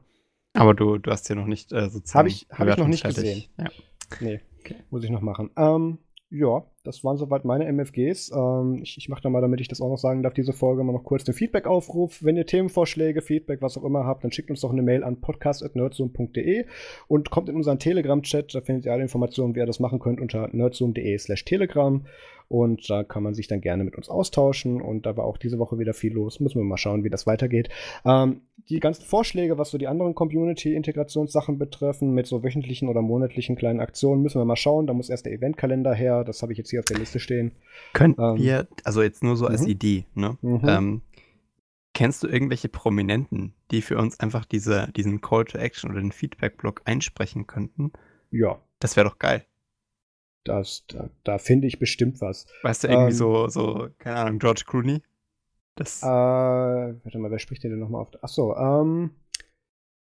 Aber 0.54 0.74
du, 0.74 0.98
du 0.98 1.12
hast 1.12 1.28
hier 1.28 1.36
noch 1.36 1.48
nicht 1.48 1.72
äh, 1.72 1.90
sozusagen. 1.90 2.20
Habe 2.20 2.30
ich, 2.30 2.48
hab 2.52 2.68
ich 2.68 2.78
noch 2.78 2.88
nicht 2.88 3.04
gesehen. 3.04 3.44
Ja. 3.58 3.70
Nee, 4.20 4.42
okay. 4.60 4.76
muss 4.90 5.04
ich 5.04 5.10
noch 5.10 5.22
machen. 5.22 5.50
Ähm, 5.58 5.98
ja, 6.30 6.64
das 6.84 7.04
waren 7.04 7.18
soweit 7.18 7.46
meine 7.46 7.66
MFGs. 7.72 8.32
Ähm, 8.36 8.82
ich 8.84 8.98
ich 8.98 9.08
mache 9.10 9.22
da 9.22 9.30
mal, 9.30 9.42
damit 9.42 9.62
ich 9.62 9.70
das 9.70 9.80
auch 9.80 9.90
noch 9.90 9.98
sagen 9.98 10.22
darf, 10.22 10.34
diese 10.34 10.52
Folge 10.52 10.84
mal 10.84 10.92
noch 10.92 11.04
kurz 11.04 11.24
den 11.24 11.34
Feedback-Aufruf. 11.34 12.24
Wenn 12.24 12.36
ihr 12.36 12.46
Themenvorschläge, 12.46 13.22
Feedback, 13.22 13.62
was 13.62 13.78
auch 13.78 13.86
immer 13.86 14.06
habt, 14.06 14.24
dann 14.24 14.32
schickt 14.32 14.50
uns 14.50 14.62
doch 14.62 14.72
eine 14.72 14.82
Mail 14.82 15.04
an 15.04 15.22
podcast.nerdzoom.de 15.22 16.66
und 17.08 17.30
kommt 17.30 17.48
in 17.50 17.56
unseren 17.56 17.80
Telegram-Chat. 17.80 18.54
Da 18.54 18.62
findet 18.62 18.86
ihr 18.86 18.92
alle 18.92 19.04
Informationen, 19.04 19.56
wie 19.56 19.60
ihr 19.60 19.66
das 19.66 19.80
machen 19.80 20.00
könnt, 20.00 20.20
unter 20.20 20.50
nerdzoom.de 20.52 21.18
slash 21.18 21.46
telegram. 21.46 22.06
Und 22.50 22.88
da 22.90 23.04
kann 23.04 23.24
man 23.24 23.34
sich 23.34 23.48
dann 23.48 23.62
gerne 23.62 23.84
mit 23.84 23.96
uns 23.96 24.10
austauschen. 24.10 24.82
Und 24.82 25.06
da 25.06 25.18
war 25.18 25.26
auch 25.26 25.38
diese 25.38 25.60
Woche 25.60 25.80
wieder 25.80 25.94
viel 25.94 26.14
los. 26.14 26.40
Müssen 26.40 26.60
wir 26.60 26.66
mal 26.66 26.78
schauen, 26.78 27.04
wie 27.04 27.10
das 27.10 27.26
weitergeht. 27.26 27.70
Ähm, 28.06 28.42
die 28.70 28.80
ganzen 28.80 29.04
Vorschläge, 29.04 29.58
was 29.58 29.72
so 29.72 29.78
die 29.78 29.88
anderen 29.88 30.14
Community-Integrationssachen 30.14 31.58
betreffen, 31.58 32.14
mit 32.14 32.28
so 32.28 32.44
wöchentlichen 32.44 32.90
oder 32.90 33.02
monatlichen 33.02 33.56
kleinen 33.56 33.80
Aktionen, 33.80 34.22
müssen 34.22 34.40
wir 34.40 34.46
mal 34.46 34.56
schauen. 34.56 34.88
Da 34.88 34.94
muss 34.94 35.10
erst 35.10 35.26
der 35.26 35.34
Eventkalender 35.34 35.94
her. 35.94 36.24
Das 36.24 36.42
habe 36.44 36.52
ich 36.52 36.58
jetzt 36.58 36.72
hier 36.74 36.80
auf 36.80 36.86
der 36.86 36.98
Liste 36.98 37.20
stehen. 37.20 37.52
Könnten 37.94 38.22
ähm, 38.22 38.38
wir, 38.38 38.68
also 38.84 39.02
jetzt 39.02 39.24
nur 39.24 39.38
so 39.38 39.45
als 39.45 39.62
mhm. 39.62 39.68
Idee, 39.68 40.06
ne? 40.16 40.38
Mhm. 40.41 40.62
Ähm, 40.68 41.02
kennst 41.94 42.24
du 42.24 42.28
irgendwelche 42.28 42.70
Prominenten, 42.70 43.54
die 43.72 43.82
für 43.82 43.98
uns 43.98 44.20
einfach 44.20 44.45
diese, 44.45 44.91
diesen 44.95 45.22
Call 45.22 45.45
to 45.45 45.58
Action 45.58 45.91
oder 45.91 46.02
den 46.02 46.12
Feedback-Blog 46.12 46.82
einsprechen 46.86 47.45
könnten? 47.45 47.94
Ja. 48.32 48.60
Das 48.80 48.95
wäre 48.95 49.08
doch 49.08 49.20
geil. 49.20 49.45
Das, 50.44 50.86
da, 50.88 51.10
da 51.24 51.38
finde 51.38 51.68
ich 51.68 51.80
bestimmt 51.80 52.20
was. 52.20 52.48
Weißt 52.64 52.84
du, 52.84 52.88
irgendwie 52.88 53.12
ähm, 53.12 53.18
so, 53.18 53.48
so, 53.48 53.90
keine 54.00 54.18
Ahnung, 54.18 54.40
George 54.40 54.64
Clooney? 54.68 55.02
Das. 55.76 56.02
Äh, 56.02 56.06
warte 56.06 57.18
mal, 57.20 57.32
wer 57.32 57.40
spricht 57.40 57.64
denn 57.64 57.72
denn 57.72 57.80
nochmal 57.80 58.02
auf? 58.02 58.24
Achso, 58.24 58.56
ähm. 58.58 59.12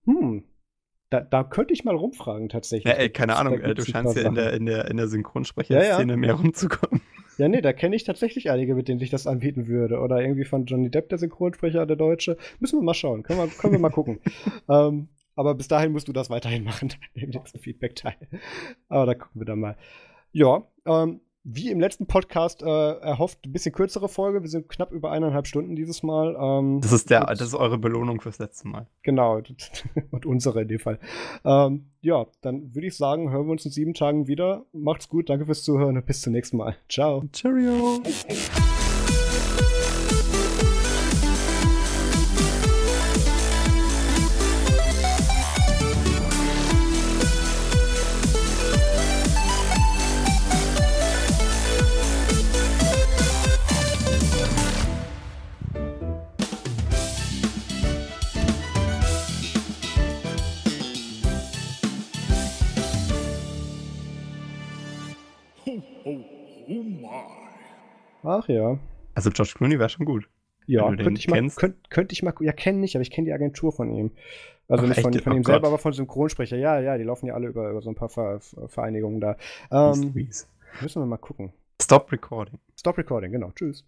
Hm. 0.04 0.44
Da, 1.12 1.20
da 1.20 1.44
könnte 1.44 1.74
ich 1.74 1.84
mal 1.84 1.94
rumfragen, 1.94 2.48
tatsächlich. 2.48 2.90
Ja, 2.90 2.98
ey, 2.98 3.10
keine 3.10 3.36
Ahnung, 3.36 3.60
äh, 3.60 3.74
du 3.74 3.84
scheinst 3.84 4.16
ja 4.16 4.26
in 4.26 4.34
der, 4.34 4.54
in 4.54 4.64
der, 4.64 4.90
in 4.90 4.96
der 4.96 5.08
Synchronsprecher-Szene 5.08 5.84
ja, 5.84 5.98
ja. 5.98 6.16
mehr 6.16 6.34
rumzukommen. 6.34 7.02
Ja, 7.38 7.48
nee, 7.48 7.62
da 7.62 7.72
kenne 7.72 7.96
ich 7.96 8.04
tatsächlich 8.04 8.50
einige, 8.50 8.74
mit 8.74 8.88
denen 8.88 9.00
sich 9.00 9.08
das 9.08 9.26
anbieten 9.26 9.66
würde. 9.66 10.00
Oder 10.00 10.20
irgendwie 10.20 10.44
von 10.44 10.66
Johnny 10.66 10.90
Depp, 10.90 11.08
der 11.08 11.16
Synchronsprecher, 11.16 11.86
der 11.86 11.96
Deutsche. 11.96 12.36
Müssen 12.60 12.78
wir 12.78 12.84
mal 12.84 12.92
schauen. 12.92 13.22
Können 13.22 13.38
wir, 13.38 13.48
können 13.48 13.72
wir 13.72 13.80
mal 13.80 13.88
gucken. 13.88 14.20
ähm, 14.68 15.08
aber 15.34 15.54
bis 15.54 15.66
dahin 15.66 15.92
musst 15.92 16.06
du 16.06 16.12
das 16.12 16.28
weiterhin 16.28 16.62
machen, 16.62 16.92
den 17.16 17.30
nächsten 17.30 17.58
Feedback-Teil. 17.58 18.16
Aber 18.88 19.06
da 19.06 19.14
gucken 19.14 19.40
wir 19.40 19.46
dann 19.46 19.60
mal. 19.60 19.76
Ja, 20.32 20.66
ähm, 20.84 21.22
wie 21.44 21.70
im 21.70 21.80
letzten 21.80 22.06
Podcast 22.06 22.62
äh, 22.62 22.66
erhofft, 22.66 23.46
ein 23.46 23.52
bisschen 23.52 23.72
kürzere 23.72 24.08
Folge. 24.08 24.42
Wir 24.42 24.48
sind 24.48 24.68
knapp 24.68 24.92
über 24.92 25.10
eineinhalb 25.10 25.46
Stunden 25.46 25.74
dieses 25.74 26.02
Mal. 26.02 26.36
Ähm, 26.38 26.80
das, 26.80 26.92
ist 26.92 27.10
der, 27.10 27.26
das 27.26 27.40
ist 27.40 27.54
eure 27.54 27.78
Belohnung 27.78 28.20
fürs 28.20 28.38
letzte 28.38 28.68
Mal. 28.68 28.86
Genau, 29.02 29.40
und 30.10 30.26
unsere 30.26 30.62
in 30.62 30.68
dem 30.68 30.78
Fall. 30.78 30.98
Ähm, 31.44 31.86
ja, 32.00 32.26
dann 32.42 32.74
würde 32.74 32.86
ich 32.86 32.96
sagen, 32.96 33.30
hören 33.30 33.46
wir 33.46 33.52
uns 33.52 33.64
in 33.64 33.72
sieben 33.72 33.94
Tagen 33.94 34.26
wieder. 34.26 34.64
Macht's 34.72 35.08
gut, 35.08 35.28
danke 35.28 35.46
fürs 35.46 35.62
Zuhören 35.62 35.96
und 35.96 36.06
bis 36.06 36.20
zum 36.20 36.32
nächsten 36.32 36.56
Mal. 36.56 36.76
Ciao. 36.88 37.24
Cheerio. 37.32 38.02
Ach 68.22 68.48
ja. 68.48 68.78
Also 69.14 69.30
George 69.30 69.52
Clooney 69.56 69.78
wäre 69.78 69.88
schon 69.88 70.06
gut. 70.06 70.28
Ja, 70.66 70.94
könnte 70.94 71.18
ich, 71.18 71.28
mal, 71.28 71.48
könnt, 71.50 71.90
könnte 71.90 72.12
ich 72.12 72.22
mal, 72.22 72.32
ja, 72.40 72.52
kenne 72.52 72.78
nicht, 72.78 72.94
aber 72.94 73.02
ich 73.02 73.10
kenne 73.10 73.26
die 73.26 73.32
Agentur 73.32 73.72
von 73.72 73.90
ihm. 73.92 74.12
Also 74.68 74.84
Ach, 74.84 74.88
nicht 74.88 75.00
von, 75.00 75.12
von 75.12 75.32
oh 75.32 75.36
ihm 75.36 75.42
Gott. 75.42 75.52
selber, 75.52 75.68
aber 75.68 75.78
von 75.78 75.92
Synchronsprecher. 75.92 76.56
Ja, 76.56 76.80
ja, 76.80 76.96
die 76.96 77.04
laufen 77.04 77.26
ja 77.26 77.34
alle 77.34 77.48
über, 77.48 77.68
über 77.70 77.82
so 77.82 77.90
ein 77.90 77.96
paar 77.96 78.08
Ver 78.08 78.40
Vereinigungen 78.68 79.20
da. 79.20 79.36
Ähm, 79.70 80.14
müssen 80.14 81.02
wir 81.02 81.06
mal 81.06 81.16
gucken. 81.16 81.52
Stop 81.82 82.12
Recording. 82.12 82.58
Stop 82.78 82.96
Recording, 82.96 83.32
genau. 83.32 83.50
Tschüss. 83.56 83.84